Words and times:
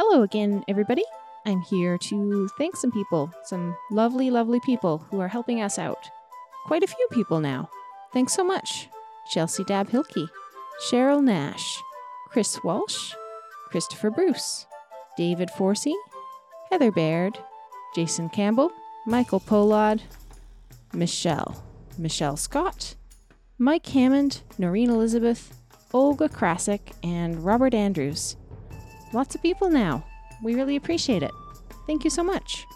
Hello 0.00 0.22
again, 0.22 0.62
everybody. 0.68 1.02
I'm 1.44 1.60
here 1.62 1.98
to 1.98 2.48
thank 2.56 2.76
some 2.76 2.92
people, 2.92 3.32
some 3.42 3.76
lovely, 3.90 4.30
lovely 4.30 4.60
people 4.60 4.98
who 5.10 5.18
are 5.18 5.26
helping 5.26 5.60
us 5.60 5.76
out. 5.76 6.08
Quite 6.66 6.84
a 6.84 6.86
few 6.86 7.08
people 7.10 7.40
now. 7.40 7.68
Thanks 8.12 8.32
so 8.32 8.44
much. 8.44 8.88
Chelsea 9.28 9.64
Dab 9.64 9.88
Hilke, 9.88 10.28
Cheryl 10.88 11.20
Nash, 11.20 11.82
Chris 12.28 12.62
Walsh, 12.62 13.12
Christopher 13.70 14.08
Bruce, 14.10 14.68
David 15.16 15.48
Forsey, 15.48 15.94
Heather 16.70 16.92
Baird, 16.92 17.36
Jason 17.92 18.28
Campbell, 18.28 18.70
Michael 19.04 19.40
Polad, 19.40 20.02
Michelle, 20.92 21.60
Michelle 21.98 22.36
Scott, 22.36 22.94
Mike 23.58 23.86
Hammond, 23.86 24.42
Noreen 24.58 24.90
Elizabeth, 24.90 25.52
Olga 25.92 26.28
Krasik, 26.28 26.92
and 27.02 27.44
Robert 27.44 27.74
Andrews. 27.74 28.36
Lots 29.12 29.34
of 29.34 29.42
people 29.42 29.70
now. 29.70 30.04
We 30.42 30.54
really 30.54 30.76
appreciate 30.76 31.22
it. 31.22 31.32
Thank 31.86 32.04
you 32.04 32.10
so 32.10 32.22
much. 32.22 32.66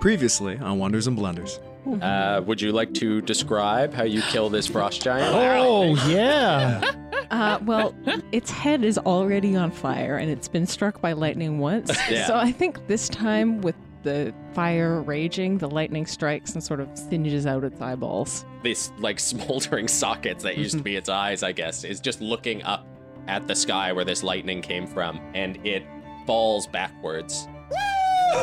Previously 0.00 0.56
on 0.58 0.78
Wonders 0.78 1.06
and 1.06 1.16
Blunders. 1.16 1.58
Uh, 2.02 2.42
would 2.44 2.60
you 2.60 2.70
like 2.72 2.92
to 2.94 3.22
describe 3.22 3.94
how 3.94 4.02
you 4.04 4.20
kill 4.22 4.50
this 4.50 4.66
frost 4.66 5.02
giant? 5.02 5.34
Oh, 5.34 5.94
yeah. 6.08 6.82
Uh, 7.30 7.58
well, 7.64 7.94
its 8.32 8.50
head 8.50 8.84
is 8.84 8.98
already 8.98 9.56
on 9.56 9.70
fire 9.70 10.16
and 10.16 10.30
it's 10.30 10.48
been 10.48 10.66
struck 10.66 11.00
by 11.00 11.12
lightning 11.12 11.58
once. 11.58 11.90
Yeah. 12.10 12.26
So 12.26 12.36
I 12.36 12.52
think 12.52 12.86
this 12.88 13.08
time, 13.08 13.60
with 13.60 13.74
the 14.02 14.32
fire 14.52 15.02
raging, 15.02 15.58
the 15.58 15.68
lightning 15.68 16.06
strikes 16.06 16.52
and 16.52 16.62
sort 16.62 16.80
of 16.80 16.88
singes 16.96 17.46
out 17.46 17.64
its 17.64 17.80
eyeballs. 17.80 18.44
This 18.62 18.90
like 18.98 19.18
smoldering 19.32 19.88
sockets 19.88 20.44
that 20.44 20.56
used 20.56 20.76
to 20.76 20.82
be 20.82 20.96
its 20.96 21.08
eyes, 21.08 21.42
I 21.42 21.52
guess, 21.52 21.84
is 21.84 22.00
just 22.00 22.20
looking 22.20 22.62
up 22.62 22.86
at 23.28 23.46
the 23.46 23.54
sky 23.54 23.92
where 23.92 24.04
this 24.04 24.22
lightning 24.24 24.60
came 24.62 24.86
from, 24.86 25.20
and 25.34 25.64
it 25.64 25.84
falls 26.26 26.66
backwards. 26.66 27.46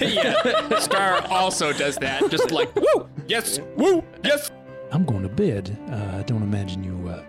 yeah, 0.00 0.78
Star 0.80 1.24
also 1.28 1.72
does 1.72 1.96
that, 1.96 2.28
just 2.30 2.50
like 2.50 2.74
woo, 2.74 3.08
yes, 3.26 3.60
woo, 3.76 4.02
yes. 4.24 4.50
I'm 4.90 5.04
going 5.04 5.22
to 5.22 5.28
bed. 5.28 5.76
Uh, 5.90 6.18
I 6.18 6.22
don't 6.22 6.42
imagine 6.42 6.82
you 6.82 7.08
uh, 7.08 7.22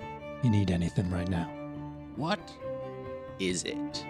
you 0.43 0.49
need 0.49 0.71
anything 0.71 1.09
right 1.11 1.27
now. 1.29 1.45
What 2.15 2.39
is 3.39 3.63
it 3.63 4.05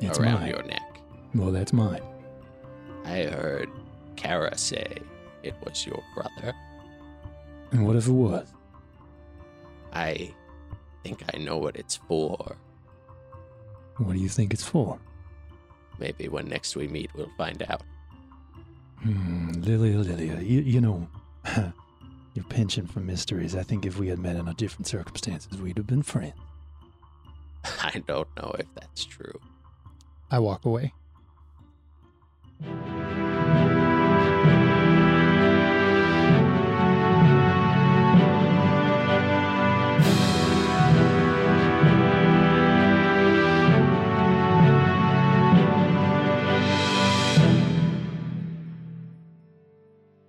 It's 0.00 0.18
around 0.18 0.40
mine. 0.40 0.48
your 0.50 0.62
neck? 0.64 1.00
Well, 1.34 1.50
that's 1.52 1.72
mine. 1.72 2.02
I 3.04 3.22
heard 3.24 3.68
Kara 4.16 4.56
say 4.56 4.86
it 5.42 5.54
was 5.64 5.86
your 5.86 6.02
brother. 6.14 6.54
And 7.72 7.86
what 7.86 7.96
if 7.96 8.06
it 8.08 8.12
was? 8.12 8.48
I 9.92 10.34
think 11.02 11.22
I 11.34 11.38
know 11.38 11.58
what 11.58 11.76
it's 11.76 11.96
for. 11.96 12.56
What 13.96 14.14
do 14.14 14.18
you 14.18 14.28
think 14.28 14.52
it's 14.54 14.64
for? 14.64 14.98
Maybe 15.98 16.28
when 16.28 16.48
next 16.48 16.76
we 16.76 16.88
meet, 16.88 17.10
we'll 17.14 17.30
find 17.36 17.62
out. 17.68 17.82
Hmm, 19.02 19.50
Lilia, 19.52 19.98
Lilia, 19.98 20.40
you, 20.40 20.60
you 20.60 20.80
know, 20.80 21.08
your 22.34 22.44
penchant 22.48 22.90
for 22.90 23.00
mysteries. 23.00 23.54
I 23.54 23.62
think 23.62 23.84
if 23.84 23.98
we 23.98 24.08
had 24.08 24.18
met 24.18 24.36
under 24.36 24.52
different 24.54 24.86
circumstances, 24.86 25.60
we'd 25.60 25.76
have 25.76 25.86
been 25.86 26.02
friends. 26.02 26.34
I 27.64 28.02
don't 28.06 28.28
know 28.36 28.54
if 28.58 28.66
that's 28.74 29.04
true. 29.04 29.38
I 30.30 30.38
walk 30.38 30.64
away. 30.64 30.94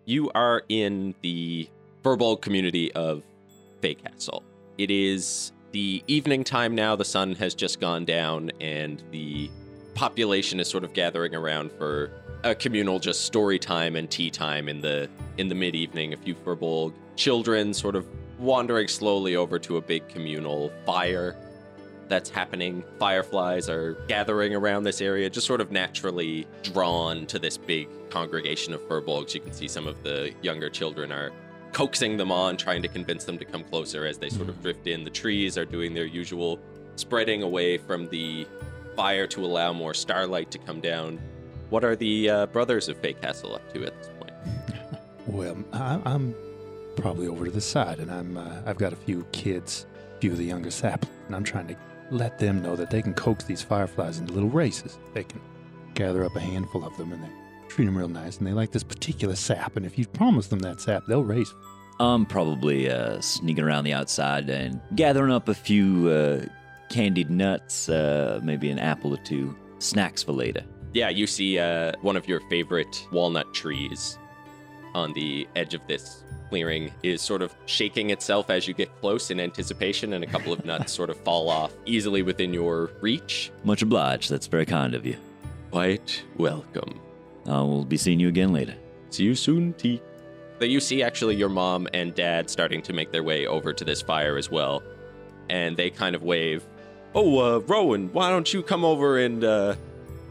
You 0.06 0.32
are 0.34 0.64
in 0.68 1.14
the 1.22 1.70
Furbolg 2.04 2.42
community 2.42 2.92
of 2.94 3.24
Fay 3.82 3.96
Castle. 3.96 4.44
It 4.78 4.90
is 4.90 5.52
the 5.72 6.04
evening 6.08 6.44
time 6.44 6.74
now. 6.74 6.96
The 6.96 7.06
sun 7.06 7.36
has 7.36 7.54
just 7.54 7.80
gone 7.80 8.06
down, 8.06 8.52
and 8.60 9.04
the 9.12 9.52
population 9.94 10.60
is 10.60 10.68
sort 10.68 10.84
of 10.84 10.94
gathering 10.94 11.36
around 11.36 11.72
for 11.74 12.12
a 12.44 12.56
communal 12.56 12.98
just 12.98 13.26
story 13.26 13.60
time 13.60 13.96
and 13.96 14.10
tea 14.10 14.32
time 14.32 14.68
in 14.68 14.82
the 14.82 15.08
in 15.38 15.48
the 15.48 15.56
mid 15.56 15.76
evening. 15.76 16.14
A 16.14 16.18
few 16.18 16.34
Furbolg 16.34 16.94
children 17.16 17.74
sort 17.74 17.96
of 17.96 18.08
wandering 18.40 18.88
slowly 18.88 19.36
over 19.36 19.60
to 19.60 19.78
a 19.78 19.82
big 19.82 20.08
communal 20.08 20.72
fire 20.86 21.36
that's 22.12 22.30
happening. 22.30 22.84
Fireflies 23.00 23.70
are 23.70 23.94
gathering 24.08 24.54
around 24.54 24.84
this 24.84 25.02
area, 25.02 25.30
just 25.30 25.48
sort 25.48 25.62
of 25.62 25.72
naturally 25.72 26.46
drawn 26.62 27.26
to 27.28 27.40
this 27.40 27.58
big 27.58 27.88
congregation 28.10 28.74
of 28.74 28.82
furbolgs. 28.82 29.34
You 29.34 29.40
can 29.40 29.54
see 29.54 29.68
some 29.68 29.88
of 29.88 30.04
the 30.04 30.34
younger 30.42 30.70
children 30.70 31.12
are 31.12 31.32
coaxing 31.72 32.18
them 32.18 32.32
on, 32.32 32.58
trying 32.58 32.82
to 32.82 32.90
convince 32.90 33.24
them 33.24 33.38
to 33.38 33.46
come 33.46 33.64
closer 33.64 34.06
as 34.06 34.18
they 34.18 34.30
sort 34.30 34.50
of 34.50 34.62
drift 34.62 34.88
in. 34.88 35.06
The 35.06 35.10
trees 35.10 35.58
are 35.58 35.66
doing 35.66 35.94
their 35.94 36.06
usual 36.06 36.60
spreading 36.98 37.44
away 37.44 37.78
from 37.78 38.10
the 38.10 38.46
fire 38.96 39.26
to 39.28 39.46
allow 39.46 39.72
more 39.72 39.94
starlight 39.94 40.52
to 40.52 40.58
come 40.58 40.82
down. 40.82 41.18
What 41.70 41.86
are 41.86 41.96
the 41.96 42.30
uh, 42.30 42.46
brothers 42.48 42.90
of 42.90 42.98
Fay 42.98 43.14
Castle 43.14 43.56
up 43.56 43.74
to 43.74 43.86
at 43.86 43.98
this 43.98 44.10
point? 44.20 44.32
Well, 45.28 45.56
I, 45.72 46.02
I'm 46.04 46.36
probably 46.96 47.28
over 47.28 47.46
to 47.46 47.52
the 47.52 47.62
side, 47.62 48.00
and 48.00 48.12
I'm 48.12 48.38
uh, 48.38 48.64
I've 48.66 48.80
got 48.80 48.92
a 48.92 48.96
few 48.96 49.24
kids, 49.32 49.86
a 50.18 50.20
few 50.20 50.32
of 50.32 50.40
the 50.40 50.46
younger 50.46 50.72
saplings, 50.72 51.16
and 51.28 51.36
I'm 51.36 51.44
trying 51.44 51.68
to 51.68 51.76
let 52.12 52.38
them 52.38 52.62
know 52.62 52.76
that 52.76 52.90
they 52.90 53.02
can 53.02 53.14
coax 53.14 53.46
these 53.46 53.62
fireflies 53.62 54.20
into 54.20 54.34
little 54.34 54.50
races. 54.50 55.00
They 55.14 55.24
can 55.24 55.42
gather 55.94 56.24
up 56.24 56.36
a 56.36 56.40
handful 56.40 56.86
of 56.86 56.96
them, 56.98 57.12
and 57.14 57.24
they 57.24 57.30
treat 57.70 57.86
them 57.86 57.98
real 57.98 58.08
nice, 58.08 58.38
and 58.38 58.46
they 58.46 58.52
like 58.52 58.72
this 58.72 58.84
particular 58.84 59.36
sap. 59.36 59.78
And 59.78 59.86
if 59.86 59.98
you 59.98 60.06
promise 60.06 60.48
them 60.48 60.60
that 60.60 60.82
sap, 60.82 61.04
they'll 61.08 61.24
race. 61.24 61.54
I'm 62.00 62.26
probably 62.26 62.90
uh, 62.90 63.22
sneaking 63.22 63.64
around 63.64 63.84
the 63.84 63.94
outside 63.94 64.50
and 64.50 64.82
gathering 64.96 65.32
up 65.32 65.48
a 65.48 65.54
few 65.54 66.10
uh, 66.10 66.46
candied 66.90 67.30
nuts, 67.30 67.90
uh, 67.90 68.40
maybe 68.44 68.70
an 68.72 68.80
apple 68.80 69.14
or 69.14 69.18
two, 69.24 69.56
snacks 69.80 70.24
for 70.24 70.34
later. 70.34 70.64
Yeah, 70.94 71.10
you 71.10 71.28
see 71.28 71.60
uh, 71.60 71.94
one 72.02 72.18
of 72.18 72.28
your 72.28 72.42
favorite 72.50 73.08
walnut 73.12 73.54
trees 73.54 74.18
on 74.94 75.14
the 75.14 75.48
edge 75.56 75.74
of 75.74 75.82
this 75.88 76.24
clearing 76.52 76.92
is 77.02 77.22
sort 77.22 77.42
of 77.42 77.56
shaking 77.66 78.10
itself 78.10 78.50
as 78.50 78.68
you 78.68 78.74
get 78.74 78.94
close 79.00 79.32
in 79.32 79.40
anticipation, 79.40 80.14
and 80.14 80.24
a 80.24 80.28
couple 80.28 80.52
of 80.52 80.66
nuts 80.66 80.92
sort 81.00 81.10
of 81.10 81.16
fall 81.22 81.50
off 81.50 81.72
easily 81.86 82.24
within 82.24 82.54
your 82.54 82.92
reach. 83.00 83.52
Much 83.64 83.82
obliged. 83.82 84.30
That's 84.30 84.48
very 84.48 84.66
kind 84.66 84.94
of 84.94 85.06
you. 85.06 85.16
Quite 85.72 86.24
welcome. 86.36 87.00
I 87.48 87.62
will 87.62 87.86
be 87.86 87.96
seeing 87.96 88.20
you 88.20 88.28
again 88.28 88.52
later. 88.52 88.76
See 89.12 89.24
you 89.24 89.34
soon, 89.34 89.72
T. 89.74 90.02
That 90.60 90.68
you 90.68 90.82
see 90.82 91.02
actually 91.02 91.38
your 91.38 91.48
mom 91.48 91.88
and 91.94 92.14
dad 92.14 92.50
starting 92.50 92.82
to 92.82 92.92
make 92.92 93.14
their 93.14 93.24
way 93.24 93.48
over 93.48 93.72
to 93.72 93.86
this 93.86 94.02
fire 94.02 94.38
as 94.38 94.52
well, 94.52 94.84
and 95.50 95.78
they 95.78 95.90
kind 95.90 96.16
of 96.16 96.22
wave. 96.22 96.68
Oh, 97.16 97.40
uh, 97.40 97.60
Rowan, 97.60 98.12
why 98.12 98.30
don't 98.30 98.54
you 98.54 98.62
come 98.62 98.84
over 98.84 99.18
and 99.20 99.42
uh, 99.46 99.76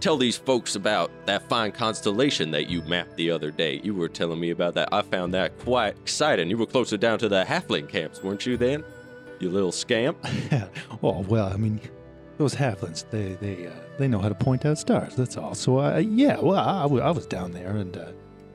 tell 0.00 0.16
these 0.16 0.37
folks 0.37 0.75
about 0.77 1.11
that 1.27 1.49
fine 1.49 1.72
constellation 1.72 2.50
that 2.53 2.69
you 2.69 2.83
mapped 2.83 3.16
the 3.16 3.31
other 3.31 3.50
day? 3.50 3.81
You 3.84 3.94
were 3.94 4.09
telling 4.09 4.41
me 4.41 4.50
about 4.50 4.75
that. 4.75 4.88
I 4.93 5.03
found 5.03 5.34
that 5.34 5.59
quite 5.59 5.97
exciting. 5.99 6.49
You 6.50 6.59
were 6.59 6.66
closer 6.66 6.97
down 6.97 7.19
to 7.21 7.28
the 7.28 7.44
halfling 7.44 7.88
camps, 7.88 8.22
weren't 8.22 8.47
you? 8.47 8.56
Then, 8.56 8.84
you 9.38 9.50
little 9.50 9.72
scamp. 9.72 10.19
oh 11.03 11.21
well, 11.28 11.47
I 11.47 11.56
mean, 11.56 11.81
those 12.38 12.55
halflings, 12.55 13.05
they 13.11 13.34
they 13.34 13.66
uh, 13.66 13.72
they 13.99 14.09
know 14.09 14.19
how 14.19 14.28
to 14.28 14.34
point 14.34 14.65
out 14.65 14.78
stars. 14.78 15.15
That's 15.15 15.37
all. 15.37 15.55
So 15.55 15.78
uh, 15.78 15.99
yeah, 15.99 16.38
well, 16.41 16.59
I, 16.59 16.82
I 16.84 17.11
was 17.11 17.27
down 17.27 17.53
there, 17.53 17.77
and 17.77 17.97
uh, 17.97 18.12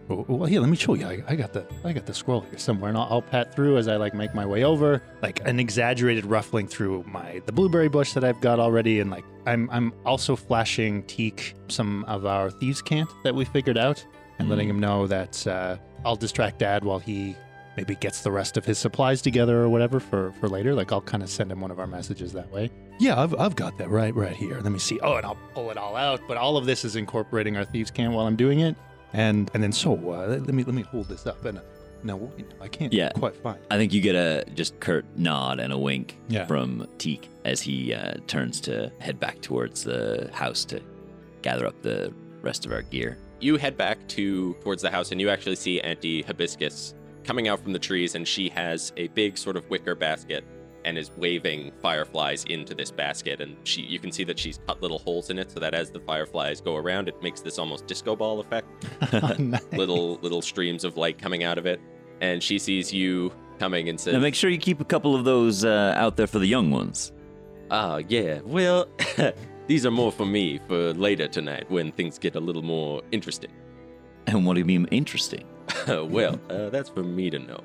well, 0.08 0.46
here, 0.46 0.62
let 0.62 0.70
me 0.70 0.78
show 0.78 0.94
you. 0.94 1.06
I, 1.06 1.24
I 1.28 1.36
got 1.36 1.54
the 1.54 1.66
I 1.84 1.92
got 1.94 2.06
the 2.06 2.14
scroll 2.14 2.42
here 2.42 2.60
somewhere, 2.60 2.90
and 2.90 2.98
I'll, 2.98 3.08
I'll 3.10 3.22
pat 3.22 3.56
through 3.56 3.78
as 3.78 3.88
I 3.88 3.96
like 3.96 4.14
make 4.14 4.36
my 4.36 4.46
way 4.46 4.64
over, 4.64 5.02
like 5.22 5.46
an 5.48 5.60
exaggerated 5.60 6.26
ruffling 6.26 6.68
through 6.68 7.04
my 7.08 7.42
the 7.46 7.52
blueberry 7.52 7.90
bush 7.90 8.14
that 8.14 8.24
I've 8.24 8.40
got 8.42 8.60
already, 8.60 9.00
and 9.00 9.10
like 9.10 9.26
I'm 9.46 9.70
I'm 9.72 9.94
also 10.06 10.36
flashing 10.36 11.04
Teak 11.04 11.56
some 11.68 12.04
of 12.06 12.26
our 12.26 12.52
thieves' 12.52 12.82
cant 12.82 13.10
that 13.24 13.34
we 13.34 13.46
figured 13.46 13.78
out, 13.78 14.06
and 14.38 14.50
letting 14.50 14.70
him 14.70 14.80
know 14.80 15.08
that 15.08 15.46
uh, 15.48 15.78
I'll 16.04 16.16
distract 16.16 16.60
Dad 16.60 16.84
while 16.84 17.00
he 17.00 17.36
maybe 17.76 17.96
gets 17.96 18.22
the 18.22 18.32
rest 18.32 18.58
of 18.58 18.66
his 18.66 18.78
supplies 18.78 19.22
together 19.22 19.62
or 19.62 19.70
whatever 19.70 20.00
for 20.00 20.32
for 20.34 20.48
later. 20.48 20.76
Like 20.76 20.92
I'll 20.92 21.02
kind 21.02 21.24
of 21.24 21.30
send 21.30 21.52
him 21.52 21.62
one 21.62 21.72
of 21.72 21.80
our 21.80 21.88
messages 21.88 22.32
that 22.34 22.52
way. 22.52 22.70
Yeah, 23.00 23.22
I've, 23.22 23.38
I've 23.38 23.56
got 23.56 23.78
that 23.80 23.90
right 23.90 24.16
right 24.16 24.36
here. 24.36 24.60
Let 24.62 24.72
me 24.72 24.80
see. 24.80 25.00
Oh, 25.02 25.16
and 25.16 25.26
I'll 25.26 25.38
pull 25.54 25.72
it 25.72 25.78
all 25.78 25.96
out. 25.96 26.22
But 26.28 26.38
all 26.38 26.58
of 26.58 26.66
this 26.66 26.86
is 26.86 26.96
incorporating 26.96 27.58
our 27.58 27.66
thieves' 27.66 27.92
cant 27.92 28.14
while 28.14 28.28
I'm 28.28 28.36
doing 28.38 28.60
it. 28.60 28.76
And 29.14 29.50
and 29.54 29.64
then 29.64 29.72
so 29.72 29.94
uh, 29.94 30.28
let 30.28 30.48
me 30.54 30.64
let 30.64 30.76
me 30.76 30.82
hold 30.84 31.08
this 31.08 31.26
up. 31.28 31.44
And 31.46 31.58
uh, 31.60 31.62
no, 32.04 32.32
I 32.62 32.68
can't 32.68 32.94
Yeah. 32.94 33.10
quite 33.12 33.36
find. 33.36 33.58
I 33.72 33.78
think 33.78 33.94
you 33.94 34.02
get 34.02 34.16
a 34.16 34.44
just 34.54 34.80
curt 34.80 35.06
nod 35.16 35.60
and 35.60 35.72
a 35.74 35.78
wink 35.78 36.18
Yeah. 36.30 36.46
from 36.46 36.88
Teak 36.98 37.30
as 37.46 37.62
he 37.62 37.94
uh, 37.94 38.16
turns 38.28 38.60
to 38.62 38.92
head 39.00 39.20
back 39.20 39.42
towards 39.42 39.84
the 39.84 40.30
house 40.34 40.66
to 40.66 40.82
gather 41.42 41.66
up 41.66 41.82
the 41.82 42.14
rest 42.42 42.66
of 42.66 42.72
our 42.72 42.82
gear. 42.84 43.18
you 43.42 43.58
head 43.58 43.76
back 43.78 43.98
to 44.08 44.54
towards 44.64 44.82
the 44.82 44.90
house 44.90 45.12
and 45.12 45.20
you 45.20 45.30
actually 45.30 45.56
see 45.56 45.80
Auntie 45.82 46.22
Hibiscus 46.22 46.94
coming 47.24 47.48
out 47.48 47.60
from 47.60 47.74
the 47.74 47.80
trees 47.80 48.16
and 48.16 48.28
she 48.28 48.50
has 48.50 48.94
a 48.98 49.08
big 49.10 49.38
sort 49.38 49.58
of 49.58 49.70
wicker 49.70 49.94
basket 49.96 50.44
and 50.86 50.98
is 50.98 51.12
waving 51.18 51.72
fireflies 51.82 52.46
into 52.46 52.74
this 52.74 52.92
basket. 52.92 53.42
And 53.42 53.58
she, 53.64 53.82
you 53.82 54.00
can 54.00 54.12
see 54.12 54.24
that 54.24 54.40
she's 54.40 54.60
cut 54.68 54.82
little 54.82 55.00
holes 55.00 55.30
in 55.30 55.40
it 55.40 55.52
so 55.52 55.60
that 55.60 55.74
as 55.74 55.90
the 55.90 56.00
fireflies 56.00 56.62
go 56.62 56.76
around, 56.76 57.10
it 57.10 57.22
makes 57.22 57.42
this 57.42 57.60
almost 57.60 57.88
disco 57.88 58.16
ball 58.16 58.40
effect. 58.40 58.68
Nice. 59.40 59.64
little 59.74 60.16
little 60.22 60.42
streams 60.42 60.84
of 60.84 60.96
light 60.98 61.18
coming 61.18 61.44
out 61.44 61.58
of 61.58 61.66
it. 61.66 61.82
And 62.22 62.42
she 62.42 62.58
sees 62.60 62.94
you 62.94 63.34
coming 63.60 63.90
and 63.90 64.00
says, 64.00 64.14
Now 64.14 64.20
make 64.20 64.36
sure 64.36 64.50
you 64.50 64.58
keep 64.58 64.80
a 64.80 64.86
couple 64.86 65.16
of 65.16 65.26
those 65.26 65.66
uh, 65.66 65.94
out 65.98 66.16
there 66.16 66.28
for 66.28 66.40
the 66.40 66.48
young 66.48 66.72
ones. 66.72 67.12
Ah, 67.72 68.00
yeah. 68.08 68.40
Well, 68.46 68.88
these 69.68 69.86
are 69.86 69.92
more 69.92 70.12
for 70.12 70.26
me 70.26 70.60
for 70.68 70.94
later 70.94 71.28
tonight 71.28 71.70
when 71.70 71.92
things 71.92 72.20
get 72.20 72.36
a 72.36 72.40
little 72.40 72.62
more 72.62 73.02
interesting. 73.12 73.52
And 74.28 74.46
what 74.46 74.54
do 74.54 74.60
you 74.60 74.66
mean 74.66 74.86
interesting? 74.92 75.46
well, 75.88 76.40
uh, 76.50 76.70
that's 76.70 76.90
for 76.90 77.04
me 77.04 77.30
to 77.32 77.40
know. 77.40 77.64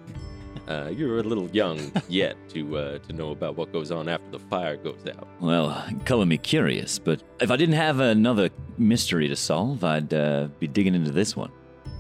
Uh, 0.71 0.89
you're 0.89 1.19
a 1.19 1.23
little 1.25 1.51
young 1.51 1.91
yet 2.09 2.37
to 2.49 2.77
uh, 2.77 2.99
to 3.01 3.13
know 3.13 3.33
about 3.33 3.57
what 3.57 3.73
goes 3.73 3.91
on 3.91 4.09
after 4.09 4.31
the 4.31 4.39
fire 4.39 4.77
goes 4.77 5.05
out. 5.09 5.27
Well, 5.41 5.85
color 6.05 6.25
me 6.25 6.39
curious, 6.39 6.97
but 6.97 7.25
if 7.41 7.51
I 7.51 7.57
didn't 7.57 7.75
have 7.75 7.99
another 7.99 8.51
mystery 8.79 9.27
to 9.27 9.35
solve, 9.35 9.83
I'd 9.83 10.15
uh, 10.15 10.47
be 10.61 10.69
digging 10.69 10.95
into 10.95 11.11
this 11.11 11.35
one. 11.35 11.51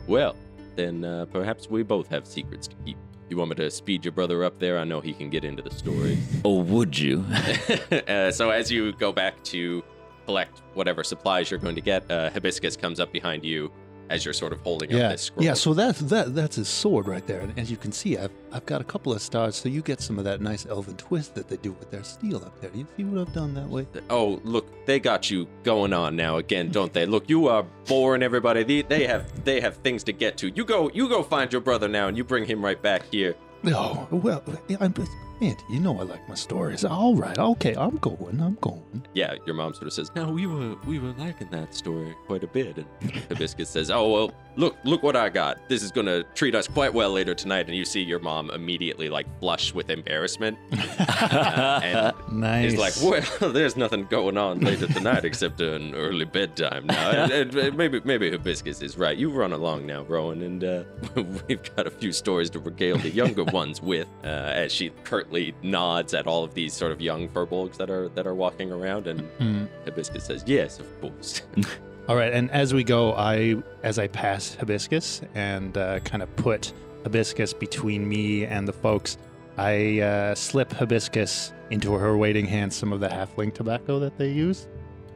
Well, 0.06 0.36
then 0.76 1.04
uh, 1.04 1.26
perhaps 1.32 1.68
we 1.68 1.82
both 1.82 2.06
have 2.08 2.26
secrets 2.26 2.68
to 2.68 2.76
keep. 2.84 2.96
You 3.28 3.38
want 3.38 3.50
me 3.50 3.56
to 3.56 3.70
speed 3.72 4.04
your 4.04 4.12
brother 4.12 4.44
up 4.44 4.60
there? 4.60 4.78
I 4.78 4.84
know 4.84 5.00
he 5.00 5.14
can 5.14 5.30
get 5.30 5.44
into 5.44 5.62
the 5.62 5.70
story. 5.70 6.18
oh, 6.44 6.60
would 6.60 6.96
you? 6.96 7.24
uh, 8.08 8.30
so 8.30 8.50
as 8.50 8.70
you 8.70 8.92
go 8.92 9.10
back 9.10 9.42
to 9.44 9.82
collect 10.26 10.62
whatever 10.74 11.02
supplies 11.02 11.50
you're 11.50 11.58
going 11.58 11.74
to 11.74 11.80
get, 11.80 12.08
uh, 12.08 12.30
Hibiscus 12.30 12.76
comes 12.76 13.00
up 13.00 13.12
behind 13.12 13.44
you 13.44 13.72
as 14.10 14.24
you're 14.24 14.34
sort 14.34 14.52
of 14.52 14.60
holding 14.60 14.92
up 14.92 14.98
Yeah, 14.98 15.08
this 15.10 15.22
scroll. 15.22 15.44
yeah. 15.44 15.54
So 15.54 15.72
that's 15.72 16.00
that 16.00 16.34
that's 16.34 16.56
his 16.56 16.68
sword 16.68 17.06
right 17.06 17.26
there, 17.26 17.40
and 17.40 17.58
as 17.58 17.70
you 17.70 17.76
can 17.78 17.92
see, 17.92 18.18
I've 18.18 18.30
I've 18.52 18.66
got 18.66 18.80
a 18.80 18.84
couple 18.84 19.12
of 19.12 19.22
stars, 19.22 19.56
so 19.56 19.68
you 19.68 19.80
get 19.80 20.00
some 20.00 20.18
of 20.18 20.24
that 20.24 20.40
nice 20.40 20.66
elven 20.66 20.96
twist 20.96 21.34
that 21.36 21.48
they 21.48 21.56
do 21.56 21.72
with 21.72 21.90
their 21.90 22.02
steel 22.04 22.36
up 22.38 22.60
there. 22.60 22.70
You 22.74 22.86
see 22.96 23.04
what 23.04 23.26
I've 23.26 23.32
done 23.32 23.54
that 23.54 23.68
way? 23.68 23.86
Oh, 24.10 24.40
look, 24.44 24.66
they 24.86 25.00
got 25.00 25.30
you 25.30 25.46
going 25.62 25.92
on 25.92 26.16
now 26.16 26.36
again, 26.36 26.70
don't 26.70 26.92
they? 26.92 27.06
Look, 27.06 27.30
you 27.30 27.48
are 27.48 27.64
boring 27.86 28.22
everybody. 28.22 28.62
They, 28.64 28.82
they 28.82 29.06
have 29.06 29.44
they 29.44 29.60
have 29.60 29.76
things 29.78 30.02
to 30.04 30.12
get 30.12 30.36
to. 30.38 30.50
You 30.50 30.64
go 30.64 30.90
you 30.92 31.08
go 31.08 31.22
find 31.22 31.50
your 31.52 31.62
brother 31.62 31.88
now 31.88 32.08
and 32.08 32.16
you 32.16 32.24
bring 32.24 32.44
him 32.44 32.62
right 32.64 32.80
back 32.82 33.04
here. 33.10 33.34
Oh 33.66 34.08
well, 34.10 34.42
I'm, 34.80 34.94
Andy, 35.42 35.56
you 35.70 35.80
know 35.80 35.98
I 35.98 36.02
like 36.02 36.28
my 36.28 36.34
stories. 36.34 36.84
All 36.84 37.14
right, 37.16 37.38
okay, 37.38 37.74
I'm 37.74 37.96
going, 37.96 38.40
I'm 38.40 38.56
going. 38.60 39.02
Yeah, 39.14 39.34
your 39.46 39.54
mom 39.54 39.72
sort 39.72 39.86
of 39.86 39.92
says, 39.94 40.10
"No, 40.14 40.28
we 40.30 40.46
were 40.46 40.76
we 40.86 40.98
were 40.98 41.12
liking 41.12 41.48
that 41.50 41.74
story 41.74 42.14
quite 42.26 42.44
a 42.44 42.46
bit." 42.46 42.76
And 42.76 43.10
Hibiscus 43.30 43.68
says, 43.70 43.90
"Oh 43.90 44.10
well, 44.10 44.32
look 44.56 44.76
look 44.84 45.02
what 45.02 45.16
I 45.16 45.30
got. 45.30 45.56
This 45.68 45.82
is 45.82 45.90
gonna 45.90 46.24
treat 46.34 46.54
us 46.54 46.68
quite 46.68 46.92
well 46.92 47.10
later 47.10 47.34
tonight." 47.34 47.66
And 47.68 47.74
you 47.76 47.84
see 47.86 48.02
your 48.02 48.18
mom 48.18 48.50
immediately 48.50 49.08
like 49.08 49.26
flush 49.40 49.72
with 49.72 49.88
embarrassment, 49.88 50.58
uh, 50.72 51.80
and 51.84 52.14
Nice. 52.30 52.72
He's 52.72 52.78
like, 52.80 52.94
well, 53.40 53.50
there's 53.52 53.76
nothing 53.76 54.04
going 54.06 54.36
on 54.36 54.60
later 54.60 54.86
tonight 54.86 55.24
except 55.24 55.60
an 55.62 55.94
early 55.94 56.24
bedtime 56.26 56.86
now. 56.86 57.10
And- 57.10 57.32
and- 57.32 57.54
and 57.54 57.76
maybe 57.76 58.00
maybe 58.04 58.30
Hibiscus 58.30 58.82
is 58.82 58.96
right. 58.98 59.16
You 59.16 59.30
run 59.30 59.52
along 59.52 59.86
now, 59.86 60.02
Rowan, 60.02 60.42
and 60.42 60.62
uh, 60.62 60.84
we've 61.48 61.74
got 61.76 61.86
a 61.86 61.90
few 61.90 62.12
stories 62.12 62.50
to 62.50 62.58
regale 62.60 62.98
the 62.98 63.10
younger 63.10 63.44
ones 63.44 63.80
with. 63.80 64.06
Uh, 64.22 64.26
as 64.50 64.70
she 64.72 64.90
curtly 65.04 65.29
nods 65.62 66.14
at 66.14 66.26
all 66.26 66.44
of 66.44 66.54
these 66.54 66.72
sort 66.72 66.92
of 66.92 67.00
young 67.00 67.28
furbolgs 67.28 67.76
that 67.76 67.90
are 67.90 68.08
that 68.10 68.26
are 68.26 68.34
walking 68.34 68.70
around, 68.72 69.06
and 69.06 69.20
Hmm. 69.38 69.64
Hibiscus 69.84 70.24
says, 70.24 70.42
"Yes, 70.46 70.78
of 70.80 71.00
course." 71.00 71.42
All 72.08 72.16
right, 72.16 72.32
and 72.32 72.50
as 72.50 72.74
we 72.74 72.82
go, 72.82 73.12
I 73.14 73.56
as 73.84 73.98
I 73.98 74.08
pass 74.08 74.54
hibiscus 74.56 75.22
and 75.34 75.76
uh, 75.76 76.00
kind 76.00 76.22
of 76.22 76.34
put 76.36 76.72
hibiscus 77.04 77.52
between 77.52 78.08
me 78.08 78.44
and 78.46 78.66
the 78.66 78.72
folks, 78.72 79.16
I 79.56 80.00
uh, 80.00 80.34
slip 80.34 80.72
hibiscus 80.72 81.52
into 81.70 81.92
her 81.92 82.16
waiting 82.16 82.46
hand 82.46 82.72
some 82.72 82.92
of 82.92 82.98
the 83.00 83.08
halfling 83.08 83.54
tobacco 83.54 84.00
that 84.00 84.18
they 84.18 84.30
use, 84.30 84.66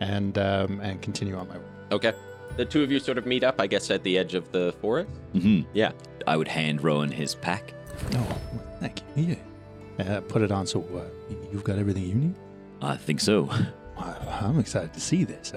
and 0.01 0.39
um, 0.39 0.79
and 0.81 1.03
continue 1.03 1.37
on 1.37 1.49
my 1.49 1.57
way. 1.57 1.65
okay. 1.93 2.13
The 2.57 2.65
two 2.65 2.85
of 2.85 2.93
you 2.93 3.01
sort 3.01 3.19
of 3.19 3.27
meet 3.27 3.43
up, 3.43 3.61
I 3.61 3.67
guess, 3.67 3.91
at 3.91 4.05
the 4.05 4.17
edge 4.17 4.37
of 4.37 4.53
the 4.53 4.73
forest. 4.81 5.11
hmm 5.33 5.63
Yeah. 5.73 5.91
I 6.29 6.37
would 6.37 6.47
hand 6.47 6.85
Rowan 6.85 7.11
his 7.11 7.35
pack. 7.35 7.75
Oh, 8.13 8.39
thank 8.79 9.01
you. 9.17 9.25
Yeah, 9.31 9.35
uh, 9.99 10.21
put 10.23 10.43
it 10.43 10.53
on. 10.53 10.67
So 10.67 10.81
uh, 10.95 11.35
you've 11.53 11.65
got 11.65 11.79
everything 11.79 12.05
you 12.05 12.15
need. 12.15 12.35
I 12.83 12.97
think 12.97 13.21
so. 13.21 13.49
I, 13.99 14.41
I'm 14.43 14.59
excited 14.59 14.93
to 14.95 15.01
see 15.01 15.25
this. 15.25 15.53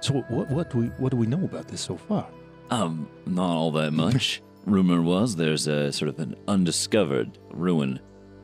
So 0.00 0.14
what 0.28 0.50
what 0.50 0.70
do 0.70 0.78
we 0.78 0.86
what 0.98 1.10
do 1.10 1.16
we 1.16 1.26
know 1.26 1.44
about 1.44 1.68
this 1.68 1.80
so 1.80 1.96
far? 1.96 2.26
Um, 2.70 3.08
not 3.26 3.50
all 3.50 3.70
that 3.72 3.92
much. 3.92 4.42
Rumor 4.66 5.00
was 5.00 5.36
there's 5.36 5.66
a 5.68 5.92
sort 5.92 6.08
of 6.08 6.18
an 6.18 6.34
undiscovered 6.48 7.38
ruin 7.52 8.00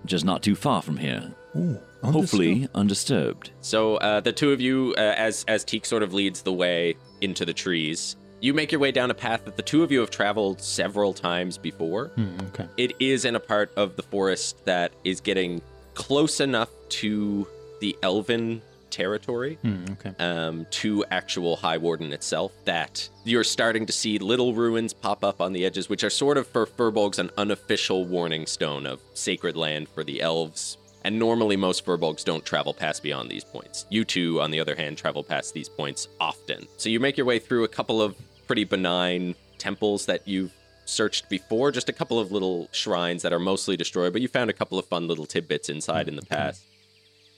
just 0.06 0.24
not 0.24 0.42
too 0.42 0.54
far 0.54 0.80
from 0.82 0.96
here. 0.96 1.32
Ooh, 1.56 1.78
Hopefully 2.02 2.68
undisturbed. 2.74 3.50
So 3.60 3.96
uh, 3.96 4.20
the 4.20 4.32
two 4.32 4.52
of 4.52 4.60
you, 4.60 4.94
uh, 4.96 5.14
as 5.16 5.44
as 5.48 5.64
Teak 5.64 5.84
sort 5.84 6.02
of 6.02 6.14
leads 6.14 6.42
the 6.42 6.52
way 6.52 6.94
into 7.20 7.44
the 7.44 7.52
trees, 7.52 8.16
you 8.42 8.52
make 8.52 8.70
your 8.72 8.80
way 8.80 8.90
down 8.92 9.10
a 9.10 9.14
path 9.14 9.44
that 9.46 9.56
the 9.56 9.62
two 9.62 9.82
of 9.82 9.90
you 9.90 10.00
have 10.00 10.10
traveled 10.10 10.60
several 10.60 11.14
times 11.14 11.56
before. 11.56 12.08
Hmm, 12.08 12.36
okay. 12.48 12.66
It 12.76 12.92
is 13.00 13.24
in 13.24 13.36
a 13.36 13.40
part 13.40 13.72
of 13.76 13.96
the 13.96 14.02
forest 14.02 14.62
that 14.66 14.92
is 15.04 15.20
getting 15.20 15.62
close 15.94 16.40
enough 16.40 16.68
to 16.90 17.46
the 17.80 17.96
elven 18.02 18.60
territory 18.90 19.54
Hmm, 19.62 19.84
okay. 19.92 20.12
um, 20.18 20.66
to 20.70 21.04
actual 21.10 21.56
High 21.56 21.78
Warden 21.78 22.12
itself 22.12 22.52
that 22.66 23.08
you're 23.24 23.44
starting 23.44 23.86
to 23.86 23.92
see 23.92 24.18
little 24.18 24.52
ruins 24.54 24.92
pop 24.92 25.24
up 25.24 25.40
on 25.40 25.52
the 25.54 25.64
edges, 25.64 25.88
which 25.88 26.04
are 26.04 26.10
sort 26.10 26.36
of 26.36 26.46
for 26.46 26.66
Furbolgs 26.66 27.18
an 27.18 27.30
unofficial 27.38 28.04
warning 28.04 28.44
stone 28.46 28.86
of 28.86 29.00
sacred 29.14 29.56
land 29.56 29.88
for 29.88 30.04
the 30.04 30.20
elves. 30.20 30.76
And 31.04 31.18
normally, 31.18 31.56
most 31.56 31.84
Furbolgs 31.84 32.22
don't 32.22 32.44
travel 32.44 32.72
past 32.74 33.02
beyond 33.02 33.28
these 33.30 33.42
points. 33.44 33.86
You 33.90 34.04
two, 34.04 34.40
on 34.40 34.50
the 34.52 34.60
other 34.60 34.76
hand, 34.76 34.96
travel 34.98 35.24
past 35.24 35.52
these 35.52 35.68
points 35.68 36.06
often. 36.20 36.68
So 36.76 36.88
you 36.90 37.00
make 37.00 37.16
your 37.16 37.26
way 37.26 37.38
through 37.40 37.64
a 37.64 37.68
couple 37.68 38.00
of 38.00 38.14
pretty 38.46 38.64
benign 38.64 39.34
temples 39.58 40.06
that 40.06 40.26
you've 40.26 40.52
searched 40.84 41.28
before, 41.28 41.70
just 41.70 41.88
a 41.88 41.92
couple 41.92 42.18
of 42.18 42.32
little 42.32 42.68
shrines 42.72 43.22
that 43.22 43.32
are 43.32 43.38
mostly 43.38 43.76
destroyed, 43.76 44.12
but 44.12 44.22
you 44.22 44.28
found 44.28 44.50
a 44.50 44.54
couple 44.54 44.78
of 44.78 44.86
fun 44.86 45.08
little 45.08 45.26
tidbits 45.26 45.68
inside 45.68 46.08
in 46.08 46.16
the 46.16 46.22
mm-hmm. 46.22 46.34
past. 46.34 46.64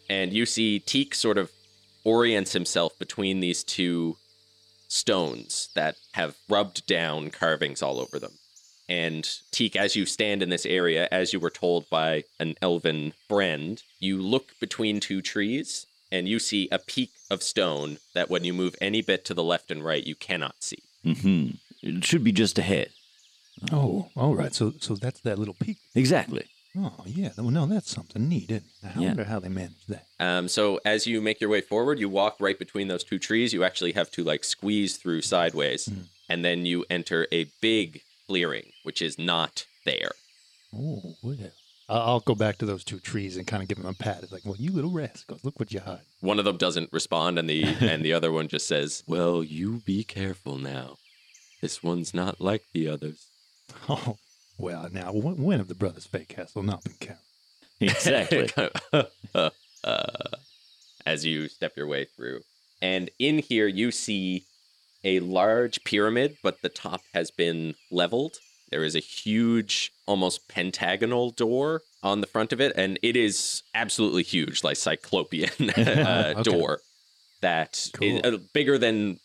And 0.09 0.33
you 0.33 0.47
see 0.47 0.81
Teak 0.81 1.15
sort 1.15 1.39
of 1.39 1.51
orients 2.05 2.53
himself 2.53 2.99
between 2.99 3.41
these 3.41 3.65
two 3.65 4.17
stones 4.89 5.71
that 5.75 5.97
have 6.13 6.37
rubbed 6.49 6.87
down 6.87 7.31
carvings 7.31 7.83
all 7.83 7.99
over 7.99 8.19
them. 8.19 8.33
And 8.89 9.29
Teak, 9.51 9.77
as 9.77 9.97
you 9.97 10.05
stand 10.05 10.43
in 10.43 10.51
this 10.51 10.67
area, 10.67 11.09
as 11.11 11.33
you 11.33 11.41
were 11.41 11.51
told 11.51 11.89
by 11.89 12.25
an 12.39 12.55
elven 12.61 13.15
friend, 13.29 13.83
you 13.99 14.21
look 14.21 14.53
between 14.61 15.01
two 15.01 15.23
trees 15.23 15.87
and 16.13 16.29
you 16.29 16.39
see 16.39 16.69
a 16.71 16.79
peak 16.79 17.11
of 17.31 17.43
stone 17.43 17.99
that 18.15 18.29
when 18.29 18.45
you 18.45 18.53
move 18.53 18.77
any 18.81 19.01
bit 19.01 19.25
to 19.25 19.35
the 19.35 19.43
left 19.43 19.71
and 19.71 19.83
right, 19.83 20.07
you 20.07 20.15
cannot 20.15 20.63
see. 20.63 20.83
Hmm 21.05 21.51
It 21.83 22.05
should 22.05 22.25
be 22.25 22.33
just 22.33 22.59
ahead. 22.59 22.91
Oh, 23.73 24.09
all 24.17 24.35
right. 24.35 24.55
So 24.55 24.75
so 24.81 24.95
that's 24.97 25.21
that 25.21 25.39
little 25.39 25.55
peak. 25.55 25.79
Exactly. 25.95 26.45
Oh 26.77 26.97
yeah. 27.07 27.31
Well, 27.37 27.51
no, 27.51 27.67
that's 27.67 27.91
something 27.91 28.29
neat. 28.29 28.51
Isn't 28.51 28.65
it? 28.83 28.89
I 28.97 29.01
Yeah. 29.01 29.07
wonder 29.09 29.25
how 29.25 29.39
they 29.41 29.49
managed 29.49 29.89
that. 29.89 30.07
Um, 30.19 30.49
so 30.49 30.81
as 30.85 31.07
you 31.07 31.21
make 31.21 31.41
your 31.41 31.51
way 31.51 31.61
forward, 31.61 32.01
you 32.01 32.09
walk 32.09 32.37
right 32.41 32.59
between 32.59 32.89
those 32.89 33.05
two 33.05 33.19
trees. 33.19 33.53
You 33.53 33.63
actually 33.63 33.93
have 33.93 34.11
to 34.13 34.25
like 34.25 34.43
squeeze 34.45 34.97
through 34.97 35.23
sideways, 35.23 35.89
and 36.29 36.45
then 36.45 36.67
you 36.67 36.85
enter 36.91 37.29
a 37.33 37.47
big 37.61 38.01
clearing, 38.29 38.73
which 38.83 39.01
is 39.01 39.19
not 39.19 39.67
there. 39.85 40.13
Oh 40.75 41.17
well. 41.23 41.37
I'll 41.89 42.21
go 42.21 42.35
back 42.35 42.59
to 42.59 42.67
those 42.67 42.85
two 42.85 42.99
trees 42.99 43.37
and 43.37 43.47
kind 43.47 43.63
of 43.63 43.69
give 43.69 43.79
them 43.79 43.87
a 43.87 43.93
pat. 43.95 44.23
It's 44.23 44.33
like, 44.33 44.45
well, 44.45 44.57
you 44.59 44.73
little 44.73 44.91
rascals, 44.91 45.45
look 45.45 45.59
what 45.59 45.73
you 45.73 45.81
hide. 45.81 46.01
One 46.21 46.39
of 46.39 46.45
them 46.45 46.57
doesn't 46.57 46.93
respond, 46.93 47.39
and 47.39 47.49
the 47.49 47.65
and 47.81 48.03
the 48.05 48.13
other 48.13 48.33
one 48.33 48.49
just 48.49 48.67
says, 48.67 49.03
"Well, 49.07 49.45
you 49.45 49.83
be 49.85 50.05
careful 50.05 50.57
now. 50.59 50.97
This 51.61 51.83
one's 51.83 52.15
not 52.15 52.41
like 52.41 52.63
the 52.73 52.89
others." 52.89 53.27
Oh, 53.89 54.17
well, 54.59 54.89
now 54.93 55.13
when, 55.13 55.43
when 55.43 55.59
have 55.59 55.69
the 55.69 55.75
brothers 55.75 56.07
Fay 56.07 56.25
Castle 56.25 56.63
not 56.63 56.85
been 56.85 56.95
counted? 57.01 57.21
Exactly. 57.81 58.49
uh, 59.35 60.29
as 61.05 61.25
you 61.25 61.49
step 61.49 61.73
your 61.77 61.87
way 61.87 62.05
through. 62.05 62.41
And 62.81 63.11
in 63.19 63.39
here, 63.39 63.67
you 63.67 63.91
see 63.91 64.45
a 65.03 65.21
large 65.21 65.83
pyramid, 65.85 66.37
but 66.43 66.63
the 66.63 66.69
top 66.69 67.01
has 67.13 67.31
been 67.31 67.75
leveled. 67.91 68.37
There 68.71 68.85
is 68.85 68.97
a 68.97 69.01
huge, 69.01 69.93
almost 70.07 70.49
pentagonal 70.49 71.31
door 71.31 71.83
on 72.03 72.21
the 72.21 72.27
front 72.27 72.53
of 72.53 72.61
it, 72.61 72.73
and 72.77 72.99
it 73.03 73.17
is 73.17 73.63
absolutely 73.75 74.23
huge, 74.23 74.65
like 74.65 74.77
cyclopean 74.77 75.51
uh, 75.77 76.35
Okay. 76.39 76.43
door 76.43 76.81
that 77.41 77.77
is 77.77 77.91
Cool. 77.93 78.21
uh, 78.25 78.39
bigger 78.55 78.79
than 78.79 79.19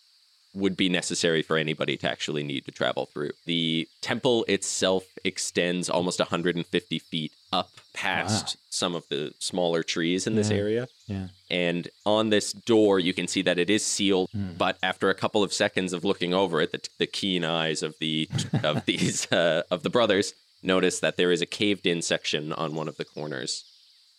would 0.53 0.75
be 0.75 0.89
necessary 0.89 1.44
for 1.44 1.58
anybody 1.58 1.96
to 1.98 2.10
actually 2.10 2.44
need 2.44 2.65
to 2.65 2.72
travel 2.72 3.06
through. 3.06 3.32
The 3.46 3.88
temple 4.01 4.46
itself 4.48 5.06
extends 5.24 5.89
almost 5.89 6.20
150 6.20 7.00
feet 7.00 7.32
up 7.53 7.70
past 7.94 8.56
Wow. 8.56 8.60
some 8.70 8.96
of 8.96 9.08
the 9.10 9.34
smaller 9.39 9.84
trees 9.84 10.25
in 10.25 10.36
this 10.36 10.50
area. 10.50 10.88
Yeah. 11.08 11.27
And 11.51 11.88
on 12.06 12.29
this 12.29 12.51
door, 12.53 13.00
you 13.00 13.13
can 13.13 13.27
see 13.27 13.41
that 13.44 13.60
it 13.60 13.70
is 13.70 13.86
sealed. 13.86 14.29
Hmm. 14.32 14.53
But 14.58 14.77
after 14.82 15.10
a 15.10 15.15
couple 15.15 15.44
of 15.44 15.53
seconds 15.53 15.94
of 15.94 16.03
looking 16.03 16.34
over 16.34 16.62
it, 16.62 16.72
the, 16.72 16.88
the 16.98 17.08
keen 17.08 17.44
eyes 17.44 17.84
of 17.84 17.96
the 18.00 18.27
of 18.63 18.86
these 18.91 19.32
uh, 19.32 19.63
of 19.70 19.84
the 19.84 19.89
brothers 19.89 20.34
notice 20.63 21.00
that 21.00 21.15
there 21.15 21.32
is 21.32 21.41
a 21.41 21.46
caved-in 21.46 22.01
section 22.01 22.51
on 22.53 22.75
one 22.75 22.88
of 22.88 22.98
the 22.98 23.06
corners, 23.06 23.63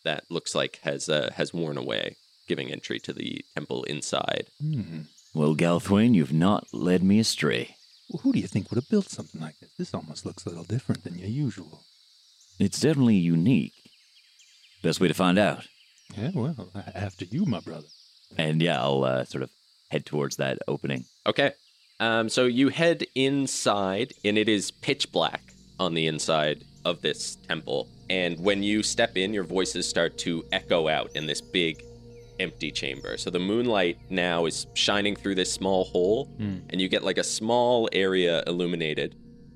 that 0.04 0.24
looks 0.30 0.54
like 0.54 0.78
has 0.82 1.08
uh, 1.08 1.30
has 1.34 1.52
worn 1.52 1.76
away, 1.76 2.16
giving 2.48 2.70
entry 2.70 2.98
to 3.00 3.12
the 3.12 3.44
temple 3.54 3.82
inside. 3.84 4.46
Hmm. 4.60 5.00
Well, 5.32 5.54
Galthwain, 5.54 6.14
you've 6.14 6.32
not 6.32 6.66
led 6.72 7.04
me 7.04 7.20
astray. 7.20 7.76
Well, 8.08 8.20
who 8.22 8.32
do 8.32 8.40
you 8.40 8.48
think 8.48 8.70
would 8.70 8.76
have 8.76 8.88
built 8.88 9.08
something 9.08 9.40
like 9.40 9.58
this? 9.60 9.70
This 9.78 9.94
almost 9.94 10.26
looks 10.26 10.44
a 10.44 10.48
little 10.48 10.64
different 10.64 11.04
than 11.04 11.16
your 11.16 11.28
usual. 11.28 11.84
It's 12.58 12.80
definitely 12.80 13.16
unique. 13.16 13.72
Best 14.82 15.00
way 15.00 15.06
to 15.08 15.14
find 15.14 15.38
out. 15.38 15.68
Yeah, 16.16 16.30
well, 16.34 16.70
after 16.94 17.24
you, 17.24 17.46
my 17.46 17.60
brother. 17.60 17.86
And 18.36 18.60
yeah, 18.60 18.82
I'll 18.82 19.04
uh, 19.04 19.24
sort 19.24 19.42
of 19.42 19.50
head 19.90 20.04
towards 20.04 20.36
that 20.36 20.58
opening. 20.66 21.04
Okay. 21.26 21.52
Um, 22.00 22.28
so 22.28 22.46
you 22.46 22.70
head 22.70 23.04
inside, 23.14 24.12
and 24.24 24.36
it 24.36 24.48
is 24.48 24.70
pitch 24.70 25.12
black 25.12 25.42
on 25.78 25.94
the 25.94 26.06
inside 26.08 26.64
of 26.84 27.02
this 27.02 27.36
temple. 27.46 27.88
And 28.08 28.40
when 28.40 28.62
you 28.62 28.82
step 28.82 29.16
in, 29.16 29.32
your 29.32 29.44
voices 29.44 29.88
start 29.88 30.18
to 30.18 30.44
echo 30.50 30.88
out 30.88 31.14
in 31.14 31.26
this 31.26 31.40
big, 31.40 31.82
empty 32.40 32.70
chamber. 32.70 33.16
So 33.16 33.30
the 33.30 33.38
moonlight 33.38 33.98
now 34.10 34.46
is 34.46 34.66
shining 34.74 35.14
through 35.14 35.36
this 35.36 35.52
small 35.52 35.84
hole, 35.84 36.34
and 36.38 36.80
you 36.80 36.88
get 36.88 37.04
like 37.04 37.18
a 37.18 37.24
small 37.24 37.88
area 37.92 38.42
illuminated, 38.46 39.14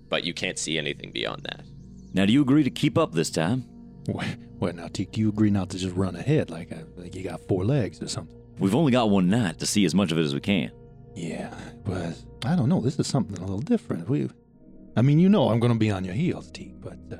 but 0.08 0.24
you 0.24 0.34
can't 0.34 0.58
see 0.58 0.78
anything 0.78 1.10
beyond 1.10 1.42
that. 1.44 1.64
Now, 2.12 2.26
do 2.26 2.32
you 2.32 2.42
agree 2.42 2.62
to 2.62 2.70
keep 2.70 2.96
up 2.96 3.12
this 3.12 3.30
time? 3.30 3.64
Well, 4.08 4.26
well 4.60 4.72
now, 4.72 4.88
Teak, 4.88 5.12
do 5.12 5.20
you 5.20 5.28
agree 5.28 5.50
not 5.50 5.70
to 5.70 5.78
just 5.78 5.96
run 5.96 6.14
ahead 6.14 6.50
like, 6.50 6.70
uh 6.72 6.84
like 6.96 7.14
you 7.14 7.24
got 7.24 7.40
four 7.48 7.64
legs 7.64 8.00
or 8.00 8.08
something? 8.08 8.36
We've 8.58 8.74
only 8.74 8.92
got 8.92 9.10
one 9.10 9.28
night 9.28 9.58
to 9.58 9.66
see 9.66 9.84
as 9.84 9.94
much 9.94 10.12
of 10.12 10.18
it 10.18 10.22
as 10.22 10.32
we 10.32 10.40
can. 10.40 10.70
Yeah, 11.16 11.52
but 11.84 12.16
I 12.44 12.54
don't 12.54 12.68
know. 12.68 12.80
This 12.80 12.98
is 12.98 13.06
something 13.06 13.36
a 13.38 13.40
little 13.40 13.60
different. 13.60 14.08
We, 14.08 14.30
I 14.96 15.02
mean, 15.02 15.18
you 15.18 15.28
know, 15.28 15.48
I'm 15.48 15.58
going 15.58 15.72
to 15.72 15.78
be 15.78 15.90
on 15.90 16.04
your 16.04 16.14
heels, 16.14 16.50
Teak, 16.52 16.74
but 16.80 16.98
uh, 17.12 17.16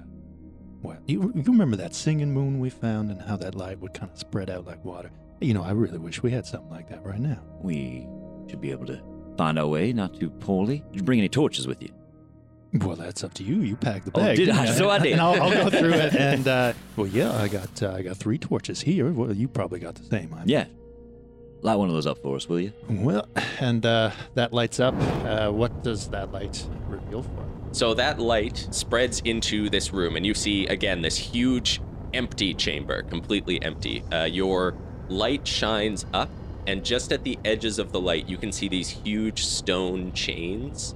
well, 0.83 0.99
you, 1.06 1.33
you 1.35 1.42
remember 1.42 1.76
that 1.76 1.94
singing 1.94 2.33
moon 2.33 2.61
we 2.61 2.71
found 2.71 3.11
and 3.11 3.21
how 3.21 3.37
that 3.37 3.54
light 3.54 3.80
would 3.80 3.94
kind 3.94 4.12
of 4.12 4.18
spread 4.18 4.50
out 4.50 4.66
like 4.66 4.85
water? 4.85 5.11
You 5.40 5.54
know, 5.54 5.62
I 5.62 5.72
really 5.72 5.98
wish 5.98 6.22
we 6.22 6.30
had 6.30 6.46
something 6.46 6.70
like 6.70 6.88
that 6.88 7.04
right 7.04 7.18
now. 7.20 7.38
We 7.60 8.06
should 8.48 8.60
be 8.60 8.70
able 8.70 8.86
to 8.86 9.00
find 9.36 9.58
our 9.58 9.66
way 9.66 9.92
not 9.92 10.18
too 10.18 10.30
poorly. 10.30 10.82
Did 10.90 10.96
you 10.96 11.02
bring 11.02 11.18
any 11.18 11.28
torches 11.28 11.66
with 11.66 11.82
you? 11.82 11.90
Well, 12.74 12.96
that's 12.96 13.22
up 13.22 13.34
to 13.34 13.44
you. 13.44 13.56
You 13.60 13.76
packed 13.76 14.06
the 14.06 14.12
Oh, 14.14 14.20
bag. 14.20 14.36
did 14.36 14.46
didn't 14.46 14.60
I? 14.60 14.66
you? 14.66 14.72
So 14.72 14.90
I 14.90 14.98
did. 14.98 15.12
And 15.12 15.20
I'll, 15.20 15.40
I'll 15.42 15.70
go 15.70 15.70
through 15.78 15.92
it. 15.92 16.14
And 16.14 16.48
uh, 16.48 16.72
well, 16.96 17.06
yeah, 17.06 17.32
I 17.32 17.48
got 17.48 17.82
uh, 17.82 17.92
I 17.92 18.02
got 18.02 18.16
three 18.16 18.38
torches 18.38 18.80
here. 18.80 19.10
Well, 19.12 19.32
you 19.32 19.46
probably 19.48 19.78
got 19.80 19.94
the 19.96 20.04
same. 20.04 20.34
I 20.34 20.42
Yeah. 20.46 20.66
Light 21.62 21.76
one 21.76 21.88
of 21.88 21.94
those 21.94 22.06
up 22.06 22.18
for 22.18 22.36
us, 22.36 22.46
will 22.48 22.60
you? 22.60 22.72
Well, 22.90 23.26
and 23.58 23.86
uh, 23.86 24.10
that 24.34 24.52
lights 24.52 24.80
up. 24.80 24.94
Uh, 25.24 25.50
what 25.50 25.82
does 25.82 26.08
that 26.08 26.30
light 26.30 26.66
reveal 26.88 27.22
for? 27.22 27.46
So 27.72 27.94
that 27.94 28.18
light 28.20 28.66
spreads 28.70 29.20
into 29.20 29.70
this 29.70 29.90
room, 29.92 30.16
and 30.16 30.26
you 30.26 30.34
see 30.34 30.66
again 30.66 31.00
this 31.00 31.16
huge 31.16 31.80
empty 32.12 32.52
chamber, 32.54 33.02
completely 33.04 33.62
empty. 33.62 34.02
Uh, 34.12 34.24
your 34.24 34.74
light 35.08 35.46
shines 35.46 36.06
up, 36.12 36.30
and 36.66 36.84
just 36.84 37.12
at 37.12 37.25
the 37.25 37.38
edges 37.44 37.78
of 37.78 37.92
the 37.92 38.00
light, 38.00 38.28
you 38.28 38.37
can 38.37 38.52
see 38.52 38.68
these 38.68 38.88
huge 38.88 39.44
stone 39.44 40.12
chains 40.12 40.94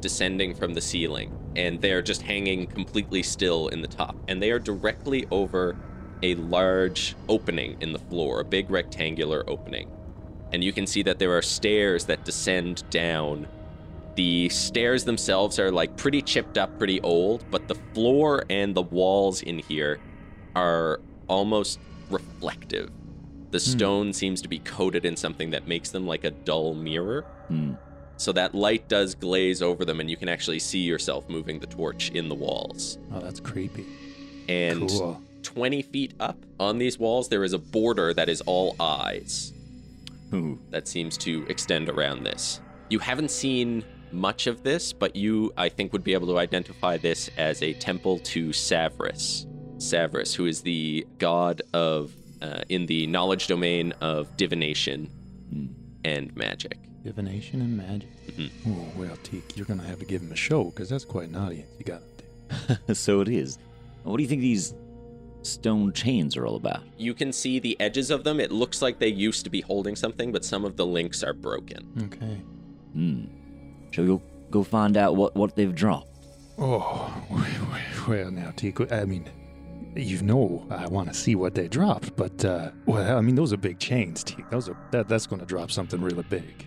descending 0.00 0.54
from 0.54 0.74
the 0.74 0.80
ceiling, 0.80 1.32
and 1.56 1.80
they're 1.80 2.02
just 2.02 2.22
hanging 2.22 2.66
completely 2.66 3.22
still 3.22 3.68
in 3.68 3.82
the 3.82 3.88
top. 3.88 4.16
And 4.28 4.42
they 4.42 4.50
are 4.50 4.58
directly 4.58 5.26
over 5.30 5.76
a 6.22 6.34
large 6.36 7.16
opening 7.28 7.76
in 7.80 7.92
the 7.92 7.98
floor, 7.98 8.40
a 8.40 8.44
big 8.44 8.70
rectangular 8.70 9.44
opening. 9.48 9.90
And 10.52 10.64
you 10.64 10.72
can 10.72 10.86
see 10.86 11.02
that 11.02 11.18
there 11.18 11.36
are 11.36 11.42
stairs 11.42 12.06
that 12.06 12.24
descend 12.24 12.88
down 12.90 13.46
the 14.16 14.48
stairs 14.48 15.04
themselves 15.04 15.58
are 15.58 15.70
like 15.70 15.96
pretty 15.96 16.20
chipped 16.20 16.58
up, 16.58 16.76
pretty 16.78 17.00
old, 17.00 17.44
but 17.50 17.68
the 17.68 17.76
floor 17.94 18.44
and 18.50 18.74
the 18.74 18.82
walls 18.82 19.40
in 19.42 19.58
here 19.60 19.98
are 20.54 21.00
almost 21.28 21.78
reflective. 22.10 22.90
The 23.50 23.60
stone 23.60 24.12
seems 24.12 24.40
to 24.42 24.48
be 24.48 24.60
coated 24.60 25.04
in 25.04 25.16
something 25.16 25.50
that 25.50 25.66
makes 25.66 25.90
them 25.90 26.06
like 26.06 26.24
a 26.24 26.30
dull 26.30 26.74
mirror. 26.74 27.22
Hmm. 27.48 27.74
So 28.16 28.32
that 28.32 28.54
light 28.54 28.86
does 28.88 29.14
glaze 29.14 29.62
over 29.62 29.84
them, 29.84 29.98
and 29.98 30.10
you 30.10 30.16
can 30.16 30.28
actually 30.28 30.58
see 30.58 30.80
yourself 30.80 31.28
moving 31.28 31.58
the 31.58 31.66
torch 31.66 32.10
in 32.10 32.28
the 32.28 32.34
walls. 32.34 32.98
Oh, 33.12 33.18
that's 33.18 33.40
creepy. 33.40 33.86
And 34.48 34.88
Cool. 34.88 35.22
20 35.42 35.82
feet 35.82 36.14
up 36.20 36.36
on 36.58 36.78
these 36.78 36.98
walls, 36.98 37.28
there 37.28 37.44
is 37.44 37.54
a 37.54 37.58
border 37.58 38.12
that 38.14 38.28
is 38.28 38.40
all 38.42 38.76
eyes 38.78 39.52
Ooh. 40.34 40.58
that 40.70 40.86
seems 40.86 41.16
to 41.18 41.46
extend 41.48 41.88
around 41.88 42.24
this. 42.24 42.60
You 42.90 42.98
haven't 42.98 43.30
seen 43.30 43.84
much 44.12 44.46
of 44.46 44.62
this, 44.62 44.92
but 44.92 45.16
you, 45.16 45.52
I 45.56 45.68
think, 45.68 45.92
would 45.92 46.04
be 46.04 46.12
able 46.12 46.26
to 46.28 46.38
identify 46.38 46.98
this 46.98 47.30
as 47.38 47.62
a 47.62 47.72
temple 47.74 48.18
to 48.18 48.50
Savras. 48.50 49.46
Savras, 49.76 50.34
who 50.34 50.46
is 50.46 50.60
the 50.62 51.06
god 51.18 51.62
of, 51.72 52.12
uh, 52.42 52.62
in 52.68 52.86
the 52.86 53.06
knowledge 53.06 53.46
domain 53.46 53.92
of 54.00 54.36
divination 54.36 55.10
and 56.04 56.34
magic. 56.36 56.78
Divination 57.04 57.60
and 57.60 57.76
magic. 57.76 58.08
Mhm. 58.36 58.50
Oh, 58.68 58.86
well, 58.96 59.16
Teak, 59.22 59.56
you're 59.56 59.66
going 59.66 59.80
to 59.80 59.86
have 59.86 59.98
to 59.98 60.04
give 60.04 60.22
him 60.22 60.32
a 60.32 60.36
show 60.36 60.64
because 60.64 60.88
that's 60.88 61.04
quite 61.04 61.28
an 61.28 61.36
audience 61.36 61.70
you 61.78 61.84
got 61.84 62.02
up 62.02 62.22
there. 62.86 62.94
so 62.94 63.20
it 63.20 63.28
is. 63.28 63.58
What 64.04 64.16
do 64.16 64.22
you 64.22 64.28
think 64.28 64.42
these 64.42 64.74
stone 65.42 65.92
chains 65.92 66.36
are 66.36 66.46
all 66.46 66.56
about? 66.56 66.82
You 66.98 67.14
can 67.14 67.32
see 67.32 67.58
the 67.58 67.78
edges 67.80 68.10
of 68.10 68.24
them. 68.24 68.40
It 68.40 68.50
looks 68.52 68.82
like 68.82 68.98
they 68.98 69.08
used 69.08 69.44
to 69.44 69.50
be 69.50 69.60
holding 69.60 69.96
something, 69.96 70.32
but 70.32 70.44
some 70.44 70.64
of 70.64 70.76
the 70.76 70.86
links 70.86 71.22
are 71.22 71.32
broken. 71.32 72.10
Okay. 72.12 72.40
Hmm. 72.92 73.24
Shall 73.90 74.04
we 74.04 74.08
go, 74.10 74.22
go 74.50 74.62
find 74.62 74.96
out 74.96 75.16
what, 75.16 75.34
what 75.34 75.56
they've 75.56 75.74
dropped? 75.74 76.08
Oh, 76.58 77.10
well, 78.08 78.30
now, 78.30 78.52
Teak, 78.56 78.92
I 78.92 79.04
mean, 79.04 79.28
you 79.94 80.22
know 80.22 80.66
I 80.70 80.86
want 80.86 81.08
to 81.08 81.14
see 81.14 81.34
what 81.34 81.54
they 81.54 81.68
dropped, 81.68 82.16
but, 82.16 82.44
uh, 82.44 82.70
well, 82.86 83.16
I 83.16 83.20
mean, 83.20 83.34
those 83.34 83.52
are 83.52 83.56
big 83.56 83.78
chains, 83.78 84.24
Teak. 84.24 84.48
Those 84.50 84.68
are, 84.68 84.76
that, 84.90 85.08
that's 85.08 85.26
going 85.26 85.40
to 85.40 85.46
drop 85.46 85.70
something 85.70 86.00
really 86.00 86.24
big. 86.24 86.66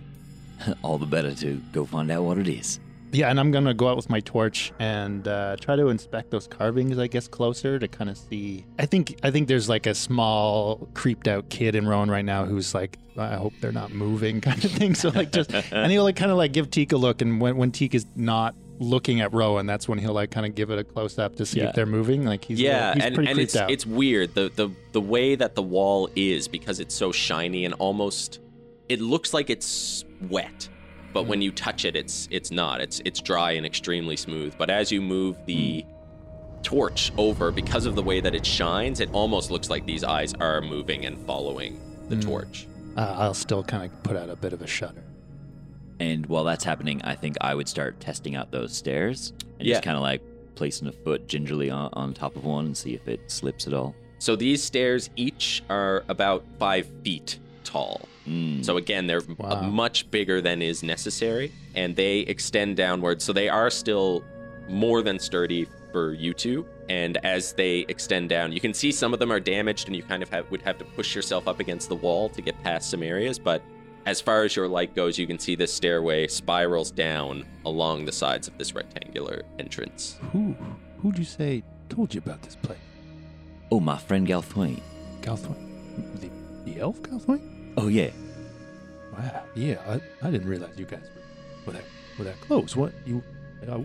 all 0.82 0.98
the 0.98 1.06
better 1.06 1.34
to 1.34 1.60
go 1.72 1.84
find 1.84 2.10
out 2.10 2.24
what 2.24 2.38
it 2.38 2.48
is. 2.48 2.80
Yeah, 3.12 3.30
and 3.30 3.38
I'm 3.38 3.52
gonna 3.52 3.74
go 3.74 3.86
out 3.86 3.96
with 3.96 4.10
my 4.10 4.18
torch 4.20 4.72
and 4.80 5.28
uh, 5.28 5.54
try 5.60 5.76
to 5.76 5.86
inspect 5.86 6.32
those 6.32 6.48
carvings, 6.48 6.98
I 6.98 7.06
guess, 7.06 7.28
closer 7.28 7.78
to 7.78 7.86
kind 7.86 8.10
of 8.10 8.18
see. 8.18 8.64
I 8.76 8.86
think 8.86 9.20
I 9.22 9.30
think 9.30 9.46
there's 9.46 9.68
like 9.68 9.86
a 9.86 9.94
small 9.94 10.88
creeped 10.94 11.28
out 11.28 11.48
kid 11.48 11.76
in 11.76 11.86
Rowan 11.86 12.10
right 12.10 12.24
now 12.24 12.44
who's 12.44 12.74
like, 12.74 12.98
I 13.16 13.36
hope 13.36 13.52
they're 13.60 13.70
not 13.70 13.92
moving, 13.92 14.40
kind 14.40 14.64
of 14.64 14.70
thing. 14.72 14.96
So 14.96 15.10
like 15.10 15.30
just 15.30 15.54
and 15.54 15.92
he'll 15.92 16.02
like 16.02 16.16
kind 16.16 16.32
of 16.32 16.36
like 16.36 16.52
give 16.52 16.70
Teak 16.72 16.90
a 16.90 16.96
look, 16.96 17.22
and 17.22 17.40
when 17.40 17.56
when 17.56 17.70
Teak 17.70 17.94
is 17.94 18.04
not 18.16 18.56
looking 18.78 19.20
at 19.20 19.32
Rowan, 19.32 19.66
that's 19.66 19.88
when 19.88 19.98
he'll 19.98 20.12
like 20.12 20.30
kind 20.30 20.46
of 20.46 20.54
give 20.54 20.70
it 20.70 20.78
a 20.78 20.84
close 20.84 21.18
up 21.18 21.36
to 21.36 21.46
see 21.46 21.60
Yeah. 21.60 21.68
if 21.68 21.74
they're 21.74 21.86
moving. 21.86 22.24
Like 22.24 22.44
he's 22.44 22.60
yeah, 22.60 22.88
little- 22.88 22.94
he's 22.94 23.04
and, 23.04 23.14
pretty 23.14 23.28
and 23.30 23.36
creeped 23.36 23.48
it's 23.50 23.56
out. 23.56 23.70
it's 23.70 23.86
weird 23.86 24.34
the 24.34 24.50
the 24.54 24.70
the 24.92 25.00
way 25.00 25.34
that 25.34 25.54
the 25.54 25.62
wall 25.62 26.08
is 26.16 26.48
because 26.48 26.80
it's 26.80 26.94
so 26.94 27.12
shiny 27.12 27.64
and 27.64 27.74
almost 27.74 28.40
it 28.88 29.00
looks 29.00 29.32
like 29.32 29.48
it's 29.50 30.04
wet, 30.28 30.68
but 31.12 31.26
when 31.26 31.40
you 31.40 31.50
touch 31.52 31.84
it, 31.84 31.96
it's 31.96 32.28
it's 32.30 32.50
not. 32.50 32.80
It's 32.80 33.00
it's 33.04 33.20
dry 33.20 33.52
and 33.52 33.64
extremely 33.64 34.16
smooth. 34.16 34.54
But 34.58 34.70
as 34.70 34.90
you 34.92 35.00
move 35.00 35.36
the 35.46 35.84
torch 36.62 37.12
over, 37.18 37.50
because 37.50 37.86
of 37.86 37.94
the 37.94 38.02
way 38.02 38.20
that 38.20 38.34
it 38.34 38.44
shines, 38.44 39.00
it 39.00 39.08
almost 39.12 39.50
looks 39.50 39.68
like 39.70 39.84
these 39.86 40.02
eyes 40.04 40.34
are 40.40 40.60
moving 40.60 41.04
and 41.06 41.18
following 41.26 41.78
the 42.08 42.16
Mm. 42.16 42.22
torch. 42.22 42.66
uh, 42.96 43.14
I'll 43.18 43.34
still 43.34 43.62
kind 43.64 43.84
of 43.84 44.02
put 44.02 44.16
out 44.16 44.30
a 44.30 44.36
bit 44.36 44.52
of 44.52 44.62
a 44.62 44.66
shudder. 44.66 45.02
And 46.00 46.26
while 46.26 46.44
that's 46.44 46.64
happening, 46.64 47.00
I 47.02 47.14
think 47.14 47.36
I 47.40 47.54
would 47.54 47.68
start 47.68 48.00
testing 48.00 48.34
out 48.36 48.50
those 48.50 48.74
stairs 48.76 49.32
and 49.58 49.66
Yeah. 49.66 49.74
just 49.74 49.84
kind 49.84 49.96
of 49.96 50.02
like 50.02 50.20
placing 50.54 50.88
a 50.88 50.92
foot 50.92 51.26
gingerly 51.28 51.70
on, 51.70 51.90
on 51.94 52.14
top 52.14 52.36
of 52.36 52.44
one 52.44 52.66
and 52.66 52.76
see 52.76 52.94
if 52.94 53.06
it 53.08 53.20
slips 53.30 53.66
at 53.66 53.74
all. 53.74 53.94
So 54.18 54.36
these 54.36 54.62
stairs 54.62 55.10
each 55.16 55.62
are 55.68 56.04
about 56.08 56.44
five 56.58 56.88
feet 57.04 57.38
tall. 57.64 58.08
Mm. 58.28 58.64
So 58.64 58.76
again, 58.76 59.06
they're 59.06 59.22
Wow. 59.38 59.62
much 59.62 60.10
bigger 60.10 60.40
than 60.40 60.62
is 60.62 60.82
necessary, 60.82 61.52
and 61.74 61.94
they 61.94 62.20
extend 62.20 62.76
downward. 62.76 63.20
So 63.20 63.32
they 63.32 63.48
are 63.48 63.68
still 63.70 64.24
more 64.68 65.02
than 65.02 65.18
sturdy 65.18 65.66
for 65.92 66.12
you 66.14 66.32
two. 66.34 66.64
And 66.88 67.16
as 67.24 67.52
they 67.54 67.84
extend 67.88 68.28
down, 68.28 68.52
you 68.52 68.60
can 68.60 68.74
see 68.74 68.92
some 68.92 69.12
of 69.12 69.18
them 69.20 69.30
are 69.32 69.40
damaged, 69.40 69.88
and 69.88 69.96
you 69.96 70.02
kind 70.02 70.22
of 70.22 70.28
have, 70.30 70.50
would 70.50 70.62
have 70.62 70.78
to 70.78 70.84
push 70.84 71.14
yourself 71.14 71.46
up 71.48 71.60
against 71.60 71.88
the 71.88 71.96
wall 71.96 72.28
to 72.30 72.40
get 72.42 72.60
past 72.62 72.90
some 72.90 73.02
areas. 73.02 73.38
But 73.38 73.62
as 74.06 74.20
far 74.20 74.42
as 74.44 74.54
your 74.54 74.68
light 74.68 74.94
goes, 74.94 75.18
you 75.18 75.26
can 75.26 75.38
see 75.38 75.54
this 75.54 75.72
stairway 75.72 76.26
spirals 76.26 76.90
down 76.90 77.44
along 77.64 78.04
the 78.04 78.12
sides 78.12 78.48
of 78.48 78.56
this 78.58 78.74
rectangular 78.74 79.42
entrance. 79.58 80.18
Who 80.32 80.54
who'd 81.00 81.18
you 81.18 81.24
say 81.24 81.62
told 81.88 82.14
you 82.14 82.20
about 82.24 82.42
this 82.42 82.56
place? 82.56 82.78
oh, 83.72 83.80
my 83.80 83.98
friend 83.98 84.26
Galthwain. 84.26 84.80
Galthwain, 85.20 85.56
the, 86.20 86.30
the 86.64 86.80
elf 86.80 87.00
Galthwain? 87.02 87.72
Oh, 87.76 87.88
yeah. 87.88 88.10
Wow. 89.12 89.42
Yeah, 89.56 89.80
I, 89.88 90.00
I 90.26 90.30
didn't 90.30 90.48
realize 90.48 90.78
you 90.78 90.84
guys 90.84 91.08
were, 91.14 91.22
were 91.66 91.72
that 91.72 91.84
were 92.18 92.24
that 92.24 92.40
close. 92.40 92.76
What 92.76 92.92
you 93.04 93.22
uh, 93.68 93.78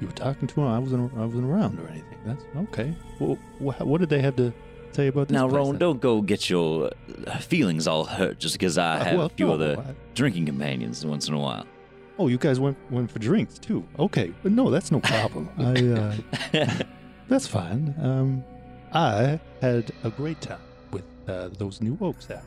you 0.00 0.06
were 0.06 0.12
talking 0.12 0.48
to 0.48 0.60
him? 0.60 0.66
I 0.66 0.78
wasn't 0.78 1.12
I 1.16 1.24
wasn't 1.24 1.44
around 1.44 1.78
or 1.78 1.88
anything. 1.88 2.18
That's 2.26 2.44
okay. 2.70 2.94
Well, 3.18 3.38
wha- 3.60 3.84
what 3.84 4.00
did 4.00 4.10
they 4.10 4.20
have 4.20 4.36
to 4.36 4.52
say 4.92 5.06
about 5.08 5.28
this? 5.28 5.34
Now, 5.34 5.46
place, 5.48 5.56
Rowan, 5.56 5.72
then? 5.72 5.78
don't 5.80 6.00
go 6.00 6.20
get 6.22 6.48
your 6.50 6.90
uh, 7.26 7.38
feelings 7.38 7.86
all 7.86 8.04
hurt 8.04 8.38
just 8.38 8.54
because 8.54 8.78
I 8.78 8.98
Uh, 9.00 9.04
have 9.04 9.16
well, 9.18 9.26
a 9.26 9.30
few 9.30 9.46
no, 9.46 9.54
other 9.54 9.76
I- 9.78 9.94
drinking 10.14 10.46
companions 10.46 11.04
once 11.06 11.28
in 11.28 11.34
a 11.34 11.38
while. 11.40 11.66
oh, 12.18 12.28
you 12.28 12.36
guys 12.38 12.60
went 12.60 12.76
went 12.90 13.10
for 13.10 13.18
drinks 13.18 13.58
too. 13.58 13.82
Okay, 13.98 14.32
but 14.42 14.52
no, 14.52 14.70
that's 14.70 14.90
no 14.90 15.00
problem. 15.00 15.48
I 15.58 16.58
uh, 16.60 16.82
that's 17.28 17.46
fine. 17.46 17.94
Um, 18.00 18.44
I 18.92 19.38
had 19.60 19.92
a 20.04 20.10
great 20.10 20.40
time. 20.40 20.58
uh, 21.28 21.48
those 21.58 21.80
new 21.80 21.96
oak 22.00 22.20
saps. 22.20 22.44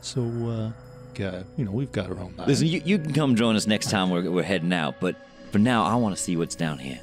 So, 0.00 0.20
uh, 0.22 1.22
uh, 1.22 1.42
you 1.56 1.64
know, 1.64 1.70
we've 1.70 1.92
got 1.92 2.10
our 2.10 2.18
own 2.18 2.34
lives. 2.36 2.48
Listen, 2.48 2.66
you, 2.66 2.82
you 2.84 2.98
can 2.98 3.12
come 3.14 3.36
join 3.36 3.54
us 3.54 3.66
next 3.68 3.90
time 3.90 4.10
we're, 4.10 4.28
we're 4.28 4.42
heading 4.42 4.72
out, 4.72 4.96
but 5.00 5.14
for 5.52 5.60
now, 5.60 5.84
I 5.84 5.94
want 5.94 6.16
to 6.16 6.20
see 6.20 6.36
what's 6.36 6.56
down 6.56 6.78
here. 6.78 6.98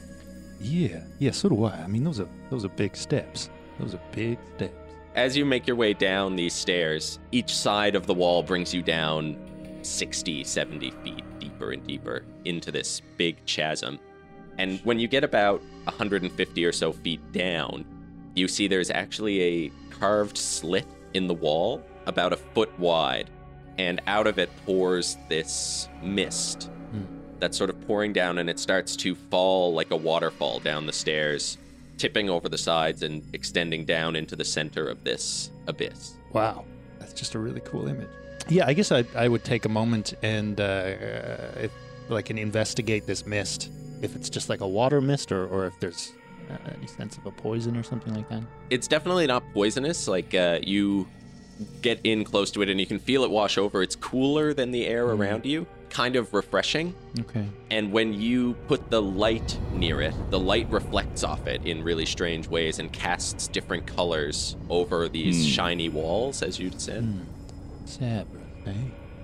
Yeah, 0.59 1.03
yeah, 1.19 1.31
so 1.31 1.47
do 1.49 1.63
I. 1.63 1.71
I 1.71 1.87
mean, 1.87 2.03
those 2.03 2.19
are 2.19 2.27
those 2.49 2.65
are 2.65 2.69
big 2.69 2.95
steps. 2.97 3.49
Those 3.79 3.95
are 3.95 4.01
big 4.11 4.37
steps. 4.57 4.73
As 5.15 5.35
you 5.35 5.43
make 5.43 5.67
your 5.67 5.75
way 5.75 5.93
down 5.93 6.37
these 6.37 6.53
stairs, 6.53 7.19
each 7.33 7.53
side 7.53 7.95
of 7.95 8.07
the 8.07 8.13
wall 8.13 8.43
brings 8.43 8.73
you 8.73 8.81
down 8.81 9.37
60, 9.81 10.45
70 10.45 10.91
feet 11.03 11.23
deeper 11.37 11.71
and 11.71 11.85
deeper 11.85 12.23
into 12.45 12.71
this 12.71 13.01
big 13.17 13.45
chasm. 13.45 13.99
And 14.57 14.79
when 14.85 14.99
you 14.99 15.09
get 15.09 15.25
about 15.25 15.61
150 15.83 16.65
or 16.65 16.71
so 16.71 16.93
feet 16.93 17.19
down, 17.33 17.83
you 18.35 18.47
see 18.47 18.69
there's 18.69 18.89
actually 18.89 19.41
a 19.41 19.71
carved 19.89 20.37
slit 20.37 20.87
in 21.13 21.27
the 21.27 21.33
wall 21.33 21.83
about 22.05 22.31
a 22.31 22.37
foot 22.37 22.77
wide. 22.79 23.29
And 23.77 24.01
out 24.07 24.27
of 24.27 24.39
it 24.39 24.49
pours 24.65 25.17
this 25.27 25.89
mist 26.01 26.69
hmm. 26.91 27.03
that's 27.39 27.57
sort 27.57 27.69
of 27.69 27.81
pouring 27.85 28.13
down, 28.13 28.37
and 28.37 28.49
it 28.49 28.59
starts 28.59 28.95
to 28.97 29.15
fall 29.15 29.73
like 29.73 29.91
a 29.91 29.95
waterfall 29.97 30.59
down 30.59 30.85
the 30.85 30.93
stairs, 30.93 31.57
tipping 31.97 32.29
over 32.29 32.49
the 32.49 32.57
sides 32.57 33.03
and 33.03 33.23
extending 33.33 33.85
down 33.85 34.15
into 34.15 34.35
the 34.35 34.45
center 34.45 34.87
of 34.87 35.03
this 35.03 35.51
abyss. 35.67 36.15
Wow, 36.33 36.65
that's 36.99 37.13
just 37.13 37.35
a 37.35 37.39
really 37.39 37.61
cool 37.61 37.87
image. 37.87 38.09
Yeah, 38.49 38.65
I 38.67 38.73
guess 38.73 38.91
I, 38.91 39.05
I 39.15 39.27
would 39.27 39.43
take 39.43 39.65
a 39.65 39.69
moment 39.69 40.13
and 40.23 40.59
uh, 40.59 40.63
uh, 40.63 41.51
if 41.61 41.71
like 42.09 42.29
and 42.29 42.39
investigate 42.39 43.05
this 43.05 43.25
mist. 43.25 43.69
If 44.01 44.15
it's 44.15 44.29
just 44.29 44.49
like 44.49 44.61
a 44.61 44.67
water 44.67 44.99
mist, 44.99 45.31
or, 45.31 45.45
or 45.47 45.67
if 45.67 45.79
there's 45.79 46.11
uh, 46.49 46.57
any 46.75 46.87
sense 46.87 47.17
of 47.17 47.25
a 47.25 47.31
poison 47.31 47.77
or 47.77 47.83
something 47.83 48.13
like 48.13 48.27
that. 48.29 48.41
It's 48.69 48.87
definitely 48.87 49.27
not 49.27 49.43
poisonous. 49.53 50.07
Like 50.07 50.33
uh, 50.33 50.59
you 50.61 51.07
get 51.81 51.99
in 52.03 52.23
close 52.23 52.51
to 52.51 52.61
it 52.61 52.69
and 52.69 52.79
you 52.79 52.85
can 52.85 52.99
feel 52.99 53.23
it 53.23 53.29
wash 53.29 53.57
over. 53.57 53.83
It's 53.83 53.95
cooler 53.95 54.53
than 54.53 54.71
the 54.71 54.87
air 54.87 55.05
around 55.05 55.45
you, 55.45 55.67
kind 55.91 56.15
of 56.15 56.33
refreshing. 56.33 56.95
Okay. 57.19 57.45
And 57.69 57.91
when 57.91 58.13
you 58.13 58.53
put 58.67 58.89
the 58.89 59.01
light 59.01 59.57
near 59.73 60.01
it, 60.01 60.13
the 60.31 60.39
light 60.39 60.67
reflects 60.71 61.23
off 61.23 61.45
it 61.47 61.63
in 61.65 61.83
really 61.83 62.05
strange 62.05 62.47
ways 62.47 62.79
and 62.79 62.91
casts 62.91 63.47
different 63.47 63.85
colors 63.85 64.55
over 64.69 65.07
these 65.09 65.43
Hmm. 65.45 65.49
shiny 65.51 65.89
walls, 65.89 66.41
as 66.41 66.57
you'd 66.59 66.79
said. 66.81 67.03
Savras, 67.85 68.25
eh? 68.67 68.73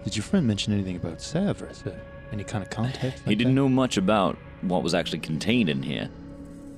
Did 0.03 0.15
your 0.15 0.23
friend 0.23 0.45
mention 0.45 0.73
anything 0.73 0.95
about 0.97 1.17
Savras? 1.19 1.85
Uh, 1.87 1.91
any 2.31 2.43
kind 2.43 2.63
of 2.63 2.69
context? 2.69 3.23
He 3.25 3.35
didn't 3.35 3.55
know 3.55 3.69
much 3.69 3.97
about 3.97 4.37
what 4.61 4.83
was 4.83 4.93
actually 4.93 5.19
contained 5.19 5.69
in 5.69 5.81
here. 5.83 6.09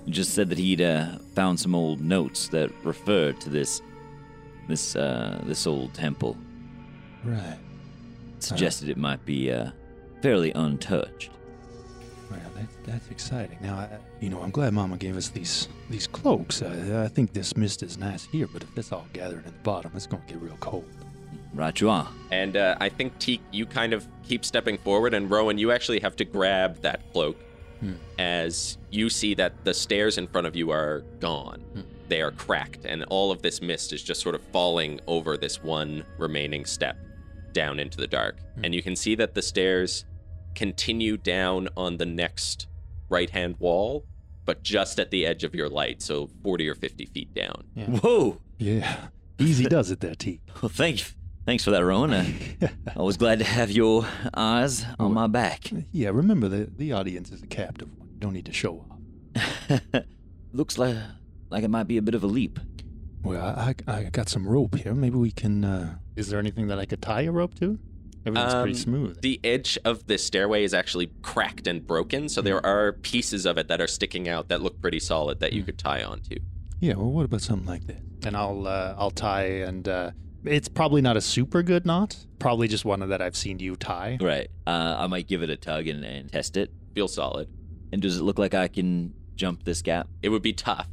He 0.05 0.11
just 0.11 0.33
said 0.33 0.49
that 0.49 0.57
he'd 0.57 0.81
uh, 0.81 1.17
found 1.35 1.59
some 1.59 1.75
old 1.75 2.01
notes 2.01 2.47
that 2.49 2.71
referred 2.83 3.39
to 3.41 3.49
this, 3.49 3.81
this, 4.67 4.95
uh, 4.95 5.41
this 5.45 5.65
old 5.67 5.93
temple. 5.93 6.37
Right. 7.23 7.57
Suggested 8.43 8.89
it 8.89 8.97
might 8.97 9.23
be 9.25 9.51
uh, 9.51 9.71
fairly 10.21 10.51
untouched. 10.53 11.31
Well, 12.29 12.39
that's 12.55 12.75
that's 12.85 13.09
exciting. 13.09 13.57
Now, 13.61 13.75
I, 13.75 13.89
you 14.19 14.29
know, 14.29 14.41
I'm 14.41 14.51
glad 14.51 14.73
Mama 14.73 14.97
gave 14.97 15.17
us 15.17 15.29
these 15.29 15.67
these 15.89 16.07
cloaks. 16.07 16.61
Uh, 16.61 17.03
I 17.05 17.13
think 17.13 17.33
this 17.33 17.57
mist 17.57 17.83
is 17.83 17.97
nice 17.97 18.25
here, 18.25 18.47
but 18.47 18.63
if 18.63 18.77
it's 18.77 18.91
all 18.91 19.07
gathered 19.13 19.45
at 19.45 19.53
the 19.53 19.63
bottom, 19.63 19.91
it's 19.95 20.07
gonna 20.07 20.23
get 20.27 20.41
real 20.41 20.57
cold. 20.59 20.85
Right, 21.53 21.79
you 21.81 21.89
are. 21.89 22.07
And 22.31 22.55
uh, 22.55 22.75
I 22.79 22.89
think 22.89 23.17
Teak, 23.17 23.41
you 23.51 23.65
kind 23.65 23.93
of 23.93 24.07
keep 24.23 24.45
stepping 24.45 24.77
forward, 24.77 25.15
and 25.15 25.29
Rowan, 25.31 25.57
you 25.57 25.71
actually 25.71 25.99
have 25.99 26.15
to 26.17 26.25
grab 26.25 26.81
that 26.81 27.11
cloak 27.11 27.37
as 28.17 28.77
you 28.91 29.09
see 29.09 29.33
that 29.35 29.53
the 29.63 29.73
stairs 29.73 30.17
in 30.17 30.27
front 30.27 30.45
of 30.45 30.55
you 30.55 30.69
are 30.69 31.01
gone. 31.19 31.63
They 32.09 32.21
are 32.21 32.31
cracked, 32.31 32.85
and 32.85 33.03
all 33.05 33.31
of 33.31 33.41
this 33.41 33.61
mist 33.61 33.93
is 33.93 34.03
just 34.03 34.21
sort 34.21 34.35
of 34.35 34.41
falling 34.51 34.99
over 35.07 35.37
this 35.37 35.63
one 35.63 36.03
remaining 36.17 36.65
step 36.65 36.97
down 37.53 37.79
into 37.79 37.97
the 37.97 38.07
dark. 38.07 38.37
And 38.63 38.73
you 38.73 38.81
can 38.81 38.95
see 38.95 39.15
that 39.15 39.33
the 39.33 39.41
stairs 39.41 40.05
continue 40.55 41.17
down 41.17 41.69
on 41.77 41.97
the 41.97 42.05
next 42.05 42.67
right 43.09 43.29
hand 43.29 43.55
wall, 43.59 44.05
but 44.45 44.63
just 44.63 44.99
at 44.99 45.11
the 45.11 45.25
edge 45.25 45.43
of 45.43 45.53
your 45.53 45.69
light, 45.69 46.01
so 46.01 46.29
40 46.43 46.67
or 46.69 46.75
50 46.75 47.05
feet 47.05 47.33
down. 47.33 47.63
Whoa! 47.75 48.41
Yeah, 48.57 49.07
easy 49.39 49.65
does 49.65 49.91
it 49.91 49.99
there, 49.99 50.15
T. 50.15 50.41
Well, 50.61 50.69
thank 50.69 50.99
you. 50.99 51.05
Thanks 51.45 51.63
for 51.63 51.71
that, 51.71 51.83
Rowan. 51.83 52.13
Uh, 52.13 52.25
I 52.95 53.01
was 53.01 53.17
glad 53.17 53.39
to 53.39 53.45
have 53.45 53.71
your 53.71 54.05
eyes 54.35 54.85
on 54.99 55.13
my 55.13 55.27
back. 55.27 55.71
Yeah, 55.91 56.09
remember 56.09 56.47
the 56.47 56.69
the 56.77 56.93
audience 56.93 57.31
is 57.31 57.41
a 57.41 57.47
captive 57.47 57.89
one. 57.97 58.09
You 58.09 58.19
don't 58.19 58.33
need 58.33 58.45
to 58.45 58.53
show 58.53 58.85
off. 58.85 59.79
Looks 60.53 60.77
like 60.77 60.95
like 61.49 61.63
it 61.63 61.69
might 61.69 61.87
be 61.87 61.97
a 61.97 62.01
bit 62.01 62.13
of 62.13 62.23
a 62.23 62.27
leap. 62.27 62.59
Well, 63.23 63.41
I 63.41 63.75
I 63.87 63.93
I 63.97 64.03
got 64.05 64.29
some 64.29 64.47
rope 64.47 64.75
here. 64.75 64.93
Maybe 64.93 65.17
we 65.17 65.31
can. 65.31 65.63
uh 65.63 65.95
Is 66.15 66.29
there 66.29 66.39
anything 66.39 66.67
that 66.67 66.79
I 66.79 66.85
could 66.85 67.01
tie 67.01 67.21
a 67.23 67.31
rope 67.31 67.55
to? 67.55 67.79
Everything's 68.25 68.53
Um, 68.53 68.61
pretty 68.63 68.77
smooth. 68.77 69.21
The 69.21 69.39
edge 69.43 69.77
of 69.85 70.05
the 70.07 70.17
stairway 70.17 70.63
is 70.63 70.73
actually 70.73 71.07
cracked 71.21 71.67
and 71.67 71.85
broken, 71.87 72.27
so 72.29 72.41
there 72.41 72.63
are 72.65 72.91
pieces 72.93 73.45
of 73.45 73.57
it 73.57 73.67
that 73.69 73.79
are 73.79 73.87
sticking 73.87 74.27
out 74.27 74.49
that 74.49 74.61
look 74.61 74.81
pretty 74.81 74.99
solid 74.99 75.39
that 75.39 75.53
you 75.53 75.63
could 75.63 75.77
tie 75.77 76.03
onto. 76.03 76.35
Yeah, 76.81 76.95
well, 76.95 77.11
what 77.11 77.25
about 77.25 77.41
something 77.41 77.67
like 77.67 77.87
this? 77.87 78.01
And 78.25 78.35
I'll 78.35 78.67
uh, 78.67 78.95
I'll 78.97 79.11
tie, 79.11 79.45
and 79.63 79.87
uh, 79.87 80.11
it's 80.43 80.67
probably 80.67 81.01
not 81.01 81.15
a 81.17 81.21
super 81.21 81.63
good 81.63 81.85
knot. 81.85 82.25
Probably 82.39 82.67
just 82.67 82.83
one 82.85 83.07
that 83.07 83.21
I've 83.21 83.35
seen 83.37 83.59
you 83.59 83.75
tie. 83.75 84.17
Right. 84.21 84.49
Uh, 84.67 84.95
I 84.99 85.07
might 85.07 85.27
give 85.27 85.41
it 85.43 85.49
a 85.49 85.57
tug 85.57 85.87
and, 85.87 86.03
and 86.05 86.31
test 86.31 86.55
it. 86.57 86.71
Feels 86.95 87.13
solid. 87.13 87.47
And 87.91 88.01
does 88.01 88.17
it 88.17 88.23
look 88.23 88.37
like 88.39 88.53
I 88.53 88.67
can 88.67 89.13
jump 89.35 89.63
this 89.63 89.81
gap? 89.81 90.07
It 90.21 90.29
would 90.29 90.41
be 90.41 90.53
tough, 90.53 90.87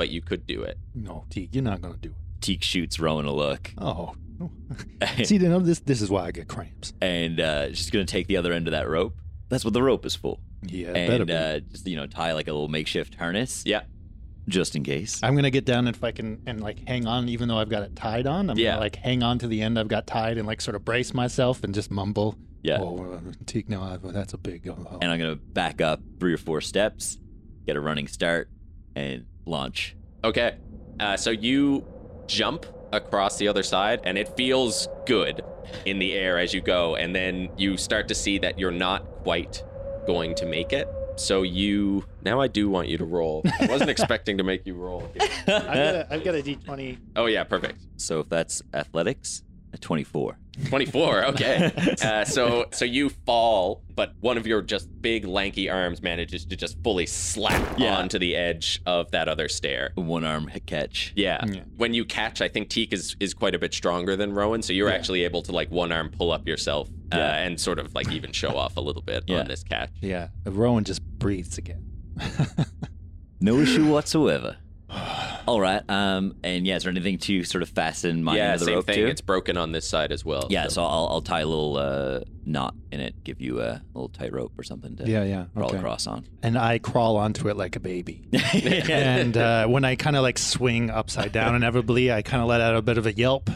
but 0.00 0.08
you 0.08 0.22
could 0.22 0.46
do 0.46 0.62
it. 0.62 0.78
No, 0.94 1.24
T, 1.28 1.50
you're 1.52 1.62
not 1.62 1.82
gonna 1.82 1.98
do 2.00 2.08
it. 2.08 2.14
Teak 2.40 2.62
shoots 2.62 2.98
Rowan 2.98 3.26
a 3.26 3.32
look. 3.34 3.70
Oh, 3.76 4.14
see, 5.24 5.36
you 5.36 5.48
know, 5.48 5.58
this 5.60 5.80
this 5.80 6.00
is 6.00 6.08
why 6.08 6.24
I 6.24 6.30
get 6.30 6.48
cramps. 6.48 6.94
and 7.02 7.38
uh, 7.38 7.68
she's 7.74 7.90
gonna 7.90 8.06
take 8.06 8.26
the 8.28 8.38
other 8.38 8.54
end 8.54 8.66
of 8.66 8.72
that 8.72 8.88
rope. 8.88 9.14
That's 9.50 9.62
what 9.64 9.74
the 9.74 9.82
rope 9.82 10.06
is 10.06 10.16
for. 10.16 10.38
Yeah, 10.62 10.88
it 10.88 11.06
better 11.08 11.22
and 11.22 11.26
be. 11.26 11.34
uh, 11.34 11.60
just 11.70 11.86
you 11.86 11.96
know 11.96 12.06
tie 12.06 12.32
like 12.32 12.48
a 12.48 12.52
little 12.52 12.68
makeshift 12.68 13.14
harness, 13.16 13.62
Yeah. 13.66 13.82
just 14.48 14.74
in 14.76 14.84
case. 14.84 15.20
I'm 15.22 15.34
gonna 15.36 15.50
get 15.50 15.66
down 15.66 15.86
and 15.86 15.94
if 15.94 16.02
I 16.02 16.12
can 16.12 16.40
and 16.46 16.62
like 16.62 16.88
hang 16.88 17.06
on, 17.06 17.28
even 17.28 17.48
though 17.48 17.58
I've 17.58 17.68
got 17.68 17.82
it 17.82 17.94
tied 17.94 18.26
on. 18.26 18.48
I'm 18.48 18.56
Yeah. 18.58 18.70
gonna 18.70 18.80
like 18.80 18.96
hang 18.96 19.22
on 19.22 19.38
to 19.40 19.46
the 19.48 19.60
end 19.60 19.78
I've 19.78 19.88
got 19.88 20.06
tied 20.06 20.38
and 20.38 20.46
like 20.46 20.62
sort 20.62 20.76
of 20.76 20.84
brace 20.84 21.12
myself 21.12 21.62
and 21.62 21.74
just 21.74 21.90
mumble. 21.90 22.36
Yeah. 22.62 22.78
Oh, 22.80 23.14
uh, 23.14 23.32
Teak, 23.46 23.68
no, 23.70 23.80
I, 23.82 23.98
that's 24.02 24.32
a 24.34 24.38
big. 24.38 24.66
Uh, 24.68 24.72
uh, 24.72 24.98
And 25.02 25.10
I'm 25.10 25.18
gonna 25.18 25.36
back 25.36 25.80
up 25.82 26.00
three 26.18 26.32
or 26.32 26.38
four 26.38 26.60
steps, 26.62 27.18
get 27.66 27.76
a 27.76 27.80
running 27.80 28.06
start, 28.06 28.50
and 28.94 29.24
launch. 29.46 29.96
Okay. 30.24 30.56
Uh, 30.98 31.16
so 31.16 31.30
you 31.30 31.86
jump 32.26 32.66
across 32.92 33.38
the 33.38 33.48
other 33.48 33.62
side, 33.62 34.00
and 34.04 34.18
it 34.18 34.36
feels 34.36 34.88
good 35.06 35.42
in 35.84 35.98
the 35.98 36.12
air 36.14 36.38
as 36.38 36.52
you 36.52 36.60
go. 36.60 36.96
And 36.96 37.14
then 37.14 37.48
you 37.56 37.76
start 37.76 38.08
to 38.08 38.14
see 38.14 38.38
that 38.38 38.58
you're 38.58 38.70
not 38.70 39.04
quite 39.22 39.62
going 40.06 40.34
to 40.36 40.46
make 40.46 40.72
it. 40.72 40.88
So 41.16 41.42
you 41.42 42.04
now 42.22 42.40
I 42.40 42.46
do 42.48 42.70
want 42.70 42.88
you 42.88 42.96
to 42.98 43.04
roll. 43.04 43.42
I 43.60 43.66
wasn't 43.66 43.90
expecting 43.96 44.38
to 44.38 44.44
make 44.44 44.66
you 44.66 44.74
roll. 44.74 45.10
I've 45.20 45.46
got 45.46 45.76
a, 45.76 46.06
I've 46.10 46.24
got 46.24 46.34
a 46.34 46.42
D20. 46.42 46.98
Oh 47.16 47.26
yeah, 47.26 47.44
perfect. 47.44 47.82
So 47.96 48.20
if 48.20 48.28
that's 48.28 48.62
athletics, 48.72 49.42
a 49.72 49.78
24. 49.78 50.38
24 50.68 51.24
okay 51.30 51.70
uh, 52.04 52.24
so 52.24 52.66
so 52.72 52.84
you 52.84 53.08
fall 53.08 53.82
but 53.94 54.14
one 54.20 54.36
of 54.38 54.46
your 54.46 54.62
just 54.62 54.88
big 55.02 55.24
lanky 55.24 55.68
arms 55.68 56.02
manages 56.02 56.44
to 56.44 56.56
just 56.56 56.76
fully 56.82 57.06
slap 57.06 57.78
Yeah. 57.78 57.96
onto 57.96 58.18
the 58.18 58.36
edge 58.36 58.80
of 58.86 59.10
that 59.12 59.28
other 59.28 59.48
stair 59.48 59.92
One 59.94 60.24
arm 60.24 60.50
catch. 60.66 61.12
yeah. 61.16 61.44
Yeah. 61.46 61.60
when 61.76 61.94
you 61.94 62.04
catch 62.04 62.40
i 62.40 62.48
think 62.48 62.68
teak 62.68 62.92
is 62.92 63.16
is 63.20 63.34
quite 63.34 63.54
a 63.54 63.58
bit 63.58 63.72
stronger 63.74 64.16
than 64.16 64.32
rowan 64.32 64.62
so 64.62 64.72
you're 64.72 64.88
Yeah. 64.88 64.94
actually 64.94 65.24
able 65.24 65.42
to 65.42 65.52
like 65.52 65.70
one 65.70 65.92
arm 65.92 66.10
pull 66.10 66.30
up 66.32 66.46
yourself 66.46 66.88
uh, 67.12 67.16
Yeah. 67.16 67.36
and 67.44 67.60
sort 67.60 67.78
of 67.78 67.94
like 67.94 68.10
even 68.12 68.32
show 68.32 68.56
off 68.56 68.76
a 68.76 68.80
little 68.80 69.02
bit 69.02 69.24
Yeah. 69.26 69.40
on 69.40 69.48
this 69.48 69.62
catch 69.64 69.90
Yeah, 70.00 70.28
Rowan 70.44 70.84
just 70.84 71.02
breathes 71.02 71.58
again. 71.58 71.84
No 73.42 73.58
issue 73.58 73.90
whatsoever. 73.90 74.58
All 75.50 75.60
right. 75.60 75.82
Um. 75.88 76.36
And 76.42 76.66
yeah, 76.66 76.76
is 76.76 76.84
there 76.84 76.90
anything 76.90 77.18
to 77.18 77.44
sort 77.44 77.62
of 77.62 77.68
fasten 77.68 78.22
my 78.24 78.36
yeah 78.36 78.44
end 78.46 78.54
of 78.54 78.60
the 78.60 78.66
same 78.66 78.74
rope 78.76 78.86
thing 78.86 78.94
to? 78.96 79.06
it's 79.08 79.20
broken 79.20 79.56
on 79.56 79.72
this 79.72 79.88
side 79.88 80.12
as 80.12 80.24
well 80.24 80.46
yeah. 80.50 80.68
So 80.68 80.82
I'll 80.84 81.08
I'll 81.10 81.22
tie 81.22 81.40
a 81.40 81.46
little 81.46 81.76
uh, 81.76 82.20
knot 82.46 82.74
in 82.92 83.00
it, 83.00 83.22
give 83.22 83.40
you 83.40 83.60
a 83.60 83.80
little 83.94 84.08
tight 84.08 84.32
rope 84.32 84.52
or 84.58 84.62
something 84.64 84.96
to 84.96 85.08
yeah, 85.08 85.22
yeah. 85.24 85.44
crawl 85.54 85.68
Okay. 85.68 85.78
across 85.78 86.06
on. 86.06 86.24
And 86.42 86.58
I 86.58 86.78
crawl 86.78 87.16
onto 87.16 87.48
it 87.48 87.56
like 87.56 87.76
a 87.76 87.80
baby. 87.80 88.26
and 88.54 89.36
uh, 89.36 89.66
when 89.68 89.84
I 89.84 89.94
kind 89.94 90.16
of 90.16 90.22
like 90.22 90.38
swing 90.38 90.90
upside 90.90 91.30
down 91.32 91.54
inevitably, 91.54 92.10
I 92.10 92.22
kind 92.22 92.42
of 92.42 92.48
let 92.48 92.60
out 92.60 92.74
a 92.74 92.82
bit 92.82 92.98
of 92.98 93.06
a 93.06 93.12
yelp. 93.12 93.50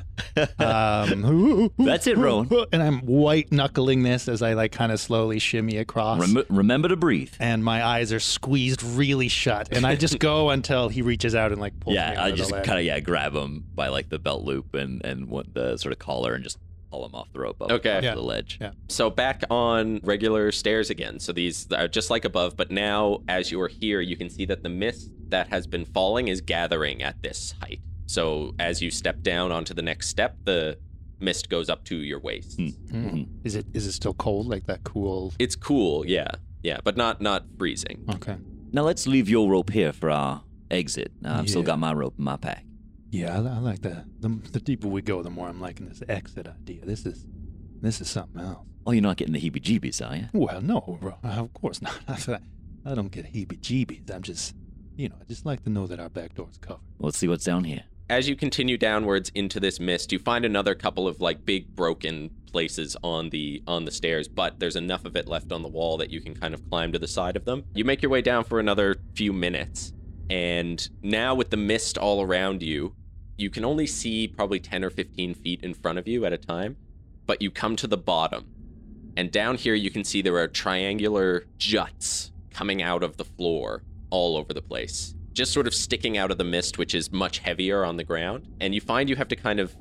Um, 0.59 1.71
That's 1.79 2.07
it, 2.07 2.17
Rowan. 2.17 2.49
And 2.73 2.83
I'm 2.83 3.01
white 3.01 3.51
knuckling 3.53 4.03
this 4.03 4.29
as 4.29 4.43
I 4.43 4.55
like 4.55 4.73
kind 4.73 4.93
of 4.93 5.01
slowly 5.01 5.39
shimmy 5.39 5.79
across. 5.79 6.21
Rem- 6.21 6.45
remember 6.49 6.89
to 6.89 6.97
breathe. 6.97 7.33
and 7.41 7.65
my 7.65 7.85
eyes 7.85 8.13
are 8.13 8.21
squeezed 8.21 8.83
really 8.83 9.29
shut, 9.29 9.69
and 9.73 9.87
I 9.87 9.97
just 9.97 10.19
go 10.19 10.51
until 10.55 10.89
he 10.89 11.03
reaches 11.03 11.35
out 11.35 11.53
and 11.53 11.61
like 11.61 11.79
pulls 11.85 11.95
me 11.95 12.01
Yeah, 12.01 12.23
I 12.23 12.33
just 12.33 12.51
kind 12.65 12.79
of 12.79 12.85
yeah 12.85 13.01
grab 13.01 13.35
him 13.35 13.65
by 13.75 13.89
like 13.89 14.09
the 14.09 14.19
belt 14.19 14.45
loop 14.45 14.75
and 14.75 15.05
and 15.05 15.29
what 15.29 15.53
the 15.55 15.77
sort 15.77 15.93
of 15.93 15.99
collar 15.99 16.35
and 16.35 16.43
just 16.43 16.59
pull 16.91 17.05
him 17.05 17.15
off 17.15 17.33
the 17.33 17.41
rope 17.41 17.61
up 17.61 17.71
Okay. 17.73 17.97
onto 17.97 18.07
Yeah. 18.07 18.15
the 18.15 18.23
ledge. 18.23 18.59
Yeah. 18.61 18.71
So 18.89 19.11
back 19.11 19.43
on 19.51 20.01
regular 20.05 20.53
stairs 20.53 20.91
again. 20.91 21.19
So 21.19 21.33
these 21.33 21.67
are 21.73 21.89
just 21.89 22.09
like 22.11 22.25
above, 22.25 22.57
but 22.57 22.71
now 22.71 23.21
as 23.29 23.51
you 23.51 23.61
are 23.61 23.69
here, 23.69 24.01
you 24.01 24.17
can 24.17 24.31
see 24.31 24.45
that 24.47 24.63
the 24.63 24.69
mist 24.69 25.11
that 25.29 25.49
has 25.49 25.67
been 25.67 25.85
falling 25.85 26.29
is 26.29 26.41
gathering 26.41 27.03
at 27.03 27.21
this 27.23 27.55
height. 27.61 27.81
So 28.07 28.55
as 28.61 28.81
you 28.81 28.91
step 28.93 29.23
down 29.23 29.51
onto 29.51 29.75
the 29.75 29.83
next 29.83 30.09
step, 30.09 30.37
the 30.45 30.79
mist 31.19 31.49
goes 31.49 31.69
up 31.69 31.83
to 31.87 31.97
your 31.97 32.21
waist. 32.21 32.61
Hmm. 32.61 32.69
Mm. 32.93 33.29
Is 33.43 33.57
it 33.57 33.67
is 33.75 33.87
it 33.87 33.93
still 33.93 34.15
cold 34.15 34.47
like 34.47 34.67
that 34.67 34.85
cool? 34.85 35.33
It's 35.41 35.57
cool, 35.57 36.07
yeah, 36.07 36.31
yeah, 36.63 36.79
but 36.85 36.97
not 36.97 37.21
not 37.21 37.47
freezing. 37.59 38.05
Okay. 38.17 38.37
Now 38.73 38.83
let's 38.83 39.07
leave 39.09 39.29
your 39.29 39.49
rope 39.51 39.71
here 39.71 39.93
for 39.93 40.11
our 40.11 40.44
exit. 40.71 41.13
Uh, 41.25 41.37
I've 41.39 41.49
still 41.49 41.63
got 41.63 41.79
my 41.79 41.93
rope 41.93 42.15
in 42.19 42.25
my 42.25 42.37
pack. 42.37 42.65
Yeah, 43.11 43.35
I, 43.35 43.39
I 43.39 43.59
like 43.59 43.83
that. 43.83 44.05
the 44.21 44.29
the 44.53 44.61
deeper 44.61 44.89
we 44.89 45.03
go, 45.03 45.23
the 45.23 45.31
more 45.31 45.49
I'm 45.49 45.61
liking 45.61 45.89
this 45.89 46.03
exit 46.09 46.49
idea. 46.49 46.85
This 46.85 47.07
is 47.07 47.27
this 47.81 48.01
is 48.01 48.09
something 48.09 48.41
else. 48.41 48.67
Oh, 48.87 48.93
you're 48.93 49.03
not 49.03 49.17
getting 49.17 49.33
the 49.33 49.41
heebie-jeebies, 49.41 50.07
are 50.07 50.17
you? 50.17 50.29
Well, 50.35 50.61
no, 50.61 50.99
bro, 51.01 51.15
of 51.23 51.55
course 51.55 51.81
not. 51.81 51.99
I 52.87 52.95
don't 52.95 53.11
get 53.11 53.33
heebie-jeebies. 53.33 54.11
I'm 54.15 54.23
just, 54.23 54.55
you 54.97 55.09
know, 55.09 55.15
I 55.21 55.25
just 55.25 55.47
like 55.47 55.63
to 55.65 55.71
know 55.71 55.87
that 55.87 55.99
our 55.99 56.11
back 56.11 56.35
door's 56.35 56.59
covered. 56.59 56.83
Let's 56.99 57.17
see 57.17 57.29
what's 57.29 57.45
down 57.45 57.65
here. 57.65 57.85
As 58.11 58.29
you 58.29 58.37
continue 58.37 58.77
downwards 58.77 59.31
into 59.35 59.59
this 59.59 59.81
mist, 59.81 60.13
you 60.13 60.19
find 60.19 60.45
another 60.45 60.75
couple 60.75 61.09
of 61.09 61.23
like 61.23 61.47
big 61.47 61.75
broken 61.75 62.31
places 62.53 62.95
on 63.03 63.31
the 63.31 63.63
on 63.67 63.87
the 63.87 63.91
stairs, 63.91 64.29
but 64.29 64.61
there's 64.61 64.77
enough 64.77 65.07
of 65.07 65.17
it 65.17 65.27
left 65.27 65.51
on 65.51 65.63
the 65.63 65.69
wall 65.69 65.97
that 65.97 66.11
you 66.11 66.21
can 66.21 66.35
kind 66.35 66.53
of 66.53 66.69
climb 66.69 66.93
to 66.93 66.99
the 66.99 67.09
side 67.09 67.35
of 67.35 67.47
them. 67.47 67.65
You 67.75 67.87
make 67.87 68.03
your 68.03 68.11
way 68.11 68.21
down 68.21 68.45
for 68.45 68.61
another 68.61 68.97
few 69.15 69.33
minutes, 69.33 69.94
and 70.31 70.89
now 71.03 71.35
with 71.35 71.51
the 71.51 71.57
mist 71.57 71.99
all 71.99 72.23
around 72.23 72.63
you, 72.63 72.95
you 73.37 73.51
can 73.51 73.65
only 73.65 73.87
see 73.87 74.29
probably 74.29 74.61
10 74.61 74.85
or 74.85 74.91
15 74.91 75.35
feet 75.35 75.63
in 75.63 75.75
front 75.75 75.99
of 75.99 76.07
you 76.07 76.25
at 76.25 76.33
a 76.33 76.39
time, 76.39 76.77
but 77.27 77.43
you 77.43 77.51
come 77.51 77.77
to 77.77 77.87
the 77.87 77.97
bottom. 77.97 78.47
And 79.17 79.31
down 79.31 79.57
here 79.57 79.75
you 79.75 79.91
can 79.91 80.05
see 80.05 80.23
there 80.23 80.37
are 80.37 80.49
triangular 80.49 81.45
juts 81.59 82.33
coming 82.51 82.83
out 82.83 83.03
of 83.03 83.17
the 83.17 83.25
floor 83.25 83.83
all 84.11 84.37
over 84.37 84.53
the 84.53 84.63
place. 84.63 85.15
Just 85.33 85.53
sort 85.53 85.67
of 85.67 85.75
sticking 85.75 86.17
out 86.17 86.31
of 86.31 86.39
the 86.39 86.45
mist, 86.45 86.79
which 86.79 86.95
is 86.95 87.11
much 87.11 87.39
heavier 87.39 87.85
on 87.85 87.97
the 87.97 88.05
ground. 88.05 88.47
And 88.61 88.75
you 88.75 88.81
find 88.81 89.09
you 89.09 89.17
have 89.17 89.29
to 89.29 89.37
kind 89.37 89.59
of 89.59 89.75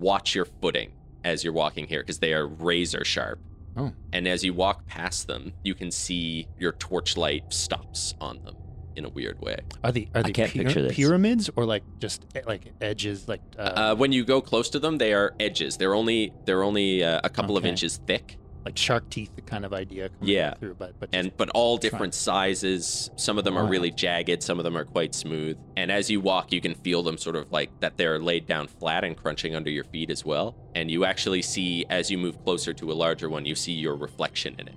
watch 0.00 0.34
your 0.34 0.44
footing 0.44 0.92
as 1.22 1.44
you're 1.44 1.52
walking 1.52 1.86
here 1.86 2.00
because 2.00 2.18
they 2.18 2.32
are 2.32 2.46
razor 2.46 3.04
sharp. 3.04 3.38
Oh. 3.76 3.92
And 4.12 4.26
as 4.26 4.42
you 4.42 4.52
walk 4.52 4.86
past 4.86 5.28
them, 5.28 5.52
you 5.62 5.74
can 5.74 5.90
see 5.90 6.48
your 6.58 6.72
torchlight 6.72 7.52
stops 7.52 8.14
on 8.20 8.42
them 8.42 8.56
in 8.96 9.04
a 9.04 9.08
weird 9.08 9.40
way. 9.40 9.56
Are 9.84 9.92
they 9.92 10.08
are 10.14 10.20
I 10.20 10.22
they 10.22 10.32
can't 10.32 10.50
pyra- 10.50 10.64
picture 10.64 10.82
this. 10.82 10.94
pyramids 10.96 11.50
or 11.56 11.64
like 11.64 11.82
just 12.00 12.24
eh, 12.34 12.40
like 12.46 12.72
edges, 12.80 13.28
like 13.28 13.42
uh, 13.58 13.62
Uh, 13.62 13.94
when 13.94 14.12
you 14.12 14.24
go 14.24 14.40
close 14.40 14.68
to 14.70 14.78
them, 14.78 14.98
they 14.98 15.12
are 15.12 15.34
edges. 15.38 15.76
They're 15.76 15.94
only 15.94 16.32
they're 16.46 16.62
only 16.64 17.04
uh, 17.04 17.20
a 17.22 17.28
couple 17.30 17.56
of 17.56 17.64
inches 17.66 17.98
thick, 18.06 18.38
like 18.64 18.76
shark 18.78 19.08
teeth 19.10 19.30
kind 19.46 19.64
of 19.64 19.72
idea? 19.72 20.08
Coming 20.08 20.34
Yeah. 20.34 20.54
through, 20.54 20.74
but 20.74 20.98
but 20.98 21.10
and 21.12 21.30
but 21.36 21.50
all 21.50 21.76
different 21.76 22.14
sizes. 22.14 23.10
Some 23.16 23.38
of 23.38 23.44
them 23.44 23.56
are 23.56 23.64
Wow. 23.64 23.70
really 23.70 23.90
jagged. 23.90 24.42
Some 24.42 24.58
of 24.58 24.64
them 24.64 24.76
are 24.76 24.84
quite 24.84 25.14
smooth. 25.14 25.56
And 25.76 25.92
as 25.92 26.10
you 26.10 26.20
walk, 26.20 26.52
you 26.52 26.60
can 26.60 26.74
feel 26.74 27.02
them 27.02 27.18
sort 27.18 27.36
of 27.36 27.52
like 27.52 27.70
that 27.80 27.96
they're 27.98 28.18
laid 28.18 28.46
down 28.46 28.66
flat 28.66 29.04
and 29.04 29.16
crunching 29.16 29.54
under 29.54 29.70
your 29.70 29.84
feet 29.84 30.10
as 30.10 30.24
well. 30.24 30.56
And 30.74 30.90
you 30.90 31.04
actually 31.04 31.42
see 31.42 31.84
as 31.90 32.10
you 32.10 32.18
move 32.18 32.42
closer 32.44 32.72
to 32.74 32.90
a 32.90 32.94
larger 32.94 33.28
one, 33.28 33.44
you 33.44 33.54
see 33.54 33.72
your 33.72 33.94
reflection 33.94 34.54
in 34.58 34.68
it. 34.68 34.74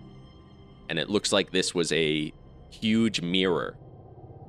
And 0.90 1.00
it 1.00 1.10
looks 1.10 1.32
like 1.32 1.52
this 1.52 1.74
was 1.74 1.92
a 1.92 2.34
huge 2.72 3.22
mirror 3.22 3.76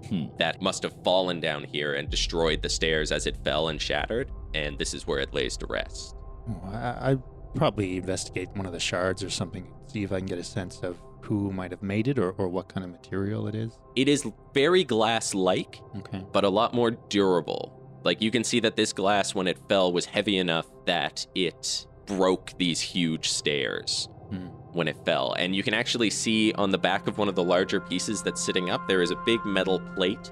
Hmm. 0.08 0.26
that 0.38 0.60
must 0.62 0.82
have 0.82 0.94
fallen 1.04 1.40
down 1.40 1.64
here 1.64 1.94
and 1.94 2.08
destroyed 2.10 2.62
the 2.62 2.68
stairs 2.68 3.12
as 3.12 3.26
it 3.26 3.36
fell 3.44 3.68
and 3.68 3.80
shattered. 3.80 4.30
And 4.54 4.78
this 4.78 4.94
is 4.94 5.06
where 5.06 5.18
it 5.20 5.32
lays 5.34 5.56
to 5.58 5.66
rest. 5.66 6.16
Oh, 6.48 6.60
I, 6.72 7.10
I'd 7.12 7.22
probably 7.54 7.96
investigate 7.98 8.48
one 8.54 8.66
of 8.66 8.72
the 8.72 8.80
shards 8.80 9.22
or 9.22 9.30
something, 9.30 9.72
see 9.86 10.02
if 10.02 10.10
I 10.12 10.18
can 10.18 10.26
get 10.26 10.38
a 10.38 10.44
sense 10.44 10.80
of 10.82 10.98
who 11.20 11.52
might 11.52 11.70
have 11.70 11.82
made 11.82 12.08
it 12.08 12.18
or, 12.18 12.30
or 12.32 12.48
what 12.48 12.68
kind 12.68 12.84
of 12.84 12.90
material 12.90 13.46
it 13.46 13.54
is. 13.54 13.78
It 13.94 14.08
is 14.08 14.26
very 14.54 14.82
glass 14.84 15.34
like, 15.34 15.80
Okay. 15.98 16.24
but 16.32 16.44
a 16.44 16.48
lot 16.48 16.74
more 16.74 16.90
durable. 16.90 17.76
Like 18.02 18.22
you 18.22 18.30
can 18.30 18.42
see 18.42 18.60
that 18.60 18.76
this 18.76 18.92
glass, 18.92 19.34
when 19.34 19.46
it 19.46 19.58
fell, 19.68 19.92
was 19.92 20.06
heavy 20.06 20.38
enough 20.38 20.66
that 20.86 21.26
it 21.34 21.86
broke 22.06 22.54
these 22.58 22.80
huge 22.80 23.28
stairs 23.28 24.08
Hmm. 24.30 24.46
When 24.72 24.88
it 24.88 24.96
fell. 25.04 25.33
And 25.35 25.54
you 25.54 25.62
can 25.62 25.74
actually 25.74 26.11
see 26.11 26.52
on 26.54 26.70
the 26.70 26.78
back 26.78 27.06
of 27.06 27.18
one 27.18 27.28
of 27.28 27.35
the 27.35 27.42
larger 27.44 27.80
pieces 27.80 28.22
that's 28.22 28.40
sitting 28.40 28.70
up, 28.70 28.87
there 28.88 29.02
is 29.02 29.11
a 29.11 29.16
big 29.26 29.44
metal 29.44 29.80
plate 29.94 30.30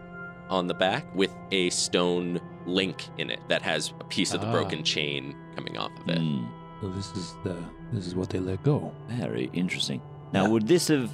on 0.49 0.67
the 0.67 0.75
back 0.75 1.13
with 1.15 1.35
a 1.51 1.69
stone 1.71 2.41
link 2.67 3.05
in 3.19 3.31
it 3.31 3.41
that 3.49 3.61
has 3.63 3.93
a 4.01 4.05
piece 4.05 4.33
of 4.35 4.41
the 4.41 4.47
Ah. 4.47 4.53
broken 4.53 4.83
chain 4.83 5.35
coming 5.55 5.77
off 5.77 5.91
of 6.01 6.09
it. 6.09 6.19
Hmm. 6.19 6.45
So 6.81 6.89
this 6.91 7.11
is 7.17 7.35
the 7.45 7.57
this 7.93 8.07
is 8.07 8.15
what 8.15 8.29
they 8.31 8.39
let 8.39 8.63
go. 8.63 8.93
Very 9.09 9.51
interesting. 9.53 10.01
Now, 10.33 10.43
Yeah. 10.45 10.49
would 10.51 10.67
this 10.69 10.89
have 10.89 11.11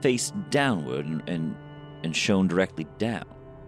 faced 0.00 0.34
downward 0.50 1.06
and 1.06 1.22
and, 1.28 1.56
and 2.04 2.14
shown 2.16 2.46
directly 2.48 2.86
down? 2.98 3.24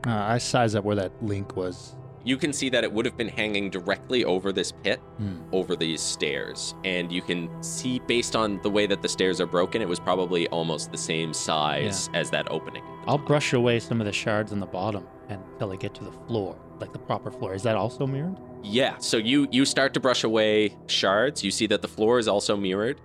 Uh, 0.07 0.11
I 0.13 0.39
size 0.39 0.75
up 0.75 0.85
where 0.85 0.97
that 0.97 1.11
link 1.23 1.57
was. 1.57 1.97
You 2.25 2.37
can 2.39 2.53
see 2.53 2.71
that 2.71 2.85
it 2.85 2.93
would 2.93 3.05
have 3.05 3.17
been 3.17 3.29
hanging 3.29 3.69
directly 3.71 4.25
over 4.25 4.51
this 4.53 4.73
pit 4.73 4.99
Hmm. 5.19 5.37
over 5.53 5.77
these 5.77 6.01
stairs. 6.01 6.75
And 6.85 7.13
you 7.13 7.21
can 7.23 7.49
see, 7.63 8.01
based 8.07 8.35
on 8.35 8.61
the 8.63 8.71
way 8.71 8.87
that 8.87 9.03
the 9.03 9.09
stairs 9.09 9.41
are 9.41 9.47
broken, 9.47 9.83
it 9.83 9.89
was 9.89 10.01
probably 10.01 10.49
almost 10.49 10.91
the 10.91 10.99
same 10.99 11.33
size 11.35 12.09
as 12.15 12.31
that 12.31 12.51
opening. 12.51 12.83
I'll 13.07 13.19
brush 13.19 13.53
away 13.53 13.79
some 13.81 14.01
of 14.01 14.07
the 14.07 14.13
shards 14.13 14.53
on 14.53 14.61
the 14.61 14.67
bottom 14.67 15.07
until 15.29 15.73
I 15.73 15.77
get 15.77 15.95
to 15.97 16.05
the 16.05 16.13
floor, 16.27 16.57
like 16.81 16.93
the 16.93 16.99
proper 16.99 17.31
floor. 17.31 17.55
Is 17.55 17.63
that 17.65 17.77
also 17.77 18.07
mirrored? 18.07 18.37
Yeah, 18.63 18.97
so 18.99 19.19
you 19.19 19.47
you 19.53 19.67
start 19.67 19.93
to 19.95 20.01
brush 20.01 20.25
away 20.25 20.75
shards. 20.87 21.45
You 21.45 21.51
see 21.51 21.67
that 21.67 21.83
the 21.83 21.89
floor 21.89 22.19
is 22.19 22.27
also 22.29 22.57
mirrored, 22.57 22.99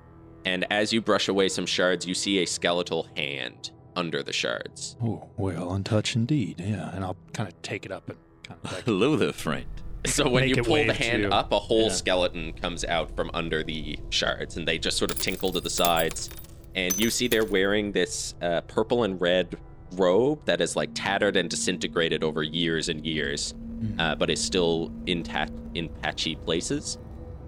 and 0.46 0.66
as 0.72 0.94
you 0.94 1.02
brush 1.02 1.28
away 1.28 1.50
some 1.50 1.66
shards, 1.66 2.06
you 2.08 2.14
see 2.14 2.40
a 2.40 2.46
skeletal 2.46 3.08
hand 3.18 3.72
under 3.98 4.24
the 4.24 4.32
shards. 4.32 4.96
Oh, 5.04 5.28
well, 5.36 5.74
untouched 5.74 6.16
indeed. 6.16 6.64
Yeah, 6.66 6.90
and 6.96 7.04
I'll 7.04 7.18
kind 7.34 7.50
of 7.50 7.62
take 7.62 7.86
it 7.86 7.92
up 7.92 8.08
and 8.08 8.18
kind 8.18 8.22
of 8.22 8.29
like 8.64 8.84
Hello 8.84 9.16
there, 9.16 9.34
friend. 9.34 9.66
So 10.06 10.30
when 10.30 10.46
Make 10.46 10.56
you 10.56 10.64
pull 10.64 10.86
the 10.86 10.94
hand 10.94 11.26
up, 11.34 11.52
a 11.52 11.60
whole 11.60 11.84
Yeah. 11.88 11.90
skeleton 11.90 12.54
comes 12.54 12.84
out 12.86 13.16
from 13.16 13.30
under 13.34 13.64
the 13.64 14.00
shards, 14.10 14.58
and 14.58 14.68
they 14.68 14.78
just 14.78 14.98
sort 14.98 15.12
of 15.12 15.20
tinkle 15.20 15.52
to 15.54 15.60
the 15.62 15.70
sides. 15.70 16.30
And 16.76 16.98
you 17.00 17.10
see 17.10 17.28
they're 17.28 17.46
wearing 17.46 17.92
this 17.92 18.36
uh, 18.42 18.62
purple 18.62 19.04
and 19.04 19.20
red 19.20 19.58
robe 19.94 20.46
that 20.46 20.62
is 20.62 20.76
like 20.76 20.92
tattered 20.94 21.36
and 21.36 21.50
disintegrated 21.50 22.24
over 22.24 22.44
years 22.44 22.90
and 22.90 23.06
years, 23.06 23.54
Hmm. 23.80 24.00
uh, 24.00 24.16
but 24.16 24.30
is 24.30 24.42
still 24.42 24.92
intact 25.08 25.54
in 25.74 25.90
patchy 25.90 26.36
places. 26.36 26.98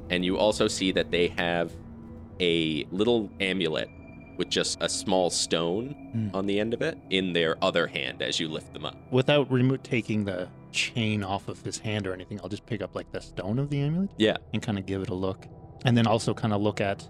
And 0.09 0.25
you 0.25 0.37
also 0.37 0.67
see 0.67 0.91
that 0.93 1.11
they 1.11 1.27
have 1.29 1.71
a 2.39 2.85
little 2.91 3.29
amulet 3.39 3.89
with 4.37 4.49
just 4.49 4.77
a 4.81 4.89
small 4.89 5.29
stone 5.29 5.89
Hmm. 6.13 6.29
on 6.35 6.45
the 6.47 6.59
end 6.59 6.73
of 6.73 6.81
it 6.81 6.97
in 7.11 7.31
their 7.33 7.63
other 7.63 7.85
hand 7.87 8.21
as 8.21 8.39
you 8.39 8.47
lift 8.49 8.73
them 8.73 8.85
up. 8.85 8.97
without 9.11 9.51
remo- 9.51 9.77
taking 9.77 10.25
the 10.25 10.47
chain 10.71 11.23
off 11.23 11.47
of 11.47 11.61
his 11.63 11.77
hand 11.79 12.07
or 12.07 12.13
anything, 12.13 12.39
I'll 12.41 12.49
just 12.49 12.65
pick 12.65 12.81
up 12.81 12.95
like 12.95 13.11
the 13.11 13.21
stone 13.21 13.59
of 13.59 13.69
the 13.69 13.79
amulet 13.81 14.09
Yeah. 14.17 14.37
and 14.53 14.61
kind 14.61 14.77
of 14.77 14.85
give 14.85 15.01
it 15.01 15.09
a 15.09 15.13
look, 15.13 15.47
and 15.85 15.95
then 15.97 16.07
also 16.07 16.33
kind 16.33 16.53
of 16.53 16.61
look 16.61 16.81
at 16.81 17.07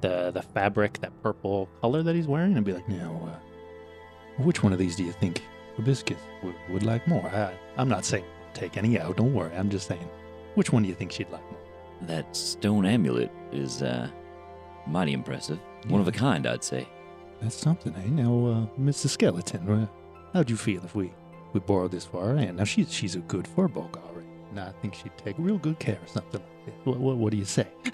the 0.00 0.30
the 0.32 0.42
fabric, 0.42 0.98
that 1.00 1.12
purple 1.22 1.68
color 1.80 2.02
that 2.02 2.14
he's 2.14 2.26
wearing, 2.26 2.56
and 2.56 2.64
be 2.66 2.72
like, 2.72 2.88
now, 2.88 3.20
uh, 3.32 4.42
which 4.42 4.62
one 4.62 4.72
of 4.72 4.78
these 4.78 4.96
do 4.96 5.04
you 5.04 5.12
think 5.12 5.42
Hibiscus 5.76 6.18
would, 6.42 6.54
would 6.70 6.82
like 6.82 7.06
more? 7.06 7.26
I, 7.28 7.54
I'm 7.76 7.88
not 7.88 8.04
saying 8.04 8.24
take 8.54 8.76
any 8.76 8.98
out. 8.98 9.16
Don't 9.16 9.32
worry. 9.32 9.54
I'm 9.56 9.70
just 9.70 9.86
saying, 9.86 10.06
which 10.54 10.72
one 10.72 10.82
do 10.82 10.88
you 10.88 10.94
think 10.94 11.12
she'd 11.12 11.30
like 11.30 11.42
more? 11.50 11.60
That 12.02 12.34
stone 12.36 12.84
amulet 12.84 13.30
is 13.52 13.82
uh, 13.82 14.08
mighty 14.86 15.12
impressive. 15.12 15.58
One 15.88 16.00
of 16.00 16.08
a 16.08 16.12
kind, 16.12 16.46
I'd 16.46 16.64
say. 16.64 16.88
That's 17.40 17.54
something, 17.56 17.94
eh? 17.96 18.08
Now, 18.08 18.46
uh, 18.46 18.80
Mr. 18.80 19.08
Skeleton, 19.08 19.68
uh, 19.70 19.86
how'd 20.32 20.50
you 20.50 20.56
feel 20.56 20.84
if 20.84 20.94
we 20.94 21.12
we 21.52 21.60
borrowed 21.60 21.90
this 21.90 22.04
for 22.04 22.24
her 22.24 22.36
and 22.36 22.56
Now 22.58 22.64
she's 22.64 22.92
she's 22.92 23.14
a 23.14 23.20
good 23.20 23.46
furbolg 23.46 23.96
already, 23.96 24.26
Now 24.54 24.66
I 24.66 24.72
think 24.80 24.94
she'd 24.94 25.16
take 25.18 25.36
real 25.38 25.58
good 25.58 25.78
care 25.78 25.98
of 26.02 26.08
something 26.08 26.40
like 26.40 26.66
this. 26.66 26.74
What 26.84 26.98
what, 26.98 27.16
what 27.16 27.30
do 27.30 27.36
you 27.36 27.44
say? 27.44 27.66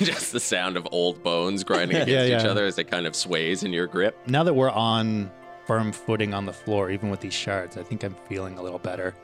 just 0.00 0.32
the 0.32 0.40
sound 0.40 0.76
of 0.76 0.86
old 0.92 1.22
bones 1.22 1.64
grinding 1.64 1.96
against 2.02 2.10
Yeah, 2.30 2.38
each 2.38 2.44
other 2.46 2.64
as 2.64 2.78
it 2.78 2.84
kind 2.90 3.06
of 3.06 3.14
sways 3.14 3.62
in 3.62 3.72
your 3.72 3.86
grip. 3.86 4.16
now 4.26 4.42
that 4.44 4.54
we're 4.54 4.70
on 4.70 5.30
firm 5.66 5.92
footing 5.92 6.34
on 6.34 6.46
the 6.46 6.52
floor, 6.52 6.90
even 6.90 7.10
with 7.10 7.20
these 7.20 7.34
shards, 7.34 7.76
I 7.76 7.82
think 7.82 8.02
I'm 8.02 8.16
feeling 8.28 8.58
a 8.58 8.62
little 8.62 8.78
better. 8.80 9.14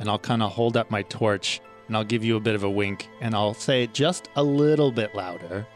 And 0.00 0.08
I'll 0.08 0.18
kind 0.18 0.42
of 0.42 0.52
hold 0.52 0.76
up 0.76 0.90
my 0.90 1.02
torch 1.02 1.60
and 1.86 1.96
I'll 1.96 2.04
give 2.04 2.24
you 2.24 2.36
a 2.36 2.40
bit 2.40 2.54
of 2.54 2.62
a 2.64 2.70
wink 2.70 3.08
and 3.20 3.34
I'll 3.34 3.54
say 3.54 3.84
it 3.84 3.94
just 3.94 4.28
a 4.36 4.42
little 4.42 4.90
bit 4.90 5.14
louder. 5.14 5.66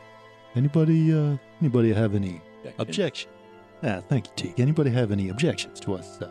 Anybody, 0.57 1.13
uh, 1.15 1.37
anybody 1.61 1.93
have 1.93 2.15
any 2.15 2.41
objection? 2.79 3.31
Yeah, 3.83 4.01
thank 4.01 4.27
you, 4.27 4.33
Teak. 4.37 4.61
Anybody 4.61 4.91
have 4.91 5.13
any 5.13 5.29
objections 5.29 5.79
to 5.81 5.95
us 5.95 6.21
uh, 6.21 6.31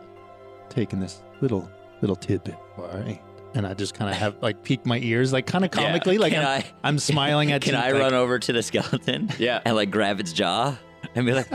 taking 0.70 1.00
this 1.00 1.22
little 1.42 1.70
little 2.02 2.16
tidbit 2.16 2.56
our 2.78 2.90
aunt? 2.90 3.20
And 3.56 3.66
I 3.66 3.74
just 3.74 3.94
kind 3.96 4.12
of 4.12 4.18
have 4.18 4.36
like 4.42 4.62
peek 4.64 4.86
my 4.86 5.00
ears, 5.00 5.32
like 5.34 5.46
kind 5.48 5.64
of 5.66 5.72
comically, 5.80 6.18
like 6.18 6.34
Can 6.34 6.42
I'm, 6.44 6.62
I- 6.62 6.66
I'm 6.84 7.00
smiling 7.00 7.52
at. 7.52 7.62
Can 7.64 7.74
Teak, 7.74 7.82
I 7.84 7.92
like, 7.92 8.02
run 8.02 8.14
over 8.14 8.38
to 8.40 8.54
the 8.54 8.62
skeleton 8.62 9.30
Yeah. 9.40 9.62
and 9.66 9.76
like 9.76 9.90
grab 9.92 10.20
its 10.20 10.34
jaw 10.34 10.78
and 11.16 11.26
be 11.26 11.34
like, 11.34 11.48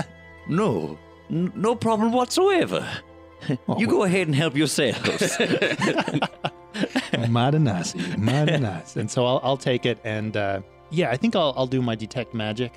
"No, 0.49 0.99
n- 1.31 1.53
no 1.55 1.75
problem 1.75 2.13
whatsoever. 2.13 2.87
Oh, 3.69 3.79
you 3.79 3.87
go 3.87 4.05
ahead 4.05 4.27
and 4.29 4.35
help 4.35 4.57
yourselves." 4.57 5.37
mighty 7.29 7.59
nice, 7.59 7.95
of 7.95 8.01
you, 8.01 8.17
mighty 8.19 8.59
nice. 8.59 8.97
And 8.97 9.11
so 9.11 9.27
I'll, 9.27 9.41
I'll 9.43 9.57
take 9.57 9.85
it, 9.87 9.99
and 10.05 10.37
uh, 10.37 10.61
yeah, 10.91 11.11
I 11.11 11.17
think 11.17 11.37
I'll, 11.37 11.53
I'll 11.57 11.67
do 11.67 11.83
my 11.83 11.95
detect 11.95 12.35
magic 12.35 12.73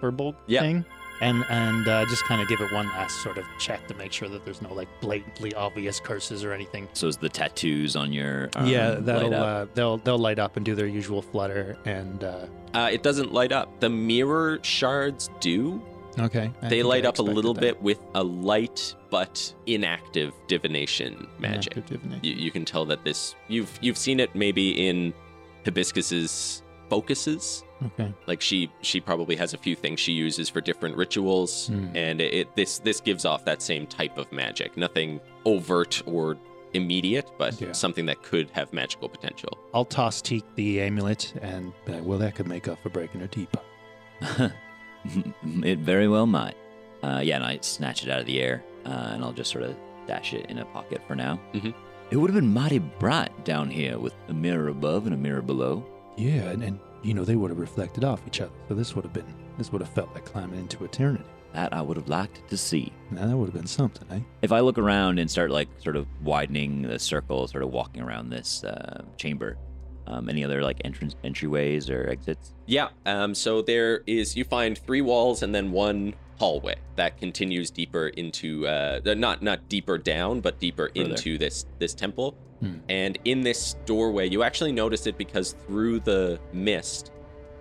verbal 0.00 0.34
Yeah. 0.46 0.60
thing, 0.60 0.84
and 1.20 1.44
and 1.50 1.88
uh, 1.88 2.04
just 2.06 2.24
kind 2.24 2.40
of 2.40 2.48
give 2.48 2.60
it 2.60 2.72
one 2.72 2.86
last 2.88 3.22
sort 3.22 3.38
of 3.38 3.44
check 3.58 3.86
to 3.88 3.94
make 3.94 4.12
sure 4.12 4.28
that 4.28 4.44
there's 4.44 4.62
no 4.62 4.72
like 4.72 4.88
blatantly 5.00 5.52
obvious 5.54 6.00
curses 6.00 6.44
or 6.44 6.52
anything. 6.52 6.88
So 6.92 7.06
is 7.08 7.16
the 7.16 7.28
tattoos 7.28 7.96
on 7.96 8.12
your 8.12 8.50
arm 8.56 8.66
yeah, 8.66 8.90
that'll 8.92 9.34
uh, 9.34 9.66
they'll 9.74 9.98
they'll 9.98 10.18
light 10.18 10.38
up 10.38 10.56
and 10.56 10.64
do 10.64 10.74
their 10.74 10.86
usual 10.86 11.22
flutter 11.22 11.76
and 11.84 12.22
uh, 12.24 12.46
Uh, 12.74 12.90
it 12.92 13.02
doesn't 13.02 13.32
light 13.32 13.52
up. 13.52 13.80
The 13.80 13.88
mirror 13.88 14.58
shards 14.62 15.30
do. 15.40 15.80
okay. 16.18 16.50
I 16.62 16.68
they 16.68 16.82
light 16.82 17.04
I 17.04 17.08
up 17.10 17.18
a 17.18 17.22
little 17.22 17.52
expected 17.52 17.76
bit 17.78 17.82
with 17.82 18.00
a 18.14 18.22
light 18.22 18.94
but 19.10 19.54
inactive 19.66 20.32
divination 20.48 21.26
magic. 21.38 21.72
Inactive 21.76 21.86
divination. 22.00 22.24
You, 22.24 22.34
you 22.34 22.50
can 22.50 22.64
tell 22.64 22.84
that 22.86 23.04
this 23.04 23.34
you've 23.48 23.70
you've 23.80 23.98
seen 23.98 24.20
it 24.20 24.34
maybe 24.34 24.88
in 24.88 25.12
Hibiscus's 25.64 26.62
focuses. 26.88 27.64
Okay. 27.84 28.12
Like 28.26 28.40
she 28.40 28.70
she 28.82 29.00
probably 29.00 29.36
has 29.36 29.54
a 29.54 29.58
few 29.58 29.76
things 29.76 30.00
she 30.00 30.12
uses 30.12 30.48
for 30.48 30.60
different 30.60 30.96
rituals, 30.96 31.68
Hmm. 31.68 31.96
and 31.96 32.20
it, 32.20 32.34
it 32.34 32.56
this 32.56 32.78
this 32.80 33.00
gives 33.00 33.24
off 33.24 33.44
that 33.44 33.62
same 33.62 33.86
type 33.86 34.18
of 34.18 34.30
magic. 34.32 34.76
Nothing 34.76 35.20
overt 35.44 36.02
or 36.06 36.36
immediate, 36.74 37.30
but 37.38 37.60
Yeah. 37.60 37.72
something 37.72 38.06
that 38.06 38.22
could 38.22 38.50
have 38.50 38.72
magical 38.72 39.08
potential. 39.08 39.56
I'll 39.72 39.84
toss 39.84 40.20
Teak 40.20 40.44
the 40.56 40.80
amulet 40.82 41.32
and 41.40 41.72
be 41.86 41.92
like, 41.92 42.04
well, 42.04 42.18
that 42.18 42.34
could 42.34 42.46
make 42.48 42.68
up 42.68 42.78
for 42.82 42.88
breaking 42.90 43.20
her 43.20 43.26
teapot. 43.28 43.64
it 45.64 45.78
very 45.78 46.08
well 46.08 46.26
might. 46.26 46.56
Uh, 47.02 47.20
yeah, 47.22 47.36
and 47.36 47.44
I 47.44 47.58
snatch 47.62 48.02
it 48.02 48.10
out 48.10 48.20
of 48.20 48.26
the 48.26 48.40
air, 48.40 48.62
uh, 48.84 49.10
and 49.12 49.22
I'll 49.24 49.32
just 49.32 49.50
sort 49.50 49.64
of 49.64 49.76
dash 50.06 50.34
it 50.34 50.46
in 50.50 50.58
a 50.58 50.64
pocket 50.66 51.00
for 51.06 51.14
now. 51.14 51.40
Mhm. 51.54 51.72
It 52.10 52.16
would 52.16 52.30
have 52.30 52.34
been 52.40 52.52
mighty 52.52 52.78
bright 52.78 53.44
down 53.44 53.70
here 53.70 53.98
with 53.98 54.14
a 54.28 54.34
mirror 54.34 54.68
above 54.68 55.04
and 55.06 55.14
a 55.14 55.18
mirror 55.18 55.42
below. 55.42 55.84
Yeah, 56.16 56.50
and, 56.50 56.62
and 56.64 56.80
you 57.08 57.14
know 57.14 57.24
they 57.24 57.36
would 57.36 57.50
have 57.50 57.58
reflected 57.58 58.04
off 58.04 58.20
each 58.26 58.42
other, 58.42 58.52
so 58.68 58.74
this 58.74 58.94
would 58.94 59.02
have 59.04 59.14
been 59.14 59.24
this 59.56 59.72
would 59.72 59.80
have 59.80 59.90
felt 59.90 60.12
like 60.14 60.26
climbing 60.26 60.60
into 60.60 60.84
eternity. 60.84 61.24
That 61.54 61.72
I 61.72 61.80
would 61.80 61.96
have 61.96 62.08
liked 62.08 62.46
to 62.50 62.56
see. 62.58 62.92
Now 63.10 63.26
that 63.26 63.34
would 63.34 63.46
have 63.46 63.54
been 63.54 63.66
something, 63.66 64.06
eh? 64.12 64.20
If 64.42 64.52
I 64.52 64.60
look 64.60 64.76
around 64.76 65.18
and 65.18 65.30
start 65.30 65.50
like 65.50 65.68
sort 65.78 65.96
of 65.96 66.06
widening 66.22 66.82
the 66.82 66.98
circle, 66.98 67.48
sort 67.48 67.64
of 67.64 67.70
walking 67.70 68.02
around 68.02 68.28
this 68.28 68.62
uh, 68.62 69.02
chamber, 69.16 69.56
um, 70.06 70.28
any 70.28 70.44
other 70.44 70.62
like 70.62 70.82
entrance 70.84 71.16
entryways 71.24 71.88
or 71.88 72.10
exits? 72.10 72.52
Yeah. 72.66 72.88
Um. 73.06 73.34
So 73.34 73.62
there 73.62 74.02
is 74.06 74.36
you 74.36 74.44
find 74.44 74.76
three 74.76 75.00
walls 75.00 75.42
and 75.42 75.54
then 75.54 75.72
one 75.72 76.14
hallway 76.38 76.76
that 76.94 77.16
continues 77.18 77.68
deeper 77.68 78.08
into 78.08 78.64
uh 78.64 79.00
not 79.04 79.42
not 79.42 79.68
deeper 79.68 79.98
down 79.98 80.40
but 80.40 80.60
deeper 80.60 80.88
Further. 80.94 81.10
into 81.10 81.38
this 81.38 81.64
this 81.78 81.94
temple. 81.94 82.36
Hmm. 82.60 82.74
And 82.88 83.18
in 83.24 83.40
this 83.42 83.74
doorway, 83.86 84.28
you 84.28 84.42
actually 84.42 84.72
notice 84.72 85.06
it 85.06 85.16
because 85.16 85.52
through 85.66 86.00
the 86.00 86.40
mist, 86.52 87.12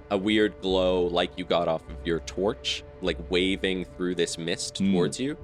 a 0.09 0.17
weird 0.17 0.59
glow 0.61 1.03
like 1.05 1.31
you 1.37 1.45
got 1.45 1.67
off 1.67 1.87
of 1.89 1.97
your 2.05 2.19
torch, 2.21 2.83
like 3.01 3.17
waving 3.29 3.85
through 3.97 4.15
this 4.15 4.37
mist 4.37 4.77
Hmm. 4.79 4.91
towards 4.93 5.19
you. 5.19 5.37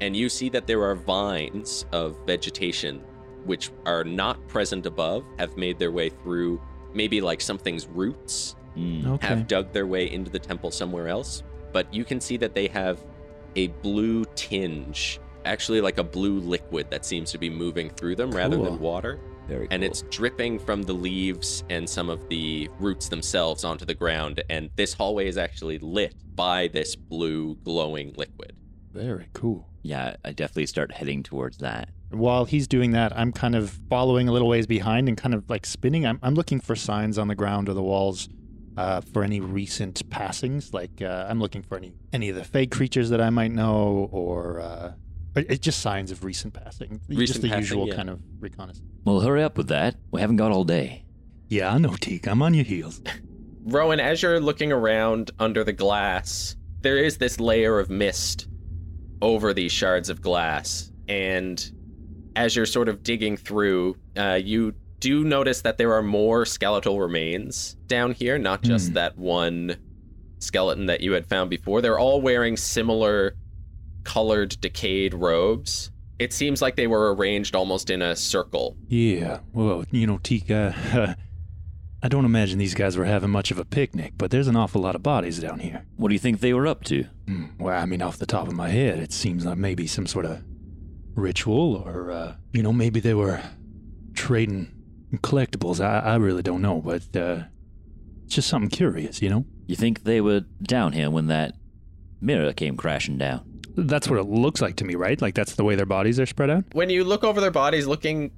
And 0.00 0.16
you 0.16 0.28
see 0.28 0.48
that 0.50 0.66
there 0.66 0.82
are 0.82 0.94
vines 0.94 1.86
of 1.92 2.16
vegetation 2.26 3.02
which 3.44 3.70
are 3.86 4.04
not 4.04 4.46
present 4.46 4.86
above, 4.86 5.24
have 5.38 5.56
made 5.56 5.78
their 5.78 5.90
way 5.90 6.08
through 6.08 6.60
maybe 6.94 7.20
like 7.20 7.40
something's 7.40 7.86
roots 7.88 8.54
Mm. 8.76 9.06
Okay. 9.06 9.26
have 9.26 9.46
dug 9.48 9.70
their 9.72 9.86
way 9.86 10.10
into 10.10 10.30
the 10.30 10.38
temple 10.38 10.70
somewhere 10.70 11.08
else, 11.08 11.42
but 11.72 11.92
you 11.92 12.04
can 12.06 12.20
see 12.22 12.36
that 12.38 12.54
they 12.54 12.68
have 12.68 13.04
a 13.54 13.66
blue 13.82 14.24
tinge, 14.34 15.20
actually 15.44 15.80
like 15.80 15.98
a 15.98 16.04
blue 16.04 16.38
liquid 16.40 16.90
that 16.90 17.04
seems 17.04 17.30
to 17.32 17.38
be 17.38 17.50
moving 17.50 17.90
through 17.90 18.16
them 18.16 18.30
rather 18.30 18.56
Cool. 18.56 18.64
than 18.64 18.78
water. 18.80 19.18
Very 19.48 19.66
And 19.70 19.82
cool. 19.82 19.90
it's 19.90 20.02
dripping 20.02 20.58
from 20.58 20.82
the 20.82 20.92
leaves 20.92 21.64
and 21.68 21.88
some 21.88 22.08
of 22.08 22.28
the 22.28 22.68
roots 22.78 23.08
themselves 23.08 23.64
onto 23.64 23.84
the 23.84 23.94
ground. 23.94 24.42
And 24.50 24.70
this 24.76 24.92
hallway 24.94 25.26
is 25.26 25.36
actually 25.36 25.78
lit 25.78 26.14
by 26.36 26.68
this 26.68 26.94
blue 26.96 27.56
glowing 27.64 28.14
liquid. 28.16 28.52
Very 28.92 29.28
cool. 29.32 29.68
yeah, 29.82 30.16
I 30.24 30.32
definitely 30.32 30.66
start 30.66 30.92
heading 30.92 31.22
towards 31.22 31.58
that. 31.58 31.88
While 32.10 32.44
he's 32.44 32.68
doing 32.68 32.92
that, 32.92 33.16
I'm 33.18 33.32
kind 33.32 33.54
of 33.56 33.70
following 33.88 34.28
a 34.28 34.32
little 34.32 34.46
ways 34.48 34.66
behind 34.66 35.08
and 35.08 35.16
kind 35.16 35.34
of 35.34 35.48
like 35.50 35.64
spinning. 35.66 36.06
I'm, 36.06 36.18
I'm 36.22 36.34
looking 36.34 36.60
for 36.60 36.76
signs 36.76 37.18
on 37.18 37.26
the 37.28 37.34
ground 37.34 37.68
or 37.70 37.74
the 37.74 37.82
walls 37.82 38.28
uh, 38.76 39.00
for 39.00 39.24
any 39.24 39.40
recent 39.40 40.08
passings. 40.10 40.72
Like 40.74 41.00
uh, 41.02 41.26
I'm 41.28 41.40
looking 41.40 41.62
for 41.62 41.76
any 41.78 41.94
any 42.12 42.28
of 42.28 42.36
the 42.36 42.44
fake 42.44 42.70
creatures 42.70 43.08
that 43.10 43.20
I 43.20 43.30
might 43.30 43.50
know, 43.50 44.08
or 44.12 44.60
uh, 44.60 44.92
or 44.92 44.94
it's 45.34 45.60
just 45.60 45.80
signs 45.80 46.10
of 46.10 46.24
recent 46.24 46.54
passing. 46.54 47.00
Recent 47.08 47.26
just 47.26 47.42
the 47.42 47.48
passing, 47.48 47.60
usual 47.60 47.88
yeah. 47.88 47.94
kind 47.96 48.10
of 48.10 48.20
reconnaissance. 48.40 48.86
Well, 49.04 49.20
hurry 49.20 49.42
up 49.42 49.56
with 49.56 49.68
that. 49.68 49.96
We 50.10 50.20
haven't 50.20 50.36
got 50.36 50.52
all 50.52 50.64
day. 50.64 51.04
Yeah, 51.48 51.72
I 51.72 51.78
know, 51.78 51.94
Teak. 51.94 52.26
I'm 52.26 52.42
on 52.42 52.54
your 52.54 52.64
heels. 52.64 53.00
Rowan, 53.64 54.00
as 54.00 54.22
you're 54.22 54.40
looking 54.40 54.72
around 54.72 55.30
under 55.38 55.62
the 55.64 55.72
glass, 55.72 56.56
there 56.80 56.96
is 56.96 57.18
this 57.18 57.38
layer 57.38 57.78
of 57.78 57.90
mist 57.90 58.48
over 59.20 59.54
these 59.54 59.70
shards 59.72 60.08
of 60.08 60.20
glass. 60.20 60.90
And 61.08 61.70
as 62.34 62.56
you're 62.56 62.66
sort 62.66 62.88
of 62.88 63.02
digging 63.02 63.36
through, 63.36 63.96
uh, 64.16 64.40
you 64.42 64.74
do 64.98 65.24
notice 65.24 65.62
that 65.62 65.78
there 65.78 65.92
are 65.94 66.02
more 66.02 66.44
skeletal 66.46 66.98
remains 67.00 67.74
down 67.86 68.12
here, 68.12 68.38
not 68.38 68.62
just 68.62 68.88
Hmm. 68.88 68.94
that 68.94 69.18
one 69.18 69.76
skeleton 70.38 70.86
that 70.86 71.00
you 71.00 71.12
had 71.12 71.26
found 71.26 71.50
before. 71.50 71.80
They're 71.80 71.98
all 71.98 72.20
wearing 72.20 72.56
similar 72.56 73.34
colored, 74.04 74.56
decayed 74.60 75.14
robes. 75.14 75.90
It 76.18 76.32
seems 76.32 76.62
like 76.62 76.76
they 76.76 76.86
were 76.86 77.14
arranged 77.14 77.56
almost 77.56 77.90
in 77.90 78.00
a 78.02 78.14
circle. 78.14 78.76
Yeah, 78.88 79.40
well, 79.52 79.84
you 79.90 80.06
know, 80.06 80.18
Tika, 80.22 80.74
uh, 80.94 81.14
I 82.04 82.08
don't 82.08 82.24
imagine 82.24 82.58
these 82.58 82.74
guys 82.74 82.96
were 82.96 83.04
having 83.04 83.30
much 83.30 83.50
of 83.50 83.58
a 83.58 83.64
picnic, 83.64 84.14
but 84.18 84.30
there's 84.30 84.48
an 84.48 84.56
awful 84.56 84.80
lot 84.82 84.94
of 84.96 85.02
bodies 85.02 85.38
down 85.38 85.60
here. 85.60 85.84
What 85.96 86.08
do 86.08 86.14
you 86.14 86.18
think 86.18 86.40
they 86.40 86.52
were 86.52 86.66
up 86.66 86.84
to? 86.84 87.04
Hmm, 87.28 87.44
Well, 87.58 87.80
I 87.80 87.86
mean, 87.86 88.02
off 88.02 88.18
the 88.18 88.26
top 88.26 88.48
of 88.48 88.54
my 88.54 88.68
head, 88.70 88.98
it 88.98 89.12
seems 89.12 89.44
like 89.46 89.56
maybe 89.58 89.86
some 89.86 90.06
sort 90.06 90.26
of 90.26 90.42
ritual, 91.14 91.76
or, 91.86 92.10
uh, 92.10 92.34
you 92.52 92.62
know, 92.62 92.72
maybe 92.72 93.00
they 93.00 93.14
were 93.14 93.40
trading 94.14 94.70
collectibles. 95.16 95.80
I, 95.84 95.98
I 96.00 96.16
really 96.16 96.42
don't 96.42 96.62
know, 96.62 96.80
but 96.80 97.14
uh, 97.16 97.44
it's 98.24 98.34
just 98.34 98.48
something 98.48 98.70
curious, 98.70 99.20
you 99.22 99.28
know? 99.30 99.44
You 99.66 99.76
think 99.76 100.04
they 100.04 100.20
were 100.20 100.40
down 100.62 100.92
here 100.92 101.10
when 101.10 101.26
that 101.28 101.54
mirror 102.22 102.52
came 102.52 102.76
crashing 102.76 103.18
down? 103.18 103.40
That's 103.76 104.08
what 104.08 104.18
it 104.18 104.24
looks 104.26 104.60
like 104.60 104.76
to 104.76 104.84
me, 104.84 104.94
right? 104.94 105.20
Like 105.20 105.34
that's 105.34 105.54
the 105.54 105.64
way 105.64 105.74
their 105.76 105.86
bodies 105.86 106.20
are 106.20 106.26
spread 106.26 106.50
out? 106.50 106.64
when 106.72 106.88
you 106.90 107.04
look 107.04 107.24
over 107.24 107.40
their 107.40 107.50
bodies 107.50 107.86
looking 107.86 108.30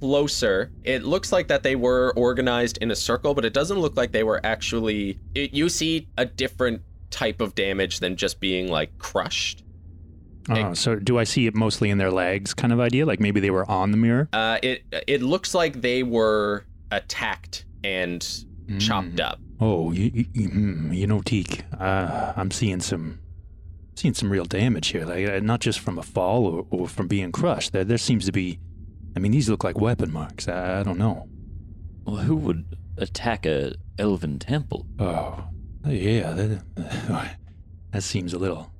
closer 0.00 0.70
it 0.84 1.04
looks 1.04 1.30
like 1.30 1.48
that 1.48 1.62
they 1.62 1.76
were 1.76 2.12
organized 2.16 2.78
in 2.78 2.90
a 2.90 2.96
circle 2.96 3.34
but 3.34 3.44
it 3.44 3.52
doesn't 3.52 3.78
look 3.78 3.96
like 3.96 4.12
they 4.12 4.22
were 4.24 4.40
actually 4.44 5.18
it, 5.34 5.52
you 5.52 5.68
see 5.68 6.08
a 6.16 6.24
different 6.24 6.80
type 7.10 7.40
of 7.40 7.54
damage 7.54 8.00
than 8.00 8.16
just 8.16 8.40
being 8.40 8.68
like 8.68 8.96
crushed 8.98 9.62
Oh, 10.48 10.72
so 10.74 10.96
do 10.96 11.18
I 11.18 11.24
see 11.24 11.46
it 11.46 11.54
mostly 11.54 11.90
in 11.90 11.98
their 11.98 12.10
legs 12.10 12.54
kind 12.54 12.72
of 12.72 12.80
idea? 12.80 13.06
Like 13.06 13.20
maybe 13.20 13.38
they 13.40 13.50
were 13.50 13.70
on 13.70 13.90
the 13.92 13.96
mirror? 13.98 14.28
uh 14.32 14.58
it 14.62 14.82
it 15.06 15.22
looks 15.22 15.54
like 15.54 15.80
they 15.82 16.02
were 16.02 16.64
attacked 16.90 17.66
and 17.84 18.20
chopped 18.78 19.16
Mm. 19.16 19.20
up 19.20 19.38
Oh, 19.60 19.92
you, 19.92 20.10
you, 20.14 20.24
you- 20.32 20.48
mm, 20.48 20.96
you 20.96 21.06
know, 21.06 21.20
Teak, 21.20 21.64
uh, 21.78 22.32
I'm 22.36 22.50
seeing 22.50 22.80
some, 22.80 23.18
seeing 24.00 24.14
some 24.14 24.30
real 24.30 24.44
damage 24.44 24.88
here. 24.88 25.04
Like 25.04 25.28
uh, 25.28 25.40
not 25.40 25.60
just 25.60 25.78
from 25.80 25.98
a 25.98 26.02
fall 26.02 26.46
or, 26.46 26.66
or 26.70 26.88
from 26.88 27.06
being 27.06 27.30
crushed. 27.32 27.72
There, 27.72 27.84
there 27.84 27.98
seems 27.98 28.24
to 28.26 28.32
be. 28.32 28.58
I 29.14 29.18
mean, 29.18 29.32
these 29.32 29.48
look 29.48 29.64
like 29.64 29.78
weapon 29.78 30.12
marks. 30.12 30.48
I, 30.48 30.80
I 30.80 30.82
don't 30.82 30.98
know. 30.98 31.28
Well, 32.04 32.16
who 32.16 32.36
would 32.36 32.76
attack 32.96 33.44
a 33.44 33.74
elven 33.98 34.38
temple? 34.38 34.86
Oh, 34.98 35.44
yeah, 35.86 36.30
that, 36.32 36.62
that 37.92 38.02
seems 38.02 38.32
a 38.32 38.38
little, 38.38 38.72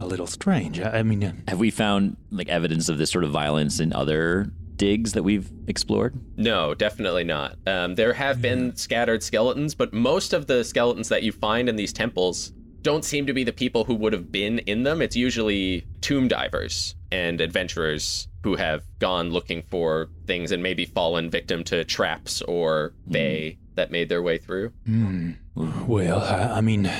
a 0.00 0.06
little 0.06 0.26
strange. 0.26 0.80
I, 0.80 0.98
I 0.98 1.02
mean, 1.02 1.22
uh, 1.24 1.32
Have 1.48 1.60
we 1.60 1.70
found 1.70 2.16
like 2.30 2.48
evidence 2.48 2.88
of 2.88 2.98
this 2.98 3.10
sort 3.10 3.24
of 3.24 3.30
violence 3.30 3.80
in 3.80 3.92
other 3.92 4.50
digs 4.76 5.12
that 5.12 5.22
we've 5.22 5.50
explored? 5.68 6.18
no 6.36 6.74
definitely 6.74 7.22
not 7.22 7.56
um, 7.68 7.94
there 7.94 8.12
have 8.12 8.42
been 8.42 8.74
scattered 8.74 9.22
skeletons 9.22 9.72
but 9.72 9.92
most 9.92 10.32
of 10.32 10.48
the 10.48 10.64
skeletons 10.64 11.08
that 11.10 11.22
you 11.22 11.30
find 11.30 11.68
in 11.68 11.76
these 11.76 11.92
temples 11.92 12.52
don't 12.84 13.04
seem 13.04 13.26
to 13.26 13.32
be 13.32 13.42
the 13.42 13.52
people 13.52 13.82
who 13.84 13.94
would 13.94 14.12
have 14.12 14.30
been 14.30 14.60
in 14.60 14.84
them 14.84 15.02
it's 15.02 15.16
usually 15.16 15.84
tomb 16.00 16.28
divers 16.28 16.94
and 17.10 17.40
adventurers 17.40 18.28
who 18.44 18.54
have 18.54 18.84
gone 18.98 19.30
looking 19.30 19.62
for 19.62 20.08
things 20.26 20.52
and 20.52 20.62
maybe 20.62 20.84
fallen 20.84 21.28
victim 21.28 21.64
to 21.64 21.84
traps 21.84 22.40
or 22.42 22.92
they 23.06 23.58
that 23.74 23.90
made 23.90 24.08
their 24.08 24.22
way 24.22 24.38
through 24.38 24.68
hmm. 24.86 25.32
Well, 25.56 26.20
I, 26.20 26.58
I 26.58 26.60
mean, 26.60 26.90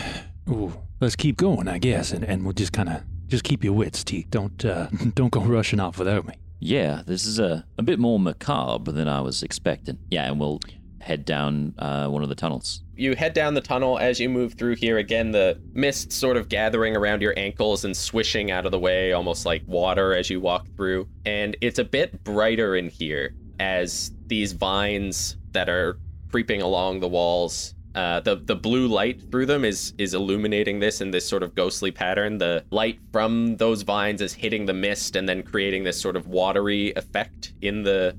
ooh, 0.48 0.72
let's 1.00 1.16
keep 1.16 1.36
going, 1.36 1.66
I 1.66 1.78
guess, 1.78 2.12
and, 2.12 2.24
and 2.24 2.44
we'll 2.44 2.52
just 2.52 2.72
kind 2.72 2.88
of 2.88 3.02
just 3.26 3.42
keep 3.42 3.64
your 3.64 3.72
wits, 3.72 4.04
Teak. 4.04 4.30
Don't 4.30 4.64
uh, 4.64 4.88
don't 5.14 5.30
go 5.30 5.40
rushing 5.40 5.80
off 5.80 5.98
without 5.98 6.26
me. 6.26 6.34
Yeah, 6.60 7.02
this 7.04 7.26
is 7.26 7.38
a, 7.38 7.66
a 7.78 7.82
bit 7.82 7.98
more 7.98 8.18
macabre 8.18 8.92
than 8.92 9.08
I 9.08 9.20
was 9.20 9.42
expecting. 9.42 9.98
Yeah, 10.10 10.26
and 10.26 10.38
we'll 10.38 10.60
head 11.04 11.24
down 11.24 11.74
uh, 11.78 12.06
one 12.08 12.22
of 12.22 12.28
the 12.28 12.34
tunnels. 12.34 12.82
you 12.96 13.14
head 13.14 13.32
down 13.34 13.54
the 13.54 13.60
tunnel 13.60 13.98
as 13.98 14.18
you 14.18 14.28
move 14.28 14.54
through 14.54 14.74
here 14.76 14.98
again 14.98 15.30
the 15.32 15.60
mist 15.72 16.12
sort 16.12 16.36
of 16.36 16.48
gathering 16.48 16.96
around 16.96 17.20
your 17.22 17.34
ankles 17.36 17.84
and 17.84 17.96
swishing 17.96 18.50
out 18.50 18.64
of 18.66 18.72
the 18.72 18.78
way 18.78 19.12
almost 19.12 19.44
like 19.46 19.62
water 19.66 20.14
as 20.14 20.30
you 20.30 20.40
walk 20.40 20.66
through 20.76 21.06
and 21.24 21.56
it's 21.60 21.78
a 21.78 21.84
bit 21.84 22.24
brighter 22.24 22.74
in 22.76 22.88
here 22.88 23.34
as 23.60 24.10
these 24.26 24.52
vines 24.52 25.36
that 25.52 25.68
are 25.68 25.98
creeping 26.30 26.60
along 26.62 27.00
the 27.00 27.08
walls 27.08 27.74
Uh, 27.94 28.18
the 28.28 28.34
the 28.50 28.56
blue 28.56 28.88
light 28.88 29.18
through 29.30 29.46
them 29.46 29.64
is 29.64 29.94
is 29.98 30.14
illuminating 30.14 30.80
this 30.80 31.00
in 31.00 31.12
this 31.12 31.24
sort 31.32 31.44
of 31.44 31.54
ghostly 31.54 31.92
pattern. 31.92 32.38
The 32.38 32.64
light 32.70 32.98
from 33.12 33.56
those 33.56 33.82
vines 33.84 34.20
is 34.20 34.32
hitting 34.34 34.66
the 34.66 34.74
mist 34.74 35.14
and 35.16 35.28
then 35.28 35.44
creating 35.44 35.84
this 35.84 36.00
sort 36.00 36.16
of 36.16 36.26
watery 36.26 36.92
effect 36.96 37.52
in 37.60 37.84
the 37.84 38.16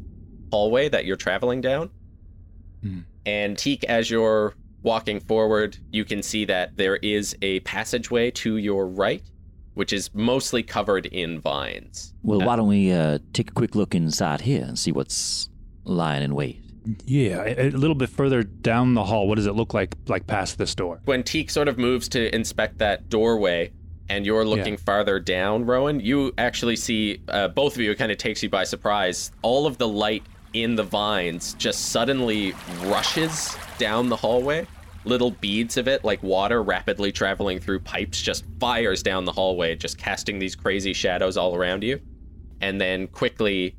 hallway 0.49 0.87
that 0.87 1.03
you're 1.03 1.17
traveling 1.27 1.59
down. 1.59 1.89
Hmm. 2.85 2.99
And 3.25 3.57
Teak, 3.57 3.83
as 3.85 4.09
you're 4.09 4.53
walking 4.83 5.19
forward, 5.19 5.77
you 5.91 6.05
can 6.05 6.21
see 6.21 6.45
that 6.45 6.77
there 6.77 6.97
is 6.97 7.35
a 7.41 7.59
passageway 7.61 8.29
to 8.31 8.57
your 8.57 8.85
right, 8.87 9.23
which 9.73 9.91
is 9.91 10.13
mostly 10.13 10.61
covered 10.61 11.07
in 11.07 11.41
vines. 11.41 12.13
Well, 12.21 12.41
why 12.41 12.55
don't 12.55 12.67
we 12.67 12.91
uh, 12.91 13.17
take 13.33 13.49
a 13.49 13.53
quick 13.53 13.73
look 13.75 13.95
inside 13.95 14.41
here 14.41 14.63
and 14.63 14.77
see 14.77 14.91
what's 14.91 15.49
lying 15.85 16.21
in 16.23 16.35
wait? 16.35 16.61
Yeah, 17.05 17.41
a, 17.41 17.69
a 17.69 17.71
little 17.71 17.95
bit 17.95 18.09
further 18.09 18.43
down 18.43 18.93
the 18.93 19.03
hall. 19.03 19.27
What 19.27 19.35
does 19.35 19.47
it 19.47 19.55
look 19.55 19.73
like? 19.73 19.95
Like 20.07 20.27
past 20.27 20.59
this 20.59 20.75
door? 20.75 21.01
when 21.05 21.23
Teak 21.23 21.49
sort 21.49 21.67
of 21.67 21.79
moves 21.79 22.07
to 22.09 22.33
inspect 22.35 22.77
that 22.77 23.09
doorway 23.09 23.71
and 24.07 24.23
you're 24.23 24.45
looking 24.45 24.77
farther 24.77 25.19
down, 25.19 25.65
Rowan, 25.65 25.99
you 25.99 26.31
actually 26.37 26.75
see 26.75 27.23
uh, 27.29 27.47
both 27.47 27.73
of 27.75 27.81
you, 27.81 27.89
it 27.89 27.95
kind 27.95 28.11
of 28.11 28.19
takes 28.19 28.43
you 28.43 28.49
by 28.49 28.63
surprise. 28.63 29.31
All 29.41 29.65
of 29.65 29.79
the 29.79 29.87
light 29.87 30.21
in 30.55 30.75
the 30.75 30.83
vines 30.83 31.53
just 31.55 31.89
suddenly 31.89 32.53
rushes 32.83 33.57
down 33.77 34.09
the 34.09 34.15
hallway. 34.15 34.65
Little 35.03 35.31
beads 35.31 35.77
of 35.77 35.87
it, 35.87 36.03
like 36.03 36.23
water 36.23 36.63
rapidly 36.63 37.11
traveling 37.11 37.59
through 37.59 37.81
pipes, 37.81 38.21
just 38.21 38.45
fires 38.59 39.03
down 39.03 39.25
the 39.25 39.31
hallway, 39.31 39.75
just 39.75 39.97
casting 39.97 40.39
these 40.39 40.55
crazy 40.55 40.93
shadows 40.93 41.37
all 41.37 41.55
around 41.55 41.83
you. 41.83 41.99
And 42.61 42.79
then 42.79 43.07
quickly, 43.07 43.75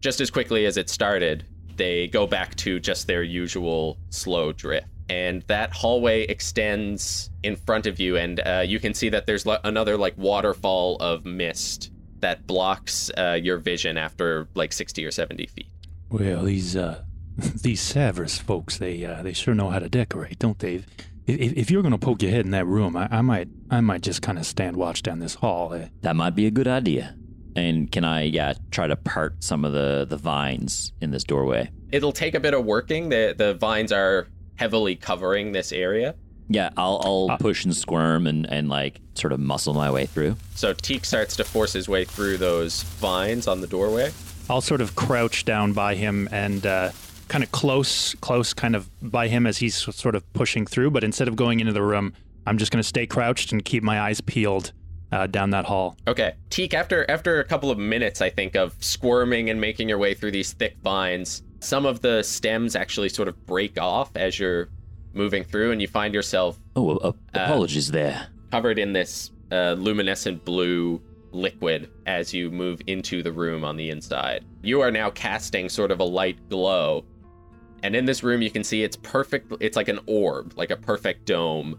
just 0.00 0.20
as 0.20 0.30
quickly 0.30 0.66
as 0.66 0.76
it 0.76 0.88
started, 0.90 1.44
they 1.76 2.06
go 2.08 2.26
back 2.26 2.54
to 2.56 2.78
just 2.78 3.06
their 3.06 3.22
usual 3.22 3.98
slow 4.10 4.52
drift. 4.52 4.86
And 5.08 5.42
that 5.48 5.72
hallway 5.72 6.22
extends 6.22 7.30
in 7.42 7.56
front 7.56 7.86
of 7.86 7.98
you, 7.98 8.16
and 8.16 8.40
uh, 8.40 8.62
you 8.64 8.78
can 8.78 8.94
see 8.94 9.08
that 9.08 9.26
there's 9.26 9.44
another 9.64 9.96
like 9.96 10.16
waterfall 10.16 10.98
of 11.00 11.24
mist 11.24 11.90
that 12.20 12.46
blocks 12.46 13.10
uh, 13.18 13.38
your 13.42 13.58
vision 13.58 13.96
after 13.96 14.46
like 14.54 14.72
60 14.72 15.04
or 15.04 15.10
70 15.10 15.46
feet. 15.46 15.66
Well, 16.10 16.44
these 16.44 16.76
uh, 16.76 17.02
these 17.62 17.80
Savras 17.80 18.40
folks, 18.40 18.78
they 18.78 19.04
uh, 19.04 19.22
they 19.22 19.32
sure 19.32 19.54
know 19.54 19.70
how 19.70 19.78
to 19.78 19.88
decorate, 19.88 20.38
don't 20.38 20.58
they? 20.58 20.76
If, 21.26 21.40
if, 21.40 21.52
if 21.54 21.70
you're 21.70 21.82
gonna 21.82 21.98
poke 21.98 22.22
your 22.22 22.30
head 22.30 22.44
in 22.44 22.50
that 22.52 22.66
room, 22.66 22.96
I, 22.96 23.08
I 23.10 23.20
might 23.22 23.48
I 23.70 23.80
might 23.80 24.02
just 24.02 24.22
kind 24.22 24.38
of 24.38 24.46
stand 24.46 24.76
watch 24.76 25.02
down 25.02 25.18
this 25.20 25.34
hall. 25.36 25.72
Uh, 25.72 25.86
That 26.02 26.16
might 26.16 26.34
be 26.34 26.46
a 26.46 26.50
good 26.50 26.68
idea. 26.68 27.14
And 27.56 27.90
can 27.90 28.04
I, 28.04 28.22
yeah, 28.22 28.54
try 28.70 28.86
to 28.86 28.94
part 28.94 29.42
some 29.42 29.64
of 29.64 29.72
the, 29.72 30.06
the 30.08 30.16
vines 30.16 30.92
in 31.00 31.10
this 31.10 31.24
doorway? 31.24 31.68
It'll 31.90 32.12
take 32.12 32.34
a 32.36 32.40
bit 32.40 32.54
of 32.54 32.64
working. 32.64 33.08
The 33.08 33.34
the 33.36 33.54
vines 33.54 33.90
are 33.92 34.28
heavily 34.56 34.94
covering 34.96 35.52
this 35.52 35.72
area. 35.72 36.14
Yeah, 36.48 36.70
I'll, 36.76 37.00
I'll 37.04 37.30
Uh, 37.32 37.36
push 37.38 37.64
and 37.64 37.74
squirm 37.76 38.26
and, 38.26 38.44
and 38.46 38.68
like 38.68 39.00
sort 39.14 39.32
of 39.32 39.38
muscle 39.40 39.72
my 39.74 39.90
way 39.90 40.06
through. 40.06 40.36
So 40.54 40.72
Teak 40.74 41.04
starts 41.04 41.36
to 41.36 41.44
force 41.44 41.72
his 41.72 41.88
way 41.88 42.04
through 42.04 42.38
those 42.38 42.82
vines 42.82 43.46
on 43.48 43.60
the 43.60 43.66
doorway. 43.68 44.10
I'll 44.50 44.60
sort 44.60 44.80
of 44.80 44.96
crouch 44.96 45.44
down 45.44 45.72
by 45.72 45.94
him 45.94 46.28
and 46.32 46.66
uh, 46.66 46.90
kind 47.28 47.44
of 47.44 47.52
close 47.52 48.14
close 48.16 48.52
kind 48.52 48.74
of 48.74 48.90
by 49.00 49.28
him 49.28 49.46
as 49.46 49.58
he's 49.58 49.76
sort 49.76 50.14
of 50.16 50.30
pushing 50.32 50.66
through. 50.66 50.90
But 50.90 51.04
instead 51.04 51.28
of 51.28 51.36
going 51.36 51.60
into 51.60 51.72
the 51.72 51.82
room, 51.82 52.12
I'm 52.46 52.58
just 52.58 52.72
gonna 52.72 52.82
stay 52.82 53.06
crouched 53.06 53.52
and 53.52 53.64
keep 53.64 53.82
my 53.84 54.00
eyes 54.00 54.20
peeled 54.20 54.72
uh, 55.12 55.28
down 55.28 55.50
that 55.50 55.66
hall. 55.66 55.96
Okay, 56.08 56.34
Teak. 56.50 56.74
After 56.74 57.08
after 57.08 57.38
a 57.40 57.44
couple 57.44 57.70
of 57.70 57.78
minutes, 57.78 58.20
I 58.20 58.28
think 58.30 58.56
of 58.56 58.74
squirming 58.80 59.50
and 59.50 59.60
making 59.60 59.88
your 59.88 59.98
way 59.98 60.14
through 60.14 60.32
these 60.32 60.52
thick 60.52 60.76
vines, 60.82 61.42
some 61.60 61.86
of 61.86 62.00
the 62.00 62.22
stems 62.24 62.74
actually 62.74 63.08
sort 63.08 63.28
of 63.28 63.46
break 63.46 63.80
off 63.80 64.16
as 64.16 64.38
you're 64.38 64.68
moving 65.12 65.44
through, 65.44 65.70
and 65.70 65.80
you 65.80 65.86
find 65.88 66.12
yourself 66.12 66.58
Oh, 66.74 66.96
uh, 66.96 67.12
apologies 67.34 67.90
there. 67.92 68.26
covered 68.50 68.78
in 68.80 68.92
this 68.94 69.30
uh, 69.52 69.72
luminescent 69.78 70.44
blue 70.44 71.00
liquid 71.32 71.90
as 72.06 72.32
you 72.34 72.50
move 72.50 72.80
into 72.86 73.22
the 73.22 73.32
room 73.32 73.64
on 73.64 73.76
the 73.76 73.90
inside. 73.90 74.44
You 74.62 74.80
are 74.80 74.90
now 74.90 75.10
casting 75.10 75.68
sort 75.68 75.90
of 75.90 76.00
a 76.00 76.04
light 76.04 76.48
glow. 76.48 77.04
And 77.82 77.96
in 77.96 78.04
this 78.04 78.22
room, 78.22 78.42
you 78.42 78.50
can 78.50 78.64
see 78.64 78.82
it's 78.82 78.96
perfect. 78.96 79.52
It's 79.60 79.76
like 79.76 79.88
an 79.88 80.00
orb, 80.06 80.52
like 80.56 80.70
a 80.70 80.76
perfect 80.76 81.24
dome 81.24 81.78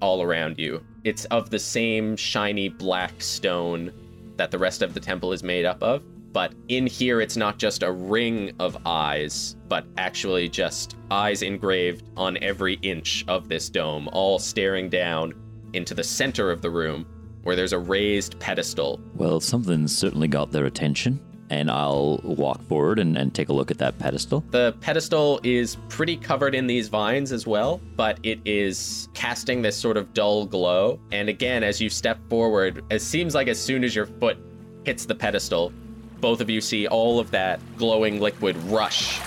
all 0.00 0.22
around 0.22 0.58
you. 0.58 0.84
It's 1.04 1.24
of 1.26 1.50
the 1.50 1.58
same 1.58 2.16
shiny 2.16 2.68
black 2.68 3.20
stone 3.20 3.92
that 4.36 4.50
the 4.50 4.58
rest 4.58 4.82
of 4.82 4.94
the 4.94 5.00
temple 5.00 5.32
is 5.32 5.42
made 5.42 5.64
up 5.64 5.82
of. 5.82 6.02
But 6.32 6.54
in 6.68 6.86
here, 6.86 7.20
it's 7.20 7.36
not 7.36 7.58
just 7.58 7.82
a 7.82 7.90
ring 7.90 8.52
of 8.58 8.76
eyes, 8.84 9.56
but 9.66 9.86
actually 9.96 10.48
just 10.48 10.96
eyes 11.10 11.42
engraved 11.42 12.04
on 12.16 12.36
every 12.42 12.74
inch 12.82 13.24
of 13.28 13.48
this 13.48 13.68
dome, 13.68 14.08
all 14.12 14.38
staring 14.38 14.88
down 14.88 15.34
into 15.72 15.94
the 15.94 16.04
center 16.04 16.50
of 16.50 16.62
the 16.62 16.70
room, 16.70 17.06
where 17.48 17.56
there's 17.56 17.72
a 17.72 17.78
raised 17.78 18.38
pedestal. 18.40 19.00
Well, 19.14 19.40
something's 19.40 19.96
certainly 19.96 20.28
got 20.28 20.52
their 20.52 20.66
attention, 20.66 21.18
and 21.48 21.70
I'll 21.70 22.20
walk 22.22 22.60
forward 22.68 22.98
and, 22.98 23.16
and 23.16 23.34
take 23.34 23.48
a 23.48 23.54
look 23.54 23.70
at 23.70 23.78
that 23.78 23.98
pedestal. 23.98 24.44
The 24.50 24.76
pedestal 24.82 25.40
is 25.42 25.78
pretty 25.88 26.18
covered 26.18 26.54
in 26.54 26.66
these 26.66 26.88
vines 26.88 27.32
as 27.32 27.46
well, 27.46 27.80
but 27.96 28.18
it 28.22 28.38
is 28.44 29.08
casting 29.14 29.62
this 29.62 29.78
sort 29.78 29.96
of 29.96 30.12
dull 30.12 30.44
glow. 30.44 31.00
And 31.10 31.30
again, 31.30 31.64
as 31.64 31.80
you 31.80 31.88
step 31.88 32.18
forward, 32.28 32.84
it 32.90 33.00
seems 33.00 33.34
like 33.34 33.48
as 33.48 33.58
soon 33.58 33.82
as 33.82 33.96
your 33.96 34.04
foot 34.04 34.36
hits 34.84 35.06
the 35.06 35.14
pedestal, 35.14 35.72
both 36.20 36.42
of 36.42 36.50
you 36.50 36.60
see 36.60 36.86
all 36.86 37.18
of 37.18 37.30
that 37.30 37.60
glowing 37.78 38.20
liquid 38.20 38.58
rush 38.64 39.20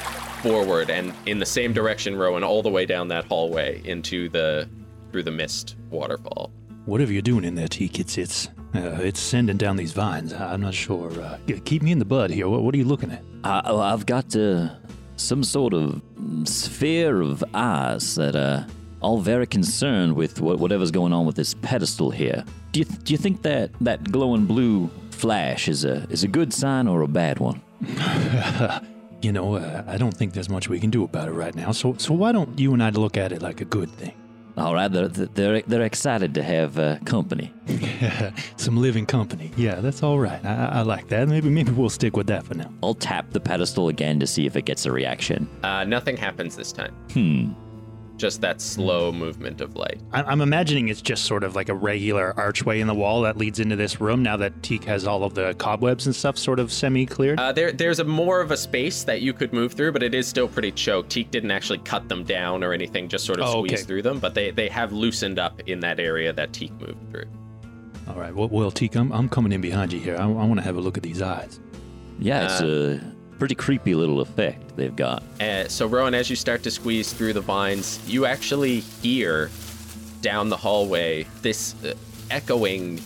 forward 0.43 0.91
and 0.91 1.11
in 1.25 1.39
the 1.39 1.45
same 1.47 1.73
direction, 1.73 2.15
Rowan, 2.15 2.43
all 2.43 2.61
the 2.61 2.69
way 2.69 2.85
down 2.85 3.07
that 3.07 3.25
hallway 3.25 3.81
into 3.83 4.29
the 4.29 4.69
through 5.11 5.23
the 5.23 5.31
mist 5.31 5.75
waterfall. 5.89 6.51
Whatever 6.85 7.13
you're 7.13 7.21
doing 7.21 7.43
in 7.43 7.55
there, 7.55 7.67
Teak, 7.67 7.99
it's 7.99 8.17
it's 8.17 8.47
uh, 8.73 8.99
it's 9.01 9.19
sending 9.19 9.57
down 9.57 9.75
these 9.75 9.91
vines. 9.91 10.33
I'm 10.33 10.61
not 10.61 10.73
sure. 10.73 11.11
Uh, 11.11 11.37
keep 11.65 11.81
me 11.81 11.91
in 11.91 11.99
the 11.99 12.05
bud 12.05 12.31
here. 12.31 12.47
What, 12.47 12.63
what 12.63 12.73
are 12.73 12.77
you 12.77 12.85
looking 12.85 13.11
at? 13.11 13.23
I, 13.43 13.61
I've 13.71 14.05
got 14.05 14.35
uh, 14.35 14.69
some 15.15 15.43
sort 15.43 15.73
of 15.73 16.01
sphere 16.45 17.21
of 17.21 17.43
eyes 17.53 18.15
that 18.15 18.35
are 18.35 18.65
all 19.01 19.19
very 19.19 19.47
concerned 19.47 20.15
with 20.15 20.41
what, 20.41 20.59
whatever's 20.59 20.91
going 20.91 21.13
on 21.13 21.25
with 21.25 21.35
this 21.35 21.53
pedestal 21.53 22.11
here. 22.11 22.43
Do 22.71 22.79
you, 22.79 22.85
do 22.85 23.13
you 23.13 23.17
think 23.17 23.41
that 23.41 23.71
that 23.81 24.11
glowing 24.11 24.45
blue 24.45 24.89
flash 25.11 25.67
is 25.67 25.85
a 25.85 26.07
is 26.09 26.23
a 26.23 26.27
good 26.27 26.53
sign 26.53 26.87
or 26.87 27.01
a 27.01 27.07
bad 27.07 27.39
one? 27.39 27.61
You 29.21 29.31
know, 29.31 29.53
uh, 29.53 29.83
I 29.85 29.97
don't 29.97 30.17
think 30.17 30.33
there's 30.33 30.49
much 30.49 30.67
we 30.67 30.79
can 30.79 30.89
do 30.89 31.03
about 31.03 31.27
it 31.27 31.33
right 31.33 31.53
now. 31.53 31.71
So 31.73 31.93
so 31.99 32.11
why 32.11 32.31
don't 32.31 32.57
you 32.57 32.73
and 32.73 32.81
I 32.81 32.89
look 32.89 33.17
at 33.17 33.31
it 33.31 33.39
like 33.39 33.61
a 33.61 33.65
good 33.65 33.91
thing? 33.91 34.13
All 34.57 34.73
right, 34.73 34.91
they're 34.91 35.07
they're, 35.07 35.61
they're 35.61 35.81
excited 35.81 36.33
to 36.35 36.43
have 36.43 36.77
uh, 36.77 36.97
company. 37.05 37.53
Some 38.57 38.77
living 38.77 39.05
company. 39.05 39.51
Yeah, 39.55 39.75
that's 39.75 40.03
all 40.03 40.19
right. 40.19 40.43
I, 40.45 40.65
I 40.65 40.81
like 40.81 41.07
that. 41.09 41.27
Maybe 41.27 41.49
maybe 41.49 41.71
we'll 41.71 41.89
stick 41.89 42.17
with 42.17 42.27
that 42.27 42.45
for 42.45 42.55
now. 42.55 42.71
I'll 42.83 42.93
tap 42.93 43.31
the 43.31 43.39
pedestal 43.39 43.87
again 43.87 44.19
to 44.19 44.27
see 44.27 44.45
if 44.45 44.55
it 44.55 44.65
gets 44.65 44.85
a 44.85 44.91
reaction. 44.91 45.49
Uh, 45.63 45.83
nothing 45.83 46.17
happens 46.17 46.55
this 46.55 46.71
time. 46.71 46.93
Hmm. 47.13 47.53
Just 48.21 48.41
that 48.41 48.61
slow 48.61 49.11
movement 49.11 49.61
of 49.61 49.75
light. 49.75 49.99
I- 50.13 50.21
I'm 50.21 50.41
imagining 50.41 50.89
it's 50.89 51.01
just 51.01 51.25
sort 51.25 51.43
of 51.43 51.55
like 51.55 51.69
a 51.69 51.73
regular 51.73 52.35
archway 52.37 52.79
in 52.79 52.85
the 52.85 52.93
wall 52.93 53.23
that 53.23 53.35
leads 53.35 53.59
into 53.59 53.75
this 53.75 53.99
room. 53.99 54.21
Now 54.21 54.37
that 54.37 54.61
Teak 54.61 54.83
has 54.83 55.07
all 55.07 55.23
of 55.23 55.33
the 55.33 55.55
cobwebs 55.55 56.05
and 56.05 56.15
stuff 56.15 56.37
sort 56.37 56.59
of 56.59 56.71
semi-cleared. 56.71 57.39
Uh, 57.39 57.51
there, 57.51 57.71
there's 57.71 57.97
a 57.97 58.03
more 58.03 58.39
of 58.39 58.51
a 58.51 58.57
space 58.57 59.03
that 59.05 59.21
you 59.23 59.33
could 59.33 59.53
move 59.53 59.73
through, 59.73 59.91
but 59.93 60.03
it 60.03 60.13
is 60.13 60.27
still 60.27 60.47
pretty 60.47 60.71
choked. 60.71 61.09
Teak 61.09 61.31
didn't 61.31 61.49
actually 61.49 61.79
cut 61.79 62.07
them 62.09 62.23
down 62.23 62.63
or 62.63 62.73
anything, 62.73 63.09
just 63.09 63.25
sort 63.25 63.39
of 63.39 63.47
Oh, 63.47 63.65
squeeze 63.65 63.79
okay. 63.79 63.81
through 63.87 64.03
them, 64.03 64.19
but 64.19 64.35
they, 64.35 64.51
they 64.51 64.69
have 64.69 64.93
loosened 64.93 65.39
up 65.39 65.59
in 65.67 65.79
that 65.79 65.99
area 65.99 66.31
that 66.31 66.53
Teak 66.53 66.71
moved 66.79 67.09
through. 67.09 67.25
all 68.07 68.19
right. 68.19 68.35
Well, 68.35 68.49
well 68.49 68.69
Teak, 68.69 68.93
I'm, 68.95 69.11
I'm 69.11 69.29
coming 69.29 69.51
in 69.51 69.61
behind 69.61 69.91
you 69.93 69.99
here. 69.99 70.15
I, 70.17 70.21
I 70.25 70.25
want 70.27 70.57
to 70.57 70.61
have 70.63 70.77
a 70.77 70.81
look 70.81 70.95
at 70.95 71.01
these 71.01 71.23
eyes. 71.23 71.59
Yeah, 72.19 72.43
it's 72.45 72.61
a 72.61 73.01
pretty 73.41 73.55
creepy 73.55 73.95
little 73.95 74.21
effect 74.21 74.77
they've 74.77 74.95
got. 74.95 75.23
Uh, 75.39 75.67
so, 75.67 75.87
Rowan, 75.87 76.13
as 76.13 76.29
you 76.29 76.35
start 76.35 76.61
to 76.61 76.69
squeeze 76.69 77.11
through 77.11 77.33
the 77.33 77.41
vines, 77.41 77.99
you 78.05 78.27
actually 78.27 78.81
hear 78.81 79.49
down 80.21 80.47
the 80.47 80.55
hallway 80.55 81.25
this 81.41 81.73
uh, 81.83 81.95
echoing 82.29 83.01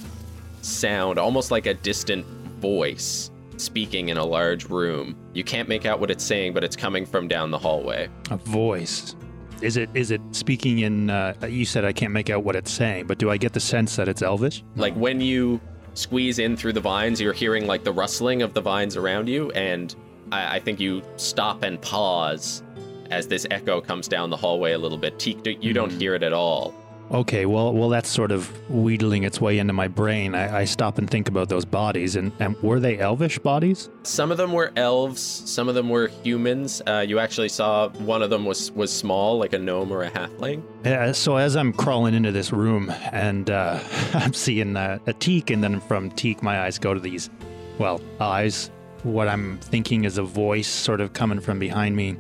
sound, 0.62 1.18
almost 1.18 1.52
like 1.52 1.68
a 1.68 1.74
distant 1.74 2.26
voice 2.60 3.32
speaking 3.56 4.10
in 4.10 4.18
a 4.18 4.26
large 4.26 4.66
room. 4.66 5.16
You 5.34 5.46
can't 5.46 5.70
make 5.70 5.86
out 5.86 6.02
what 6.02 6.12
it's 6.12 6.26
saying, 6.26 6.54
but 6.54 6.66
it's 6.66 6.76
coming 6.76 7.06
from 7.06 7.30
down 7.30 7.50
the 7.50 7.58
hallway. 7.58 8.10
A 8.30 8.36
voice. 8.36 9.16
Is 9.62 9.78
it 9.78 9.90
is 9.94 10.12
it 10.12 10.20
speaking 10.32 10.80
in? 10.80 11.10
Uh, 11.10 11.34
you 11.48 11.64
said 11.64 11.86
I 11.86 11.94
can't 11.94 12.12
make 12.12 12.30
out 12.30 12.44
what 12.44 12.58
it's 12.58 12.72
saying, 12.72 13.08
but 13.08 13.20
do 13.20 13.32
I 13.32 13.38
get 13.38 13.54
the 13.54 13.62
sense 13.62 13.96
that 13.96 14.10
it's 14.10 14.22
Elvish? 14.22 14.66
Like 14.76 14.96
when 14.96 15.22
you 15.22 15.62
squeeze 15.94 16.40
in 16.40 16.58
through 16.58 16.74
the 16.74 16.82
vines, 16.82 17.22
you're 17.22 17.32
hearing 17.32 17.68
like 17.68 17.86
the 17.86 17.94
rustling 17.94 18.42
of 18.42 18.54
the 18.54 18.60
vines 18.60 18.98
around 18.98 19.30
you, 19.30 19.50
and 19.52 19.96
I, 20.32 20.58
I 20.58 20.60
think 20.60 20.80
you 20.80 21.04
stop 21.18 21.64
and 21.64 21.82
pause 21.82 22.64
as 23.12 23.28
this 23.28 23.46
echo 23.52 23.82
comes 23.82 24.08
down 24.08 24.30
the 24.30 24.38
hallway 24.38 24.74
a 24.74 24.78
little 24.78 24.98
bit. 24.98 25.20
Teak, 25.20 25.46
you 25.62 25.74
don't 25.74 25.92
hear 25.92 26.16
it 26.16 26.24
at 26.24 26.34
all. 26.34 26.74
Okay, 27.12 27.46
well, 27.46 27.72
well, 27.72 27.90
that's 27.90 28.10
sort 28.10 28.32
of 28.32 28.50
wheedling 28.68 29.24
its 29.24 29.40
way 29.40 29.60
into 29.60 29.74
my 29.74 29.88
brain. 29.88 30.34
I, 30.34 30.62
I 30.62 30.66
stop 30.66 30.98
and 30.98 31.08
think 31.08 31.28
about 31.28 31.50
those 31.50 31.64
bodies, 31.64 32.16
and, 32.16 32.32
and 32.40 32.60
were 32.64 32.80
they 32.80 32.98
elvish 32.98 33.38
bodies? 33.38 33.92
Some 34.02 34.32
of 34.32 34.38
them 34.38 34.52
were 34.52 34.72
elves, 34.76 35.22
some 35.22 35.70
of 35.70 35.76
them 35.76 35.90
were 35.90 36.08
humans. 36.08 36.82
Uh, 36.88 37.06
you 37.08 37.20
actually 37.20 37.50
saw 37.50 37.90
one 37.90 38.24
of 38.24 38.32
them 38.32 38.44
was 38.44 38.72
was 38.72 38.92
small, 38.92 39.38
like 39.38 39.54
a 39.54 39.60
gnome 39.60 39.92
or 39.92 40.02
a 40.02 40.10
halfling. 40.10 40.64
Yeah, 40.84 41.12
so 41.12 41.36
as 41.36 41.56
I'm 41.56 41.74
crawling 41.74 42.16
into 42.16 42.32
this 42.32 42.52
room, 42.52 42.92
and 43.12 43.52
uh, 43.52 43.80
I'm 44.16 44.34
seeing 44.34 44.76
uh, 44.76 44.98
a 45.06 45.14
teak, 45.14 45.52
and 45.52 45.64
then 45.64 45.82
from 45.82 46.10
teak, 46.10 46.42
my 46.42 46.62
eyes 46.62 46.80
go 46.80 46.96
to 46.96 47.00
these, 47.00 47.30
well, 47.78 48.02
eyes. 48.20 48.72
What 49.06 49.28
I'm 49.28 49.60
thinking 49.60 50.04
is 50.04 50.18
a 50.18 50.24
voice 50.24 50.68
sort 50.68 51.00
of 51.00 51.14
coming 51.14 51.40
from 51.40 51.60
behind 51.60 51.96
me. 51.96 52.18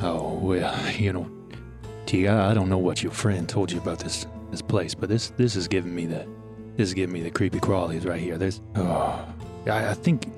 Oh, 0.00 0.34
well, 0.34 0.90
you 0.92 1.12
know, 1.12 1.28
I, 2.12 2.50
I 2.50 2.54
don't 2.54 2.68
know 2.68 2.78
what 2.78 3.02
your 3.02 3.10
friend 3.10 3.48
told 3.48 3.72
you 3.72 3.80
about 3.80 3.98
this 3.98 4.24
this 4.52 4.62
place, 4.62 4.94
but 4.94 5.08
this 5.08 5.30
this 5.30 5.56
is 5.56 5.66
giving 5.66 5.92
me 5.92 6.06
the 6.06 6.28
this 6.76 6.90
is 6.90 6.94
giving 6.94 7.12
me 7.12 7.22
the 7.22 7.30
creepy 7.32 7.58
crawlies 7.58 8.06
right 8.06 8.20
here. 8.20 8.38
There's 8.38 8.60
oh, 8.76 9.26
I, 9.66 9.88
I 9.88 9.94
think 9.94 10.30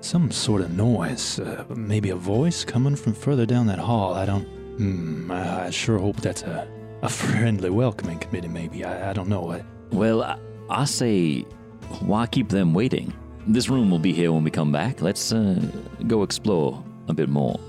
some 0.00 0.30
sort 0.30 0.62
of 0.62 0.72
noise, 0.72 1.38
uh, 1.38 1.66
maybe 1.68 2.08
a 2.08 2.16
voice 2.16 2.64
coming 2.64 2.96
from 2.96 3.12
further 3.12 3.44
down 3.44 3.66
that 3.66 3.78
hall. 3.78 4.14
I 4.14 4.24
don't. 4.24 4.44
Hmm. 4.78 5.30
I, 5.30 5.66
I 5.66 5.70
sure 5.70 5.98
hope 5.98 6.16
that's 6.16 6.44
a 6.44 6.66
a 7.02 7.10
friendly 7.10 7.68
welcoming 7.68 8.20
committee. 8.20 8.48
Maybe 8.48 8.86
I, 8.86 9.10
I 9.10 9.12
don't 9.12 9.28
know. 9.28 9.52
I, 9.52 9.62
Well, 9.92 10.22
I, 10.22 10.38
I 10.70 10.86
say, 10.86 11.42
why 12.00 12.26
keep 12.26 12.48
them 12.48 12.72
waiting? 12.72 13.12
This 13.46 13.68
room 13.68 13.90
will 13.90 13.98
be 13.98 14.12
here 14.12 14.32
when 14.32 14.42
we 14.44 14.50
come 14.50 14.72
back. 14.72 15.02
Let's 15.02 15.32
uh, 15.32 15.60
go 16.06 16.22
explore 16.22 16.82
a 17.08 17.14
bit 17.14 17.28
more. 17.28 17.60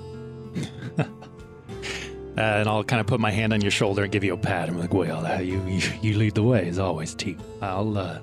Uh, 2.38 2.42
and 2.42 2.68
I'll 2.68 2.84
kind 2.84 3.00
of 3.00 3.08
put 3.08 3.22
my 3.22 3.32
hand 3.32 3.54
on 3.54 3.62
your 3.62 3.72
shoulder 3.72 4.04
and 4.04 4.12
give 4.12 4.22
you 4.22 4.34
a 4.34 4.38
pat. 4.38 4.68
I'm 4.68 4.78
like, 4.78 4.94
well, 4.94 5.26
uh, 5.26 5.40
you, 5.40 5.66
you 5.68 5.82
you 6.02 6.18
lead 6.18 6.36
the 6.36 6.44
way 6.44 6.68
as 6.68 6.80
always, 6.80 7.16
T. 7.16 7.38
I'll 7.62 7.98
uh, 7.98 8.20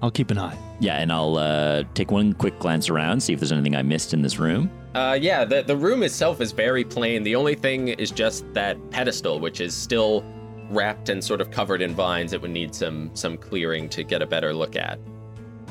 I'll 0.00 0.12
keep 0.12 0.30
an 0.30 0.38
eye. 0.38 0.56
Yeah, 0.78 0.98
and 0.98 1.10
I'll 1.10 1.36
uh, 1.36 1.82
take 1.94 2.12
one 2.12 2.34
quick 2.34 2.56
glance 2.60 2.88
around, 2.88 3.20
see 3.20 3.32
if 3.32 3.40
there's 3.40 3.50
anything 3.50 3.74
I 3.74 3.82
missed 3.82 4.14
in 4.14 4.22
this 4.22 4.38
room. 4.38 4.70
Uh, 4.94 5.18
yeah, 5.20 5.44
the 5.44 5.62
the 5.62 5.76
room 5.76 6.04
itself 6.04 6.40
is 6.40 6.52
very 6.52 6.84
plain. 6.84 7.24
The 7.24 7.34
only 7.34 7.56
thing 7.56 7.88
is 7.88 8.12
just 8.12 8.44
that 8.54 8.76
pedestal, 8.90 9.40
which 9.40 9.60
is 9.60 9.74
still 9.74 10.24
wrapped 10.70 11.08
and 11.08 11.22
sort 11.24 11.40
of 11.40 11.50
covered 11.50 11.82
in 11.82 11.94
vines. 11.94 12.32
It 12.32 12.40
would 12.40 12.52
need 12.52 12.76
some 12.76 13.10
some 13.14 13.36
clearing 13.36 13.88
to 13.88 14.04
get 14.04 14.22
a 14.22 14.26
better 14.26 14.54
look 14.54 14.76
at. 14.76 15.00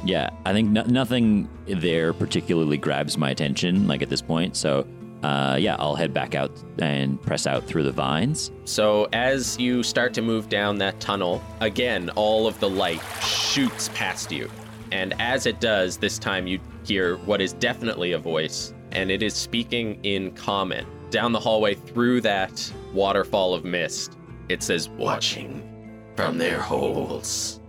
Yeah, 0.08 0.30
I 0.46 0.54
think 0.54 0.70
no- 0.70 0.84
nothing 0.84 1.50
there 1.66 2.14
particularly 2.14 2.78
grabs 2.78 3.18
my 3.18 3.30
attention, 3.30 3.90
like 3.90 4.02
at 4.02 4.10
this 4.10 4.22
point. 4.22 4.56
So, 4.56 4.88
uh, 5.22 5.58
yeah, 5.60 5.76
I'll 5.80 5.96
head 5.96 6.14
back 6.14 6.34
out 6.34 6.52
and 6.80 7.22
press 7.22 7.46
out 7.46 7.66
through 7.66 7.84
the 7.84 7.92
vines. 7.92 8.52
So 8.64 9.10
as 9.12 9.60
you 9.60 9.84
start 9.84 10.14
to 10.14 10.22
move 10.22 10.48
down 10.48 10.78
that 10.78 11.02
tunnel, 11.02 11.44
again, 11.60 12.10
all 12.12 12.48
of 12.48 12.58
the 12.62 12.70
light 12.70 13.02
shoots 13.22 13.90
past 13.90 14.32
you. 14.32 14.50
And 14.94 15.14
as 15.20 15.46
it 15.46 15.60
does, 15.60 15.98
this 15.98 16.18
time 16.18 16.48
you 16.48 16.62
hear 16.86 17.18
what 17.18 17.42
is 17.42 17.52
definitely 17.52 18.14
a 18.14 18.18
voice, 18.18 18.74
and 18.94 19.12
it 19.12 19.22
is 19.22 19.34
speaking 19.34 20.00
in 20.04 20.32
common. 20.32 20.86
Down 21.10 21.34
the 21.34 21.40
hallway 21.40 21.76
through 21.76 22.22
that 22.22 22.72
waterfall 22.94 23.54
of 23.54 23.66
mist, 23.66 24.18
it 24.48 24.64
says, 24.64 24.88
Watching 24.88 25.62
from 26.16 26.38
their 26.38 26.62
holes. 26.62 27.60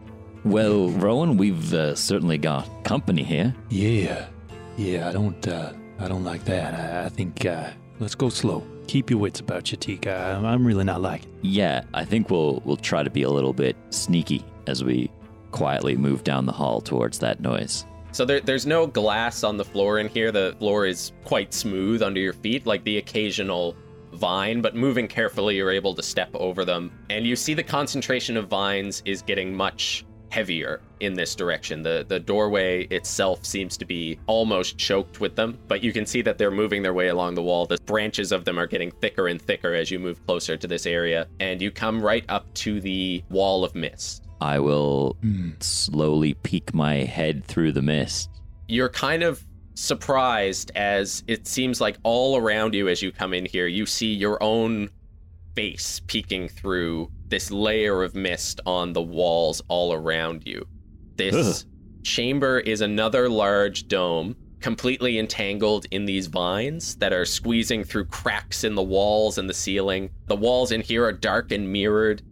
Well, 0.49 0.89
Rowan, 0.89 1.37
we've 1.37 1.75
uh, 1.75 1.95
certainly 1.95 2.39
got 2.39 2.67
company 2.83 3.23
here. 3.23 3.55
Yeah, 3.69 4.29
yeah. 4.79 5.07
I 5.07 5.13
don't 5.13 5.47
uh, 5.47 5.75
I 5.99 6.09
don't 6.09 6.25
like 6.25 6.43
that. 6.47 6.73
I, 6.73 7.05
I 7.05 7.09
think 7.11 7.45
uh, 7.45 7.69
let's 8.01 8.15
go 8.15 8.31
slow. 8.31 8.67
Keep 8.87 9.11
your 9.11 9.19
wits 9.19 9.41
about 9.41 9.71
you, 9.71 9.77
Tika. 9.77 10.11
I'm, 10.11 10.47
I'm 10.47 10.67
really 10.67 10.85
not 10.85 11.03
liking. 11.03 11.29
it. 11.29 11.45
Yeah, 11.45 11.83
I 11.93 12.07
think 12.07 12.31
we'll 12.31 12.63
we'll 12.65 12.79
try 12.79 13.03
to 13.03 13.11
be 13.11 13.25
a 13.25 13.31
little 13.31 13.53
bit 13.53 13.77
sneaky 13.91 14.43
as 14.67 14.83
we 14.83 15.11
quietly 15.51 15.99
move 15.99 16.25
down 16.25 16.47
the 16.47 16.53
hall 16.53 16.81
towards 16.81 17.19
that 17.19 17.41
noise. 17.41 17.85
So 18.13 18.25
there, 18.25 18.41
there's 18.41 18.65
no 18.65 18.87
glass 18.87 19.45
on 19.45 19.59
the 19.59 19.67
floor 19.67 19.99
in 19.99 20.09
here. 20.09 20.33
The 20.33 20.57
floor 20.59 20.87
is 20.87 21.13
quite 21.25 21.53
smooth 21.53 22.03
under 22.03 22.21
your 22.21 22.33
feet, 22.33 22.65
like 22.65 22.85
the 22.85 22.97
occasional 22.97 23.77
vine, 24.15 24.63
but 24.63 24.75
moving 24.75 25.09
carefully, 25.09 25.57
you're 25.57 25.71
able 25.71 25.95
to 25.95 26.03
step 26.03 26.31
over 26.33 26.65
them. 26.65 26.91
And 27.11 27.27
you 27.27 27.37
see 27.37 27.53
the 27.53 27.63
concentration 27.63 28.39
of 28.39 28.49
vines 28.49 29.03
is 29.05 29.21
getting 29.21 29.55
much 29.55 30.07
heavier 30.31 30.81
in 31.01 31.15
this 31.15 31.35
direction. 31.35 31.83
The 31.83 32.05
the 32.09 32.21
doorway 32.21 32.85
itself 32.89 33.45
seems 33.45 33.77
to 33.79 33.85
be 33.85 34.19
almost 34.27 34.77
choked 34.79 35.21
with 35.21 35.37
them, 35.37 35.59
but 35.69 35.83
you 35.83 35.93
can 35.93 36.05
see 36.07 36.23
that 36.23 36.39
they're 36.39 36.51
moving 36.51 36.83
their 36.83 36.95
way 36.95 37.09
along 37.09 37.35
the 37.35 37.43
wall. 37.43 37.67
The 37.67 37.79
branches 37.87 38.33
of 38.33 38.45
them 38.45 38.59
are 38.59 38.67
getting 38.67 38.91
thicker 38.91 39.29
and 39.29 39.41
thicker 39.41 39.75
as 39.75 39.91
you 39.91 39.99
move 39.99 40.25
closer 40.27 40.57
to 40.57 40.67
this 40.67 40.87
area, 40.87 41.27
and 41.41 41.61
you 41.63 41.71
come 41.71 42.01
right 42.03 42.25
up 42.29 42.53
to 42.55 42.81
the 42.81 43.23
wall 43.31 43.65
of 43.65 43.75
mist. 43.75 44.25
I 44.41 44.59
will 44.61 45.17
Hmm. 45.23 45.51
slowly 45.61 46.35
peek 46.35 46.73
my 46.73 46.97
head 47.05 47.45
through 47.45 47.73
the 47.73 47.83
mist. 47.83 48.31
you're 48.71 48.91
kind 48.91 49.23
of 49.23 49.43
surprised 49.75 50.71
as 50.77 51.25
it 51.27 51.47
seems 51.47 51.81
like 51.81 51.97
all 52.03 52.37
around 52.37 52.75
you 52.75 52.87
as 52.89 53.01
you 53.01 53.11
come 53.11 53.33
in 53.33 53.47
here, 53.47 53.67
you 53.67 53.87
see 53.87 54.13
your 54.13 54.41
own 54.43 54.91
face 55.57 56.01
peeking 56.07 56.49
through 56.49 57.11
this 57.29 57.51
layer 57.51 58.03
of 58.03 58.15
mist 58.15 58.61
on 58.67 58.93
the 58.93 59.03
walls 59.03 59.63
all 59.69 59.93
around 59.93 60.43
you. 60.47 60.67
This 61.17 61.67
chamber 62.03 62.61
is 62.61 62.81
another 62.81 63.29
large 63.29 63.89
dome, 63.89 64.37
completely 64.61 65.19
entangled 65.19 65.87
in 65.91 66.05
these 66.05 66.27
vines 66.27 66.97
that 66.97 67.13
are 67.13 67.25
squeezing 67.25 67.85
through 67.85 68.07
cracks 68.07 68.65
in 68.65 68.75
the 68.75 68.83
walls 68.83 69.39
and 69.39 69.49
the 69.49 69.55
ceiling. 69.55 70.11
The 70.27 70.37
walls 70.37 70.73
in 70.73 70.81
here 70.81 71.05
are 71.05 71.13
dark 71.13 71.53
and 71.53 71.73
mirrored, 71.73 72.23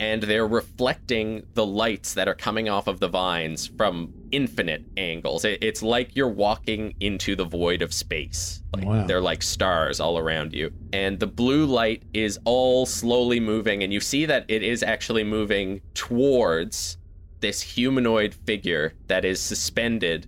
and 0.00 0.22
they're 0.24 0.46
reflecting 0.46 1.44
the 1.54 1.64
lights 1.64 2.14
that 2.14 2.26
are 2.28 2.34
coming 2.34 2.68
off 2.68 2.86
of 2.88 2.98
the 3.00 3.08
vines 3.08 3.66
from 3.66 4.12
infinite 4.32 4.84
angles. 4.96 5.44
It- 5.44 5.62
It's 5.62 5.82
like 5.82 6.16
you're 6.16 6.28
walking 6.28 6.94
into 7.00 7.36
the 7.36 7.44
void 7.44 7.80
of 7.82 7.92
space. 7.94 8.62
Like 8.74 8.84
Wow. 8.86 9.06
they're 9.06 9.20
like 9.20 9.42
stars 9.42 10.00
all 10.00 10.18
around 10.18 10.52
you. 10.52 10.72
And 10.92 11.20
the 11.20 11.26
blue 11.28 11.64
light 11.64 12.02
is 12.12 12.38
all 12.44 12.86
slowly 12.86 13.38
moving 13.40 13.82
and 13.84 13.92
you 13.92 14.00
see 14.00 14.26
that 14.26 14.44
it 14.48 14.62
is 14.62 14.82
actually 14.82 15.22
moving 15.24 15.80
towards 15.94 16.98
this 17.40 17.60
humanoid 17.60 18.34
figure 18.34 18.94
that 19.08 19.24
is 19.24 19.38
suspended 19.40 20.26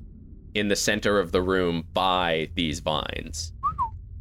in 0.55 0.69
the 0.69 0.77
center 0.77 1.19
of 1.19 1.33
the 1.33 1.43
room 1.43 1.85
by 1.93 2.51
these 2.55 2.81
vines. 2.81 3.53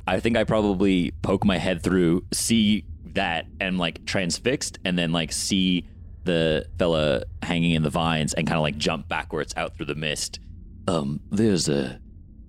I 0.08 0.20
think 0.20 0.38
I 0.38 0.43
probably 0.43 1.12
poke 1.22 1.43
my 1.46 1.58
head 1.58 1.82
through, 1.82 2.26
see 2.32 2.86
that, 3.16 3.47
and 3.59 3.78
like 3.78 4.05
transfixed, 4.05 4.80
and 4.86 4.97
then 4.97 5.11
like 5.11 5.32
see 5.32 5.86
the 6.24 6.66
fella 6.80 7.24
hanging 7.43 7.72
in 7.72 7.84
the 7.84 7.89
vines 7.89 8.34
and 8.34 8.47
kind 8.47 8.57
of 8.57 8.63
like 8.63 8.78
jump 8.78 9.07
backwards 9.07 9.53
out 9.57 9.76
through 9.76 9.86
the 9.86 9.95
mist. 9.95 10.39
Um, 10.88 11.20
there's 11.32 11.70
a, 11.70 11.99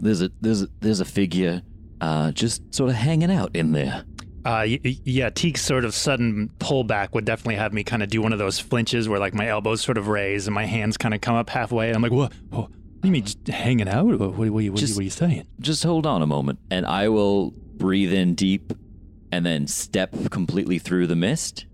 there's 0.00 0.22
a, 0.22 0.30
there's 0.40 0.62
a, 0.62 0.68
there's 0.80 1.00
a 1.00 1.04
figure, 1.04 1.62
uh, 2.00 2.32
just 2.32 2.74
sort 2.74 2.90
of 2.90 2.96
hanging 2.96 3.30
out 3.30 3.54
in 3.54 3.72
there. 3.72 4.04
Uh, 4.44 4.64
yeah, 4.64 5.28
Teak's 5.28 5.60
sort 5.60 5.84
of 5.84 5.92
sudden 5.92 6.50
pullback 6.60 7.12
would 7.14 7.24
definitely 7.24 7.56
have 7.56 7.72
me 7.72 7.82
kind 7.82 8.00
of 8.02 8.08
do 8.08 8.22
one 8.22 8.32
of 8.32 8.38
those 8.38 8.60
flinches 8.60 9.08
where 9.08 9.18
like 9.18 9.34
my 9.34 9.48
elbows 9.48 9.80
sort 9.80 9.98
of 9.98 10.06
raise 10.06 10.46
and 10.46 10.54
my 10.54 10.64
hands 10.64 10.96
kind 10.96 11.12
of 11.14 11.20
come 11.20 11.34
up 11.34 11.50
halfway. 11.50 11.88
And 11.88 11.96
I'm 11.96 12.02
like, 12.02 12.12
what? 12.12 12.32
What 12.50 12.70
do 13.02 13.08
you 13.08 13.12
mean 13.12 13.24
just 13.24 13.46
hanging 13.48 13.88
out? 13.88 14.06
What, 14.06 14.20
what, 14.20 14.30
what, 14.34 14.50
what, 14.50 14.64
what, 14.64 14.74
Just- 14.76 14.98
are 14.98 15.02
you 15.02 15.10
saying? 15.10 15.46
Just 15.60 15.82
hold 15.82 16.06
on 16.06 16.22
a 16.22 16.26
moment, 16.26 16.60
and 16.70 16.86
I 16.86 17.08
will 17.08 17.50
breathe 17.76 18.12
in 18.12 18.34
deep, 18.34 18.72
and 19.32 19.44
then 19.46 19.66
step 19.66 20.14
completely 20.30 20.78
through 20.78 21.06
the 21.06 21.16
mist, 21.16 21.66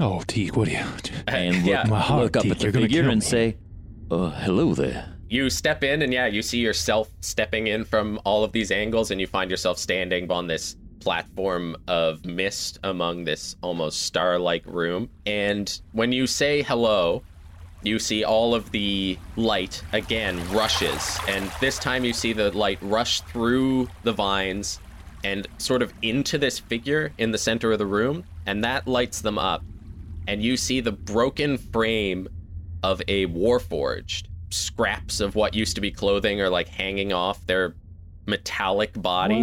Oh, 0.00 0.22
Teak, 0.26 0.56
what 0.56 0.66
do 0.68 0.72
you? 0.74 0.84
and 1.28 1.56
look, 1.64 1.66
Yeah. 1.66 1.84
My 1.88 2.00
heart, 2.00 2.22
look 2.24 2.36
up 2.36 2.42
Teak, 2.42 2.52
at 2.52 2.58
the 2.58 2.64
you're 2.64 2.72
gonna 2.72 2.86
figure 2.86 3.02
kill 3.02 3.10
and 3.12 3.20
me. 3.20 3.26
say, 3.26 3.56
uh, 4.10 4.30
"Hello 4.30 4.74
there." 4.74 5.14
You 5.28 5.48
step 5.50 5.82
in, 5.84 6.02
and 6.02 6.12
yeah, 6.12 6.26
you 6.26 6.42
see 6.42 6.58
yourself 6.58 7.08
stepping 7.20 7.68
in 7.68 7.84
from 7.84 8.18
all 8.24 8.42
of 8.44 8.52
these 8.52 8.70
angles, 8.70 9.10
and 9.10 9.20
you 9.20 9.26
find 9.26 9.50
yourself 9.50 9.78
standing 9.78 10.30
on 10.30 10.46
this 10.48 10.76
platform 11.00 11.76
of 11.86 12.24
mist 12.24 12.78
among 12.82 13.24
this 13.24 13.56
almost 13.62 14.02
star 14.02 14.38
like 14.38 14.64
room. 14.66 15.08
And 15.26 15.80
when 15.92 16.12
you 16.12 16.26
say 16.26 16.62
hello, 16.62 17.22
you 17.82 17.98
see 17.98 18.24
all 18.24 18.54
of 18.54 18.70
the 18.70 19.18
light 19.36 19.82
again 19.92 20.40
rushes. 20.50 21.18
And 21.28 21.50
this 21.60 21.78
time 21.78 22.04
you 22.04 22.12
see 22.14 22.32
the 22.32 22.50
light 22.52 22.78
rush 22.80 23.20
through 23.22 23.88
the 24.02 24.12
vines 24.12 24.80
and 25.24 25.48
sort 25.58 25.82
of 25.82 25.92
into 26.02 26.38
this 26.38 26.58
figure 26.58 27.12
in 27.18 27.32
the 27.32 27.38
center 27.38 27.72
of 27.72 27.78
the 27.78 27.86
room. 27.86 28.24
And 28.46 28.62
that 28.62 28.86
lights 28.86 29.22
them 29.22 29.38
up. 29.38 29.64
And 30.28 30.42
you 30.42 30.56
see 30.56 30.80
the 30.80 30.92
broken 30.92 31.58
frame 31.58 32.28
of 32.82 33.02
a 33.08 33.26
warforged. 33.26 34.26
Scraps 34.50 35.20
of 35.20 35.34
what 35.34 35.54
used 35.54 35.74
to 35.74 35.80
be 35.80 35.90
clothing 35.90 36.40
are 36.40 36.50
like 36.50 36.68
hanging 36.68 37.12
off 37.12 37.44
their 37.46 37.74
metallic 38.26 38.92
body. 39.00 39.42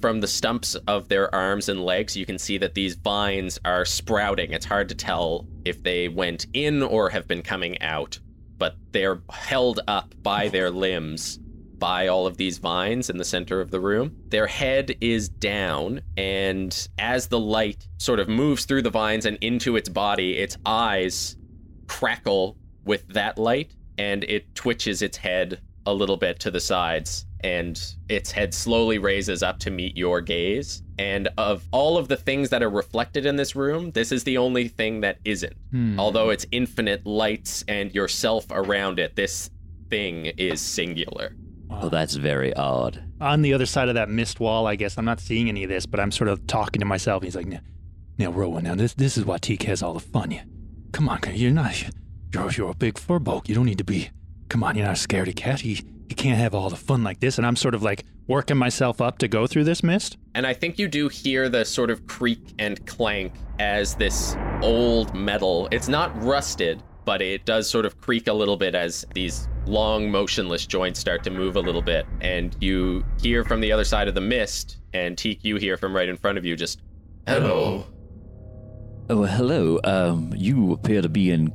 From 0.00 0.20
the 0.20 0.26
stumps 0.26 0.74
of 0.86 1.08
their 1.08 1.32
arms 1.34 1.68
and 1.68 1.84
legs, 1.84 2.16
you 2.16 2.24
can 2.24 2.38
see 2.38 2.58
that 2.58 2.74
these 2.74 2.94
vines 2.94 3.58
are 3.64 3.84
sprouting. 3.84 4.52
It's 4.52 4.66
hard 4.66 4.88
to 4.88 4.94
tell 4.94 5.46
if 5.64 5.82
they 5.82 6.08
went 6.08 6.46
in 6.52 6.82
or 6.82 7.10
have 7.10 7.28
been 7.28 7.42
coming 7.42 7.80
out, 7.82 8.18
but 8.58 8.76
they're 8.92 9.20
held 9.30 9.80
up 9.86 10.14
by 10.22 10.48
their 10.48 10.70
limbs 10.70 11.38
by 11.82 12.06
all 12.06 12.28
of 12.28 12.36
these 12.36 12.58
vines 12.58 13.10
in 13.10 13.18
the 13.18 13.24
center 13.24 13.60
of 13.60 13.72
the 13.72 13.80
room. 13.80 14.16
Their 14.28 14.46
head 14.46 14.94
is 15.00 15.28
down, 15.28 16.00
and 16.16 16.88
as 16.96 17.26
the 17.26 17.40
light 17.40 17.88
sort 17.98 18.20
of 18.20 18.28
moves 18.28 18.66
through 18.66 18.82
the 18.82 18.90
vines 18.90 19.26
and 19.26 19.36
into 19.40 19.74
its 19.74 19.88
body, 19.88 20.38
its 20.38 20.56
eyes 20.64 21.36
crackle 21.88 22.56
with 22.84 23.04
that 23.08 23.36
light, 23.36 23.74
and 23.98 24.22
it 24.22 24.54
twitches 24.54 25.02
its 25.02 25.16
head 25.16 25.60
a 25.84 25.92
little 25.92 26.16
bit 26.16 26.38
to 26.38 26.52
the 26.52 26.60
sides, 26.60 27.26
and 27.40 27.96
its 28.08 28.30
head 28.30 28.54
slowly 28.54 28.98
raises 28.98 29.42
up 29.42 29.58
to 29.58 29.72
meet 29.72 29.96
your 29.96 30.20
gaze. 30.20 30.84
And 31.00 31.30
of 31.36 31.66
all 31.72 31.98
of 31.98 32.06
the 32.06 32.16
things 32.16 32.50
that 32.50 32.62
are 32.62 32.70
reflected 32.70 33.26
in 33.26 33.34
this 33.34 33.56
room, 33.56 33.90
this 33.90 34.12
is 34.12 34.22
the 34.22 34.38
only 34.38 34.68
thing 34.68 35.00
that 35.00 35.18
isn't. 35.24 35.56
Hmm. 35.72 35.98
Although 35.98 36.30
it's 36.30 36.46
infinite 36.52 37.04
lights 37.04 37.64
and 37.66 37.92
yourself 37.92 38.46
around 38.52 39.00
it, 39.00 39.16
this 39.16 39.50
thing 39.90 40.26
is 40.26 40.60
singular. 40.60 41.34
Oh, 41.80 41.88
that's 41.88 42.14
very 42.14 42.52
odd. 42.54 43.02
on 43.20 43.42
the 43.42 43.54
other 43.54 43.66
side 43.66 43.88
of 43.88 43.94
that 43.94 44.08
mist 44.08 44.40
wall, 44.40 44.66
I 44.66 44.76
guess 44.76 44.98
I'm 44.98 45.04
not 45.04 45.20
seeing 45.20 45.48
any 45.48 45.64
of 45.64 45.70
this, 45.70 45.86
but 45.86 46.00
I'm 46.00 46.10
sort 46.10 46.28
of 46.28 46.46
talking 46.46 46.80
to 46.80 46.86
myself. 46.86 47.22
He's 47.22 47.36
like, 47.36 47.46
now, 47.46 47.60
now 48.18 48.30
Rowan, 48.30 48.64
now 48.64 48.74
this 48.74 48.94
this 48.94 49.16
is 49.16 49.24
why 49.24 49.38
Teak 49.38 49.62
has 49.64 49.82
all 49.82 49.94
the 49.94 50.00
fun. 50.00 50.30
You, 50.30 50.40
come 50.92 51.08
on, 51.08 51.20
you're 51.32 51.50
not, 51.50 51.82
you're, 52.32 52.50
you're 52.50 52.70
a 52.70 52.74
big 52.74 52.94
furbolg. 52.94 53.48
You 53.48 53.54
don't 53.54 53.66
need 53.66 53.78
to 53.78 53.84
be, 53.84 54.10
come 54.48 54.62
on, 54.62 54.76
you're 54.76 54.86
not 54.86 54.96
a 54.96 55.08
scaredy 55.08 55.34
cat. 55.34 55.64
You, 55.64 55.76
you 56.08 56.16
can't 56.16 56.38
have 56.38 56.54
all 56.54 56.68
the 56.68 56.76
fun 56.76 57.02
like 57.02 57.20
this. 57.20 57.38
And 57.38 57.46
I'm 57.46 57.56
sort 57.56 57.74
of 57.74 57.82
like 57.82 58.04
working 58.26 58.56
myself 58.56 59.00
up 59.00 59.18
to 59.18 59.28
go 59.28 59.46
through 59.46 59.64
this 59.64 59.82
mist. 59.82 60.16
And 60.34 60.46
I 60.46 60.54
think 60.54 60.78
you 60.78 60.88
do 60.88 61.08
hear 61.08 61.48
the 61.48 61.64
sort 61.64 61.90
of 61.90 62.06
creak 62.06 62.54
and 62.58 62.84
clank 62.86 63.32
as 63.58 63.94
this 63.94 64.36
old 64.62 65.14
metal, 65.14 65.68
it's 65.72 65.88
not 65.88 66.10
rusted, 66.22 66.82
but 67.04 67.22
it 67.22 67.44
does 67.44 67.68
sort 67.68 67.86
of 67.86 68.00
creak 68.00 68.28
a 68.28 68.32
little 68.32 68.56
bit 68.56 68.74
as 68.74 69.04
these 69.14 69.48
long, 69.66 70.10
motionless 70.10 70.66
joints 70.66 71.00
start 71.00 71.22
to 71.24 71.30
move 71.30 71.56
a 71.56 71.60
little 71.60 71.82
bit. 71.82 72.06
And 72.20 72.56
you 72.60 73.04
hear 73.20 73.44
from 73.44 73.60
the 73.60 73.72
other 73.72 73.84
side 73.84 74.08
of 74.08 74.14
the 74.14 74.20
mist, 74.20 74.78
and 74.92 75.16
Teak, 75.16 75.40
you 75.42 75.56
hear 75.56 75.76
from 75.76 75.94
right 75.94 76.08
in 76.08 76.16
front 76.16 76.38
of 76.38 76.44
you 76.44 76.56
just, 76.56 76.80
Hello. 77.26 77.86
Oh, 79.08 79.24
hello. 79.24 79.78
Um, 79.84 80.32
you 80.36 80.72
appear 80.72 81.02
to 81.02 81.08
be 81.08 81.30
in 81.30 81.52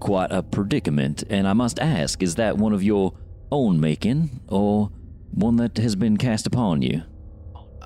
quite 0.00 0.32
a 0.32 0.42
predicament, 0.42 1.24
and 1.30 1.48
I 1.48 1.52
must 1.52 1.78
ask, 1.78 2.22
is 2.22 2.34
that 2.36 2.58
one 2.58 2.72
of 2.72 2.82
your 2.82 3.12
own 3.50 3.80
making, 3.80 4.40
or 4.48 4.90
one 5.30 5.56
that 5.56 5.76
has 5.78 5.96
been 5.96 6.16
cast 6.16 6.46
upon 6.46 6.82
you? 6.82 7.02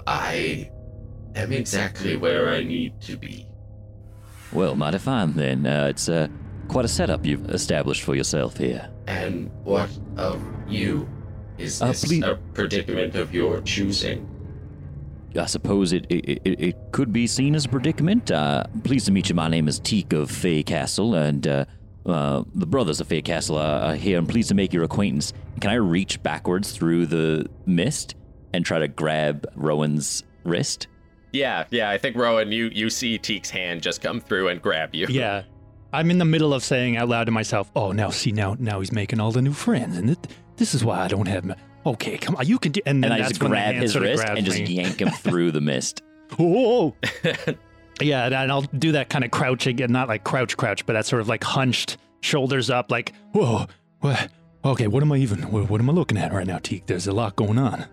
I 0.06 0.70
am 1.34 1.52
exactly 1.52 2.16
where 2.16 2.48
I 2.48 2.62
need 2.64 3.00
to 3.02 3.16
be. 3.16 3.46
Well, 4.52 4.74
mighty 4.74 4.98
fine 4.98 5.34
then. 5.34 5.66
Uh, 5.66 5.86
it's 5.90 6.08
uh, 6.08 6.28
quite 6.70 6.84
a 6.84 6.88
setup 6.88 7.26
you've 7.26 7.50
established 7.50 8.02
for 8.02 8.14
yourself 8.14 8.56
here. 8.56 8.88
And 9.08 9.50
what 9.64 9.90
of 10.16 10.40
you? 10.68 11.08
Is 11.58 11.82
Uh, 11.82 11.88
this 11.88 12.04
please- 12.04 12.22
a 12.22 12.38
predicament 12.54 13.16
of 13.16 13.34
your 13.34 13.60
choosing? 13.62 14.26
I 15.38 15.46
suppose 15.46 15.92
it 15.92 16.06
it, 16.08 16.40
it, 16.44 16.60
it 16.60 16.76
could 16.92 17.12
be 17.12 17.26
seen 17.26 17.54
as 17.54 17.64
a 17.64 17.68
predicament. 17.68 18.30
Uh, 18.30 18.64
pleased 18.84 19.06
to 19.06 19.12
meet 19.12 19.28
you. 19.28 19.34
My 19.34 19.48
name 19.48 19.68
is 19.68 19.78
Teak 19.78 20.12
of 20.12 20.30
Fay 20.30 20.62
Castle, 20.62 21.14
and 21.14 21.46
uh, 21.46 21.64
uh, 22.06 22.42
the 22.54 22.66
brothers 22.66 23.00
of 23.00 23.06
Fay 23.08 23.22
Castle 23.22 23.56
are, 23.58 23.80
are 23.90 23.94
here. 23.94 24.18
I'm 24.18 24.26
pleased 24.26 24.48
to 24.48 24.54
make 24.54 24.72
your 24.72 24.82
acquaintance. 24.84 25.32
Can 25.60 25.70
I 25.70 25.74
reach 25.74 26.20
backwards 26.22 26.72
through 26.72 27.06
the 27.06 27.46
mist 27.66 28.14
and 28.52 28.64
try 28.64 28.78
to 28.80 28.88
grab 28.88 29.46
Rowan's 29.54 30.24
wrist? 30.44 30.86
Yeah, 31.32 31.64
yeah, 31.70 31.90
I 31.90 31.98
think 31.98 32.16
Rowan, 32.16 32.50
you, 32.50 32.70
you 32.72 32.90
see 32.90 33.16
Teak's 33.18 33.50
hand 33.50 33.82
just 33.82 34.00
come 34.02 34.20
through 34.20 34.48
and 34.48 34.60
grab 34.60 34.94
you. 34.96 35.06
Yeah. 35.08 35.42
I'm 35.92 36.10
in 36.10 36.18
the 36.18 36.24
middle 36.24 36.54
of 36.54 36.62
saying 36.62 36.96
out 36.96 37.08
loud 37.08 37.24
to 37.24 37.32
myself, 37.32 37.70
"Oh, 37.74 37.92
now 37.92 38.10
see 38.10 38.32
now 38.32 38.56
now 38.58 38.80
he's 38.80 38.92
making 38.92 39.20
all 39.20 39.32
the 39.32 39.42
new 39.42 39.52
friends, 39.52 39.96
and 39.96 40.10
it, 40.10 40.26
this 40.56 40.74
is 40.74 40.84
why 40.84 41.00
I 41.00 41.08
don't 41.08 41.26
have." 41.26 41.44
My, 41.44 41.56
okay, 41.86 42.16
come 42.18 42.36
on, 42.36 42.46
you 42.46 42.58
can 42.58 42.72
do. 42.72 42.80
And 42.86 43.02
then 43.02 43.10
And 43.12 43.14
I 43.20 43.24
that's 43.24 43.38
just 43.38 43.40
grab 43.40 43.74
his 43.74 43.98
wrist 43.98 44.24
and 44.24 44.44
just 44.46 44.58
me. 44.60 44.66
yank 44.66 45.00
him 45.00 45.08
through 45.22 45.50
the 45.52 45.60
mist. 45.60 46.02
Whoa. 46.38 46.94
yeah, 48.00 48.26
and 48.26 48.34
and 48.34 48.52
I'll 48.52 48.62
do 48.62 48.92
that 48.92 49.08
kind 49.10 49.24
of 49.24 49.30
crouching 49.30 49.80
and 49.82 49.92
not 49.92 50.08
like 50.08 50.24
crouch, 50.24 50.56
crouch, 50.56 50.86
but 50.86 50.92
that 50.94 51.06
sort 51.06 51.20
of 51.20 51.28
like 51.28 51.42
hunched, 51.44 51.96
shoulders 52.20 52.70
up, 52.70 52.90
like, 52.90 53.12
whoa, 53.32 53.66
what? 54.00 54.30
Okay, 54.64 54.86
what 54.88 55.02
am 55.02 55.10
I 55.12 55.16
even? 55.16 55.50
What, 55.50 55.70
what 55.70 55.80
am 55.80 55.88
I 55.90 55.92
looking 55.92 56.18
at 56.18 56.32
right 56.32 56.46
now, 56.46 56.58
Teak? 56.58 56.86
There's 56.86 57.06
a 57.06 57.12
lot 57.12 57.34
going 57.36 57.58
on. 57.58 57.86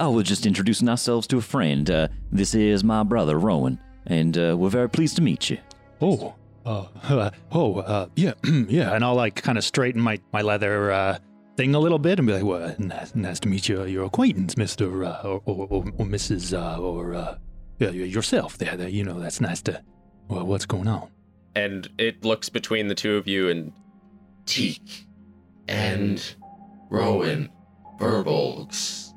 Oh, 0.00 0.12
we're 0.12 0.22
just 0.22 0.46
introducing 0.46 0.88
ourselves 0.88 1.26
to 1.28 1.38
a 1.38 1.40
friend. 1.40 1.88
Uh, 1.90 2.08
this 2.30 2.54
is 2.54 2.84
my 2.84 3.02
brother, 3.04 3.38
Rowan, 3.38 3.80
and 4.06 4.36
uh, 4.36 4.56
we're 4.58 4.68
very 4.68 4.88
pleased 4.90 5.16
to 5.16 5.22
meet 5.22 5.50
you. 5.50 5.58
Oh, 6.00 6.34
uh, 6.68 6.86
uh 7.08 7.30
oh, 7.52 7.78
uh, 7.78 8.06
yeah, 8.16 8.34
yeah, 8.44 8.94
and 8.94 9.04
I'll 9.04 9.14
like 9.14 9.36
kind 9.36 9.58
of 9.58 9.64
straighten 9.64 10.00
my 10.00 10.20
my 10.32 10.42
leather 10.42 10.92
uh, 10.92 11.18
thing 11.56 11.74
a 11.74 11.78
little 11.78 11.98
bit 11.98 12.18
and 12.18 12.28
be 12.28 12.34
like, 12.34 12.44
well, 12.44 12.74
nice, 12.78 13.14
nice 13.14 13.40
to 13.40 13.48
meet 13.48 13.68
you, 13.68 13.84
your 13.84 14.04
acquaintance, 14.04 14.56
Mister 14.56 15.04
uh, 15.04 15.22
or, 15.22 15.42
or, 15.44 15.66
or, 15.70 15.84
or 15.98 16.06
Mrs. 16.06 16.56
Uh, 16.56 16.80
or 16.80 17.14
uh, 17.14 17.38
yeah, 17.78 17.90
yourself. 17.90 18.58
There, 18.58 18.76
there, 18.76 18.88
you 18.88 19.04
know, 19.04 19.18
that's 19.18 19.40
nice 19.40 19.62
to. 19.62 19.82
Well, 20.28 20.44
what's 20.44 20.66
going 20.66 20.88
on? 20.88 21.08
And 21.54 21.88
it 21.98 22.24
looks 22.24 22.48
between 22.48 22.88
the 22.88 22.94
two 22.94 23.16
of 23.16 23.26
you 23.26 23.48
and 23.48 23.72
Teak 24.46 25.06
and 25.66 26.22
Rowan 26.90 27.50
furbolgs. 27.98 29.12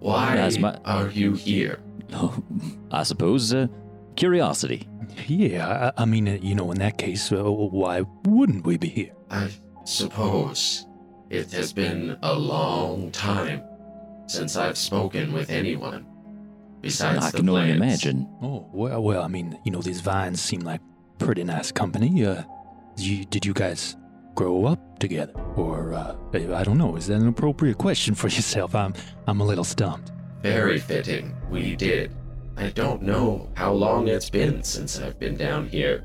Why 0.00 0.50
my- 0.58 0.78
are 0.84 1.08
you 1.08 1.34
here? 1.34 1.80
Oh, 2.12 2.42
I 2.90 3.02
suppose 3.02 3.52
uh, 3.52 3.66
curiosity. 4.18 4.86
Yeah, 5.26 5.92
I, 5.96 6.02
I 6.02 6.04
mean, 6.04 6.28
uh, 6.28 6.38
you 6.42 6.54
know, 6.54 6.70
in 6.72 6.78
that 6.78 6.98
case, 6.98 7.32
uh, 7.32 7.42
why 7.50 8.02
wouldn't 8.24 8.66
we 8.66 8.76
be 8.76 8.88
here? 8.88 9.12
I 9.30 9.48
suppose 9.84 10.86
it 11.30 11.50
has 11.52 11.72
been 11.72 12.18
a 12.22 12.34
long 12.34 13.10
time 13.12 13.62
since 14.26 14.56
I've 14.56 14.76
spoken 14.76 15.32
with 15.32 15.50
anyone 15.50 16.04
besides 16.80 17.26
I 17.26 17.30
the 17.30 17.38
can 17.38 17.48
only 17.48 17.70
imagine. 17.70 18.28
Oh, 18.42 18.68
well, 18.72 19.02
well, 19.02 19.22
I 19.22 19.28
mean, 19.28 19.58
you 19.64 19.72
know, 19.72 19.80
these 19.80 20.00
vines 20.00 20.40
seem 20.40 20.60
like 20.60 20.80
pretty 21.18 21.44
nice 21.44 21.72
company. 21.72 22.26
Uh, 22.26 22.42
you, 22.96 23.24
did 23.24 23.46
you 23.46 23.54
guys 23.54 23.96
grow 24.34 24.66
up 24.66 24.98
together, 24.98 25.32
or 25.56 25.94
uh, 25.94 26.16
I 26.34 26.64
don't 26.64 26.78
know? 26.78 26.96
Is 26.96 27.06
that 27.06 27.20
an 27.20 27.28
appropriate 27.28 27.78
question 27.78 28.14
for 28.14 28.28
yourself? 28.38 28.74
I'm, 28.74 28.94
I'm 29.26 29.40
a 29.40 29.44
little 29.44 29.64
stumped. 29.64 30.12
Very 30.42 30.78
fitting. 30.78 31.34
We 31.50 31.76
did. 31.76 32.12
I 32.58 32.70
don't 32.70 33.02
know 33.02 33.48
how 33.54 33.72
long 33.72 34.08
it's 34.08 34.28
been 34.28 34.64
since 34.64 34.98
I've 34.98 35.18
been 35.18 35.36
down 35.36 35.68
here. 35.68 36.02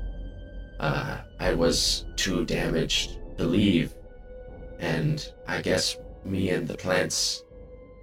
Uh, 0.78 1.18
I 1.40 1.52
was 1.52 2.06
too 2.14 2.44
damaged 2.44 3.18
to 3.38 3.44
leave. 3.44 3.92
And 4.78 5.26
I 5.48 5.60
guess 5.62 5.96
me 6.24 6.50
and 6.50 6.68
the 6.68 6.76
plants, 6.76 7.42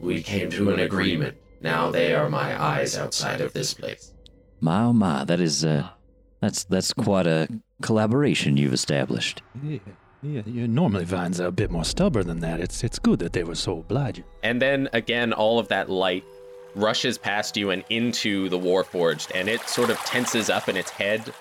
we 0.02 0.22
came 0.22 0.50
to 0.50 0.70
an 0.72 0.82
agreement. 0.82 1.38
Now 1.62 1.92
they 1.92 2.14
are 2.14 2.30
my 2.30 2.62
eyes 2.62 2.98
outside 2.98 3.40
of 3.40 3.54
this 3.54 3.74
place. 3.74 4.14
My 4.60 4.82
oh 4.82 4.94
my, 4.94 5.24
that 5.24 5.40
is 5.40 5.64
uh, 5.64 5.88
that's 6.42 6.66
that's 6.66 6.92
quite 6.92 7.28
a 7.28 7.48
collaboration 7.82 8.58
you've 8.58 8.74
established. 8.74 9.42
Yeah, 9.64 9.80
yeah. 10.22 10.42
yeah 10.46 10.68
normally, 10.68 11.06
vines 11.06 11.40
are 11.40 11.48
a 11.48 11.52
bit 11.54 11.72
more 11.72 11.86
stubborn 11.86 12.28
than 12.28 12.42
that. 12.42 12.60
It's, 12.60 12.84
it's 12.84 13.00
good 13.00 13.20
that 13.20 13.32
they 13.32 13.44
were 13.44 13.56
so 13.56 13.80
obliging. 13.80 14.26
And 14.44 14.62
then 14.62 14.90
again, 14.92 15.32
all 15.32 15.58
of 15.58 15.70
that 15.70 15.90
light 15.90 16.26
rushes 16.76 17.18
past 17.18 17.58
you 17.58 17.70
and 17.72 17.84
into 17.90 18.50
the 18.50 18.58
Warforged, 18.60 19.32
and 19.36 19.48
it 19.50 19.62
sort 19.68 19.90
of 19.90 19.98
tenses 20.00 20.50
up, 20.50 20.68
and 20.68 20.78
its 20.78 20.90
head 20.92 21.34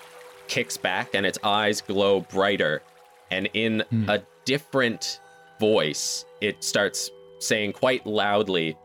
kicks 0.47 0.77
back, 0.77 1.13
and 1.13 1.25
its 1.25 1.37
eyes 1.43 1.81
glow 1.81 2.21
brighter. 2.21 2.81
And 3.29 3.49
in 3.53 3.83
Hmm. 3.89 4.09
a 4.09 4.19
different 4.45 5.19
voice, 5.59 6.25
it 6.41 6.63
starts 6.63 7.09
saying 7.39 7.73
quite 7.73 8.05
loudly, 8.05 8.75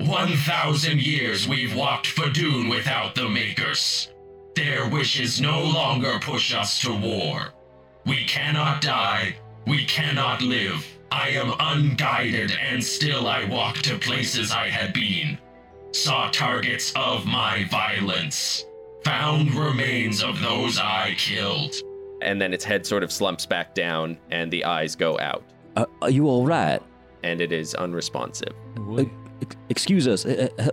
One 0.00 0.36
thousand 0.36 1.00
years 1.02 1.46
we've 1.46 1.76
walked 1.76 2.08
Fadoon 2.08 2.68
without 2.68 3.14
the 3.14 3.28
Makers. 3.28 4.08
Their 4.56 4.88
wishes 4.88 5.40
no 5.40 5.62
longer 5.62 6.18
push 6.20 6.52
us 6.52 6.80
to 6.80 6.92
war. 6.92 7.52
We 8.04 8.24
cannot 8.24 8.82
die. 8.82 9.36
We 9.66 9.84
cannot 9.84 10.42
live. 10.42 10.84
I 11.12 11.28
am 11.28 11.54
unguided, 11.60 12.50
and 12.60 12.82
still 12.82 13.28
I 13.28 13.44
walk 13.44 13.76
to 13.82 13.96
places 13.98 14.50
I 14.50 14.68
had 14.70 14.92
been. 14.92 15.38
Saw 15.92 16.30
targets 16.30 16.92
of 16.96 17.26
my 17.26 17.64
violence. 17.70 18.64
Found 19.04 19.54
remains 19.54 20.22
of 20.22 20.40
those 20.40 20.78
I 20.78 21.14
killed. 21.18 21.74
and 22.22 22.40
then 22.40 22.52
its 22.54 22.64
head 22.64 22.86
sort 22.86 23.02
of 23.02 23.10
slumps 23.10 23.44
back 23.46 23.74
down, 23.74 24.16
and 24.30 24.48
the 24.48 24.64
eyes 24.64 24.94
go 24.94 25.18
out, 25.18 25.42
Uh, 25.74 25.86
are 26.02 26.10
you 26.10 26.28
all 26.28 26.46
right? 26.46 26.80
and 27.24 27.40
it 27.40 27.50
is 27.50 27.74
unresponsive. 27.74 28.52
Uh, 28.96 29.04
excuse 29.70 30.06
us. 30.06 30.24
Uh, 30.24 30.48
uh, 30.58 30.68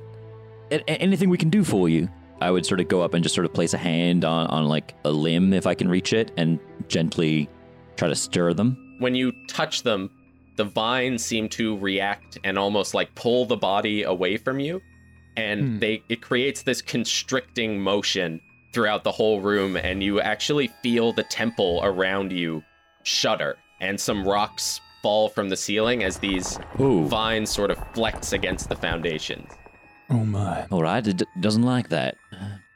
a- 0.72 0.76
a- 0.92 1.02
anything 1.02 1.28
we 1.30 1.38
can 1.40 1.50
do 1.50 1.64
for 1.64 1.90
you? 1.90 2.08
I 2.40 2.52
would 2.52 2.66
sort 2.68 2.80
of 2.80 2.88
go 2.88 3.02
up 3.02 3.16
and 3.16 3.24
just 3.24 3.34
sort 3.34 3.46
of 3.46 3.54
place 3.54 3.74
a 3.74 3.78
hand 3.80 4.26
on, 4.26 4.46
on 4.48 4.66
like 4.66 4.94
a 5.06 5.12
limb 5.12 5.52
if 5.54 5.66
I 5.66 5.74
can 5.74 5.90
reach 5.90 6.14
it 6.14 6.32
and 6.38 6.60
gently 6.88 7.50
try 7.98 8.08
to 8.10 8.16
stir 8.16 8.54
them. 8.54 8.96
when 9.00 9.16
you 9.16 9.32
touch 9.48 9.82
them, 9.84 10.10
the 10.58 10.66
vines 10.66 11.24
seem 11.26 11.50
to 11.50 11.78
react 11.80 12.38
and 12.44 12.60
almost 12.60 12.94
like 12.94 13.14
pull 13.16 13.46
the 13.46 13.58
body 13.58 14.04
away 14.04 14.38
from 14.38 14.60
you, 14.60 14.82
and 15.40 15.60
Hmm. 15.62 15.80
they 15.80 16.04
it 16.10 16.22
creates 16.22 16.62
this 16.64 16.82
constricting 16.82 17.80
motion 17.80 18.42
throughout 18.74 19.04
the 19.04 19.12
whole 19.12 19.42
room, 19.42 19.76
and 19.78 20.04
you 20.04 20.20
actually 20.22 20.68
feel 20.84 21.12
the 21.14 21.24
temple 21.24 21.80
around 21.84 22.32
you 22.32 22.64
shudder, 23.04 23.56
and 23.82 24.00
some 24.00 24.28
rocks 24.28 24.80
fall 25.02 25.30
from 25.30 25.50
the 25.50 25.56
ceiling 25.58 26.04
as 26.04 26.18
these 26.20 26.60
Ooh. 26.80 27.06
vines 27.08 27.50
sort 27.50 27.72
of 27.72 27.78
flex 27.94 28.34
against 28.34 28.68
the 28.70 28.76
foundations. 28.76 29.50
Oh 30.10 30.26
my. 30.26 30.66
All 30.72 30.82
right, 30.84 31.06
it 31.08 31.18
d- 31.18 31.26
doesn't 31.40 31.64
like 31.64 31.90
that. 31.90 32.16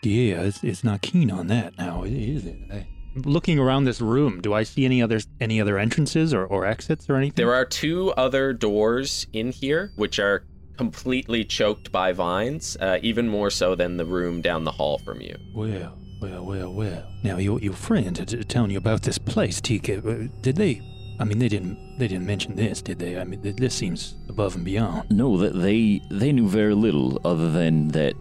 Yeah, 0.03 0.41
it's, 0.41 0.63
it's 0.63 0.83
not 0.83 1.01
keen 1.01 1.29
on 1.31 1.47
that 1.47 1.77
now, 1.77 2.03
is 2.03 2.45
it? 2.45 2.57
I, 2.71 2.87
looking 3.15 3.59
around 3.59 3.83
this 3.85 4.01
room, 4.01 4.41
do 4.41 4.53
I 4.53 4.63
see 4.63 4.85
any 4.85 5.01
other 5.01 5.19
any 5.39 5.59
other 5.61 5.77
entrances 5.77 6.33
or, 6.33 6.45
or 6.45 6.65
exits 6.65 7.09
or 7.09 7.15
anything? 7.15 7.35
There 7.35 7.53
are 7.53 7.65
two 7.65 8.11
other 8.13 8.53
doors 8.53 9.27
in 9.33 9.51
here, 9.51 9.91
which 9.95 10.17
are 10.19 10.43
completely 10.77 11.43
choked 11.43 11.91
by 11.91 12.11
vines, 12.13 12.77
uh, 12.79 12.97
even 13.01 13.27
more 13.27 13.49
so 13.49 13.75
than 13.75 13.97
the 13.97 14.05
room 14.05 14.41
down 14.41 14.63
the 14.63 14.71
hall 14.71 14.97
from 14.99 15.21
you. 15.21 15.35
Well, 15.53 15.97
well, 16.21 16.45
well, 16.45 16.73
well. 16.73 17.03
Now 17.23 17.37
your 17.37 17.59
your 17.59 17.73
friend 17.73 18.17
had 18.17 18.27
t- 18.29 18.43
telling 18.43 18.71
you 18.71 18.77
about 18.77 19.01
this 19.03 19.17
place, 19.17 19.61
TK. 19.61 19.97
uh, 20.05 20.29
Did 20.41 20.55
they? 20.55 20.81
I 21.19 21.25
mean, 21.25 21.37
they 21.39 21.47
didn't 21.49 21.77
they 21.99 22.07
didn't 22.07 22.25
mention 22.25 22.55
this, 22.55 22.81
did 22.81 22.97
they? 22.99 23.19
I 23.19 23.23
mean, 23.23 23.41
this 23.41 23.73
seems 23.75 24.15
above 24.29 24.55
and 24.55 24.65
beyond. 24.65 25.11
No, 25.11 25.37
that 25.37 25.53
they 25.53 26.01
they 26.09 26.31
knew 26.31 26.47
very 26.47 26.73
little 26.73 27.21
other 27.23 27.51
than 27.51 27.89
that, 27.89 28.13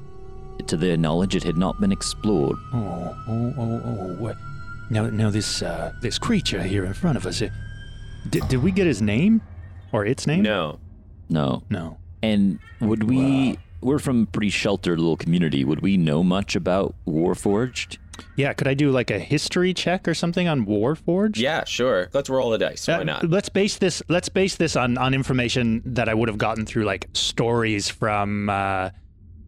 to 0.67 0.77
their 0.77 0.97
knowledge, 0.97 1.35
it 1.35 1.43
had 1.43 1.57
not 1.57 1.81
been 1.81 1.91
explored. 1.93 2.57
Oh, 2.75 3.17
oh, 3.29 3.55
oh, 3.59 3.83
oh. 3.85 4.17
What? 4.19 4.37
Now, 4.91 5.09
now 5.09 5.31
this 5.31 5.63
uh, 5.63 5.93
this 6.03 6.19
creature 6.19 6.63
here 6.63 6.85
in 6.85 6.93
front 6.93 7.17
of 7.17 7.25
us. 7.27 7.41
uh, 7.41 7.49
Did, 8.29 8.47
did 8.49 8.63
we 8.63 8.71
get 8.73 8.87
his 8.87 9.01
name 9.01 9.41
or 9.93 10.05
its 10.05 10.27
name? 10.27 10.43
No. 10.43 10.79
No. 11.31 11.63
No. 11.71 11.97
And 12.23 12.59
would 12.81 13.05
we? 13.05 13.59
We're 13.81 13.99
from 13.99 14.23
a 14.23 14.27
pretty 14.27 14.51
sheltered 14.51 15.01
little 15.01 15.17
community. 15.17 15.65
Would 15.65 15.81
we 15.81 15.97
know 15.97 16.23
much 16.23 16.55
about 16.55 16.95
Warforged? 17.07 17.99
Yeah. 18.37 18.53
Could 18.53 18.69
I 18.69 18.75
do 18.75 18.91
like 18.93 19.11
a 19.11 19.19
history 19.19 19.75
check 19.75 20.07
or 20.07 20.15
something 20.15 20.47
on 20.47 20.65
Warforged? 20.67 21.37
Yeah, 21.39 21.65
sure. 21.65 22.09
Let's 22.13 22.31
roll 22.31 22.53
a 22.55 22.59
dice. 22.59 22.87
Why 22.87 22.95
Uh, 22.95 23.03
not? 23.05 23.29
Let's 23.29 23.49
base 23.49 23.79
this. 23.79 24.01
Let's 24.09 24.29
base 24.29 24.55
this 24.57 24.77
on 24.77 24.97
on 24.99 25.15
information 25.15 25.83
that 25.85 26.09
I 26.09 26.15
would 26.15 26.29
have 26.29 26.39
gotten 26.39 26.65
through 26.65 26.85
like 26.85 27.09
stories 27.13 27.89
from 27.89 28.49
uh, 28.49 28.91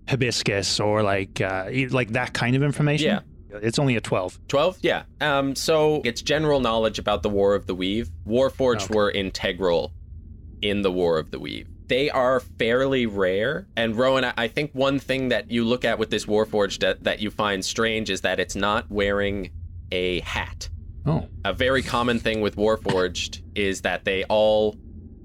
Hibiscus 0.08 0.80
or 0.80 1.02
like 1.02 1.40
uh, 1.40 1.68
e- 1.70 1.86
like 1.88 2.10
that 2.12 2.32
kind 2.32 2.56
of 2.56 2.62
information. 2.64 3.06
Yeah. 3.06 3.20
It's 3.62 3.78
only 3.78 3.94
a 3.94 4.00
twelve. 4.00 4.36
12? 4.48 4.78
Yeah. 4.82 5.04
Um, 5.20 5.54
so 5.54 6.02
it's 6.04 6.22
general 6.22 6.58
knowledge 6.58 6.98
about 6.98 7.22
the 7.22 7.28
War 7.30 7.54
of 7.54 7.66
the 7.66 7.74
Weave. 7.74 8.10
Warforged 8.26 8.86
Okay. 8.86 8.94
were 8.94 9.10
integral 9.12 9.92
in 10.60 10.82
the 10.82 10.90
War 10.90 11.18
of 11.18 11.30
the 11.30 11.38
Weave. 11.38 11.68
They 11.86 12.08
are 12.10 12.40
fairly 12.40 13.06
rare. 13.06 13.66
And 13.76 13.96
Rowan, 13.96 14.24
I- 14.24 14.48
think 14.48 14.70
one 14.72 14.98
thing 14.98 15.28
that 15.28 15.50
you 15.50 15.64
look 15.64 15.84
at 15.84 15.98
with 15.98 16.10
this 16.10 16.26
Warforged 16.26 16.80
that, 16.80 17.04
that 17.04 17.20
you 17.20 17.30
find 17.30 17.64
strange 17.64 18.10
is 18.10 18.22
that 18.22 18.40
it's 18.40 18.56
not 18.56 18.90
wearing 18.90 19.50
a 19.92 20.20
hat. 20.20 20.68
Oh. 21.06 21.28
A 21.44 21.52
very 21.52 21.82
common 21.82 22.18
thing 22.18 22.40
with 22.40 22.56
Warforged 22.56 23.42
is 23.54 23.82
that 23.82 24.04
they 24.04 24.24
all 24.24 24.76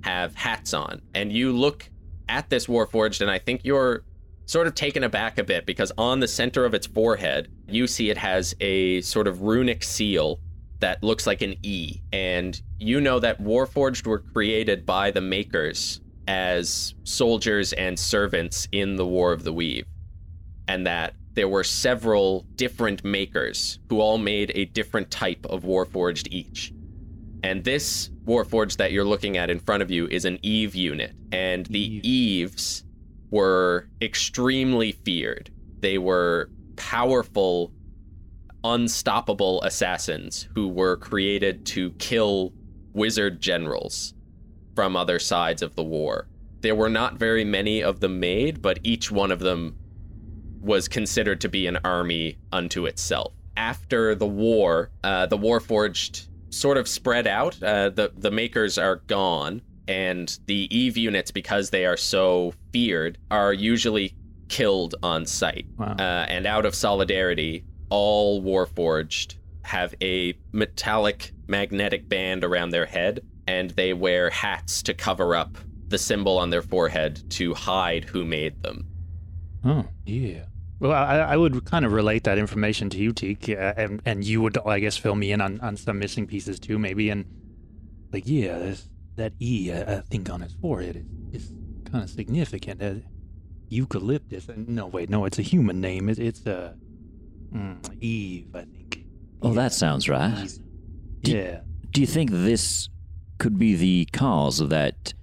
have 0.03 0.35
hats 0.35 0.73
on. 0.73 1.01
And 1.13 1.31
you 1.31 1.51
look 1.51 1.89
at 2.27 2.49
this 2.49 2.67
Warforged, 2.67 3.21
and 3.21 3.31
I 3.31 3.39
think 3.39 3.61
you're 3.63 4.03
sort 4.45 4.67
of 4.67 4.75
taken 4.75 5.03
aback 5.03 5.37
a 5.37 5.43
bit 5.43 5.65
because 5.65 5.91
on 5.97 6.19
the 6.19 6.27
center 6.27 6.65
of 6.65 6.73
its 6.73 6.87
forehead, 6.87 7.49
you 7.67 7.87
see 7.87 8.09
it 8.09 8.17
has 8.17 8.55
a 8.59 8.99
sort 9.01 9.27
of 9.27 9.41
runic 9.43 9.83
seal 9.83 10.39
that 10.79 11.03
looks 11.03 11.27
like 11.27 11.41
an 11.41 11.55
E. 11.63 12.01
And 12.11 12.59
you 12.79 12.99
know 12.99 13.19
that 13.19 13.41
Warforged 13.41 14.07
were 14.07 14.19
created 14.19 14.85
by 14.85 15.11
the 15.11 15.21
makers 15.21 16.01
as 16.29 16.93
soldiers 17.05 17.73
and 17.73 17.97
servants 17.97 18.67
in 18.71 18.97
the 18.97 19.05
War 19.05 19.33
of 19.33 19.43
the 19.43 19.51
Weave. 19.51 19.87
And 20.67 20.85
that 20.85 21.15
there 21.33 21.49
were 21.49 21.63
several 21.63 22.45
different 22.55 23.03
makers 23.03 23.79
who 23.89 23.99
all 23.99 24.19
made 24.19 24.51
a 24.53 24.65
different 24.65 25.09
type 25.09 25.43
of 25.47 25.63
Warforged 25.63 26.27
each. 26.29 26.71
And 27.41 27.63
this 27.63 28.11
Warforged 28.25 28.77
that 28.77 28.91
you're 28.91 29.05
looking 29.05 29.37
at 29.37 29.49
in 29.49 29.59
front 29.59 29.81
of 29.81 29.89
you 29.89 30.05
is 30.05 30.23
an 30.23 30.37
Eve 30.43 30.75
unit. 30.75 31.15
And 31.31 31.65
the 31.65 31.99
Eves 32.07 32.83
were 33.31 33.89
extremely 33.99 34.91
feared. 34.91 35.49
They 35.79 35.97
were 35.97 36.51
powerful, 36.75 37.71
unstoppable 38.63 39.63
assassins 39.63 40.47
who 40.53 40.67
were 40.67 40.95
created 40.95 41.65
to 41.67 41.89
kill 41.93 42.53
wizard 42.93 43.41
generals 43.41 44.13
from 44.75 44.95
other 44.95 45.19
sides 45.19 45.61
of 45.61 45.75
the 45.75 45.83
war. 45.83 46.27
There 46.61 46.75
were 46.75 46.89
not 46.89 47.17
very 47.17 47.45
many 47.45 47.83
of 47.83 47.99
them 47.99 48.19
made, 48.19 48.61
but 48.61 48.79
each 48.83 49.11
one 49.11 49.31
of 49.31 49.39
them 49.39 49.77
was 50.61 50.87
considered 50.87 51.41
to 51.41 51.49
be 51.49 51.67
an 51.67 51.77
army 51.83 52.37
unto 52.51 52.85
itself. 52.85 53.33
After 53.55 54.15
the 54.15 54.27
war, 54.27 54.91
uh, 55.03 55.25
the 55.25 55.37
Warforged 55.37 56.27
sort 56.49 56.77
of 56.77 56.87
spread 56.87 57.27
out. 57.27 57.61
Uh, 57.61 57.89
the 57.89 58.11
the 58.17 58.31
makers 58.31 58.77
are 58.77 58.97
gone, 59.07 59.61
and 59.87 60.37
the 60.47 60.67
Eve 60.75 60.97
units, 60.97 61.31
because 61.31 61.69
they 61.69 61.85
are 61.85 61.97
so 61.97 62.53
feared, 62.71 63.17
are 63.31 63.53
usually 63.53 64.15
killed 64.47 64.95
on 65.03 65.25
sight. 65.25 65.65
Wow. 65.77 65.95
Uh, 65.97 66.25
and 66.27 66.45
out 66.45 66.65
of 66.65 66.75
solidarity, 66.75 67.63
all 67.89 68.41
Warforged 68.41 69.35
have 69.63 69.93
a 70.01 70.33
metallic 70.51 71.31
magnetic 71.47 72.09
band 72.09 72.43
around 72.43 72.71
their 72.71 72.85
head, 72.85 73.21
and 73.49 73.71
they 73.71 73.91
wear 73.93 74.29
hats 74.29 74.83
to 74.83 74.93
cover 74.93 75.35
up 75.35 75.57
the 75.87 75.97
symbol 75.97 76.37
on 76.37 76.49
their 76.51 76.61
forehead 76.61 77.13
to 77.31 77.53
hide 77.55 78.03
who 78.03 78.23
made 78.23 78.61
them. 78.61 78.85
Oh, 79.65 79.85
yeah. 80.05 80.43
Well, 80.79 80.91
I, 80.93 81.17
I 81.33 81.35
would 81.35 81.65
kind 81.65 81.83
of 81.85 81.91
relate 81.91 82.23
that 82.25 82.37
information 82.37 82.89
to 82.91 82.97
you, 82.97 83.11
Teak, 83.11 83.49
uh, 83.49 83.73
and 83.75 84.01
and 84.05 84.23
you 84.23 84.41
would, 84.43 84.57
I 84.75 84.79
guess, 84.79 84.95
fill 84.97 85.15
me 85.15 85.31
in 85.33 85.41
on, 85.41 85.59
on 85.61 85.75
some 85.75 85.97
missing 85.99 86.25
pieces 86.27 86.59
too, 86.59 86.77
maybe. 86.79 87.09
And 87.09 87.25
like, 88.13 88.23
yeah, 88.27 88.57
there's 88.59 88.87
that 89.15 89.33
E, 89.39 89.71
I, 89.73 89.97
I 89.97 90.01
think, 90.11 90.29
on 90.29 90.41
his 90.41 90.53
forehead 90.61 90.95
is, 91.33 91.45
is 91.45 91.51
kind 91.91 92.03
of 92.03 92.09
significant. 92.09 92.81
Uh, 92.81 92.93
eucalyptus. 93.67 94.47
uh, 94.49 94.53
No, 94.55 94.87
wait, 94.87 95.09
no, 95.09 95.25
it's 95.25 95.39
a 95.39 95.43
human 95.43 95.81
name. 95.81 96.07
It, 96.09 96.17
it's 96.19 96.45
uh, 96.47 96.73
mm, 97.53 97.77
Eve, 98.01 98.55
I 98.55 98.61
think. 98.61 99.03
Oh, 99.41 99.53
that 99.53 99.73
sounds 99.73 100.07
right. 100.07 100.43
Eve. 100.43 100.59
Yeah. 101.23 101.61
Do 101.91 101.99
you 102.01 102.07
think 102.07 102.29
this 102.31 102.89
could 103.39 103.57
be 103.57 103.73
the 103.73 104.07
cause 104.13 104.59
of 104.59 104.69
that 104.69 105.13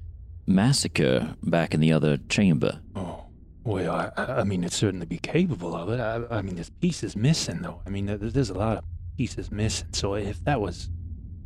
massacre 0.47 1.37
back 1.43 1.73
in 1.73 1.81
the 1.81 1.93
other 1.93 2.17
chamber? 2.29 2.81
Oh, 2.95 3.27
well, 3.65 4.13
I, 4.17 4.41
I 4.41 4.45
mean, 4.45 4.65
it'd 4.65 4.73
certainly 4.73 5.07
be 5.07 5.19
capable 5.19 5.75
of 5.75 5.89
it. 5.91 6.01
I, 6.01 6.39
I 6.39 6.43
mean, 6.43 6.57
there's 6.57 6.71
pieces 6.71 7.15
missing, 7.15 7.63
though. 7.63 7.81
I 7.87 7.91
mean, 7.91 8.07
there, 8.07 8.17
there's 8.17 8.51
a 8.51 8.55
lot 8.55 8.79
of 8.79 8.85
pieces 9.17 9.51
missing. 9.51 9.89
So 9.93 10.15
if 10.15 10.43
that 10.45 10.61
was, 10.61 10.89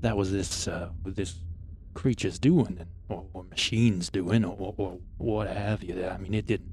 that 0.00 0.16
was 0.16 0.32
this, 0.32 0.68
uh, 0.68 0.90
this 1.04 1.34
creature's 1.94 2.38
doing, 2.38 2.76
and, 2.78 2.88
or, 3.08 3.26
or 3.32 3.44
machines 3.44 4.10
doing, 4.10 4.44
or, 4.44 4.54
or, 4.58 4.74
or 4.76 4.98
what 5.18 5.48
have 5.48 5.82
you, 5.82 6.06
I 6.06 6.18
mean, 6.18 6.34
it 6.34 6.46
didn't, 6.46 6.70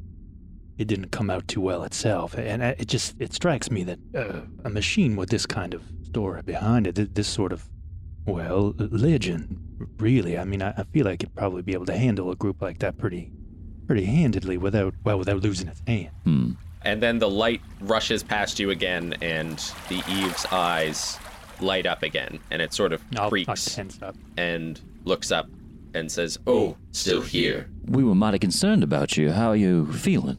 it 0.78 0.88
didn't 0.88 1.10
come 1.10 1.30
out 1.30 1.48
too 1.48 1.62
well 1.62 1.84
itself. 1.84 2.38
And 2.38 2.62
it 2.62 2.88
just, 2.88 3.16
it 3.20 3.34
strikes 3.34 3.72
me 3.72 3.84
that 3.84 4.00
uh, 4.16 4.42
a 4.64 4.70
machine 4.70 5.16
with 5.16 5.30
this 5.30 5.46
kind 5.46 5.74
of 5.74 5.82
story 6.04 6.44
behind 6.44 6.86
it, 6.88 7.16
this 7.16 7.28
sort 7.28 7.52
of, 7.52 7.68
well, 8.26 8.76
legend, 8.78 9.64
really. 10.00 10.38
I 10.38 10.44
mean, 10.46 10.62
I, 10.62 10.72
I 10.78 10.84
feel 10.84 11.06
like 11.06 11.24
it'd 11.24 11.36
probably 11.36 11.62
be 11.62 11.74
able 11.74 11.86
to 11.86 11.98
handle 11.98 12.32
a 12.32 12.36
group 12.36 12.62
like 12.62 12.80
that 12.80 12.98
pretty 12.98 13.32
pretty 13.86 14.04
handedly 14.06 14.58
without 14.58 14.94
well 15.04 15.18
without 15.18 15.42
losing 15.42 15.68
its 15.68 15.82
hand. 15.88 16.10
Hmm. 16.24 16.52
And 16.84 17.02
then 17.02 17.20
the 17.20 17.30
light 17.30 17.62
rushes 17.82 18.24
past 18.24 18.60
you 18.60 18.70
again, 18.70 19.16
and 19.22 19.58
the 19.90 20.02
Eve's 20.08 20.46
eyes 20.52 21.18
light 21.60 21.86
up 21.86 22.04
again, 22.04 22.40
and 22.52 22.62
it 22.62 22.74
sort 22.74 22.94
of 22.94 23.02
I'll, 23.16 23.24
I'll 23.24 23.30
creaks 23.30 23.80
and 24.38 24.80
looks 25.04 25.32
up 25.32 25.50
and 25.94 26.12
says, 26.12 26.38
"Oh, 26.46 26.78
Still 26.92 27.22
here. 27.22 27.70
We 27.86 28.04
were 28.04 28.16
mighty 28.16 28.40
concerned 28.40 28.84
about 28.84 29.18
you. 29.18 29.32
How 29.32 29.50
are 29.50 29.56
you 29.56 29.92
feeling? 29.94 30.38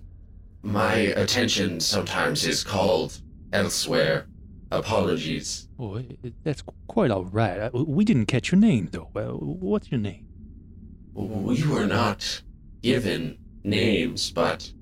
My 0.62 0.94
attention 0.94 1.80
sometimes 1.80 2.44
is 2.44 2.64
called 2.64 3.20
elsewhere. 3.52 4.26
Apologies. 4.70 5.68
Oh, 5.78 5.96
it, 5.96 6.18
it- 6.22 6.34
that's 6.44 6.62
quite 6.88 7.10
all 7.10 7.24
right. 7.24 7.72
We 7.72 8.04
didn't 8.04 8.26
catch 8.26 8.52
your 8.52 8.60
name 8.60 8.88
though. 8.92 9.08
What's 9.12 9.90
your 9.90 10.00
name? 10.00 10.26
We 11.14 11.64
were 11.64 11.86
not 11.86 12.42
given 12.82 13.38
names, 13.64 14.30
but 14.30 14.72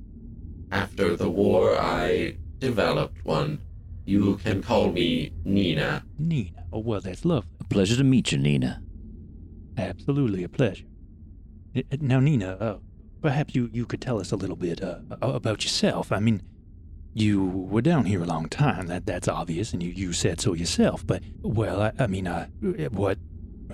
after 0.71 1.17
the 1.17 1.31
war 1.31 1.77
I 1.81 2.37
developed 2.59 3.25
one. 3.25 3.61
You 4.05 4.37
can 4.37 4.63
call 4.63 4.93
me 4.93 5.33
Nina. 5.45 6.05
Nina. 6.19 6.65
Oh 6.73 6.79
well, 6.79 7.01
that's 7.01 7.25
lovely. 7.25 7.51
A 7.61 7.65
pleasure 7.65 7.97
to 7.97 8.05
meet 8.05 8.31
you, 8.33 8.39
Nina. 8.39 8.83
Absolutely 9.79 10.45
a 10.45 10.49
pleasure. 10.49 10.85
Uh, 11.77 11.81
uh, 11.93 11.97
Now, 12.01 12.21
Nina, 12.21 12.51
uh, 12.61 12.79
perhaps 13.21 13.55
you, 13.57 13.69
you 13.73 13.85
could 13.85 14.01
tell 14.01 14.21
us 14.21 14.31
a 14.31 14.37
little 14.37 14.55
bit 14.57 14.81
uh, 14.83 14.99
about 15.21 15.65
yourself. 15.65 16.13
I 16.13 16.21
mean, 16.21 16.41
you 17.17 17.45
were 17.45 17.83
down 17.83 18.05
here 18.05 18.23
a 18.23 18.27
long 18.27 18.49
time. 18.49 18.87
That 18.89 19.07
that's 19.07 19.29
obvious, 19.29 19.73
and 19.73 19.83
you, 19.83 19.91
you 19.91 20.13
said 20.13 20.41
so 20.41 20.55
yourself. 20.55 21.07
But 21.07 21.23
well, 21.43 21.83
I, 21.83 21.93
I 21.99 22.07
mean, 22.07 22.27
uh, 22.27 22.47
what? 22.91 23.19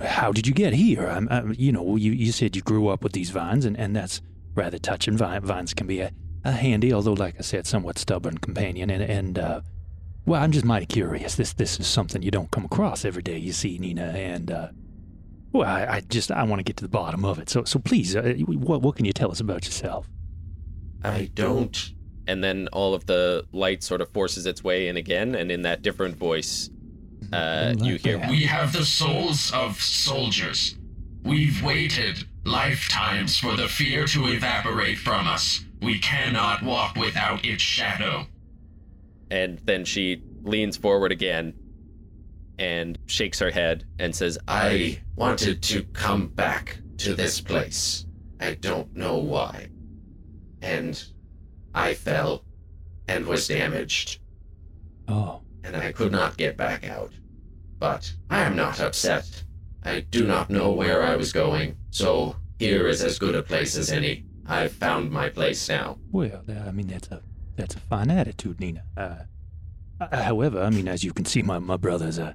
How 0.00 0.32
did 0.32 0.46
you 0.46 0.54
get 0.54 0.72
here? 0.72 1.06
I'm, 1.06 1.28
I, 1.30 1.42
you 1.58 1.72
know, 1.72 1.96
you, 1.96 2.12
you 2.12 2.32
said 2.32 2.56
you 2.56 2.62
grew 2.62 2.88
up 2.88 3.02
with 3.02 3.12
these 3.12 3.30
vines, 3.30 3.64
and, 3.64 3.76
and 3.76 3.94
that's 3.94 4.22
rather 4.54 4.78
touching. 4.78 5.16
Vine, 5.16 5.42
vines 5.42 5.74
can 5.74 5.86
be 5.86 6.00
a, 6.00 6.10
a 6.44 6.52
handy, 6.52 6.92
although, 6.92 7.12
like 7.12 7.34
I 7.38 7.42
said, 7.42 7.66
somewhat 7.66 7.98
stubborn 7.98 8.38
companion. 8.38 8.90
And 8.90 9.02
and 9.02 9.38
uh, 9.38 9.60
well, 10.24 10.42
I'm 10.42 10.52
just 10.52 10.64
mighty 10.64 10.86
curious. 10.86 11.34
This 11.34 11.52
this 11.52 11.80
is 11.80 11.86
something 11.86 12.22
you 12.22 12.30
don't 12.30 12.50
come 12.50 12.64
across 12.64 13.04
every 13.04 13.22
day. 13.22 13.38
You 13.38 13.52
see, 13.52 13.78
Nina, 13.78 14.04
and 14.04 14.50
uh, 14.50 14.68
Well, 15.52 15.68
I, 15.68 15.96
I 15.96 16.00
just 16.00 16.30
I 16.32 16.44
want 16.44 16.60
to 16.60 16.64
get 16.64 16.76
to 16.78 16.84
the 16.84 16.88
bottom 16.88 17.24
of 17.24 17.38
it. 17.38 17.50
So 17.50 17.64
so 17.64 17.78
please, 17.78 18.16
uh, 18.16 18.34
what 18.46 18.82
what 18.82 18.96
can 18.96 19.04
you 19.04 19.12
tell 19.12 19.30
us 19.30 19.40
about 19.40 19.64
yourself? 19.66 20.08
I 21.04 21.30
don't. 21.34 21.92
And 22.26 22.42
then 22.42 22.68
all 22.72 22.94
of 22.94 23.06
the 23.06 23.44
light 23.52 23.82
sort 23.82 24.00
of 24.00 24.08
forces 24.10 24.46
its 24.46 24.62
way 24.62 24.88
in 24.88 24.96
again, 24.96 25.34
and 25.34 25.50
in 25.50 25.62
that 25.62 25.82
different 25.82 26.16
voice, 26.16 26.70
uh, 27.32 27.74
you 27.78 27.96
hear. 27.96 28.18
We 28.28 28.42
have 28.44 28.72
the 28.72 28.84
souls 28.84 29.50
of 29.52 29.80
soldiers. 29.80 30.76
We've 31.24 31.62
waited 31.62 32.24
lifetimes 32.44 33.38
for 33.38 33.56
the 33.56 33.68
fear 33.68 34.06
to 34.08 34.26
evaporate 34.28 34.98
from 34.98 35.26
us. 35.26 35.64
We 35.80 35.98
cannot 35.98 36.62
walk 36.62 36.96
without 36.96 37.44
its 37.44 37.62
shadow. 37.62 38.26
and 39.30 39.58
then 39.64 39.84
she 39.84 40.22
leans 40.42 40.76
forward 40.76 41.10
again 41.10 41.54
and 42.58 42.98
shakes 43.06 43.38
her 43.38 43.50
head 43.50 43.84
and 43.98 44.14
says, 44.14 44.38
I 44.46 45.00
wanted 45.16 45.62
to 45.62 45.82
come 45.94 46.28
back 46.28 46.78
to 46.98 47.14
this 47.14 47.40
place. 47.40 48.04
I 48.40 48.54
don't 48.54 48.94
know 48.94 49.16
why. 49.18 49.68
And 50.60 51.02
I 51.74 51.94
fell 51.94 52.44
and 53.08 53.26
was 53.26 53.48
damaged, 53.48 54.20
Oh, 55.08 55.40
and 55.64 55.76
I 55.76 55.92
could 55.92 56.12
not 56.12 56.36
get 56.36 56.56
back 56.56 56.84
out. 56.88 57.12
But 57.78 58.12
I 58.30 58.40
am 58.42 58.54
not 58.56 58.80
upset. 58.80 59.42
I 59.84 60.00
do 60.00 60.26
not 60.26 60.48
know 60.50 60.70
where 60.72 61.02
I 61.02 61.16
was 61.16 61.32
going, 61.32 61.76
so 61.90 62.36
here 62.58 62.86
is 62.86 63.02
as 63.02 63.18
good 63.18 63.34
a 63.34 63.42
place 63.42 63.76
as 63.76 63.90
any. 63.90 64.24
I've 64.46 64.72
found 64.72 65.10
my 65.10 65.28
place 65.28 65.68
now. 65.68 65.98
well, 66.12 66.42
uh, 66.48 66.52
I 66.68 66.72
mean 66.72 66.86
that's 66.88 67.08
a 67.08 67.22
that's 67.56 67.74
a 67.74 67.80
fine 67.80 68.10
attitude, 68.10 68.60
Nina. 68.60 68.84
Uh, 68.96 69.14
uh, 70.00 70.22
however, 70.22 70.60
I 70.62 70.70
mean 70.70 70.88
as 70.88 71.02
you 71.04 71.12
can 71.12 71.24
see, 71.24 71.42
my 71.42 71.58
my 71.58 71.76
brother's 71.76 72.18
a 72.18 72.34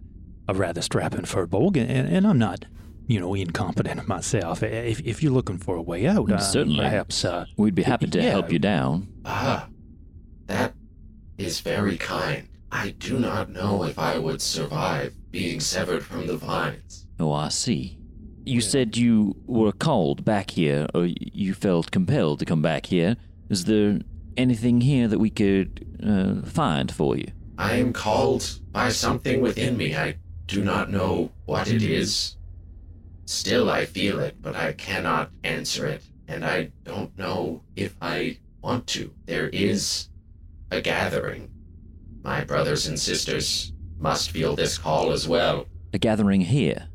a 0.49 0.53
rather 0.53 0.81
strapping 0.81 1.23
furbolg, 1.25 1.75
and, 1.77 1.89
and 2.07 2.25
I'm 2.27 2.39
not. 2.39 2.65
You 3.07 3.19
know, 3.21 3.33
incompetent 3.33 4.07
myself. 4.15 4.61
If, 4.63 4.99
if 5.01 5.23
you're 5.23 5.31
looking 5.31 5.57
for 5.57 5.75
a 5.75 5.81
way 5.81 6.05
out, 6.07 6.31
uh, 6.31 6.37
Certainly. 6.37 6.79
perhaps 6.83 7.23
uh, 7.25 7.45
We'd 7.57 7.75
be 7.75 7.83
happy 7.83 8.07
to 8.07 8.21
Yeah. 8.21 8.29
help 8.31 8.51
you 8.51 8.59
down. 8.59 9.07
Ah, 9.25 9.67
that 10.47 10.73
is 11.37 11.59
very 11.61 11.97
kind. 11.97 12.47
I 12.71 12.89
do 12.99 13.17
not 13.17 13.49
know 13.49 13.83
if 13.83 13.97
I 13.97 14.17
would 14.17 14.41
survive 14.41 15.13
being 15.31 15.59
severed 15.61 16.03
from 16.03 16.27
the 16.27 16.35
vines. 16.35 17.07
Oh, 17.19 17.31
I 17.31 17.47
see. 17.49 17.97
You 18.45 18.61
said 18.61 18.95
you 18.97 19.35
were 19.45 19.71
called 19.71 20.23
back 20.25 20.51
here, 20.51 20.87
or 20.93 21.05
you 21.05 21.53
felt 21.53 21.91
compelled 21.91 22.39
to 22.39 22.45
come 22.45 22.61
back 22.61 22.87
here. 22.87 23.15
Is 23.49 23.65
there 23.65 23.99
anything 24.37 24.81
here 24.81 25.07
that 25.07 25.19
we 25.19 25.29
could 25.29 25.85
uh, 26.05 26.45
find 26.47 26.91
for 26.91 27.17
you? 27.17 27.27
I 27.57 27.75
am 27.75 27.91
called 27.93 28.59
by 28.71 28.89
something 28.89 29.41
within 29.41 29.75
me. 29.77 29.95
I 29.95 30.15
do 30.47 30.63
not 30.63 30.91
know 30.91 31.31
what 31.45 31.69
it 31.69 31.81
is. 31.83 32.36
Still, 33.31 33.69
I 33.69 33.83
feel 33.83 34.19
it, 34.21 34.41
but 34.41 34.55
I 34.55 34.71
cannot 34.71 35.31
answer 35.43 35.85
it, 35.85 36.01
and 36.29 36.45
I 36.45 36.71
don't 36.85 37.15
know 37.17 37.61
if 37.75 37.93
I 38.01 38.37
want 38.61 38.87
to. 38.87 39.13
There 39.25 39.49
is 39.49 40.07
a 40.71 40.79
gathering. 40.79 41.49
My 42.23 42.45
brothers 42.45 42.87
and 42.87 42.97
sisters 42.97 43.73
must 43.99 44.31
feel 44.31 44.55
this 44.55 44.77
call 44.77 45.11
as 45.11 45.27
well. 45.27 45.65
A 45.93 45.97
gathering 45.97 46.39
here. 46.39 46.87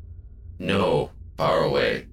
No, 0.57 1.11
far 1.37 1.63
away. 1.63 2.07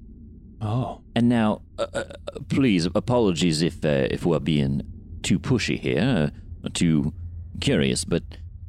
oh, 0.61 1.01
And 1.15 1.31
now, 1.31 1.63
uh, 1.79 1.87
uh, 1.95 2.05
please, 2.51 2.87
apologies 2.95 3.63
if 3.63 3.83
uh, 3.83 4.07
if 4.11 4.27
we're 4.27 4.39
being 4.39 4.83
too 5.23 5.39
pushy 5.39 5.79
here, 5.81 6.31
uh, 6.63 6.69
too 6.75 7.15
curious, 7.61 8.05
but 8.05 8.23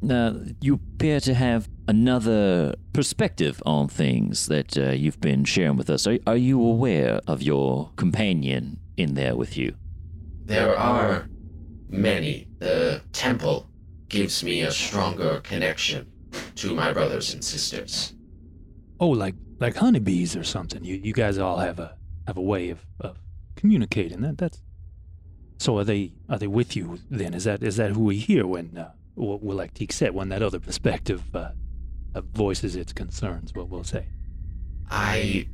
uh, 0.09 0.33
you 0.61 0.75
appear 0.75 1.19
to 1.21 1.33
have 1.33 1.69
another 1.87 2.75
perspective 2.93 3.61
on 3.65 3.87
things 3.87 4.47
that 4.47 4.77
uh, 4.77 4.91
you've 4.91 5.19
been 5.21 5.43
sharing 5.45 5.77
with 5.77 5.89
us. 5.89 6.07
Are, 6.07 6.17
are 6.25 6.37
you 6.37 6.61
aware 6.63 7.19
of 7.27 7.41
your 7.41 7.91
companion 7.97 8.79
in 8.97 9.13
there 9.15 9.35
with 9.35 9.57
you? 9.57 9.75
There 10.45 10.77
are 10.77 11.27
many. 11.89 12.47
The 12.59 13.01
temple 13.13 13.67
gives 14.09 14.43
me 14.43 14.61
a 14.61 14.71
stronger 14.71 15.39
connection 15.41 16.11
to 16.55 16.73
my 16.73 16.91
brothers 16.93 17.33
and 17.33 17.43
sisters. 17.43 18.13
oh, 18.99 19.09
like 19.09 19.35
like 19.59 19.75
honeybees 19.75 20.35
or 20.35 20.43
something. 20.43 20.83
You 20.83 20.95
you 21.03 21.13
guys 21.13 21.37
all 21.37 21.57
have 21.57 21.79
a 21.79 21.95
have 22.27 22.37
a 22.37 22.41
way 22.41 22.69
of, 22.69 22.85
of 22.99 23.17
communicating. 23.55 24.21
That 24.21 24.37
that's. 24.37 24.61
So 25.59 25.77
are 25.77 25.83
they 25.83 26.13
are 26.29 26.39
they 26.39 26.47
with 26.47 26.75
you 26.75 26.99
then? 27.09 27.33
Is 27.33 27.43
that 27.45 27.61
is 27.63 27.75
that 27.77 27.91
who 27.91 28.03
we 28.05 28.17
hear 28.17 28.47
when, 28.47 28.77
uh, 28.77 28.91
well, 29.15 29.39
well, 29.41 29.57
like 29.57 29.73
Teak 29.73 29.91
said, 29.91 30.13
when 30.13 30.29
that 30.29 30.41
other 30.41 30.59
perspective 30.59 31.23
uh, 31.35 31.49
uh, 32.15 32.21
voices 32.33 32.75
its 32.75 32.93
concerns? 32.93 33.53
What 33.53 33.69
we'll 33.69 33.83
say. 33.83 34.05
I 34.89 35.47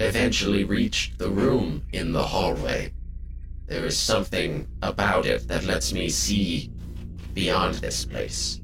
eventually 0.00 0.64
reached 0.64 1.18
the 1.18 1.30
room 1.30 1.84
in 1.92 2.12
the 2.12 2.22
hallway. 2.22 2.92
There 3.66 3.86
is 3.86 3.96
something 3.96 4.66
about 4.82 5.24
it 5.24 5.48
that 5.48 5.64
lets 5.64 5.92
me 5.92 6.08
see 6.08 6.70
beyond 7.32 7.76
this 7.76 8.04
place. 8.04 8.60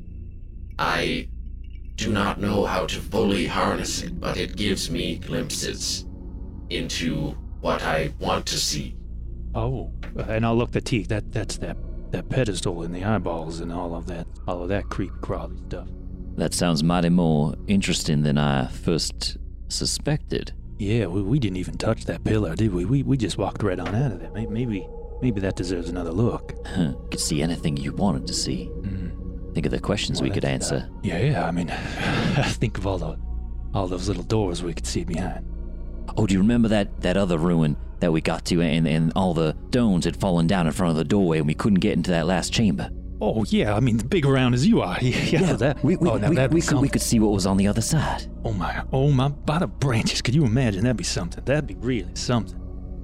I 0.78 1.28
do 1.96 2.12
not 2.12 2.40
know 2.40 2.64
how 2.64 2.86
to 2.86 3.00
fully 3.00 3.46
harness 3.46 4.02
it, 4.02 4.20
but 4.20 4.36
it 4.36 4.56
gives 4.56 4.90
me 4.90 5.16
glimpses 5.16 6.06
into 6.68 7.36
what 7.60 7.82
I 7.82 8.12
want 8.18 8.46
to 8.46 8.58
see. 8.58 8.96
Oh, 9.54 9.90
and 10.16 10.44
I'll 10.46 10.56
look 10.56 10.76
at 10.76 10.84
Teak. 10.84 11.08
That 11.08 11.32
that's 11.32 11.56
that 11.58 11.76
that 12.12 12.28
pedestal 12.28 12.82
and 12.82 12.94
the 12.94 13.04
eyeballs 13.04 13.60
and 13.60 13.72
all 13.72 13.94
of 13.94 14.06
that 14.06 14.26
all 14.46 14.62
of 14.62 14.68
that 14.68 14.88
creepy 14.88 15.14
crawly 15.20 15.56
stuff. 15.68 15.88
That 16.36 16.54
sounds 16.54 16.82
mighty 16.82 17.08
more 17.08 17.54
interesting 17.66 18.22
than 18.22 18.38
I 18.38 18.66
first 18.66 19.36
suspected. 19.68 20.52
Yeah, 20.78 21.06
we, 21.06 21.22
we 21.22 21.38
didn't 21.38 21.58
even 21.58 21.76
touch 21.76 22.06
that 22.06 22.24
pillar, 22.24 22.54
did 22.54 22.72
we? 22.72 22.84
We 22.84 23.02
we 23.02 23.16
just 23.16 23.38
walked 23.38 23.62
right 23.62 23.78
on 23.78 23.94
out 23.94 24.12
of 24.12 24.20
there. 24.20 24.30
Maybe 24.48 24.86
maybe 25.20 25.40
that 25.40 25.56
deserves 25.56 25.88
another 25.88 26.12
look. 26.12 26.54
Huh. 26.66 26.94
Could 27.10 27.20
see 27.20 27.42
anything 27.42 27.76
you 27.76 27.92
wanted 27.92 28.26
to 28.26 28.34
see. 28.34 28.70
Mm. 28.72 29.54
Think 29.54 29.66
of 29.66 29.72
the 29.72 29.80
questions 29.80 30.22
we 30.22 30.30
could 30.30 30.44
that's, 30.44 30.70
uh, 30.70 30.76
answer. 30.76 30.90
Yeah, 31.02 31.46
I 31.46 31.50
mean, 31.50 31.68
think 32.58 32.78
of 32.78 32.86
all 32.86 32.98
the 32.98 33.18
all 33.74 33.86
those 33.86 34.08
little 34.08 34.22
doors 34.22 34.62
we 34.62 34.74
could 34.74 34.86
see 34.86 35.04
behind. 35.04 35.46
Oh, 36.16 36.26
do 36.26 36.34
you 36.34 36.40
remember 36.40 36.68
that, 36.68 37.00
that 37.00 37.16
other 37.16 37.38
ruin 37.38 37.76
that 38.00 38.12
we 38.12 38.20
got 38.20 38.44
to 38.46 38.60
and, 38.62 38.86
and 38.86 39.12
all 39.14 39.34
the 39.34 39.56
stones 39.68 40.04
had 40.04 40.16
fallen 40.16 40.46
down 40.46 40.66
in 40.66 40.72
front 40.72 40.90
of 40.90 40.96
the 40.96 41.04
doorway 41.04 41.38
and 41.38 41.46
we 41.46 41.54
couldn't 41.54 41.80
get 41.80 41.92
into 41.92 42.10
that 42.10 42.26
last 42.26 42.52
chamber? 42.52 42.90
Oh 43.22 43.44
yeah, 43.48 43.74
I 43.74 43.80
mean, 43.80 43.98
big 43.98 44.24
around 44.24 44.54
as 44.54 44.66
you 44.66 44.80
are. 44.80 44.96
Yeah, 45.02 45.18
yeah 45.24 45.52
that. 45.54 45.84
we, 45.84 45.96
we, 45.96 46.08
oh, 46.08 46.16
now 46.16 46.30
we, 46.30 46.36
that'd 46.36 46.54
we 46.54 46.62
could, 46.62 46.78
we 46.78 46.88
could 46.88 47.02
see 47.02 47.20
what 47.20 47.32
was 47.32 47.46
on 47.46 47.58
the 47.58 47.68
other 47.68 47.82
side. 47.82 48.26
Oh 48.44 48.52
my, 48.52 48.82
oh 48.92 49.10
my, 49.10 49.28
by 49.28 49.58
the 49.58 49.66
branches. 49.66 50.22
Could 50.22 50.34
you 50.34 50.44
imagine? 50.44 50.82
That'd 50.82 50.96
be 50.96 51.04
something. 51.04 51.44
That'd 51.44 51.66
be 51.66 51.74
really 51.74 52.14
something. 52.14 52.58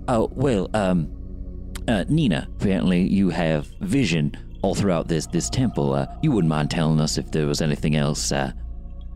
Oh, 0.09 0.31
well, 0.33 0.71
um, 0.73 1.13
uh, 1.89 2.05
Nina, 2.09 2.49
apparently 2.59 3.03
you 3.03 3.29
have 3.31 3.67
vision 3.81 4.37
all 4.63 4.75
throughout 4.75 5.09
this, 5.09 5.27
this 5.27 5.51
temple. 5.51 5.93
Uh, 5.93 6.07
you 6.23 6.33
wouldn't 6.33 6.49
mind 6.49 6.71
telling 6.71 7.01
us 7.01 7.19
if 7.19 7.31
there 7.31 7.47
was 7.47 7.61
anything 7.61 7.97
else 7.97 8.33
uh, 8.33 8.53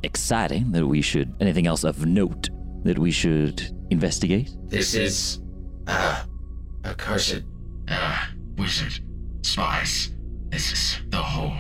exciting 0.03 0.71
that 0.73 0.87
we 0.87 1.01
should, 1.01 1.35
anything 1.41 1.67
else 1.67 1.85
of 1.85 2.05
note 2.05 2.51
that 2.85 2.99
we 2.99 3.11
should 3.11 3.73
investigate? 3.91 4.51
This 4.69 4.95
is, 4.95 5.41
uh, 5.87 6.25
accursed. 6.85 7.43
Ah, 7.89 8.31
wizard. 8.57 9.01
Spies. 9.43 10.11
This 10.51 10.73
is 10.73 10.99
the 11.11 11.19
hole. 11.19 11.55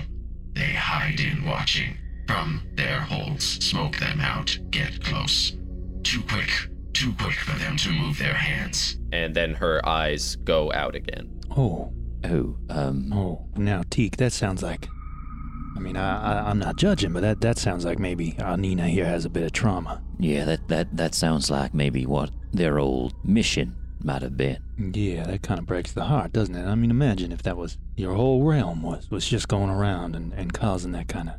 They 0.54 0.72
hide 0.72 1.20
in 1.20 1.44
watching. 1.44 1.96
From 2.26 2.62
their 2.74 3.00
holes, 3.00 3.42
smoke 3.44 3.96
them 3.98 4.20
out, 4.20 4.56
get 4.70 5.02
close. 5.02 5.56
Too 6.04 6.22
quick. 6.22 6.50
Too 6.92 7.12
quick 7.14 7.34
for 7.34 7.58
them 7.58 7.76
to 7.78 7.90
move 7.90 8.18
their 8.18 8.34
hands. 8.34 8.96
and 9.12 9.34
then 9.34 9.54
her 9.54 9.80
eyes 9.88 10.36
go 10.36 10.72
out 10.72 10.94
again. 10.94 11.28
Oh, 11.56 11.92
Oh, 12.22 12.54
um, 12.68 13.10
oh. 13.14 13.46
Now, 13.56 13.82
Teak, 13.90 14.18
that 14.18 14.32
sounds 14.32 14.62
like. 14.62 14.86
I 15.80 15.82
mean, 15.82 15.96
I, 15.96 16.42
I 16.44 16.50
I'm 16.50 16.58
not 16.58 16.76
judging, 16.76 17.14
but 17.14 17.22
that 17.22 17.40
that 17.40 17.56
sounds 17.58 17.86
like 17.86 17.98
maybe 17.98 18.36
our 18.38 18.58
Nina 18.58 18.86
here 18.88 19.06
has 19.06 19.24
a 19.24 19.30
bit 19.30 19.44
of 19.44 19.52
trauma. 19.52 20.02
yeah, 20.18 20.44
that, 20.44 20.68
that, 20.68 20.94
that 20.94 21.14
sounds 21.14 21.50
like 21.50 21.72
maybe 21.72 22.04
what 22.04 22.30
their 22.52 22.78
old 22.78 23.14
mission 23.24 23.74
might 24.02 24.20
have 24.20 24.36
been. 24.36 24.58
Yeah, 24.94 25.24
that 25.24 25.42
kind 25.42 25.58
of 25.58 25.64
breaks 25.64 25.92
the 25.92 26.04
heart, 26.04 26.32
doesn't 26.34 26.54
it? 26.54 26.66
I 26.66 26.74
mean, 26.74 26.90
imagine 26.90 27.32
if 27.32 27.42
that 27.44 27.56
was 27.56 27.78
your 27.96 28.14
whole 28.14 28.42
realm 28.44 28.82
was 28.82 29.10
was 29.10 29.26
just 29.26 29.48
going 29.48 29.70
around 29.70 30.14
and, 30.14 30.34
and 30.34 30.52
causing 30.52 30.92
that 30.92 31.08
kind 31.08 31.30
of 31.30 31.36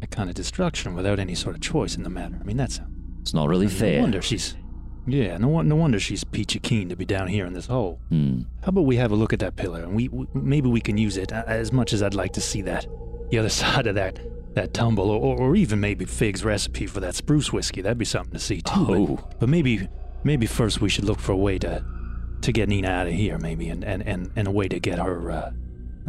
that 0.00 0.10
kind 0.10 0.28
of 0.28 0.34
destruction 0.34 0.94
without 0.96 1.20
any 1.20 1.36
sort 1.36 1.54
of 1.54 1.60
choice 1.60 1.94
in 1.96 2.02
the 2.02 2.10
matter. 2.10 2.38
I 2.40 2.44
mean, 2.44 2.56
that's 2.56 2.80
It's 3.20 3.32
not 3.34 3.48
really 3.48 3.66
no 3.66 3.72
fair. 3.72 4.00
wonder 4.00 4.20
she's 4.20 4.56
yeah, 5.06 5.38
no 5.38 5.62
no 5.62 5.76
wonder 5.76 6.00
she's 6.00 6.24
peachy 6.24 6.58
keen 6.58 6.88
to 6.88 6.96
be 6.96 7.04
down 7.04 7.28
here 7.28 7.46
in 7.46 7.52
this 7.52 7.66
hole. 7.66 8.00
Hmm. 8.08 8.40
How 8.62 8.70
about 8.70 8.82
we 8.86 8.96
have 8.96 9.12
a 9.12 9.16
look 9.16 9.32
at 9.32 9.38
that 9.40 9.54
pillar 9.54 9.82
and 9.84 9.94
we, 9.94 10.08
we 10.08 10.26
maybe 10.34 10.68
we 10.68 10.80
can 10.80 10.98
use 10.98 11.16
it 11.16 11.32
uh, 11.32 11.44
as 11.46 11.72
much 11.72 11.92
as 11.92 12.02
I'd 12.02 12.14
like 12.14 12.32
to 12.32 12.40
see 12.40 12.62
that 12.62 12.86
the 13.30 13.38
other 13.38 13.48
side 13.62 13.86
of 13.86 13.94
that 13.96 14.18
that 14.54 14.74
tumble 14.74 15.10
or, 15.10 15.38
or 15.38 15.54
even 15.56 15.78
maybe 15.78 16.04
Fig's 16.04 16.44
recipe 16.44 16.86
for 16.86 16.98
that 17.00 17.14
spruce 17.14 17.52
whiskey. 17.52 17.82
That'd 17.82 17.98
be 17.98 18.04
something 18.04 18.32
to 18.32 18.38
see 18.40 18.60
too. 18.60 18.84
but- 18.86 18.96
Oh. 18.98 19.28
but 19.38 19.48
maybe 19.48 19.88
maybe 20.24 20.46
first 20.46 20.80
we 20.80 20.88
should 20.88 21.04
look 21.04 21.20
for 21.20 21.32
a 21.32 21.36
way 21.36 21.58
to 21.60 21.84
to 22.42 22.52
get 22.52 22.68
Nina 22.68 22.88
out 22.88 23.06
of 23.06 23.12
here, 23.12 23.38
maybe, 23.38 23.68
and 23.68 23.84
and 23.84 24.02
and, 24.06 24.30
and 24.36 24.48
a 24.48 24.50
way 24.50 24.66
to 24.68 24.80
get 24.80 24.98
her 24.98 25.30
uh, 25.30 25.52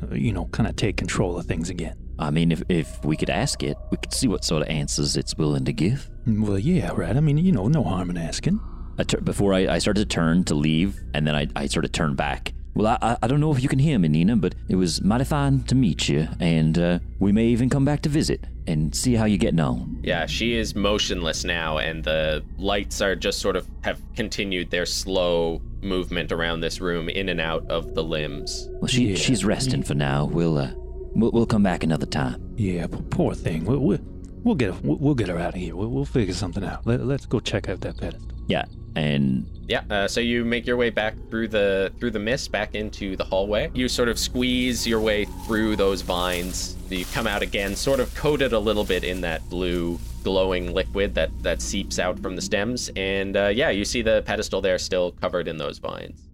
uh, 0.01 0.15
you 0.15 0.31
know, 0.33 0.45
kind 0.45 0.67
of 0.67 0.75
take 0.75 0.97
control 0.97 1.37
of 1.37 1.45
things 1.45 1.69
again. 1.69 1.95
I 2.17 2.29
mean, 2.31 2.51
if, 2.51 2.61
if 2.69 3.03
we 3.03 3.17
could 3.17 3.29
ask 3.31 3.63
it, 3.63 3.75
we 3.89 3.97
could 3.97 4.13
see 4.13 4.27
what 4.27 4.45
sort 4.45 4.61
of 4.61 4.69
answers 4.69 5.17
it's 5.17 5.35
willing 5.35 5.65
to 5.65 5.73
give. 5.73 6.09
Well, 6.27 6.57
yeah, 6.59 6.91
right. 6.93 7.17
I 7.17 7.19
mean, 7.19 7.37
you 7.39 7.51
know, 7.51 7.67
no 7.67 7.83
harm 7.83 8.09
in 8.11 8.17
asking. 8.17 8.59
I 8.99 9.03
tur- 9.03 9.21
before 9.21 9.53
I, 9.55 9.67
I 9.67 9.77
started 9.79 10.07
to 10.09 10.15
turn 10.15 10.43
to 10.45 10.55
leave, 10.55 11.01
and 11.15 11.25
then 11.27 11.35
I, 11.35 11.47
I 11.55 11.65
sort 11.65 11.83
of 11.83 11.91
turned 11.91 12.17
back. 12.17 12.53
Well, 12.73 12.87
I, 12.87 12.97
I- 13.11 13.17
I 13.23 13.27
don't 13.27 13.39
know 13.39 13.51
if 13.51 13.61
you 13.61 13.69
can 13.69 13.79
hear 13.79 13.99
me, 13.99 14.07
Nina, 14.07 14.35
but 14.37 14.55
it 14.69 14.75
was 14.75 15.01
mighty 15.01 15.25
fine 15.25 15.61
to 15.63 15.75
meet 15.75 16.07
you, 16.09 16.27
and 16.39 16.77
uh, 16.77 16.99
we 17.19 17.31
may 17.31 17.47
even 17.47 17.69
come 17.69 17.83
back 17.85 18.01
to 18.03 18.09
visit 18.09 18.45
and 18.67 18.95
see 18.95 19.15
how 19.15 19.25
you're 19.25 19.37
getting 19.37 19.59
on. 19.59 19.99
Yeah, 20.03 20.25
she 20.27 20.53
is 20.55 20.75
motionless 20.75 21.43
now, 21.43 21.79
and 21.79 22.03
the 22.03 22.43
lights 22.57 23.01
are 23.01 23.15
just 23.15 23.39
sort 23.39 23.55
of 23.55 23.67
have 23.83 23.99
continued 24.15 24.69
their 24.71 24.85
slow 24.85 25.61
movement 25.81 26.31
around 26.31 26.61
this 26.61 26.79
room, 26.79 27.09
in 27.09 27.27
and 27.29 27.41
out 27.41 27.69
of 27.69 27.95
the 27.95 28.03
limbs. 28.03 28.69
Well, 28.73 28.87
she 28.87 29.09
Yeah. 29.09 29.15
she's 29.15 29.43
resting 29.43 29.83
for 29.83 29.95
now. 29.95 30.25
We'll 30.25 30.57
uh, 30.59 30.71
we'll, 31.15 31.31
we'll 31.31 31.45
come 31.47 31.63
back 31.63 31.83
another 31.83 32.05
time. 32.05 32.53
Yeah, 32.55 32.85
poor 33.09 33.33
thing. 33.33 33.65
We'll, 33.65 33.79
we'll, 33.79 33.99
we'll 34.43 34.55
get 34.55 34.79
we'll, 34.83 34.97
we'll 34.97 35.15
get 35.15 35.27
her 35.29 35.39
out 35.39 35.55
of 35.55 35.59
here. 35.59 35.75
We'll, 35.75 35.89
we'll 35.89 36.05
figure 36.05 36.33
something 36.35 36.63
out. 36.63 36.85
Let, 36.85 37.03
let's 37.05 37.25
go 37.25 37.39
check 37.39 37.67
out 37.67 37.81
that 37.81 37.97
pedestal. 37.97 38.29
Yeah, 38.47 38.65
and 38.95 39.45
Yeah, 39.67 39.83
uh, 39.89 40.07
so 40.07 40.19
you 40.19 40.43
make 40.43 40.65
your 40.67 40.77
way 40.77 40.89
back 40.89 41.15
through 41.29 41.47
the 41.47 41.91
through 41.99 42.11
the 42.11 42.19
mist 42.19 42.51
back 42.51 42.75
into 42.75 43.15
the 43.15 43.23
hallway. 43.23 43.71
You 43.73 43.87
sort 43.87 44.09
of 44.09 44.19
squeeze 44.19 44.85
your 44.85 44.99
way 44.99 45.25
through 45.45 45.75
those 45.77 46.01
vines. 46.01 46.75
You 46.89 47.05
come 47.13 47.27
out 47.27 47.41
again, 47.41 47.75
sort 47.75 47.99
of 47.99 48.13
coated 48.15 48.53
a 48.53 48.59
little 48.59 48.83
bit 48.83 49.03
in 49.03 49.21
that 49.21 49.47
blue 49.49 49.99
glowing 50.23 50.73
liquid 50.73 51.15
that 51.15 51.31
that 51.41 51.61
seeps 51.61 51.99
out 51.99 52.19
from 52.19 52.35
the 52.35 52.41
stems, 52.41 52.89
and 52.95 53.37
uh, 53.37 53.47
yeah, 53.47 53.69
you 53.69 53.85
see 53.85 54.01
the 54.01 54.23
pedestal 54.25 54.61
there 54.61 54.77
still 54.77 55.11
covered 55.13 55.47
in 55.47 55.57
those 55.57 55.77
vines. 55.77 56.30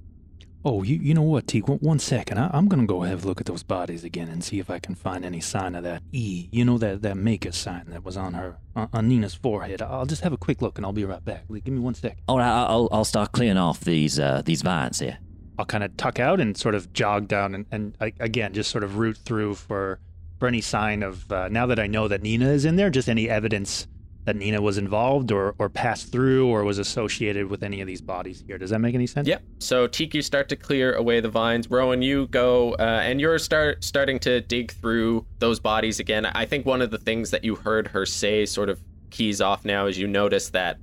Oh, 0.69 0.83
you, 0.83 0.97
you 0.97 1.13
know 1.13 1.21
what, 1.21 1.47
Teak? 1.47 1.69
One, 1.69 1.77
one 1.77 1.97
second. 1.97 2.37
I, 2.39 2.49
I'm 2.51 2.67
going 2.67 2.81
to 2.81 2.85
go 2.85 3.03
have 3.03 3.23
a 3.23 3.27
look 3.29 3.39
at 3.39 3.47
those 3.47 3.63
bodies 3.63 4.03
again 4.03 4.27
and 4.27 4.43
see 4.43 4.59
if 4.59 4.69
I 4.69 4.79
can 4.79 4.95
find 4.95 5.23
any 5.23 5.39
sign 5.39 5.75
of 5.75 5.85
that 5.85 6.03
E. 6.11 6.49
You 6.51 6.65
know, 6.65 6.77
that, 6.79 7.01
that 7.03 7.15
maker 7.15 7.53
sign 7.53 7.85
that 7.87 8.03
was 8.03 8.17
on 8.17 8.33
her, 8.33 8.57
on, 8.75 8.89
on 8.91 9.07
Nina's 9.07 9.33
forehead. 9.33 9.81
I'll 9.81 10.05
just 10.05 10.23
have 10.23 10.33
a 10.33 10.37
quick 10.37 10.61
look 10.61 10.77
and 10.77 10.85
I'll 10.85 10.91
be 10.91 11.05
right 11.05 11.23
back. 11.23 11.45
Like, 11.47 11.63
Give 11.63 11.73
me 11.73 11.79
one 11.79 11.93
second. 11.93 12.19
all 12.27 12.37
right, 12.39 12.49
I'll 12.49 12.89
I'll 12.91 13.05
start 13.05 13.31
clearing 13.31 13.55
off 13.55 13.79
these 13.79 14.19
uh, 14.19 14.41
these 14.43 14.61
vines 14.61 14.99
here. 14.99 15.19
I'll 15.57 15.65
kind 15.65 15.85
of 15.85 15.95
tuck 15.95 16.19
out 16.19 16.41
and 16.41 16.57
sort 16.57 16.75
of 16.75 16.91
jog 16.91 17.29
down 17.29 17.55
and, 17.55 17.65
and 17.71 17.95
I, 18.01 18.11
again, 18.19 18.51
just 18.53 18.69
sort 18.69 18.83
of 18.83 18.97
root 18.97 19.17
through 19.17 19.55
for, 19.55 20.01
for 20.37 20.49
any 20.49 20.59
sign 20.59 21.01
of, 21.01 21.31
uh, 21.31 21.47
now 21.47 21.65
that 21.67 21.79
I 21.79 21.87
know 21.87 22.09
that 22.09 22.21
Nina 22.21 22.49
is 22.49 22.65
in 22.65 22.75
there, 22.75 22.89
just 22.89 23.07
any 23.07 23.29
evidence 23.29 23.87
that 24.27 24.35
Nina 24.35 24.61
was 24.61 24.77
involved 24.77 25.31
or, 25.31 25.55
or 25.57 25.69
passed 25.69 26.11
through 26.11 26.49
or 26.49 26.65
was 26.65 26.79
associated 26.79 27.49
with 27.49 27.63
any 27.63 27.79
of 27.79 27.87
these 27.87 28.01
bodies 28.01 28.43
here. 28.45 28.57
Does 28.57 28.71
that 28.71 28.79
make 28.79 28.93
any 28.93 29.07
sense? 29.07 29.25
Yep. 29.25 29.41
So 29.59 29.87
Teak, 29.87 30.13
you 30.13 30.21
start 30.21 30.49
to 30.49 30.57
clear 30.57 30.95
away 30.95 31.21
the 31.21 31.29
vines. 31.29 31.71
Rowan, 31.71 32.01
you 32.01 32.27
go 32.27 32.73
uh, 32.73 32.99
and 33.01 33.21
you're 33.21 33.39
start 33.39 33.85
starting 33.85 34.19
to 34.19 34.41
dig 34.41 34.73
through 34.73 35.25
those 35.39 35.61
bodies 35.61 36.01
again. 36.01 36.25
I 36.25 36.45
think 36.45 36.65
one 36.65 36.81
of 36.81 36.91
the 36.91 36.97
things 36.97 37.31
that 37.31 37.45
you 37.45 37.55
heard 37.55 37.87
her 37.87 38.05
say 38.05 38.45
sort 38.45 38.67
of 38.67 38.81
keys 39.11 39.39
off 39.39 39.63
now 39.63 39.87
is 39.87 39.97
you 39.97 40.07
notice 40.07 40.49
that 40.49 40.77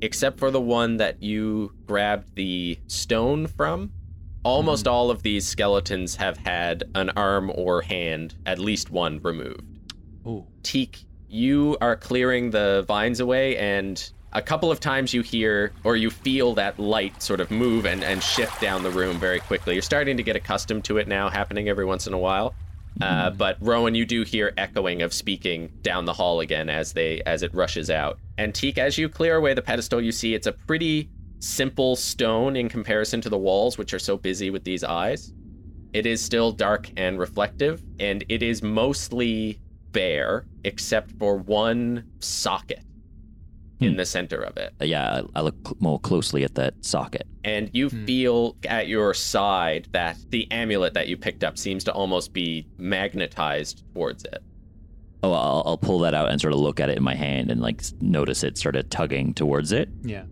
except 0.00 0.38
for 0.38 0.50
the 0.50 0.60
one 0.60 0.96
that 0.96 1.22
you 1.22 1.74
grabbed 1.86 2.36
the 2.36 2.78
stone 2.86 3.46
from, 3.48 3.92
almost 4.44 4.88
all 4.88 5.10
of 5.10 5.22
these 5.22 5.46
skeletons 5.46 6.16
have 6.16 6.38
had 6.38 6.84
an 6.94 7.10
arm 7.10 7.52
or 7.54 7.82
hand, 7.82 8.34
at 8.46 8.58
least 8.58 8.90
one 8.90 9.20
removed. 9.20 9.60
Oh, 10.24 10.46
Teak, 10.62 11.04
you 11.28 11.76
are 11.80 11.96
clearing 11.96 12.50
the 12.50 12.84
vines 12.86 13.20
away, 13.20 13.56
and 13.56 14.10
a 14.32 14.42
couple 14.42 14.70
of 14.70 14.80
times 14.80 15.14
you 15.14 15.22
hear 15.22 15.72
or 15.84 15.96
you 15.96 16.10
feel 16.10 16.54
that 16.54 16.78
light 16.78 17.22
sort 17.22 17.40
of 17.40 17.50
move 17.50 17.86
and, 17.86 18.04
and 18.04 18.22
shift 18.22 18.60
down 18.60 18.82
the 18.82 18.90
room 18.90 19.18
very 19.18 19.40
quickly. 19.40 19.74
You're 19.74 19.82
starting 19.82 20.16
to 20.16 20.22
get 20.22 20.36
accustomed 20.36 20.84
to 20.84 20.98
it 20.98 21.08
now, 21.08 21.30
happening 21.30 21.68
every 21.68 21.84
once 21.84 22.06
in 22.06 22.12
a 22.12 22.18
while. 22.18 22.54
Uh, 23.00 23.30
but 23.30 23.56
Rowan, 23.60 23.94
you 23.94 24.04
do 24.04 24.24
hear 24.24 24.52
echoing 24.56 25.02
of 25.02 25.12
speaking 25.14 25.70
down 25.82 26.04
the 26.04 26.12
hall 26.12 26.40
again 26.40 26.68
as 26.68 26.92
they 26.92 27.22
as 27.26 27.42
it 27.42 27.54
rushes 27.54 27.90
out. 27.90 28.18
And 28.38 28.54
Teak, 28.54 28.76
as 28.76 28.98
you 28.98 29.08
clear 29.08 29.36
away 29.36 29.54
the 29.54 29.62
pedestal, 29.62 30.00
you 30.00 30.10
see 30.10 30.34
it's 30.34 30.46
a 30.46 30.52
pretty 30.52 31.10
simple 31.38 31.94
stone 31.94 32.56
in 32.56 32.68
comparison 32.68 33.20
to 33.20 33.28
the 33.28 33.38
walls, 33.38 33.78
which 33.78 33.94
are 33.94 33.98
so 34.00 34.16
busy 34.16 34.50
with 34.50 34.64
these 34.64 34.82
eyes. 34.82 35.32
It 35.92 36.06
is 36.06 36.20
still 36.20 36.50
dark 36.52 36.90
and 36.96 37.18
reflective, 37.18 37.82
and 38.00 38.24
it 38.28 38.42
is 38.42 38.62
mostly 38.62 39.60
bare 39.92 40.46
except 40.64 41.12
for 41.18 41.36
one 41.36 42.04
socket 42.20 42.82
in 43.80 43.92
hmm. 43.92 43.96
the 43.96 44.06
center 44.06 44.40
of 44.40 44.56
it. 44.56 44.74
Yeah, 44.80 45.22
I, 45.34 45.38
I 45.38 45.42
look 45.42 45.56
cl- 45.64 45.76
more 45.80 46.00
closely 46.00 46.44
at 46.44 46.54
that 46.56 46.84
socket. 46.84 47.26
And 47.44 47.70
you 47.72 47.88
hmm. 47.88 48.04
feel 48.04 48.56
at 48.68 48.88
your 48.88 49.14
side 49.14 49.88
that 49.92 50.18
the 50.30 50.50
amulet 50.50 50.94
that 50.94 51.08
you 51.08 51.16
picked 51.16 51.44
up 51.44 51.58
seems 51.58 51.84
to 51.84 51.92
almost 51.92 52.32
be 52.32 52.66
magnetized 52.76 53.84
towards 53.94 54.24
it. 54.24 54.42
Oh, 55.22 55.32
I'll, 55.32 55.62
I'll 55.66 55.78
pull 55.78 56.00
that 56.00 56.14
out 56.14 56.30
and 56.30 56.40
sort 56.40 56.52
of 56.52 56.60
look 56.60 56.78
at 56.80 56.90
it 56.90 56.96
in 56.96 57.02
my 57.02 57.14
hand 57.14 57.50
and 57.50 57.60
like 57.60 57.82
notice 58.00 58.44
it 58.44 58.56
sort 58.56 58.76
of 58.76 58.88
tugging 58.90 59.34
towards 59.34 59.72
it. 59.72 59.88
Yeah. 60.02 60.24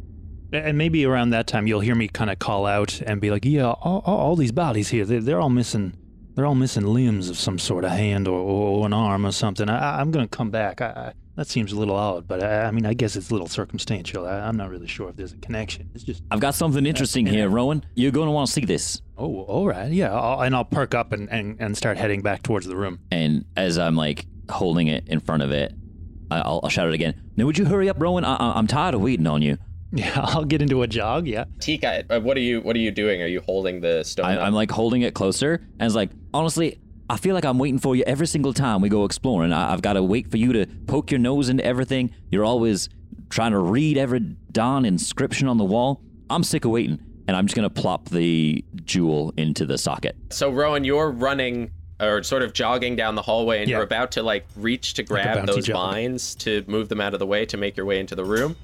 And 0.52 0.78
maybe 0.78 1.04
around 1.04 1.30
that 1.30 1.48
time 1.48 1.66
you'll 1.66 1.80
hear 1.80 1.96
me 1.96 2.06
kind 2.06 2.30
of 2.30 2.38
call 2.38 2.66
out 2.66 3.00
and 3.02 3.20
be 3.20 3.30
like, 3.32 3.44
"Yeah, 3.44 3.64
all, 3.64 4.02
all, 4.06 4.18
all 4.18 4.36
these 4.36 4.52
bodies 4.52 4.88
here, 4.88 5.04
they're, 5.04 5.20
they're 5.20 5.40
all 5.40 5.50
missing, 5.50 5.94
they're 6.36 6.46
all 6.46 6.54
missing 6.54 6.84
limbs 6.86 7.28
of 7.28 7.36
some 7.36 7.58
sort 7.58 7.84
of 7.84 7.90
hand 7.90 8.28
or, 8.28 8.38
or 8.38 8.86
an 8.86 8.92
arm 8.92 9.26
or 9.26 9.32
something. 9.32 9.68
I, 9.68 9.78
I- 9.96 10.00
I'm 10.00 10.10
gonna 10.12 10.28
come 10.28 10.50
back. 10.50 10.80
I, 10.80 10.86
I, 10.86 11.12
that 11.34 11.46
seems 11.48 11.70
a 11.72 11.76
little 11.76 11.96
odd, 11.96 12.26
but 12.26 12.42
I, 12.42 12.62
I 12.64 12.70
mean, 12.70 12.86
I 12.86 12.94
guess 12.94 13.14
it's 13.14 13.28
a 13.30 13.32
little 13.34 13.46
circumstantial. 13.48 14.26
I, 14.26 14.40
I'm 14.40 14.56
not 14.56 14.70
really 14.70 14.86
sure 14.86 15.10
if 15.10 15.16
there's 15.16 15.32
a 15.32 15.36
connection. 15.38 15.90
It's 15.94 16.02
just, 16.04 16.22
I've 16.30 16.40
got 16.40 16.54
something 16.54 16.86
interesting 16.86 17.26
here, 17.26 17.48
Rowan. 17.50 17.84
You're 17.94 18.10
going 18.12 18.26
to 18.28 18.32
want 18.32 18.46
to 18.46 18.52
see 18.54 18.64
this. 18.64 19.02
oh, 19.18 19.42
all 19.42 19.66
right, 19.66 19.92
yeah, 19.92 20.14
I'll, 20.14 20.40
and 20.40 20.54
I'll 20.56 20.64
perk 20.64 20.94
up 20.94 21.12
and, 21.12 21.28
and, 21.30 21.56
and 21.60 21.76
start 21.76 21.98
heading 21.98 22.22
back 22.22 22.42
towards 22.42 22.64
the 22.66 22.74
room. 22.76 23.00
And 23.10 23.44
as 23.54 23.76
I'm 23.76 23.96
like 23.96 24.24
holding 24.48 24.86
it 24.86 25.08
in 25.08 25.20
front 25.20 25.42
of 25.42 25.50
it, 25.50 25.74
I'll, 26.30 26.60
I'll 26.62 26.70
shout 26.70 26.88
it 26.88 26.94
again. 26.94 27.20
Now, 27.36 27.44
would 27.44 27.58
you 27.58 27.66
hurry 27.66 27.90
up, 27.90 28.00
Rowan? 28.00 28.24
I, 28.24 28.36
I'm 28.58 28.66
tired 28.66 28.94
of 28.94 29.02
waiting 29.02 29.26
on 29.26 29.42
you. 29.42 29.58
Yeah, 29.92 30.12
I'll 30.22 30.44
get 30.44 30.62
into 30.62 30.82
a 30.82 30.86
jog. 30.86 31.26
Yeah. 31.26 31.44
Tika, 31.60 32.04
uh, 32.10 32.20
what 32.20 32.36
are 32.36 32.40
you 32.40 32.60
what 32.60 32.76
are 32.76 32.80
you 32.80 32.90
doing? 32.90 33.22
Are 33.22 33.26
you 33.26 33.40
holding 33.40 33.80
the 33.80 34.02
stone? 34.04 34.26
I, 34.26 34.36
up? 34.36 34.46
I'm 34.46 34.54
like 34.54 34.70
holding 34.70 35.02
it 35.02 35.14
closer, 35.14 35.54
and 35.78 35.86
it's 35.86 35.94
like, 35.94 36.10
honestly, 36.34 36.78
I 37.08 37.16
feel 37.16 37.34
like 37.34 37.44
I'm 37.44 37.58
waiting 37.58 37.78
for 37.78 37.94
you 37.94 38.02
every 38.04 38.26
single 38.26 38.52
time 38.52 38.80
we 38.80 38.88
go 38.88 39.04
exploring. 39.04 39.52
I, 39.52 39.72
I've 39.72 39.82
got 39.82 39.94
to 39.94 40.02
wait 40.02 40.30
for 40.30 40.36
you 40.38 40.52
to 40.54 40.66
poke 40.86 41.10
your 41.10 41.20
nose 41.20 41.48
into 41.48 41.64
everything. 41.64 42.12
You're 42.30 42.44
always 42.44 42.88
trying 43.30 43.52
to 43.52 43.58
read 43.58 43.96
every 43.96 44.20
darn 44.52 44.84
inscription 44.84 45.48
on 45.48 45.56
the 45.58 45.64
wall. 45.64 46.00
I'm 46.30 46.42
sick 46.42 46.64
of 46.64 46.70
waiting, 46.72 46.98
and 47.28 47.36
I'm 47.36 47.46
just 47.46 47.54
gonna 47.56 47.70
plop 47.70 48.08
the 48.08 48.64
jewel 48.84 49.32
into 49.36 49.66
the 49.66 49.78
socket. 49.78 50.16
So 50.30 50.50
Rowan, 50.50 50.84
you're 50.84 51.10
running 51.10 51.70
or 51.98 52.22
sort 52.22 52.42
of 52.42 52.52
jogging 52.52 52.94
down 52.94 53.14
the 53.14 53.22
hallway, 53.22 53.60
and 53.60 53.68
Yeah. 53.70 53.76
you're 53.76 53.84
about 53.84 54.12
to 54.12 54.22
like 54.22 54.46
reach 54.56 54.94
to 54.94 55.02
grab 55.02 55.38
bouncy 55.38 55.46
those 55.46 55.66
jump. 55.66 55.78
vines 55.78 56.34
to 56.36 56.62
move 56.66 56.88
them 56.88 57.00
out 57.00 57.14
of 57.14 57.20
the 57.20 57.26
way 57.26 57.46
to 57.46 57.56
make 57.56 57.76
your 57.76 57.86
way 57.86 57.98
into 58.00 58.14
the 58.14 58.24
room, 58.24 58.54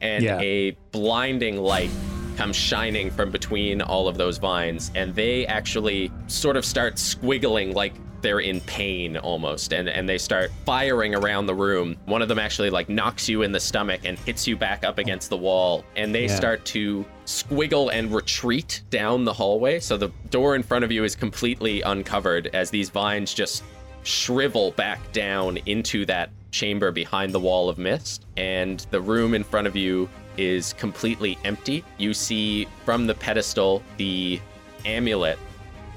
and 0.00 0.22
Yeah. 0.24 0.40
a 0.40 0.72
blinding 0.92 1.58
light 1.58 1.90
comes 2.36 2.56
shining 2.56 3.10
from 3.10 3.30
between 3.30 3.82
all 3.82 4.06
of 4.08 4.16
those 4.16 4.38
vines, 4.38 4.90
and 4.94 5.14
they 5.14 5.44
actually 5.46 6.10
sort 6.28 6.56
of 6.56 6.64
start 6.64 6.94
squiggling 6.96 7.74
like 7.74 7.94
they're 8.20 8.40
in 8.40 8.60
pain 8.62 9.16
almost 9.16 9.72
and 9.72 9.88
and 9.88 10.08
they 10.08 10.18
start 10.18 10.50
firing 10.66 11.14
around 11.14 11.46
the 11.46 11.54
room 11.54 11.94
one 12.06 12.20
of 12.20 12.26
them 12.26 12.36
actually 12.40 12.68
like 12.68 12.88
knocks 12.88 13.28
you 13.28 13.42
in 13.42 13.52
the 13.52 13.60
stomach 13.60 14.00
and 14.04 14.18
hits 14.18 14.44
you 14.44 14.56
back 14.56 14.84
up 14.84 14.98
against 14.98 15.30
the 15.30 15.36
wall 15.36 15.84
and 15.94 16.12
they 16.12 16.24
Yeah. 16.26 16.34
start 16.34 16.64
to 16.64 17.06
squiggle 17.26 17.90
and 17.92 18.12
retreat 18.12 18.82
down 18.90 19.24
the 19.24 19.32
hallway 19.32 19.78
so 19.78 19.96
the 19.96 20.10
door 20.30 20.56
in 20.56 20.64
front 20.64 20.84
of 20.84 20.90
you 20.90 21.04
is 21.04 21.14
completely 21.14 21.80
uncovered 21.82 22.50
as 22.54 22.70
these 22.70 22.90
vines 22.90 23.32
just 23.32 23.62
shrivel 24.02 24.72
back 24.72 25.12
down 25.12 25.56
into 25.66 26.04
that 26.06 26.30
chamber 26.50 26.90
behind 26.90 27.32
the 27.32 27.40
wall 27.40 27.68
of 27.68 27.78
mist 27.78 28.26
and 28.36 28.86
the 28.90 29.00
room 29.00 29.34
in 29.34 29.44
front 29.44 29.66
of 29.66 29.76
you 29.76 30.08
is 30.36 30.72
completely 30.74 31.36
empty 31.44 31.84
you 31.98 32.14
see 32.14 32.66
from 32.84 33.06
the 33.06 33.14
pedestal 33.14 33.82
the 33.96 34.40
amulet 34.84 35.38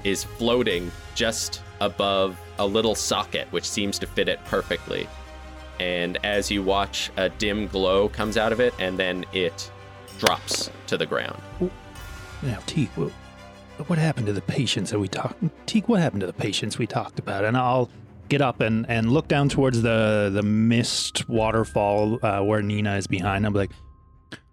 is 0.04 0.24
floating 0.24 0.90
just 1.14 1.62
above 1.80 2.38
a 2.58 2.66
little 2.66 2.94
socket 2.94 3.46
which 3.50 3.68
seems 3.68 3.98
to 3.98 4.06
fit 4.06 4.28
it 4.28 4.42
perfectly 4.44 5.08
and 5.80 6.18
as 6.24 6.50
you 6.50 6.62
watch 6.62 7.10
a 7.16 7.28
dim 7.28 7.66
glow 7.66 8.08
comes 8.08 8.36
out 8.36 8.52
of 8.52 8.60
it 8.60 8.74
and 8.78 8.98
then 8.98 9.24
it 9.32 9.70
drops 10.18 10.70
to 10.86 10.96
the 10.96 11.06
ground 11.06 11.40
Now, 12.42 12.58
Teak, 12.66 12.90
what, 13.86 13.98
happened 13.98 14.26
to 14.26 14.32
the 14.32 14.42
patience 14.42 14.90
that 14.90 14.98
we 14.98 15.06
talked? 15.06 15.42
Teak, 15.66 15.88
what 15.88 16.00
happened 16.00 16.22
to 16.22 16.26
the 16.26 16.32
patience 16.32 16.76
we 16.76 16.88
talked 16.88 17.20
about? 17.20 17.44
And 17.44 17.56
I'll 17.56 17.88
get 18.32 18.40
up 18.40 18.62
and, 18.62 18.88
and 18.88 19.12
look 19.12 19.28
down 19.28 19.50
towards 19.50 19.82
the 19.82 20.30
the 20.32 20.42
mist 20.42 21.28
waterfall 21.28 22.18
uh, 22.24 22.40
where 22.40 22.62
Nina 22.62 22.96
is 22.96 23.06
behind. 23.06 23.44
I'm 23.44 23.52
like, 23.52 23.70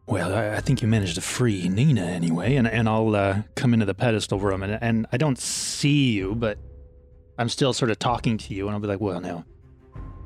well, 0.05 0.33
I, 0.33 0.57
I 0.57 0.59
think 0.59 0.81
you 0.81 0.87
managed 0.89 1.15
to 1.15 1.21
free 1.21 1.69
Nina 1.69 2.01
anyway. 2.01 2.57
And 2.57 2.67
and 2.67 2.89
I'll 2.89 3.15
uh, 3.15 3.41
come 3.55 3.73
into 3.73 3.85
the 3.85 3.93
pedestal 3.93 4.37
room 4.37 4.63
and 4.63 4.77
and 4.81 5.07
I 5.13 5.17
don't 5.17 5.39
see 5.39 6.11
you, 6.11 6.35
but 6.35 6.57
I'm 7.37 7.47
still 7.47 7.71
sort 7.71 7.89
of 7.89 7.97
talking 7.99 8.37
to 8.37 8.53
you. 8.53 8.67
And 8.67 8.73
I'll 8.73 8.81
be 8.81 8.87
like, 8.87 8.99
well, 8.99 9.21
now, 9.21 9.45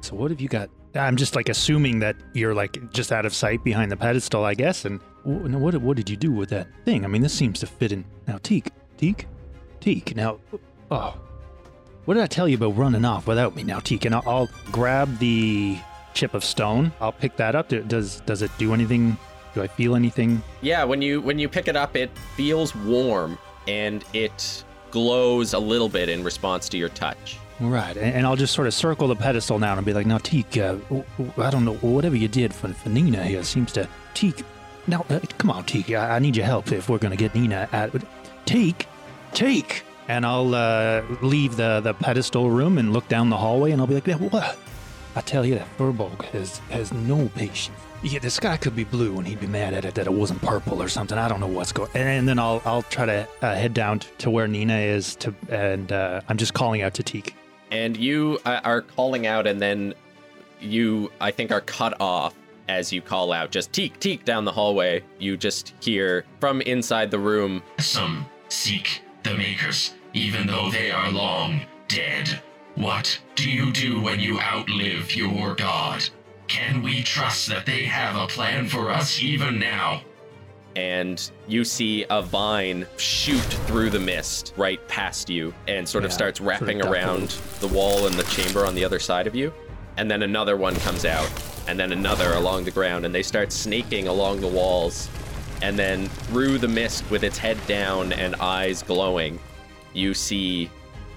so 0.02 0.16
what 0.16 0.32
have 0.32 0.42
you 0.42 0.50
got? 0.50 0.70
I'm 0.96 1.16
just 1.16 1.36
like 1.36 1.48
assuming 1.48 2.00
that 2.00 2.16
you're 2.34 2.56
like 2.56 2.92
just 2.92 3.12
out 3.12 3.26
of 3.26 3.36
sight 3.36 3.64
behind 3.64 3.92
the 3.92 3.98
pedestal, 3.98 4.46
I 4.46 4.56
guess. 4.56 4.84
And 4.86 5.00
now 5.26 5.60
what 5.60 5.78
what 5.78 5.96
did 5.96 6.10
you 6.10 6.18
do 6.18 6.32
with 6.32 6.50
that 6.50 6.68
thing? 6.86 7.06
I 7.06 7.08
mean, 7.08 7.22
this 7.22 7.34
seems 7.34 7.60
to 7.60 7.68
fit 7.68 7.92
in. 7.92 8.04
Now, 8.28 8.40
Teak, 8.42 8.72
Teak, 8.98 9.28
Teak. 9.80 10.16
Now, 10.16 10.40
oh, 10.90 11.14
what 12.06 12.16
did 12.16 12.24
I 12.24 12.28
tell 12.28 12.48
you 12.48 12.58
about 12.58 12.78
running 12.78 13.06
off 13.06 13.28
without 13.28 13.56
me? 13.56 13.64
Now, 13.64 13.80
Teak, 13.80 14.06
and 14.06 14.16
I'll, 14.16 14.24
I'll 14.26 14.50
grab 14.72 15.18
the 15.20 15.78
chip 16.14 16.34
of 16.34 16.44
stone. 16.44 16.92
I'll 17.00 17.12
pick 17.12 17.36
that 17.38 17.56
up. 17.56 17.70
Does 17.70 18.22
does 18.22 18.42
it 18.42 18.52
do 18.58 18.74
anything? 18.74 19.18
Do 19.54 19.62
I 19.62 19.68
feel 19.68 19.96
anything? 19.96 20.42
Yeah, 20.62 20.84
when 20.84 21.02
you 21.02 21.22
when 21.22 21.40
you 21.40 21.48
pick 21.48 21.68
it 21.68 21.76
up, 21.76 21.96
it 21.96 22.10
feels 22.36 22.76
warm 22.76 23.38
and 23.68 24.04
it 24.14 24.64
glows 24.92 25.54
a 25.54 25.60
little 25.60 25.90
bit 25.90 26.10
in 26.10 26.24
response 26.24 26.70
to 26.70 26.78
your 26.78 26.90
touch. 26.90 27.38
Right, 27.60 27.96
and, 27.96 28.26
I'll 28.26 28.36
just 28.36 28.54
sort 28.54 28.68
of 28.68 28.74
circle 28.74 29.08
the 29.08 29.16
pedestal 29.16 29.60
now 29.60 29.76
and 29.78 29.86
be 29.86 29.94
like, 29.94 30.08
now, 30.08 30.18
Teak, 30.18 30.58
uh, 30.58 30.76
I 31.38 31.50
don't 31.50 31.64
know, 31.64 31.76
whatever 31.76 32.16
you 32.16 32.28
did 32.28 32.54
for, 32.54 32.68
for 32.70 32.90
Nina 32.90 33.24
here 33.24 33.44
seems 33.44 33.72
to. 33.74 33.88
Teak, 34.16 34.44
now, 34.88 35.06
uh, 35.10 35.20
come 35.38 35.52
on, 35.52 35.64
Teak, 35.64 35.92
I, 35.92 36.16
I 36.16 36.20
need 36.20 36.36
your 36.36 36.46
help 36.46 36.72
if 36.72 36.90
we're 36.90 36.98
going 36.98 37.12
to 37.12 37.18
get 37.18 37.34
Nina 37.36 37.70
out. 37.72 37.94
Teak, 38.46 38.88
Teak! 39.34 39.84
And 40.08 40.26
I'll 40.26 40.54
uh, 40.54 41.04
leave 41.22 41.56
the, 41.56 41.80
the 41.82 41.94
pedestal 41.94 42.50
room 42.52 42.78
and 42.78 42.92
look 42.94 43.08
down 43.08 43.30
the 43.30 43.38
hallway 43.38 43.72
and 43.72 43.82
I'll 43.82 43.88
be 43.88 43.96
like, 43.96 44.08
"Yeah, 44.08 44.16
what? 44.18 44.58
I 45.16 45.22
tell 45.22 45.46
you, 45.46 45.56
that 45.56 45.78
Furbolg 45.78 46.24
has, 46.26 46.58
has 46.70 46.92
no 46.92 47.30
patience. 47.36 47.78
Yeah, 48.02 48.20
the 48.20 48.30
sky 48.30 48.58
could 48.58 48.76
be 48.76 48.84
blue 48.84 49.18
and 49.18 49.28
he'd 49.28 49.40
be 49.40 49.48
mad 49.48 49.74
at 49.74 49.86
it 49.86 49.96
that 49.96 50.08
it 50.08 50.14
wasn't 50.14 50.42
purple 50.42 50.82
or 50.82 50.90
something. 50.90 51.18
I 51.18 51.28
don't 51.28 51.40
know 51.40 51.48
what's 51.48 51.72
going. 51.72 51.90
And, 51.94 52.10
and 52.10 52.28
then 52.28 52.40
I'll 52.40 52.62
I'll 52.66 52.82
try 52.82 53.06
to 53.06 53.28
uh, 53.42 53.56
head 53.56 53.74
down 53.74 54.00
t- 54.00 54.10
to 54.20 54.30
where 54.30 54.48
Nina 54.48 54.78
is 54.78 55.16
to, 55.18 55.34
and 55.50 55.92
uh, 55.92 56.22
I'm 56.28 56.38
just 56.38 56.54
calling 56.54 56.82
out 56.82 56.96
to 56.96 57.04
Teak. 57.04 57.36
And 57.72 57.96
you 57.96 58.40
uh, 58.46 58.60
are 58.64 58.82
calling 58.82 59.26
out, 59.26 59.48
and 59.48 59.62
then 59.62 59.94
you, 60.60 61.12
I 61.22 61.32
think, 61.32 61.52
are 61.52 61.62
cut 61.62 62.00
off 62.02 62.36
as 62.68 62.92
you 62.92 63.02
call 63.02 63.32
out. 63.32 63.52
Just 63.52 63.72
teak, 63.72 64.00
teak 64.00 64.26
down 64.26 64.46
the 64.46 64.52
hallway. 64.52 65.04
You 65.20 65.38
just 65.38 65.74
hear 65.80 66.26
from 66.40 66.62
inside 66.62 67.10
the 67.10 67.20
room 67.20 67.64
Some 67.80 68.26
seek 68.50 69.02
the 69.24 69.36
Makers, 69.36 69.94
even 70.14 70.48
though 70.48 70.70
they 70.72 70.92
are 70.92 71.12
long 71.12 71.62
dead. 71.88 72.42
What 72.76 73.20
do 73.36 73.50
you 73.50 73.72
do 73.72 74.02
when 74.02 74.20
you 74.20 74.40
outlive 74.40 75.16
your 75.16 75.56
god? 75.56 76.04
Can 76.48 76.82
we 76.82 77.04
trust 77.04 77.48
that 77.48 77.66
they 77.66 77.86
have 77.86 78.16
a 78.16 78.28
plan 78.28 78.68
for 78.68 78.90
us 78.90 79.22
even 79.22 79.60
now? 79.60 80.02
and 80.76 81.32
you 81.48 81.64
see 81.64 82.06
a 82.10 82.22
vine 82.22 82.86
shoot 82.98 83.38
through 83.68 83.90
the 83.90 84.00
mist 84.00 84.54
right 84.58 84.86
past 84.88 85.30
you 85.30 85.54
and 85.68 85.88
sort 85.88 86.04
of 86.04 86.12
Yeah, 86.12 86.16
starts 86.16 86.40
sort 86.40 86.56
of 86.56 86.62
wrapping 86.62 86.82
around 86.82 87.30
the 87.60 87.68
wall 87.68 88.08
and 88.08 88.16
the 88.16 88.24
chamber 88.24 88.66
on 88.66 88.76
the 88.76 88.84
other 88.84 89.00
side 89.00 89.28
of 89.28 89.36
you. 89.36 89.54
And 89.98 90.10
then 90.10 90.24
another 90.24 90.58
one 90.58 90.76
comes 90.78 91.06
out, 91.06 91.32
and 91.68 91.80
then 91.80 91.92
another 91.92 92.34
along 92.34 92.64
the 92.64 92.72
ground, 92.72 93.06
and 93.06 93.14
they 93.14 93.22
start 93.22 93.52
snaking 93.52 94.08
along 94.08 94.42
the 94.42 94.48
walls. 94.48 95.08
And 95.64 95.80
then 95.80 96.10
through 96.10 96.58
the 96.58 96.68
mist, 96.68 97.10
with 97.10 97.24
its 97.24 97.38
head 97.38 97.58
down 97.68 98.12
and 98.12 98.36
eyes 98.36 98.84
glowing, 98.84 99.40
you 99.94 100.14
see 100.14 100.70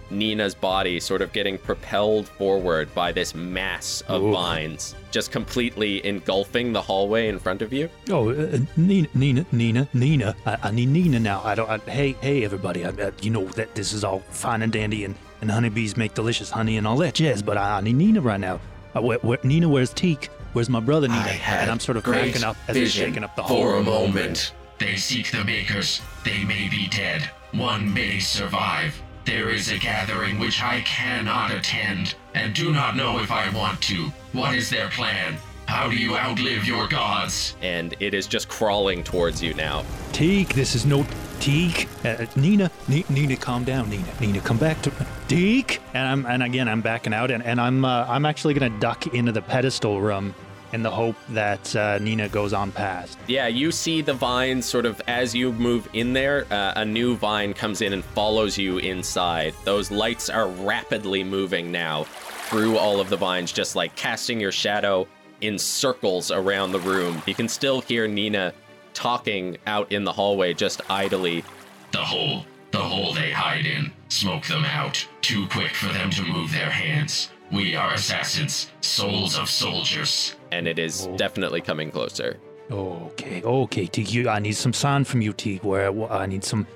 Nina's 0.08 0.54
body 0.54 1.00
sort 1.00 1.20
of 1.20 1.32
getting 1.32 1.58
propelled 1.58 2.28
forward 2.28 2.94
by 2.94 3.10
this 3.10 3.34
mass 3.34 4.04
of 4.06 4.22
Ooh. 4.22 4.32
vines, 4.32 4.94
just 5.10 5.32
completely 5.32 6.06
engulfing 6.06 6.72
the 6.72 6.80
hallway 6.80 7.26
in 7.26 7.40
front 7.40 7.60
of 7.60 7.72
you. 7.72 7.88
Oh, 8.08 8.30
uh, 8.30 8.58
Nina, 8.76 9.08
Nina, 9.14 9.44
Nina, 9.50 9.88
Nina. 9.92 10.36
I, 10.46 10.58
I 10.62 10.70
need 10.70 10.90
Nina 10.90 11.18
now. 11.18 11.42
I 11.42 11.56
don't. 11.56 11.68
I, 11.68 11.78
hey, 11.78 12.12
hey, 12.20 12.44
everybody. 12.44 12.84
I, 12.84 12.90
uh, 12.90 13.10
you 13.20 13.30
know 13.30 13.46
that 13.46 13.74
this 13.74 13.92
is 13.92 14.04
all 14.04 14.20
fine 14.30 14.62
and 14.62 14.72
dandy, 14.72 15.04
and, 15.04 15.16
and 15.40 15.50
honeybees 15.50 15.96
make 15.96 16.14
delicious 16.14 16.50
honey 16.50 16.76
and 16.76 16.86
all 16.86 16.98
that 16.98 17.14
jazz. 17.14 17.42
But 17.42 17.58
I, 17.58 17.78
I 17.78 17.80
need 17.80 17.96
Nina 17.96 18.20
right 18.20 18.38
now. 18.38 18.60
Uh, 18.94 19.02
where, 19.02 19.18
where, 19.18 19.38
Nina, 19.42 19.68
where's 19.68 19.92
Teak? 19.92 20.30
Where's 20.56 20.70
my 20.70 20.80
brother 20.80 21.06
Nina? 21.06 21.20
I 21.20 21.32
had 21.32 21.64
and 21.64 21.70
I'm 21.70 21.80
sort 21.80 21.98
of 21.98 22.04
cracking 22.04 22.42
up 22.42 22.56
as 22.66 22.76
they're 22.76 22.86
shaking 22.86 23.22
up 23.22 23.36
the 23.36 23.42
for 23.42 23.72
hall. 23.72 23.74
a 23.74 23.82
moment. 23.82 24.54
They 24.78 24.96
seek 24.96 25.30
the 25.30 25.44
Makers. 25.44 26.00
They 26.24 26.44
may 26.44 26.70
be 26.70 26.88
dead. 26.88 27.28
One 27.52 27.92
may 27.92 28.20
survive. 28.20 28.98
There 29.26 29.50
is 29.50 29.70
a 29.70 29.76
gathering 29.76 30.38
which 30.38 30.62
I 30.62 30.80
cannot 30.80 31.50
attend, 31.50 32.14
and 32.34 32.54
do 32.54 32.72
not 32.72 32.96
know 32.96 33.18
if 33.18 33.30
I 33.30 33.54
want 33.54 33.82
to. 33.82 34.10
What 34.32 34.54
is 34.54 34.70
their 34.70 34.88
plan? 34.88 35.36
How 35.66 35.90
do 35.90 35.96
you 35.96 36.16
outlive 36.16 36.64
your 36.64 36.88
gods? 36.88 37.54
And 37.60 37.94
it 38.00 38.14
is 38.14 38.26
just 38.26 38.48
crawling 38.48 39.04
towards 39.04 39.42
you 39.42 39.52
now. 39.52 39.84
Teak, 40.12 40.54
this 40.54 40.74
is 40.74 40.86
no 40.86 41.06
Teak. 41.38 41.86
Uh, 42.02 42.24
Nina, 42.34 42.70
Ni- 42.88 43.04
Nina, 43.10 43.36
calm 43.36 43.64
down, 43.64 43.90
Nina. 43.90 44.08
Nina, 44.22 44.40
come 44.40 44.56
back 44.56 44.80
to 44.80 44.92
Teak. 45.28 45.82
And 45.92 46.08
I'm 46.08 46.24
and 46.24 46.42
again 46.42 46.66
I'm 46.66 46.80
backing 46.80 47.12
out, 47.12 47.30
and, 47.30 47.42
and 47.42 47.60
I'm 47.60 47.84
uh, 47.84 48.06
I'm 48.08 48.24
actually 48.24 48.54
gonna 48.54 48.80
duck 48.80 49.06
into 49.08 49.32
the 49.32 49.42
pedestal 49.42 50.00
room 50.00 50.34
in 50.72 50.82
the 50.82 50.90
hope 50.90 51.16
that 51.30 51.74
uh, 51.76 51.98
Nina 51.98 52.28
goes 52.28 52.52
on 52.52 52.72
past. 52.72 53.18
Yeah, 53.26 53.46
you 53.46 53.70
see 53.70 54.02
the 54.02 54.14
vines 54.14 54.66
sort 54.66 54.86
of 54.86 55.00
as 55.06 55.34
you 55.34 55.52
move 55.52 55.88
in 55.92 56.12
there, 56.12 56.46
uh, 56.50 56.74
a 56.76 56.84
new 56.84 57.16
vine 57.16 57.54
comes 57.54 57.82
in 57.82 57.92
and 57.92 58.04
follows 58.04 58.58
you 58.58 58.78
inside. 58.78 59.54
Those 59.64 59.90
lights 59.90 60.28
are 60.28 60.48
rapidly 60.48 61.22
moving 61.24 61.70
now 61.70 62.04
through 62.48 62.78
all 62.78 63.00
of 63.00 63.08
the 63.10 63.16
vines, 63.16 63.52
just 63.52 63.76
like 63.76 63.94
casting 63.96 64.40
your 64.40 64.52
shadow 64.52 65.06
in 65.40 65.58
circles 65.58 66.30
around 66.30 66.72
the 66.72 66.80
room. 66.80 67.22
You 67.26 67.34
can 67.34 67.48
still 67.48 67.80
hear 67.80 68.06
Nina 68.08 68.52
talking 68.94 69.58
out 69.66 69.92
in 69.92 70.04
the 70.04 70.12
hallway 70.12 70.54
just 70.54 70.80
idly. 70.90 71.44
The 71.92 71.98
hole. 71.98 72.44
The 72.70 72.78
hole 72.78 73.12
they 73.12 73.30
hide 73.30 73.66
in. 73.66 73.92
Smoke 74.08 74.46
them 74.46 74.64
out. 74.64 75.06
Too 75.20 75.46
quick 75.48 75.74
for 75.74 75.92
them 75.92 76.10
to 76.10 76.22
move 76.22 76.52
their 76.52 76.70
hands. 76.70 77.30
We 77.52 77.76
are 77.76 77.94
assassins, 77.94 78.70
souls 78.80 79.38
of 79.38 79.48
soldiers. 79.48 80.34
And 80.50 80.66
it 80.66 80.78
is 80.78 81.06
definitely 81.16 81.60
coming 81.60 81.90
closer. 81.90 82.38
Okay, 82.70 83.42
okay, 83.42 83.86
Teak. 83.86 84.12
You, 84.12 84.28
I 84.28 84.40
need 84.40 84.56
some 84.56 84.72
sign 84.72 85.04
from 85.04 85.20
you, 85.20 85.32
Teak. 85.32 85.62
Where 85.62 85.90
I 86.10 86.26
need 86.26 86.44
some. 86.44 86.66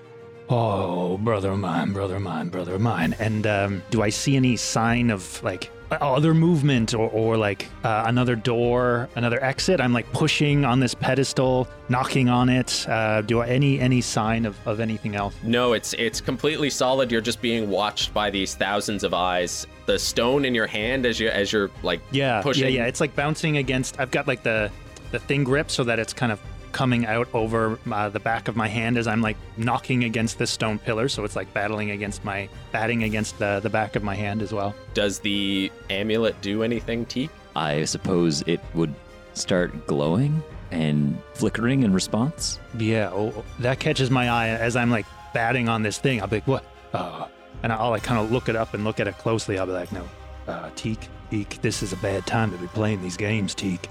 Oh, 0.48 1.18
brother 1.18 1.50
of 1.50 1.58
mine, 1.58 1.92
brother 1.92 2.16
of 2.16 2.22
mine, 2.22 2.48
brother 2.48 2.74
of 2.74 2.80
mine. 2.80 3.14
And 3.18 3.46
um, 3.46 3.82
do 3.90 4.02
I 4.02 4.10
see 4.10 4.36
any 4.36 4.56
sign 4.56 5.10
of 5.10 5.42
like 5.42 5.70
other 5.92 6.34
movement 6.34 6.94
or, 6.94 7.08
or 7.10 7.36
like 7.36 7.68
uh, 7.84 8.04
another 8.06 8.36
door, 8.36 9.08
another 9.16 9.42
exit? 9.42 9.80
I'm 9.80 9.92
like 9.92 10.10
pushing 10.12 10.64
on 10.64 10.80
this 10.80 10.94
pedestal, 10.94 11.68
knocking 11.88 12.28
on 12.28 12.48
it. 12.48 12.86
Uh, 12.88 13.22
do 13.22 13.40
I 13.40 13.48
any 13.48 13.80
any 13.80 14.00
sign 14.00 14.46
of, 14.46 14.56
of 14.66 14.80
anything 14.80 15.14
else? 15.16 15.34
No, 15.42 15.72
it's 15.72 15.92
it's 15.94 16.20
completely 16.20 16.70
solid. 16.70 17.10
You're 17.10 17.20
just 17.20 17.40
being 17.42 17.68
watched 17.70 18.14
by 18.14 18.30
these 18.30 18.54
thousands 18.54 19.04
of 19.04 19.14
eyes. 19.14 19.66
The 19.86 19.98
stone 19.98 20.44
in 20.44 20.54
your 20.54 20.66
hand 20.66 21.06
as 21.06 21.18
you 21.18 21.28
as 21.28 21.52
you're 21.52 21.70
like 21.82 22.00
Yeah, 22.12 22.42
pushing. 22.42 22.64
yeah, 22.64 22.68
yeah. 22.82 22.86
It's 22.86 23.00
like 23.00 23.14
bouncing 23.16 23.56
against. 23.56 23.98
I've 23.98 24.10
got 24.10 24.26
like 24.28 24.42
the 24.42 24.70
the 25.10 25.18
thing 25.18 25.42
grip 25.44 25.70
so 25.70 25.82
that 25.84 25.98
it's 25.98 26.12
kind 26.12 26.30
of 26.30 26.40
coming 26.72 27.06
out 27.06 27.28
over 27.34 27.78
uh, 27.90 28.08
the 28.08 28.20
back 28.20 28.48
of 28.48 28.56
my 28.56 28.68
hand 28.68 28.96
as 28.96 29.06
I'm 29.06 29.22
like 29.22 29.36
knocking 29.56 30.04
against 30.04 30.38
this 30.38 30.50
stone 30.50 30.78
pillar. 30.78 31.08
So 31.08 31.24
it's 31.24 31.36
like 31.36 31.52
battling 31.52 31.90
against 31.90 32.24
my 32.24 32.48
batting 32.72 33.02
against 33.04 33.38
the 33.38 33.60
the 33.60 33.70
back 33.70 33.96
of 33.96 34.02
my 34.02 34.14
hand 34.14 34.42
as 34.42 34.52
well. 34.52 34.74
Does 34.94 35.18
the 35.18 35.70
amulet 35.88 36.40
do 36.40 36.62
anything, 36.62 37.06
Teak? 37.06 37.30
I 37.56 37.84
suppose 37.84 38.42
it 38.46 38.60
would 38.74 38.94
start 39.34 39.86
glowing 39.86 40.42
and 40.70 41.20
flickering 41.34 41.82
in 41.82 41.92
response. 41.92 42.60
Yeah, 42.78 43.10
oh, 43.12 43.32
oh, 43.36 43.44
that 43.60 43.80
catches 43.80 44.10
my 44.10 44.28
eye 44.28 44.48
as 44.48 44.76
I'm 44.76 44.90
like 44.90 45.06
batting 45.34 45.68
on 45.68 45.82
this 45.82 45.98
thing. 45.98 46.20
I'll 46.20 46.28
be 46.28 46.36
like, 46.36 46.46
what? 46.46 46.64
Uh, 46.92 47.26
and 47.62 47.72
I'll 47.72 47.90
like 47.90 48.02
kind 48.02 48.20
of 48.20 48.30
look 48.30 48.48
it 48.48 48.56
up 48.56 48.74
and 48.74 48.84
look 48.84 49.00
at 49.00 49.08
it 49.08 49.18
closely. 49.18 49.58
I'll 49.58 49.66
be 49.66 49.72
like, 49.72 49.92
no, 49.92 50.08
uh, 50.46 50.70
Teak, 50.76 51.08
Teak, 51.30 51.60
this 51.62 51.82
is 51.82 51.92
a 51.92 51.96
bad 51.96 52.26
time 52.26 52.50
to 52.52 52.58
be 52.58 52.66
playing 52.68 53.02
these 53.02 53.16
games, 53.16 53.54
Teak. 53.54 53.88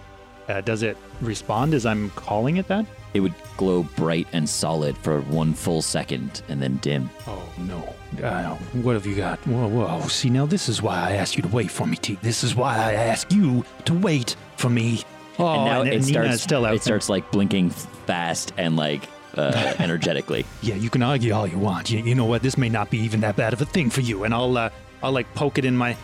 Uh, 0.49 0.61
does 0.61 0.81
it 0.81 0.97
respond 1.21 1.73
as 1.75 1.85
I'm 1.85 2.09
calling 2.11 2.57
it 2.57 2.67
that? 2.67 2.85
It 3.13 3.19
would 3.21 3.33
glow 3.55 3.83
bright 3.95 4.27
and 4.33 4.47
solid 4.49 4.97
for 4.97 5.21
one 5.21 5.53
full 5.53 5.81
second 5.81 6.41
and 6.49 6.61
then 6.61 6.77
dim. 6.77 7.09
Oh 7.27 7.47
no! 7.59 7.95
Uh, 8.23 8.55
what 8.81 8.93
have 8.93 9.05
you 9.05 9.15
got? 9.15 9.39
Whoa, 9.47 9.67
whoa! 9.67 10.07
See 10.07 10.29
now, 10.29 10.45
this 10.45 10.67
is 10.69 10.81
why 10.81 10.95
I 10.95 11.11
asked 11.13 11.35
you 11.35 11.43
to 11.43 11.49
wait 11.49 11.71
for 11.71 11.85
me, 11.87 11.95
Teak. 11.97 12.21
This 12.21 12.43
is 12.43 12.55
why 12.55 12.75
I 12.75 12.93
asked 12.93 13.31
you 13.31 13.63
to 13.85 13.93
wait 13.93 14.35
for 14.57 14.69
me. 14.69 15.01
Oh, 15.37 15.47
and 15.47 15.65
now 15.65 15.81
it 15.81 15.91
Nina 15.91 16.03
starts 16.03 16.33
is 16.35 16.41
still 16.41 16.65
out. 16.65 16.73
it 16.75 16.81
starts 16.81 17.09
like 17.09 17.31
blinking 17.31 17.69
fast 17.69 18.53
and 18.57 18.75
like 18.75 19.07
uh, 19.37 19.75
energetically. 19.79 20.45
Yeah, 20.61 20.75
you 20.75 20.89
can 20.89 21.01
argue 21.03 21.33
all 21.33 21.47
you 21.47 21.59
want. 21.59 21.89
You, 21.89 21.99
you 21.99 22.15
know 22.15 22.25
what? 22.25 22.41
This 22.41 22.57
may 22.57 22.69
not 22.69 22.89
be 22.89 22.97
even 22.99 23.21
that 23.21 23.35
bad 23.35 23.53
of 23.53 23.61
a 23.61 23.65
thing 23.65 23.89
for 23.89 24.01
you, 24.01 24.23
and 24.23 24.33
I'll 24.33 24.57
uh, 24.57 24.69
I'll 25.01 25.11
like 25.11 25.31
poke 25.35 25.57
it 25.57 25.65
in 25.65 25.77
my. 25.77 25.95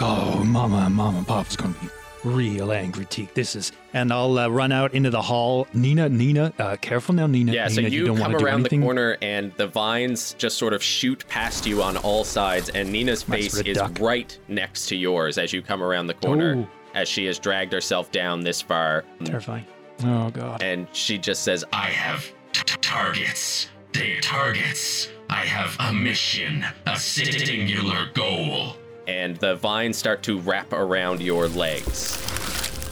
Oh, 0.00 0.42
Mama, 0.44 0.90
Mama, 0.90 1.24
Papa's 1.24 1.56
gonna 1.56 1.74
be 1.80 1.88
real 2.24 2.72
angry, 2.72 3.04
Teak. 3.04 3.34
This 3.34 3.54
is, 3.54 3.72
and 3.94 4.12
I'll 4.12 4.38
uh, 4.38 4.48
run 4.48 4.70
out 4.72 4.92
into 4.92 5.08
the 5.08 5.22
hall. 5.22 5.66
Nina, 5.72 6.08
Nina, 6.10 6.52
uh, 6.58 6.76
careful 6.82 7.14
now, 7.14 7.26
Nina. 7.26 7.52
Yeah, 7.52 7.68
Nina, 7.68 7.74
so 7.74 7.80
you, 7.80 8.06
don't 8.06 8.18
come 8.18 8.36
around 8.36 8.64
the 8.64 8.78
corner 8.78 9.16
and 9.22 9.52
the 9.56 9.66
vines 9.66 10.34
just 10.36 10.58
sort 10.58 10.74
of 10.74 10.82
shoot 10.82 11.26
past 11.28 11.66
you 11.66 11.82
on 11.82 11.96
all 11.98 12.24
sides, 12.24 12.68
and 12.70 12.92
Nina's 12.92 13.22
face 13.22 13.54
is 13.60 13.78
duck. 13.78 13.98
right 14.00 14.38
next 14.48 14.86
to 14.88 14.96
yours 14.96 15.38
as 15.38 15.52
you 15.52 15.62
come 15.62 15.82
around 15.82 16.08
the 16.08 16.14
corner, 16.14 16.56
Ooh. 16.56 16.66
as 16.94 17.08
she 17.08 17.24
has 17.26 17.38
dragged 17.38 17.72
herself 17.72 18.12
down 18.12 18.42
this 18.42 18.60
far. 18.60 19.04
Terrifying. 19.24 19.64
Oh 20.04 20.28
God. 20.30 20.62
And 20.62 20.86
she 20.92 21.16
just 21.18 21.42
says, 21.44 21.64
I 21.72 21.86
have 21.86 22.24
t- 22.52 22.62
t- 22.66 22.76
targets. 22.80 23.68
They 23.92 24.18
targets. 24.20 25.08
I 25.30 25.44
have 25.46 25.76
a 25.78 25.92
mission, 25.92 26.64
a 26.86 26.96
singular 26.98 28.06
goal. 28.12 28.74
and 29.06 29.36
the 29.36 29.54
vines 29.56 29.96
start 29.96 30.22
to 30.24 30.40
wrap 30.40 30.72
around 30.72 31.20
your 31.22 31.46
legs. 31.48 32.18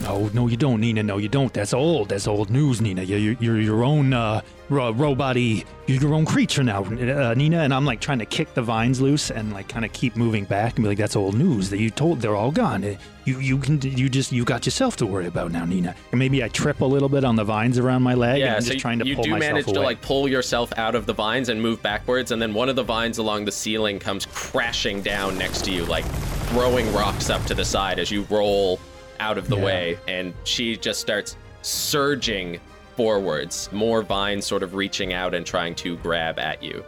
No, 0.03 0.29
no, 0.35 0.49
you 0.49 0.57
don't, 0.57 0.81
Nina. 0.81 1.03
No, 1.03 1.19
you 1.19 1.29
don't. 1.29 1.53
That's 1.53 1.73
old. 1.73 2.09
That's 2.09 2.27
old 2.27 2.51
news, 2.51 2.81
Nina. 2.81 3.03
You're, 3.03 3.37
you're, 3.41 3.61
your 3.61 3.85
own 3.85 4.13
uh, 4.13 4.41
ro- 4.69 4.93
robot-y, 4.93 5.65
You're 5.87 6.01
your 6.03 6.15
own 6.15 6.25
creature 6.25 6.65
now, 6.65 6.83
uh, 6.85 7.35
Nina. 7.35 7.59
And 7.61 7.73
I'm 7.73 7.85
like 7.85 8.01
trying 8.01 8.19
to 8.19 8.27
kick 8.27 8.53
the 8.55 8.63
vines 8.63 9.01
loose 9.01 9.31
and 9.31 9.53
like 9.53 9.69
kind 9.69 9.85
of 9.85 9.93
keep 9.93 10.17
moving 10.17 10.45
back 10.45 10.75
and 10.77 10.83
be 10.85 10.89
like, 10.89 10.99
"That's 10.99 11.15
old 11.15 11.37
news. 11.37 11.71
That 11.71 11.79
you 11.79 11.89
told. 11.91 12.21
They're 12.21 12.35
all 12.35 12.51
gone. 12.51 12.85
Uh, 12.85 12.97
You, 13.25 13.39
you 13.39 13.59
can, 13.59 13.81
you 13.81 14.09
just, 14.09 14.33
you 14.33 14.45
got 14.45 14.67
yourself 14.67 14.97
to 14.97 15.07
worry 15.07 15.27
about 15.27 15.53
now, 15.53 15.65
Nina. 15.65 15.95
And 16.11 16.19
maybe 16.19 16.43
I 16.43 16.49
trip 16.49 16.81
a 16.81 16.85
little 16.85 17.09
bit 17.09 17.23
on 17.23 17.37
the 17.37 17.45
vines 17.45 17.79
around 17.79 18.03
my 18.03 18.15
leg. 18.15 18.41
and 18.41 18.41
Yeah, 18.41 18.55
I'm 18.57 18.63
so 18.63 18.71
just 18.73 18.81
trying 18.81 18.99
to 18.99 19.07
you 19.07 19.15
pull 19.15 19.23
do 19.23 19.31
myself 19.31 19.53
manage 19.53 19.67
away. 19.69 19.75
to 19.75 19.81
like 19.81 20.03
pull 20.03 20.27
yourself 20.29 20.73
out 20.77 20.97
of 20.97 21.07
the 21.07 21.13
vines 21.15 21.49
and 21.49 21.63
move 21.63 21.81
backwards, 21.83 22.33
and 22.33 22.43
then 22.43 22.53
one 22.53 22.69
of 22.69 22.75
the 22.75 22.83
vines 22.83 23.19
along 23.19 23.45
the 23.45 23.53
ceiling 23.53 24.01
comes 24.01 24.27
crashing 24.27 25.03
down 25.03 25.39
next 25.39 25.65
to 25.67 25.71
you, 25.71 25.85
like 25.85 26.05
throwing 26.51 26.93
rocks 26.93 27.31
up 27.31 27.45
to 27.45 27.55
the 27.55 27.65
side 27.65 28.01
as 28.01 28.11
you 28.11 28.27
roll 28.29 28.81
out 29.23 29.39
of 29.39 29.49
the 29.49 29.57
Yeah. 29.57 29.65
way, 29.65 29.99
and 30.09 30.35
she 30.45 30.77
just 30.77 31.01
starts 31.01 31.37
surging 31.63 32.59
forwards, 32.97 33.69
more 33.73 34.03
vines 34.03 34.45
sort 34.47 34.63
of 34.63 34.75
reaching 34.75 35.13
out 35.13 35.33
and 35.35 35.47
trying 35.47 35.75
to 35.77 35.97
grab 35.99 36.39
at 36.39 36.63
you. 36.63 36.85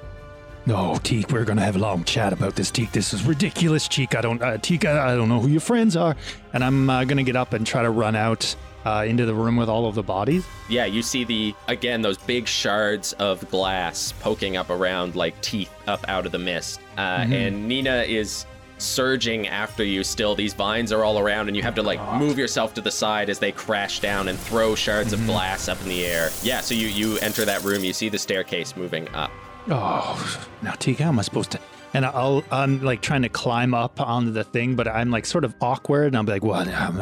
No, 0.67 0.99
Teak, 1.03 1.31
we're 1.31 1.45
gonna 1.45 1.63
have 1.63 1.77
a 1.77 1.79
long 1.79 2.05
chat 2.05 2.33
about 2.33 2.57
this, 2.57 2.71
Teak. 2.71 2.91
This 2.93 3.13
is 3.15 3.23
ridiculous, 3.25 3.87
Teak. 3.87 4.15
I 4.17 4.21
don't, 4.23 4.43
uh, 4.43 4.57
Teak, 4.59 4.85
I, 4.87 5.13
I 5.13 5.17
don't 5.17 5.29
know 5.29 5.41
who 5.41 5.49
your 5.49 5.61
friends 5.61 5.95
are, 5.97 6.17
and 6.53 6.65
I'm 6.65 6.89
uh, 6.91 7.05
gonna 7.05 7.23
get 7.23 7.37
up 7.37 7.53
and 7.53 7.67
try 7.67 7.83
to 7.83 7.91
run 7.91 8.17
out 8.17 8.55
uh, 8.87 9.05
into 9.07 9.25
the 9.27 9.35
room 9.35 9.57
with 9.57 9.69
all 9.69 9.87
of 9.87 9.95
the 9.95 10.03
bodies. 10.03 10.45
Yeah, 10.69 10.85
you 10.87 11.03
see 11.03 11.25
the 11.25 11.55
again 11.69 12.03
those 12.03 12.19
big 12.19 12.47
shards 12.49 13.13
of 13.15 13.49
glass 13.51 14.13
poking 14.21 14.57
up 14.57 14.69
around 14.71 15.15
like 15.17 15.39
teeth 15.43 15.71
up 15.87 16.05
out 16.09 16.27
of 16.27 16.33
the 16.33 16.39
mist, 16.39 16.81
uh, 16.99 17.27
and 17.31 17.69
Nina 17.69 18.03
is 18.03 18.45
surging 18.85 19.49
after 19.49 19.85
you. 19.85 20.05
Still, 20.05 20.35
these 20.35 20.55
vines 20.55 20.93
are 20.93 21.05
all 21.05 21.19
around, 21.19 21.49
and 21.49 21.57
you 21.57 21.63
have 21.63 21.75
to 21.77 21.83
like 21.83 22.01
move 22.15 22.39
yourself 22.39 22.75
to 22.75 22.81
the 22.81 22.91
side 22.91 23.31
as 23.31 23.39
they 23.39 23.53
crash 23.53 24.01
down 24.01 24.29
and 24.29 24.39
throw 24.39 24.75
shards 24.75 25.13
of 25.13 25.25
glass 25.27 25.69
up 25.69 25.81
in 25.83 25.89
the 25.89 26.05
air. 26.05 26.31
Yeah, 26.43 26.61
so 26.61 26.75
you 26.75 26.89
you 26.89 27.19
enter 27.19 27.45
that 27.45 27.63
room, 27.63 27.83
you 27.83 27.93
see 27.93 28.09
the 28.09 28.19
staircase 28.19 28.77
moving 28.77 29.09
up. 29.15 29.31
Oh, 29.69 30.49
now 30.63 30.73
Tika, 30.73 31.05
how 31.05 31.09
am 31.09 31.19
I 31.19 31.23
supposed 31.23 31.51
to? 31.53 31.61
And 31.95 32.05
I'll, 32.05 32.43
I'm 32.51 32.83
like 32.83 33.01
trying 33.01 33.23
to 33.23 33.29
climb 33.29 33.73
up 33.73 34.01
onto 34.01 34.33
the 34.33 34.45
thing, 34.45 34.75
but 34.75 34.89
I'm 34.89 35.11
like 35.11 35.25
sort 35.25 35.45
of 35.45 35.55
awkward, 35.61 36.09
and 36.09 36.17
I'm 36.17 36.27
like, 36.27 36.43
well, 36.43 36.69
um, 36.69 36.99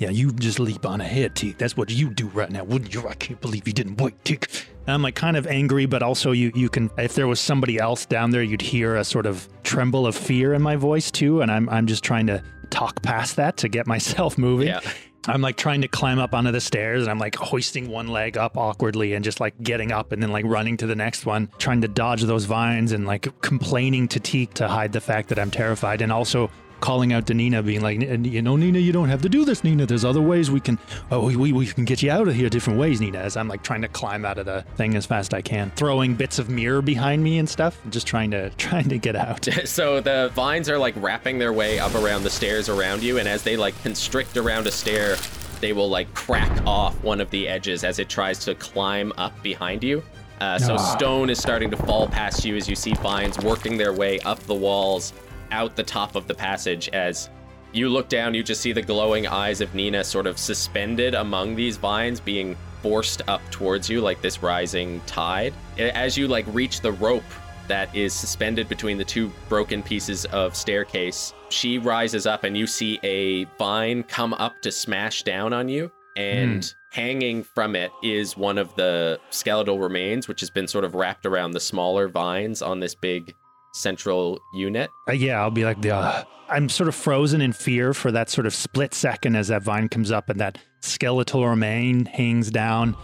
yeah, 0.00 0.08
you 0.08 0.32
just 0.32 0.58
leap 0.58 0.86
on 0.86 1.02
ahead, 1.02 1.36
Teak. 1.36 1.58
That's 1.58 1.76
what 1.76 1.90
you 1.90 2.08
do 2.08 2.28
right 2.28 2.50
now, 2.50 2.64
wouldn't 2.64 2.94
you? 2.94 3.06
I 3.06 3.12
can't 3.12 3.38
believe 3.38 3.66
you 3.66 3.74
didn't 3.74 4.00
wait, 4.00 4.14
Teak. 4.24 4.48
I'm 4.86 5.02
like 5.02 5.14
kind 5.14 5.36
of 5.36 5.46
angry, 5.46 5.84
but 5.84 6.02
also 6.02 6.32
you, 6.32 6.50
you 6.54 6.70
can, 6.70 6.90
if 6.96 7.14
there 7.14 7.28
was 7.28 7.38
somebody 7.38 7.78
else 7.78 8.06
down 8.06 8.30
there, 8.30 8.42
you'd 8.42 8.62
hear 8.62 8.96
a 8.96 9.04
sort 9.04 9.26
of 9.26 9.46
tremble 9.62 10.06
of 10.06 10.16
fear 10.16 10.54
in 10.54 10.62
my 10.62 10.74
voice 10.74 11.10
too, 11.10 11.42
and 11.42 11.50
I'm, 11.50 11.68
I'm 11.68 11.86
just 11.86 12.02
trying 12.02 12.26
to 12.28 12.42
talk 12.70 13.02
past 13.02 13.36
that 13.36 13.58
to 13.58 13.68
get 13.68 13.86
myself 13.86 14.38
moving. 14.38 14.68
Yeah. 14.68 14.80
I'm 15.28 15.42
like 15.42 15.58
trying 15.58 15.82
to 15.82 15.88
climb 15.88 16.18
up 16.18 16.34
onto 16.34 16.50
the 16.50 16.62
stairs 16.62 17.02
and 17.02 17.10
I'm 17.10 17.18
like 17.18 17.36
hoisting 17.36 17.90
one 17.90 18.08
leg 18.08 18.38
up 18.38 18.56
awkwardly 18.56 19.12
and 19.12 19.22
just 19.22 19.38
like 19.38 19.54
getting 19.62 19.92
up 19.92 20.12
and 20.12 20.22
then 20.22 20.32
like 20.32 20.46
running 20.46 20.78
to 20.78 20.86
the 20.86 20.96
next 20.96 21.26
one, 21.26 21.50
trying 21.58 21.82
to 21.82 21.88
dodge 21.88 22.22
those 22.22 22.46
vines 22.46 22.92
and 22.92 23.06
like 23.06 23.28
complaining 23.42 24.08
to 24.08 24.18
Teak 24.18 24.54
to 24.54 24.66
hide 24.66 24.92
the 24.92 25.00
fact 25.00 25.28
that 25.28 25.38
I'm 25.38 25.50
terrified 25.50 26.00
and 26.00 26.10
also 26.10 26.50
calling 26.80 27.12
out 27.12 27.26
to 27.26 27.34
Nina, 27.34 27.62
being 27.62 27.80
like, 27.82 28.00
"N- 28.02 28.24
you 28.24 28.42
know, 28.42 28.56
Nina, 28.56 28.78
you 28.78 28.92
don't 28.92 29.08
have 29.08 29.22
to 29.22 29.28
do 29.28 29.44
this, 29.44 29.62
Nina. 29.64 29.86
There's 29.86 30.04
other 30.04 30.20
ways 30.22 30.50
we 30.50 30.60
can, 30.60 30.78
oh, 31.10 31.26
we, 31.26 31.36
we, 31.36 31.52
we 31.52 31.66
can 31.66 31.84
get 31.84 32.02
you 32.02 32.10
out 32.10 32.26
of 32.28 32.34
here 32.34 32.48
different 32.48 32.78
ways, 32.78 33.00
Nina. 33.00 33.18
As 33.18 33.36
I'm 33.36 33.48
like 33.48 33.62
trying 33.62 33.82
to 33.82 33.88
climb 33.88 34.24
out 34.24 34.38
of 34.38 34.46
the 34.46 34.62
thing 34.76 34.94
as 34.96 35.06
fast 35.06 35.32
as 35.32 35.38
I 35.38 35.42
can, 35.42 35.70
throwing 35.76 36.14
bits 36.14 36.38
of 36.38 36.48
mirror 36.48 36.82
behind 36.82 37.22
me 37.22 37.38
and 37.38 37.48
stuff, 37.48 37.78
just 37.90 38.06
trying 38.06 38.30
to, 38.32 38.50
trying 38.56 38.88
to 38.88 38.98
get 38.98 39.16
out. 39.16 39.46
so 39.64 40.00
the 40.00 40.30
vines 40.34 40.68
are 40.68 40.78
like 40.78 40.94
wrapping 40.96 41.38
their 41.38 41.52
way 41.52 41.78
up 41.78 41.94
around 41.94 42.22
the 42.22 42.30
stairs 42.30 42.68
around 42.68 43.02
you, 43.02 43.18
and 43.18 43.28
as 43.28 43.42
they 43.42 43.56
like 43.56 43.80
constrict 43.82 44.36
around 44.36 44.66
a 44.66 44.70
stair, 44.70 45.16
they 45.60 45.72
will 45.74 45.90
like 45.90 46.12
crack 46.14 46.64
off 46.66 46.94
one 47.04 47.20
of 47.20 47.28
the 47.30 47.46
edges 47.46 47.84
as 47.84 47.98
it 47.98 48.08
tries 48.08 48.38
to 48.46 48.54
climb 48.54 49.12
up 49.18 49.40
behind 49.42 49.84
you. 49.84 50.02
Uh, 50.40 50.58
so 50.58 50.72
Ah. 50.74 50.96
stone 50.96 51.28
is 51.28 51.38
starting 51.38 51.70
to 51.70 51.76
fall 51.76 52.08
past 52.08 52.46
you 52.46 52.56
as 52.56 52.66
you 52.66 52.74
see 52.74 52.94
vines 52.94 53.38
working 53.40 53.76
their 53.76 53.92
way 53.92 54.18
up 54.20 54.38
the 54.44 54.54
walls, 54.54 55.12
out 55.50 55.76
the 55.76 55.82
top 55.82 56.16
of 56.16 56.26
the 56.26 56.34
passage. 56.34 56.88
As 56.90 57.30
you 57.72 57.88
look 57.88 58.08
down, 58.08 58.34
you 58.34 58.42
just 58.42 58.60
see 58.60 58.72
the 58.72 58.82
glowing 58.82 59.26
eyes 59.26 59.60
of 59.60 59.74
Nina 59.74 60.02
sort 60.04 60.26
of 60.26 60.38
suspended 60.38 61.14
among 61.14 61.54
these 61.54 61.76
vines, 61.76 62.20
being 62.20 62.56
forced 62.82 63.22
up 63.28 63.42
towards 63.50 63.88
you 63.88 64.00
like 64.00 64.20
this 64.22 64.42
rising 64.42 65.00
tide. 65.06 65.52
As 65.78 66.16
you 66.16 66.28
like 66.28 66.46
reach 66.48 66.80
the 66.80 66.92
rope 66.92 67.24
that 67.70 67.94
is 67.94 68.12
suspended 68.12 68.68
between 68.68 68.98
the 68.98 69.04
two 69.04 69.30
broken 69.48 69.80
pieces 69.80 70.24
of 70.26 70.56
staircase. 70.56 71.32
She 71.50 71.78
rises 71.78 72.26
up, 72.26 72.42
and 72.42 72.56
you 72.56 72.66
see 72.66 72.98
a 73.04 73.44
vine 73.58 74.02
come 74.02 74.34
up 74.34 74.60
to 74.62 74.72
smash 74.72 75.22
down 75.22 75.52
on 75.52 75.68
you. 75.68 75.92
And 76.16 76.64
hmm. 76.64 77.00
hanging 77.00 77.44
from 77.44 77.76
it 77.76 77.92
is 78.02 78.36
one 78.36 78.58
of 78.58 78.74
the 78.74 79.20
skeletal 79.30 79.78
remains, 79.78 80.26
which 80.26 80.40
has 80.40 80.50
been 80.50 80.66
sort 80.66 80.84
of 80.84 80.96
wrapped 80.96 81.24
around 81.24 81.52
the 81.52 81.60
smaller 81.60 82.08
vines 82.08 82.60
on 82.60 82.80
this 82.80 82.96
big 82.96 83.36
central 83.72 84.40
unit. 84.52 84.90
Uh, 85.08 85.12
yeah, 85.12 85.40
I'll 85.40 85.50
be 85.50 85.64
like 85.64 85.80
the. 85.82 85.94
Uh, 85.94 86.24
I'm 86.48 86.68
sort 86.68 86.88
of 86.88 86.94
frozen 86.94 87.40
in 87.40 87.52
fear 87.52 87.94
for 87.94 88.10
that 88.10 88.28
sort 88.28 88.46
of 88.46 88.54
split 88.54 88.92
second 88.92 89.36
as 89.36 89.48
that 89.48 89.62
vine 89.62 89.88
comes 89.88 90.10
up 90.10 90.28
and 90.28 90.40
that 90.40 90.58
skeletal 90.80 91.46
remain 91.46 92.06
hangs 92.06 92.50
down, 92.50 92.96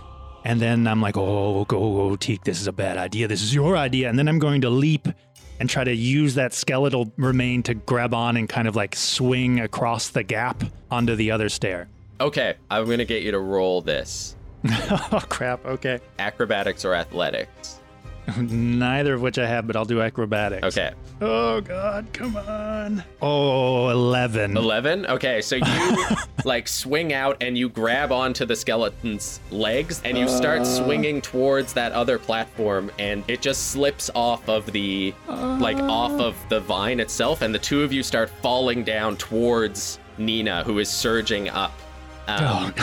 and 0.44 0.60
then 0.60 0.86
I'm 0.86 1.00
like, 1.00 1.16
oh, 1.16 1.64
go, 1.66 1.78
go, 1.78 2.16
Teak, 2.16 2.44
this 2.44 2.60
is 2.60 2.66
a 2.66 2.72
bad 2.72 2.96
idea. 2.96 3.28
This 3.28 3.42
is 3.42 3.54
your 3.54 3.76
idea, 3.76 4.08
and 4.08 4.18
then 4.18 4.28
I'm 4.28 4.38
going 4.38 4.62
to 4.62 4.70
leap 4.70 5.08
and 5.58 5.70
try 5.70 5.84
to 5.84 5.94
use 5.94 6.34
that 6.34 6.52
skeletal 6.52 7.12
remain 7.16 7.62
to 7.62 7.74
grab 7.74 8.12
on 8.12 8.36
and 8.36 8.48
kind 8.48 8.68
of 8.68 8.76
like 8.76 8.94
swing 8.94 9.60
across 9.60 10.08
the 10.08 10.22
gap 10.22 10.62
onto 10.90 11.14
the 11.14 11.30
other 11.30 11.48
stair. 11.48 11.88
Okay, 12.20 12.54
I'm 12.70 12.88
gonna 12.88 13.04
get 13.04 13.22
you 13.22 13.30
to 13.30 13.38
roll 13.38 13.80
this 13.82 14.36
oh 15.12 15.22
crap! 15.28 15.64
Okay, 15.64 16.00
acrobatics 16.18 16.84
or 16.84 16.94
athletics. 16.94 17.75
neither 18.38 19.14
of 19.14 19.22
which 19.22 19.38
I 19.38 19.46
have, 19.46 19.66
but 19.66 19.76
I'll 19.76 19.84
do 19.84 20.00
acrobatics. 20.00 20.64
Okay, 20.76 20.92
Oh 21.20 21.62
God, 21.62 22.06
come 22.12 22.36
on! 22.36 23.02
Oh, 23.22 23.88
11. 23.88 24.56
11 24.56 25.06
okay 25.06 25.40
so 25.40 25.56
you 25.56 26.06
like 26.44 26.68
swing 26.68 27.12
out 27.12 27.36
and 27.40 27.56
you 27.56 27.68
grab 27.68 28.12
onto 28.12 28.44
the 28.44 28.54
skeleton's 28.54 29.40
legs 29.50 30.02
and 30.04 30.18
you 30.18 30.28
start 30.28 30.66
swinging 30.66 31.22
towards 31.22 31.72
that 31.72 31.92
other 31.92 32.18
platform 32.18 32.90
and 32.98 33.24
it 33.28 33.40
just 33.40 33.70
slips 33.70 34.10
off 34.14 34.46
of 34.48 34.70
the 34.72 35.14
like 35.28 35.78
off 35.78 36.12
of 36.20 36.36
the 36.48 36.60
vine 36.60 37.00
itself 37.00 37.40
and 37.42 37.54
the 37.54 37.58
two 37.58 37.82
of 37.82 37.92
you 37.92 38.02
start 38.02 38.28
falling 38.42 38.84
down 38.84 39.16
towards 39.16 39.98
nina 40.18 40.62
who 40.64 40.78
is 40.78 40.88
surging 40.88 41.48
up 41.48 41.72
um, 42.28 42.74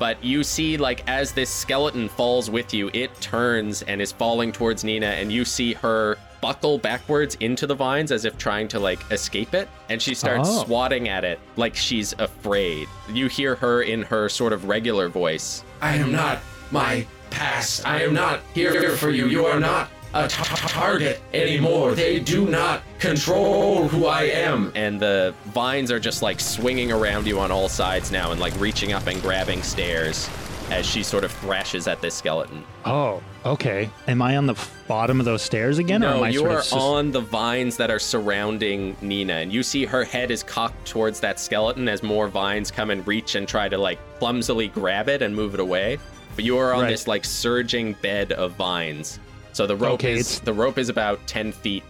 but 0.00 0.22
you 0.24 0.42
see 0.42 0.76
like 0.76 1.08
as 1.08 1.30
this 1.30 1.48
skeleton 1.48 2.08
falls 2.08 2.50
with 2.50 2.74
you 2.74 2.90
it 2.92 3.14
turns 3.20 3.82
and 3.82 4.00
is 4.02 4.10
falling 4.10 4.50
towards 4.50 4.82
nina 4.82 5.06
and 5.06 5.30
you 5.30 5.44
see 5.44 5.72
her 5.74 6.16
buckle 6.40 6.78
backwards 6.78 7.36
into 7.40 7.66
the 7.66 7.74
vines 7.74 8.10
as 8.10 8.24
if 8.24 8.36
trying 8.38 8.66
to 8.66 8.80
like 8.80 8.98
escape 9.12 9.54
it 9.54 9.68
and 9.90 10.00
she 10.02 10.14
starts 10.14 10.48
Oh. 10.50 10.64
swatting 10.64 11.08
at 11.08 11.22
it 11.22 11.38
like 11.56 11.76
she's 11.76 12.14
afraid 12.18 12.88
you 13.12 13.28
hear 13.28 13.54
her 13.56 13.82
in 13.82 14.02
her 14.02 14.28
sort 14.28 14.52
of 14.52 14.64
regular 14.64 15.08
voice 15.08 15.62
I 15.82 15.94
am 15.96 16.10
not 16.10 16.40
my 16.72 17.06
past. 17.30 17.86
I 17.86 18.02
am 18.02 18.12
not 18.14 18.40
here 18.54 18.90
for 18.96 19.10
you. 19.10 19.26
You 19.26 19.46
are 19.46 19.58
not 19.60 19.88
a 20.14 20.26
t- 20.28 20.42
t- 20.42 20.54
target 20.68 21.20
anymore. 21.32 21.92
They 21.94 22.18
do 22.18 22.46
not 22.46 22.82
control 22.98 23.86
who 23.88 24.06
I 24.06 24.22
am. 24.24 24.72
and 24.74 24.98
the 25.00 25.34
vines 25.46 25.90
are 25.90 26.00
just 26.00 26.22
like 26.22 26.40
swinging 26.40 26.90
around 26.92 27.26
you 27.26 27.38
on 27.38 27.50
all 27.52 27.68
sides 27.68 28.10
now 28.10 28.32
and 28.32 28.40
like 28.40 28.58
reaching 28.60 28.92
up 28.92 29.06
and 29.06 29.20
grabbing 29.22 29.62
stairs 29.62 30.28
as 30.70 30.86
she 30.86 31.02
sort 31.02 31.24
of 31.24 31.32
thrashes 31.32 31.88
at 31.88 32.00
this 32.00 32.14
skeleton 32.14 32.62
Oh, 32.84 33.22
okay. 33.44 33.90
Am 34.08 34.22
I 34.22 34.36
on 34.36 34.46
the 34.46 34.54
bottom 34.88 35.18
of 35.20 35.26
those 35.26 35.42
stairs 35.42 35.78
again? 35.78 36.02
or 36.04 36.08
No, 36.10 36.16
am 36.18 36.22
I 36.24 36.28
you 36.30 36.38
sort 36.40 36.52
are 36.52 36.58
of 36.58 36.64
sus- 36.64 36.80
on 36.80 37.10
the 37.12 37.20
vines 37.20 37.76
that 37.76 37.90
are 37.90 37.98
surrounding 37.98 38.96
Nina, 39.02 39.34
and 39.34 39.52
you 39.52 39.62
see 39.62 39.84
her 39.84 40.02
head 40.04 40.30
is 40.30 40.42
cocked 40.42 40.86
towards 40.88 41.20
that 41.20 41.38
skeleton 41.40 41.88
as 41.88 42.02
more 42.02 42.28
vines 42.28 42.70
come 42.70 42.90
and 42.90 43.06
reach 43.06 43.34
and 43.34 43.46
try 43.48 43.68
to 43.68 43.76
like 43.78 43.98
clumsily 44.18 44.68
grab 44.68 45.08
it 45.08 45.22
and 45.22 45.34
move 45.34 45.54
it 45.54 45.60
away. 45.60 45.98
But 46.36 46.44
you 46.44 46.56
are 46.58 46.72
on 46.72 46.82
Right. 46.82 46.90
this 46.90 47.06
like 47.08 47.24
surging 47.24 47.94
bed 47.94 48.32
of 48.32 48.52
vines. 48.52 49.18
So 49.52 49.66
the 49.66 49.76
rope 49.76 49.94
Okay, 49.94 50.12
is 50.12 50.20
it's- 50.20 50.38
the 50.40 50.52
rope 50.52 50.78
is 50.78 50.88
about 50.88 51.24
ten 51.26 51.52
feet 51.52 51.82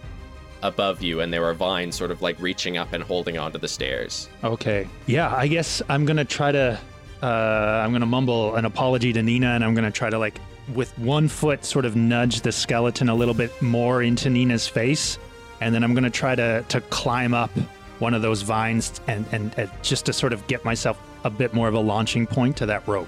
above 0.63 1.01
you, 1.01 1.21
and 1.21 1.33
there 1.33 1.43
are 1.45 1.53
vines 1.53 1.95
sort 1.95 2.11
of 2.11 2.21
like 2.21 2.39
reaching 2.39 2.77
up 2.77 2.93
and 2.93 3.03
holding 3.03 3.37
onto 3.37 3.57
the 3.57 3.67
stairs. 3.67 4.29
Okay. 4.43 4.87
Yeah, 5.07 5.33
I 5.35 5.47
guess 5.47 5.81
I'm 5.89 6.05
gonna 6.05 6.25
try 6.25 6.51
to. 6.51 6.79
Uh, 7.21 7.25
I'm 7.85 7.91
gonna 7.91 8.05
mumble 8.07 8.55
an 8.55 8.65
apology 8.65 9.13
to 9.13 9.21
Nina, 9.21 9.49
and 9.51 9.63
I'm 9.63 9.75
gonna 9.75 9.91
try 9.91 10.09
to 10.09 10.17
like, 10.17 10.39
with 10.73 10.97
one 10.97 11.27
foot, 11.27 11.63
sort 11.65 11.85
of 11.85 11.95
nudge 11.95 12.41
the 12.41 12.51
skeleton 12.51 13.09
a 13.09 13.15
little 13.15 13.33
bit 13.35 13.59
more 13.61 14.01
into 14.03 14.29
Nina's 14.29 14.67
face, 14.67 15.17
and 15.61 15.73
then 15.73 15.83
I'm 15.83 15.93
gonna 15.93 16.09
try 16.09 16.33
to 16.35 16.63
to 16.67 16.81
climb 16.81 17.33
up 17.33 17.51
one 17.99 18.13
of 18.15 18.21
those 18.23 18.41
vines 18.41 18.99
and 19.07 19.25
and, 19.31 19.53
and 19.57 19.69
just 19.83 20.05
to 20.07 20.13
sort 20.13 20.33
of 20.33 20.45
get 20.47 20.65
myself 20.65 20.99
a 21.23 21.29
bit 21.29 21.53
more 21.53 21.67
of 21.67 21.75
a 21.75 21.79
launching 21.79 22.25
point 22.25 22.57
to 22.57 22.65
that 22.65 22.87
rope. 22.87 23.07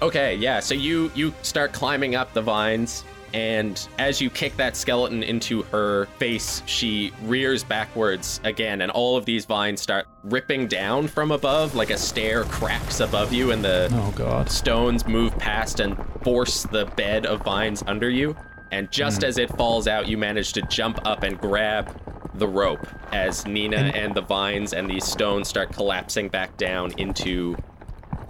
Okay, 0.00 0.34
yeah. 0.36 0.60
So 0.60 0.74
you 0.74 1.10
you 1.14 1.34
start 1.42 1.72
climbing 1.72 2.14
up 2.14 2.32
the 2.32 2.40
vines, 2.42 3.04
And 3.34 3.88
as 3.98 4.20
you 4.20 4.30
kick 4.30 4.56
that 4.56 4.76
skeleton 4.76 5.22
into 5.22 5.62
her 5.64 6.06
face, 6.18 6.62
she 6.66 7.12
rears 7.22 7.64
backwards 7.64 8.40
again, 8.44 8.82
and 8.82 8.90
all 8.90 9.16
of 9.16 9.24
these 9.24 9.44
vines 9.44 9.80
start 9.80 10.06
ripping 10.24 10.66
down 10.68 11.08
from 11.08 11.32
above, 11.32 11.74
like 11.74 11.90
a 11.90 11.96
stair 11.96 12.44
cracks 12.44 13.00
above 13.00 13.32
you, 13.32 13.50
and 13.50 13.64
the 13.64 13.88
Oh 13.92 14.12
God. 14.16 14.50
stones 14.50 15.06
move 15.06 15.36
past 15.38 15.80
and 15.80 15.96
force 16.22 16.64
the 16.64 16.86
bed 16.96 17.26
of 17.26 17.42
vines 17.42 17.82
under 17.86 18.10
you. 18.10 18.36
And 18.70 18.90
just 18.90 19.20
hmm. 19.20 19.26
as 19.26 19.38
it 19.38 19.54
falls 19.56 19.86
out, 19.86 20.08
you 20.08 20.16
manage 20.16 20.52
to 20.54 20.62
jump 20.62 20.98
up 21.06 21.22
and 21.22 21.38
grab 21.38 21.98
the 22.34 22.48
rope 22.48 22.86
as 23.12 23.46
Nina 23.46 23.76
and, 23.76 24.14
the 24.14 24.22
vines 24.22 24.72
and 24.72 24.88
these 24.88 25.04
stones 25.04 25.48
start 25.48 25.72
collapsing 25.72 26.28
back 26.28 26.56
down 26.56 26.92
into. 26.98 27.56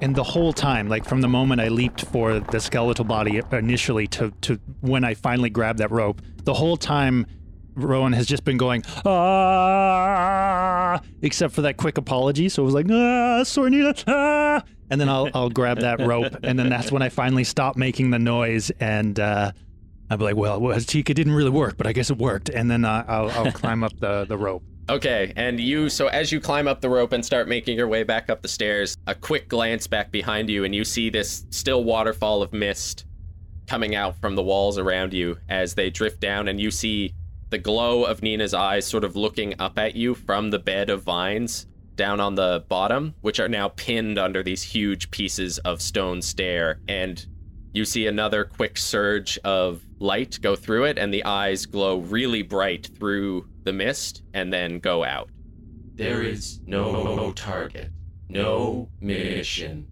And 0.03 0.17
the 0.17 0.25
whole 0.25 0.53
time, 0.53 0.89
like 0.89 1.05
from 1.05 1.21
the 1.21 1.29
moment 1.29 1.61
I 1.61 1.69
leaped 1.69 2.05
for 2.07 2.41
the 2.41 2.59
skeletal 2.59 3.05
body 3.05 3.41
initially 3.53 4.09
to, 4.09 4.33
to 4.43 4.59
when 4.81 5.05
I 5.05 5.15
finally 5.15 5.49
grabbed 5.49 5.79
that 5.79 5.93
rope, 5.93 6.21
the 6.43 6.55
whole 6.55 6.77
time 6.77 7.25
Rowan 7.77 8.13
has 8.13 8.27
just 8.27 8.45
been 8.45 8.57
going, 8.57 8.83
ah, 9.05 11.01
except 11.23 11.55
for 11.55 11.63
that 11.63 11.77
quick 11.77 11.99
apology. 11.99 12.49
So 12.49 12.63
it 12.63 12.67
was 12.67 12.75
like, 12.75 12.87
ah, 12.91 13.45
sorry, 13.45 13.71
Nina, 13.71 13.95
ah. 14.09 14.65
And 14.91 15.01
then 15.01 15.09
I'll, 15.09 15.31
I'll 15.35 15.51
grab 15.51 15.79
that 15.79 16.01
rope. 16.07 16.37
And 16.43 16.59
then 16.59 16.69
that's 16.69 16.91
when 16.91 17.03
I 17.03 17.09
finally 17.09 17.45
stop 17.45 17.77
making 17.77 18.11
the 18.11 18.19
noise. 18.19 18.73
And 18.81 19.21
uh, 19.21 19.53
I'll 20.11 20.19
be 20.19 20.25
like, 20.25 20.37
well, 20.37 20.61
well, 20.61 20.81
Tika 20.81 21.15
didn't 21.15 21.33
really 21.33 21.51
work, 21.51 21.77
but 21.77 21.87
I 21.87 21.93
guess 21.93 22.11
it 22.11 22.19
worked. 22.19 22.49
And 22.49 22.69
then 22.69 22.85
uh, 22.85 23.05
I'll, 23.07 23.31
I'll 23.31 23.53
climb 23.63 23.85
up 23.85 23.97
the, 24.01 24.25
the 24.25 24.37
rope. 24.37 24.65
Okay, 24.89 25.33
and 25.37 25.61
you, 25.61 25.89
so 25.89 26.09
as 26.09 26.33
you 26.33 26.41
climb 26.41 26.67
up 26.67 26.81
the 26.81 26.91
rope 26.91 27.13
and 27.13 27.25
start 27.25 27.49
making 27.49 27.77
your 27.79 27.87
way 27.87 28.03
back 28.03 28.29
up 28.29 28.43
the 28.43 28.49
stairs, 28.49 28.97
a 29.07 29.15
quick 29.15 29.49
glance 29.49 29.87
back 29.87 30.11
behind 30.11 30.51
you, 30.51 30.65
and 30.65 30.75
you 30.75 30.85
see 30.85 31.09
this 31.09 31.47
still 31.51 31.85
waterfall 31.85 32.43
of 32.43 32.53
mist 32.53 33.07
coming 33.69 33.95
out 33.95 34.17
from 34.21 34.35
the 34.35 34.43
walls 34.43 34.79
around 34.79 35.15
you 35.15 35.39
as 35.49 35.75
they 35.75 35.89
drift 35.89 36.21
down, 36.21 36.49
and 36.49 36.61
you 36.61 36.71
see 36.71 37.15
the 37.51 37.59
glow 37.59 38.03
of 38.05 38.23
Nina's 38.23 38.55
eyes 38.55 38.85
sort 38.87 39.05
of 39.05 39.15
looking 39.15 39.55
up 39.61 39.79
at 39.79 39.95
you 39.95 40.15
from 40.15 40.51
the 40.51 40.59
bed 40.59 40.91
of 40.91 41.03
vines 41.05 41.67
down 41.95 42.19
on 42.19 42.35
the 42.35 42.65
bottom, 42.69 43.15
which 43.21 43.39
are 43.39 43.49
now 43.49 43.69
pinned 43.69 44.19
under 44.19 44.43
these 44.43 44.63
huge 44.63 45.11
pieces 45.11 45.59
of 45.59 45.81
stone 45.81 46.21
stair. 46.23 46.81
And 46.89 47.25
you 47.73 47.85
see 47.85 48.07
another 48.07 48.45
quick 48.45 48.77
surge 48.77 49.39
of 49.45 49.83
light 49.99 50.39
go 50.43 50.55
through 50.57 50.85
it, 50.85 50.99
and 50.99 51.13
the 51.13 51.25
eyes 51.25 51.67
glow 51.67 51.99
really 51.99 52.43
bright 52.43 52.91
through 52.99 53.49
the 53.65 53.73
mist 53.73 54.23
and 54.35 54.53
then 54.53 54.79
go 54.79 55.05
out. 55.05 55.31
There 55.95 56.23
is 56.23 56.61
no 56.67 57.33
target, 57.33 57.91
no 58.29 58.89
mission, 59.01 59.87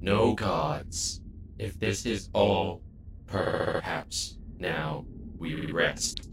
no 0.00 0.34
gods. 0.34 1.20
If 1.58 1.78
this 1.78 2.04
is 2.06 2.28
all, 2.32 2.82
perhaps 3.26 4.36
now 4.58 5.04
we 5.38 5.70
rest. 5.72 6.28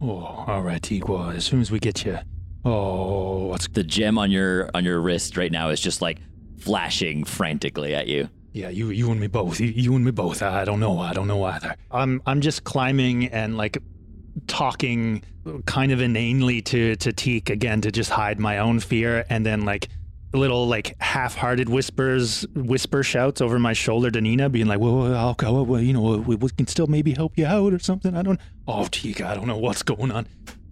Oh, 0.00 0.44
all 0.46 0.62
right, 0.62 0.82
Tigua. 0.82 1.34
As 1.34 1.44
soon 1.44 1.60
as 1.60 1.70
we 1.70 1.78
get 1.78 2.04
you. 2.04 2.18
Oh, 2.64 3.46
what's 3.46 3.68
The 3.68 3.82
gem 3.82 4.18
on 4.18 4.30
your 4.30 4.70
on 4.74 4.84
your 4.84 5.00
wrist 5.00 5.36
right 5.36 5.50
now 5.52 5.70
is 5.70 5.80
just 5.80 6.02
like 6.02 6.18
flashing 6.58 7.24
frantically 7.24 7.94
at 7.94 8.06
you. 8.06 8.28
Yeah, 8.52 8.68
you 8.68 8.90
you 8.90 9.10
and 9.10 9.20
me 9.20 9.28
both. 9.28 9.60
You, 9.60 9.68
you 9.68 9.94
and 9.94 10.04
me 10.04 10.10
both. 10.10 10.42
I 10.42 10.64
don't 10.64 10.80
know. 10.80 10.98
I 10.98 11.12
don't 11.12 11.28
know 11.28 11.44
either. 11.44 11.76
I'm 11.90 12.20
I'm 12.26 12.40
just 12.40 12.64
climbing 12.64 13.28
and 13.28 13.56
like 13.56 13.78
talking 14.46 15.22
kind 15.66 15.92
of 15.92 16.00
inanely 16.00 16.62
to 16.62 16.96
to 16.96 17.12
Teak 17.12 17.50
again 17.50 17.80
to 17.82 17.90
just 17.90 18.10
hide 18.10 18.38
my 18.38 18.58
own 18.58 18.80
fear 18.80 19.24
and 19.30 19.46
then 19.46 19.64
like 19.64 19.88
little 20.32 20.68
like 20.68 20.94
half-hearted 21.00 21.68
whispers 21.68 22.46
whisper 22.54 23.02
shouts 23.02 23.40
over 23.40 23.58
my 23.58 23.72
shoulder 23.72 24.10
to 24.10 24.20
Nina 24.20 24.48
being 24.48 24.66
like, 24.66 24.80
"Well, 24.80 25.14
I'll 25.14 25.34
go. 25.34 25.62
Well, 25.62 25.80
you 25.80 25.92
know, 25.92 26.18
we, 26.18 26.36
we 26.36 26.50
can 26.50 26.66
still 26.66 26.86
maybe 26.86 27.12
help 27.12 27.36
you 27.36 27.46
out 27.46 27.72
or 27.72 27.78
something." 27.78 28.16
I 28.16 28.22
don't 28.22 28.40
Oh, 28.66 28.86
Teak, 28.90 29.20
I 29.20 29.34
don't 29.34 29.46
know 29.46 29.58
what's 29.58 29.82
going 29.82 30.10
on. 30.10 30.26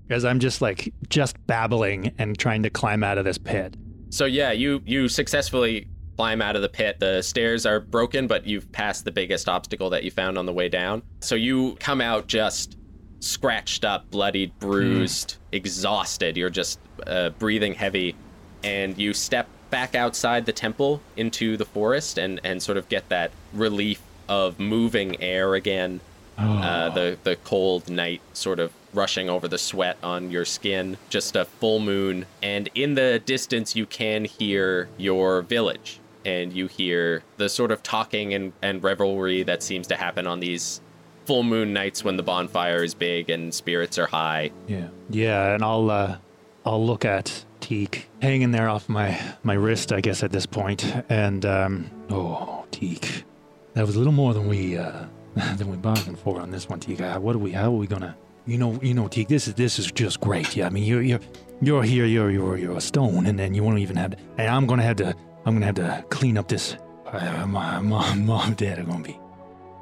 Because 0.06 0.24
I'm 0.24 0.38
just 0.40 0.62
like 0.62 0.92
just 1.10 1.36
babbling 1.46 2.14
and 2.18 2.38
trying 2.38 2.62
to 2.62 2.70
climb 2.70 3.04
out 3.04 3.18
of 3.18 3.24
this 3.24 3.38
pit. 3.38 3.76
So 4.10 4.24
yeah, 4.24 4.52
you 4.52 4.82
you 4.86 5.08
successfully 5.08 5.88
climb 6.18 6.42
out 6.42 6.56
of 6.56 6.62
the 6.62 6.68
pit. 6.68 6.98
The 6.98 7.22
stairs 7.22 7.64
are 7.64 7.78
broken, 7.78 8.26
but 8.26 8.44
you've 8.44 8.70
passed 8.72 9.04
the 9.04 9.12
biggest 9.12 9.48
obstacle 9.48 9.88
that 9.90 10.02
you 10.02 10.10
found 10.10 10.36
on 10.36 10.46
the 10.46 10.52
way 10.52 10.68
down. 10.68 11.00
So 11.20 11.36
you 11.36 11.76
come 11.78 12.00
out 12.00 12.26
just 12.26 12.76
scratched 13.20 13.84
up, 13.84 14.10
bloodied, 14.10 14.52
bruised, 14.58 15.36
exhausted. 15.52 16.36
You're 16.36 16.50
just 16.50 16.80
uh, 17.06 17.30
breathing 17.30 17.72
heavy, 17.72 18.16
and 18.64 18.98
you 18.98 19.14
step 19.14 19.46
back 19.70 19.94
outside 19.94 20.44
the 20.44 20.52
temple 20.52 21.00
into 21.16 21.56
the 21.56 21.64
forest 21.64 22.18
and 22.18 22.40
and 22.42 22.60
sort 22.60 22.78
of 22.78 22.88
get 22.88 23.08
that 23.10 23.30
relief 23.52 24.00
of 24.28 24.58
moving 24.58 25.22
air 25.22 25.54
again. 25.54 26.00
Uh, 26.36 26.88
the 26.90 27.18
the 27.24 27.36
cold 27.44 27.88
night 27.88 28.20
sort 28.32 28.58
of 28.58 28.72
rushing 28.92 29.28
over 29.28 29.46
the 29.46 29.58
sweat 29.58 29.96
on 30.02 30.30
your 30.32 30.44
skin. 30.44 30.96
Just 31.10 31.36
a 31.36 31.44
full 31.44 31.78
moon, 31.78 32.26
and 32.42 32.68
in 32.74 32.94
the 32.94 33.22
distance 33.24 33.76
you 33.76 33.86
can 33.86 34.24
hear 34.24 34.88
your 34.96 35.42
village, 35.42 36.00
and 36.28 36.52
you 36.52 36.66
hear 36.66 37.22
the 37.38 37.48
sort 37.48 37.72
of 37.72 37.82
talking 37.82 38.34
and, 38.34 38.52
and 38.60 38.82
revelry 38.82 39.42
that 39.44 39.62
seems 39.62 39.86
to 39.86 39.96
happen 39.96 40.26
on 40.26 40.40
these 40.40 40.82
full 41.24 41.42
moon 41.42 41.72
nights 41.72 42.04
when 42.04 42.16
the 42.16 42.22
bonfire 42.22 42.84
is 42.84 42.94
big 42.94 43.30
and 43.30 43.52
spirits 43.54 43.98
are 43.98 44.06
high. 44.06 44.50
Yeah. 44.66 44.88
Yeah, 45.08 45.54
and 45.54 45.62
I'll 45.64 45.90
uh 45.90 46.18
I'll 46.66 46.84
look 46.84 47.04
at 47.04 47.44
Teak 47.60 48.08
hanging 48.20 48.50
there 48.50 48.68
off 48.68 48.88
my 48.88 49.18
my 49.42 49.54
wrist, 49.54 49.92
I 49.92 50.00
guess 50.00 50.22
at 50.22 50.30
this 50.30 50.44
point, 50.46 50.84
and 51.08 51.44
um 51.46 51.90
oh 52.10 52.66
Teak, 52.70 53.24
that 53.72 53.86
was 53.86 53.96
a 53.96 53.98
little 53.98 54.12
more 54.12 54.34
than 54.34 54.48
we 54.48 54.76
uh 54.76 55.06
than 55.56 55.70
we 55.70 55.76
bargained 55.76 56.18
for 56.18 56.40
on 56.40 56.50
this 56.50 56.68
one, 56.68 56.80
Teak. 56.80 57.00
Uh, 57.00 57.18
what 57.18 57.34
are 57.34 57.38
we? 57.38 57.52
How 57.52 57.66
are 57.66 57.70
we 57.70 57.86
gonna? 57.86 58.16
You 58.46 58.58
know, 58.58 58.78
you 58.82 58.94
know, 58.94 59.08
Teak. 59.08 59.28
This 59.28 59.48
is 59.48 59.54
this 59.54 59.78
is 59.78 59.90
just 59.92 60.20
great. 60.20 60.56
Yeah, 60.56 60.66
I 60.66 60.70
mean, 60.70 60.84
you're 60.84 61.02
you're 61.02 61.20
you're 61.60 61.82
here. 61.82 62.06
You're 62.06 62.30
you're 62.30 62.56
you're 62.56 62.76
a 62.76 62.80
stone, 62.80 63.26
and 63.26 63.38
then 63.38 63.54
you 63.54 63.62
won't 63.62 63.78
even 63.78 63.96
have. 63.96 64.12
To, 64.12 64.18
and 64.38 64.48
I'm 64.48 64.66
gonna 64.66 64.82
have 64.82 64.96
to. 64.96 65.14
I'm 65.48 65.54
gonna 65.54 65.64
have 65.64 65.76
to 65.76 66.04
clean 66.10 66.36
up 66.36 66.46
this. 66.48 66.76
Uh, 67.06 67.46
my 67.46 67.80
mom, 67.80 68.26
mom, 68.26 68.52
dad 68.52 68.78
are 68.78 68.82
gonna 68.82 69.02
be 69.02 69.18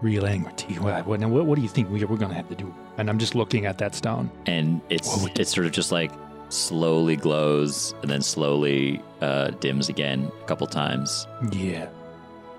real 0.01 0.25
angry. 0.25 0.53
What, 0.77 1.05
what, 1.07 1.21
what, 1.21 1.45
what 1.45 1.57
do 1.57 1.63
you 1.63 1.69
think 1.69 1.91
we, 1.91 2.05
we're 2.05 2.17
gonna 2.17 2.35
have 2.35 2.49
to 2.51 2.55
do? 2.55 2.73
And 2.99 3.11
I'm 3.11 3.19
just 3.19 3.35
looking 3.35 3.67
at 3.67 3.77
that 3.79 3.93
stone. 3.93 4.31
and 4.47 4.81
it's 4.91 5.27
it's 5.37 5.53
sort 5.53 5.67
of 5.67 5.73
just 5.73 5.91
like 5.91 6.13
slowly 6.51 7.17
glows 7.17 7.97
and 8.03 8.09
then 8.09 8.23
slowly 8.23 9.03
uh, 9.23 9.49
dims 9.59 9.89
again 9.89 10.31
a 10.41 10.45
couple 10.45 10.69
times. 10.69 11.27
Yeah. 11.51 11.89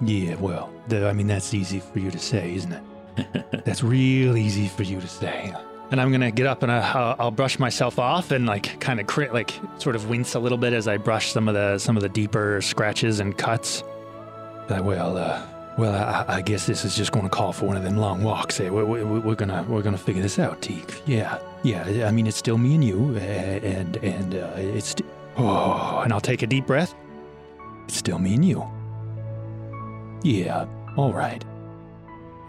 Yeah, 0.02 0.36
well, 0.36 0.70
the, 0.90 1.08
I 1.08 1.14
mean, 1.14 1.28
that's 1.28 1.54
easy 1.54 1.80
for 1.80 2.00
you 2.00 2.12
to 2.12 2.20
say, 2.20 2.56
isn't 2.56 2.74
it? 2.74 2.84
that's 3.66 3.84
real 3.84 4.36
easy 4.36 4.68
for 4.68 4.84
you 4.84 5.00
to 5.00 5.08
say. 5.08 5.56
And 5.90 6.02
I'm 6.02 6.12
gonna 6.12 6.32
get 6.32 6.46
up 6.46 6.64
and 6.64 6.72
I, 6.72 7.16
I'll, 7.18 7.32
brush 7.32 7.60
myself 7.60 7.98
off 7.98 8.32
and 8.32 8.46
like 8.46 8.80
kind 8.82 9.00
of 9.00 9.08
crit, 9.08 9.34
like 9.34 9.54
sort 9.78 9.96
of 9.96 10.10
wince 10.10 10.36
a 10.36 10.40
little 10.40 10.58
bit 10.58 10.74
as 10.74 10.88
I 10.88 10.98
brush 10.98 11.32
some 11.32 11.48
of 11.48 11.54
the 11.54 11.78
some 11.80 11.96
of 11.96 12.04
the 12.04 12.10
deeper 12.10 12.62
scratches 12.62 13.20
and 13.22 13.38
cuts. 13.38 13.84
Like, 14.70 14.84
well, 14.84 15.18
uh, 15.18 15.42
well, 15.78 15.94
I, 15.94 16.38
I 16.38 16.42
guess 16.42 16.66
this 16.66 16.84
is 16.84 16.96
just 16.96 17.14
gonna 17.14 17.30
call 17.30 17.54
for 17.54 17.68
one 17.68 17.78
of 17.78 17.84
them 17.84 17.98
long 17.98 18.22
walks. 18.22 18.60
Eh? 18.60 18.70
We're, 18.70 18.84
we're, 18.84 19.06
we're 19.06 19.36
gonna 19.36 19.66
we're 19.70 19.82
gonna 19.82 19.98
figure 19.98 20.22
this 20.22 20.40
out, 20.40 20.62
Teak. 20.62 21.02
Yeah, 21.06 21.40
yeah. 21.64 22.08
I 22.08 22.12
mean, 22.12 22.28
it's 22.28 22.38
still 22.38 22.58
me 22.58 22.76
and 22.76 22.84
you, 22.84 23.14
uh, 23.16 23.20
and 23.20 23.96
and 23.98 24.36
uh, 24.36 24.52
it's 24.58 24.90
st- 24.90 25.08
oh, 25.38 26.02
and 26.04 26.12
I'll 26.12 26.20
take 26.20 26.42
a 26.42 26.48
deep 26.48 26.68
breath. 26.68 26.94
It's 27.86 27.96
still 27.96 28.20
me 28.20 28.34
and 28.34 28.44
you. 28.44 28.68
Yeah, 30.24 30.66
all 30.98 31.14
right. 31.14 31.46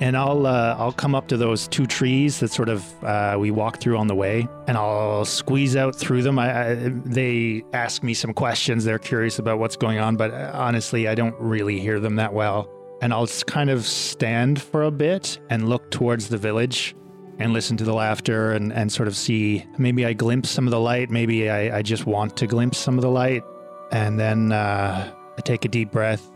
And 0.00 0.16
I'll 0.16 0.46
uh, 0.46 0.76
I'll 0.78 0.92
come 0.92 1.14
up 1.14 1.26
to 1.28 1.36
those 1.36 1.66
two 1.66 1.84
trees 1.86 2.38
that 2.40 2.52
sort 2.52 2.68
of 2.68 3.04
uh, 3.04 3.36
we 3.38 3.50
walk 3.50 3.80
through 3.80 3.98
on 3.98 4.06
the 4.06 4.14
way, 4.14 4.46
and 4.68 4.78
I'll 4.78 5.24
squeeze 5.24 5.74
out 5.74 5.96
through 5.96 6.22
them. 6.22 6.38
I, 6.38 6.70
I, 6.70 6.74
they 7.04 7.64
ask 7.72 8.04
me 8.04 8.14
some 8.14 8.32
questions. 8.32 8.84
They're 8.84 9.00
curious 9.00 9.40
about 9.40 9.58
what's 9.58 9.76
going 9.76 9.98
on, 9.98 10.16
but 10.16 10.32
uh, 10.32 10.52
honestly, 10.54 11.08
I 11.08 11.16
don't 11.16 11.34
really 11.40 11.80
hear 11.80 11.98
them 11.98 12.16
that 12.16 12.32
well. 12.32 12.70
And 13.00 13.12
I'll 13.12 13.26
kind 13.46 13.70
of 13.70 13.86
stand 13.86 14.60
for 14.60 14.84
a 14.84 14.90
bit 14.90 15.38
and 15.50 15.68
look 15.68 15.90
towards 15.90 16.28
the 16.28 16.38
village 16.38 16.94
and 17.38 17.52
listen 17.52 17.76
to 17.76 17.84
the 17.84 17.94
laughter 17.94 18.52
and, 18.52 18.72
and 18.72 18.90
sort 18.90 19.08
of 19.08 19.16
see 19.16 19.64
maybe 19.78 20.04
I 20.04 20.12
glimpse 20.12 20.50
some 20.50 20.66
of 20.66 20.72
the 20.72 20.80
light. 20.80 21.10
Maybe 21.10 21.48
I, 21.48 21.78
I 21.78 21.82
just 21.82 22.06
want 22.06 22.36
to 22.38 22.46
glimpse 22.46 22.78
some 22.78 22.98
of 22.98 23.02
the 23.02 23.10
light. 23.10 23.44
And 23.92 24.18
then 24.18 24.52
uh, 24.52 25.12
I 25.36 25.40
take 25.42 25.64
a 25.64 25.68
deep 25.68 25.92
breath 25.92 26.28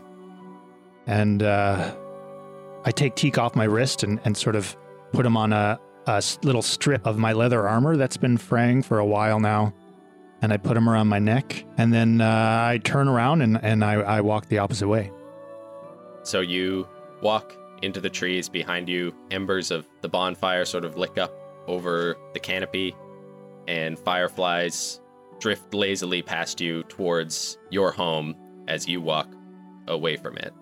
and 1.05 1.43
uh, 1.43 1.93
I 2.85 2.91
take 2.91 3.15
Teak 3.15 3.37
off 3.37 3.55
my 3.55 3.63
wrist 3.63 4.03
and, 4.03 4.19
and 4.25 4.35
sort 4.35 4.55
of 4.55 4.75
put 5.11 5.25
him 5.25 5.37
on 5.37 5.53
a 5.53 5.79
little 6.43 6.61
strip 6.61 7.05
of 7.05 7.17
my 7.17 7.33
leather 7.33 7.67
armor 7.67 7.95
that's 7.95 8.17
been 8.17 8.37
fraying 8.37 8.83
for 8.83 8.99
a 8.99 9.05
while 9.05 9.39
now. 9.39 9.73
And 10.41 10.51
I 10.51 10.57
put 10.57 10.75
him 10.75 10.89
around 10.89 11.07
my 11.07 11.19
neck. 11.19 11.63
And 11.77 11.93
then 11.93 12.19
uh, 12.19 12.65
I 12.67 12.79
turn 12.83 13.07
around 13.07 13.41
and, 13.41 13.63
and 13.63 13.83
I, 13.83 13.93
I 13.93 14.21
walk 14.21 14.47
the 14.49 14.57
opposite 14.57 14.87
way. 14.87 15.11
So 16.23 16.41
you 16.41 16.87
walk 17.21 17.55
into 17.81 18.01
the 18.01 18.09
trees 18.09 18.49
behind 18.49 18.89
you. 18.89 19.13
Embers 19.31 19.71
of 19.71 19.87
the 20.01 20.09
bonfire 20.09 20.65
sort 20.65 20.83
of 20.83 20.97
lick 20.97 21.17
up 21.17 21.33
over 21.67 22.17
the 22.33 22.39
canopy, 22.39 22.93
and 23.67 23.97
fireflies 23.97 24.99
drift 25.39 25.73
lazily 25.73 26.21
past 26.21 26.59
you 26.59 26.83
towards 26.83 27.57
your 27.69 27.91
home 27.91 28.35
as 28.67 28.87
you 28.87 29.01
walk 29.01 29.33
away 29.87 30.17
from 30.17 30.37
it. 30.37 30.53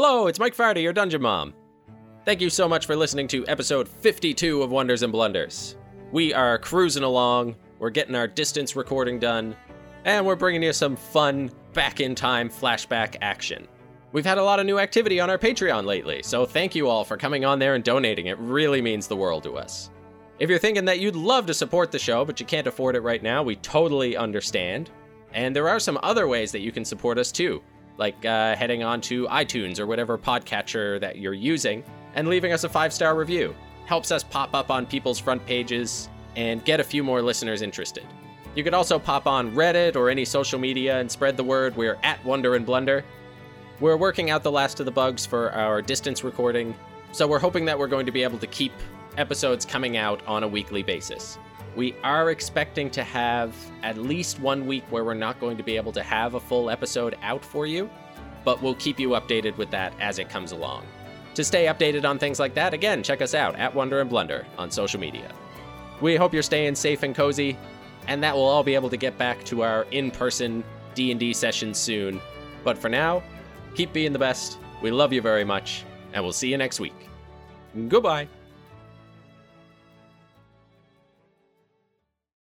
Hello, 0.00 0.28
it's 0.28 0.38
Mike 0.38 0.54
Farty, 0.54 0.84
your 0.84 0.92
Dungeon 0.92 1.22
Mom. 1.22 1.52
Thank 2.24 2.40
you 2.40 2.50
so 2.50 2.68
much 2.68 2.86
for 2.86 2.94
listening 2.94 3.26
to 3.26 3.44
episode 3.48 3.88
52 3.88 4.62
of 4.62 4.70
Wonders 4.70 5.02
and 5.02 5.12
Blunders. 5.12 5.74
We 6.12 6.32
are 6.32 6.56
cruising 6.56 7.02
along, 7.02 7.56
we're 7.80 7.90
getting 7.90 8.14
our 8.14 8.28
distance 8.28 8.76
recording 8.76 9.18
done, 9.18 9.56
and 10.04 10.24
we're 10.24 10.36
bringing 10.36 10.62
you 10.62 10.72
some 10.72 10.94
fun, 10.94 11.50
back 11.72 11.98
in 11.98 12.14
time 12.14 12.48
flashback 12.48 13.16
action. 13.22 13.66
We've 14.12 14.24
had 14.24 14.38
a 14.38 14.44
lot 14.44 14.60
of 14.60 14.66
new 14.66 14.78
activity 14.78 15.18
on 15.18 15.30
our 15.30 15.36
Patreon 15.36 15.84
lately, 15.84 16.22
so 16.22 16.46
thank 16.46 16.76
you 16.76 16.86
all 16.86 17.02
for 17.02 17.16
coming 17.16 17.44
on 17.44 17.58
there 17.58 17.74
and 17.74 17.82
donating. 17.82 18.26
It 18.26 18.38
really 18.38 18.80
means 18.80 19.08
the 19.08 19.16
world 19.16 19.42
to 19.42 19.58
us. 19.58 19.90
If 20.38 20.48
you're 20.48 20.60
thinking 20.60 20.84
that 20.84 21.00
you'd 21.00 21.16
love 21.16 21.46
to 21.46 21.54
support 21.54 21.90
the 21.90 21.98
show, 21.98 22.24
but 22.24 22.38
you 22.38 22.46
can't 22.46 22.68
afford 22.68 22.94
it 22.94 23.00
right 23.00 23.24
now, 23.24 23.42
we 23.42 23.56
totally 23.56 24.16
understand. 24.16 24.92
And 25.32 25.56
there 25.56 25.68
are 25.68 25.80
some 25.80 25.98
other 26.04 26.28
ways 26.28 26.52
that 26.52 26.60
you 26.60 26.70
can 26.70 26.84
support 26.84 27.18
us 27.18 27.32
too, 27.32 27.60
like 27.98 28.24
uh, 28.24 28.56
heading 28.56 28.82
on 28.82 29.00
to 29.02 29.26
iTunes 29.26 29.78
or 29.78 29.86
whatever 29.86 30.16
podcatcher 30.16 30.98
that 31.00 31.18
you're 31.18 31.34
using 31.34 31.84
and 32.14 32.28
leaving 32.28 32.52
us 32.52 32.64
a 32.64 32.68
five 32.68 32.92
star 32.92 33.14
review. 33.14 33.54
Helps 33.84 34.10
us 34.10 34.22
pop 34.22 34.54
up 34.54 34.70
on 34.70 34.86
people's 34.86 35.18
front 35.18 35.44
pages 35.44 36.08
and 36.36 36.64
get 36.64 36.80
a 36.80 36.84
few 36.84 37.02
more 37.02 37.20
listeners 37.20 37.60
interested. 37.60 38.06
You 38.54 38.64
could 38.64 38.74
also 38.74 38.98
pop 38.98 39.26
on 39.26 39.54
Reddit 39.54 39.96
or 39.96 40.08
any 40.08 40.24
social 40.24 40.58
media 40.58 40.98
and 40.98 41.10
spread 41.10 41.36
the 41.36 41.44
word. 41.44 41.76
We're 41.76 41.98
at 42.02 42.24
Wonder 42.24 42.54
and 42.54 42.64
Blunder. 42.64 43.04
We're 43.80 43.96
working 43.96 44.30
out 44.30 44.42
the 44.42 44.50
last 44.50 44.80
of 44.80 44.86
the 44.86 44.92
bugs 44.92 45.24
for 45.24 45.52
our 45.52 45.80
distance 45.80 46.24
recording, 46.24 46.74
so 47.12 47.28
we're 47.28 47.38
hoping 47.38 47.64
that 47.66 47.78
we're 47.78 47.86
going 47.86 48.06
to 48.06 48.12
be 48.12 48.22
able 48.22 48.38
to 48.38 48.46
keep 48.46 48.72
episodes 49.16 49.64
coming 49.64 49.96
out 49.96 50.24
on 50.26 50.42
a 50.42 50.48
weekly 50.48 50.82
basis. 50.82 51.38
We 51.78 51.94
are 52.02 52.30
expecting 52.30 52.90
to 52.90 53.04
have 53.04 53.54
at 53.84 53.96
least 53.96 54.40
one 54.40 54.66
week 54.66 54.82
where 54.90 55.04
we're 55.04 55.14
not 55.14 55.38
going 55.38 55.56
to 55.58 55.62
be 55.62 55.76
able 55.76 55.92
to 55.92 56.02
have 56.02 56.34
a 56.34 56.40
full 56.40 56.70
episode 56.70 57.16
out 57.22 57.44
for 57.44 57.68
you, 57.68 57.88
but 58.44 58.60
we'll 58.60 58.74
keep 58.74 58.98
you 58.98 59.10
updated 59.10 59.56
with 59.56 59.70
that 59.70 59.92
as 60.00 60.18
it 60.18 60.28
comes 60.28 60.50
along. 60.50 60.84
To 61.36 61.44
stay 61.44 61.66
updated 61.66 62.04
on 62.04 62.18
things 62.18 62.40
like 62.40 62.52
that, 62.54 62.74
again, 62.74 63.04
check 63.04 63.22
us 63.22 63.32
out 63.32 63.54
at 63.54 63.72
Wonder 63.72 64.00
and 64.00 64.10
Blunder 64.10 64.44
on 64.58 64.72
social 64.72 64.98
media. 64.98 65.32
We 66.00 66.16
hope 66.16 66.34
you're 66.34 66.42
staying 66.42 66.74
safe 66.74 67.04
and 67.04 67.14
cozy, 67.14 67.56
and 68.08 68.24
that 68.24 68.34
we'll 68.34 68.42
all 68.42 68.64
be 68.64 68.74
able 68.74 68.90
to 68.90 68.96
get 68.96 69.16
back 69.16 69.44
to 69.44 69.62
our 69.62 69.84
in-person 69.92 70.64
D&D 70.96 71.32
sessions 71.32 71.78
soon. 71.78 72.20
But 72.64 72.76
for 72.76 72.88
now, 72.88 73.22
keep 73.76 73.92
being 73.92 74.12
the 74.12 74.18
best. 74.18 74.58
We 74.82 74.90
love 74.90 75.12
you 75.12 75.22
very 75.22 75.44
much, 75.44 75.84
and 76.12 76.24
we'll 76.24 76.32
see 76.32 76.50
you 76.50 76.58
next 76.58 76.80
week. 76.80 77.08
Goodbye. 77.86 78.26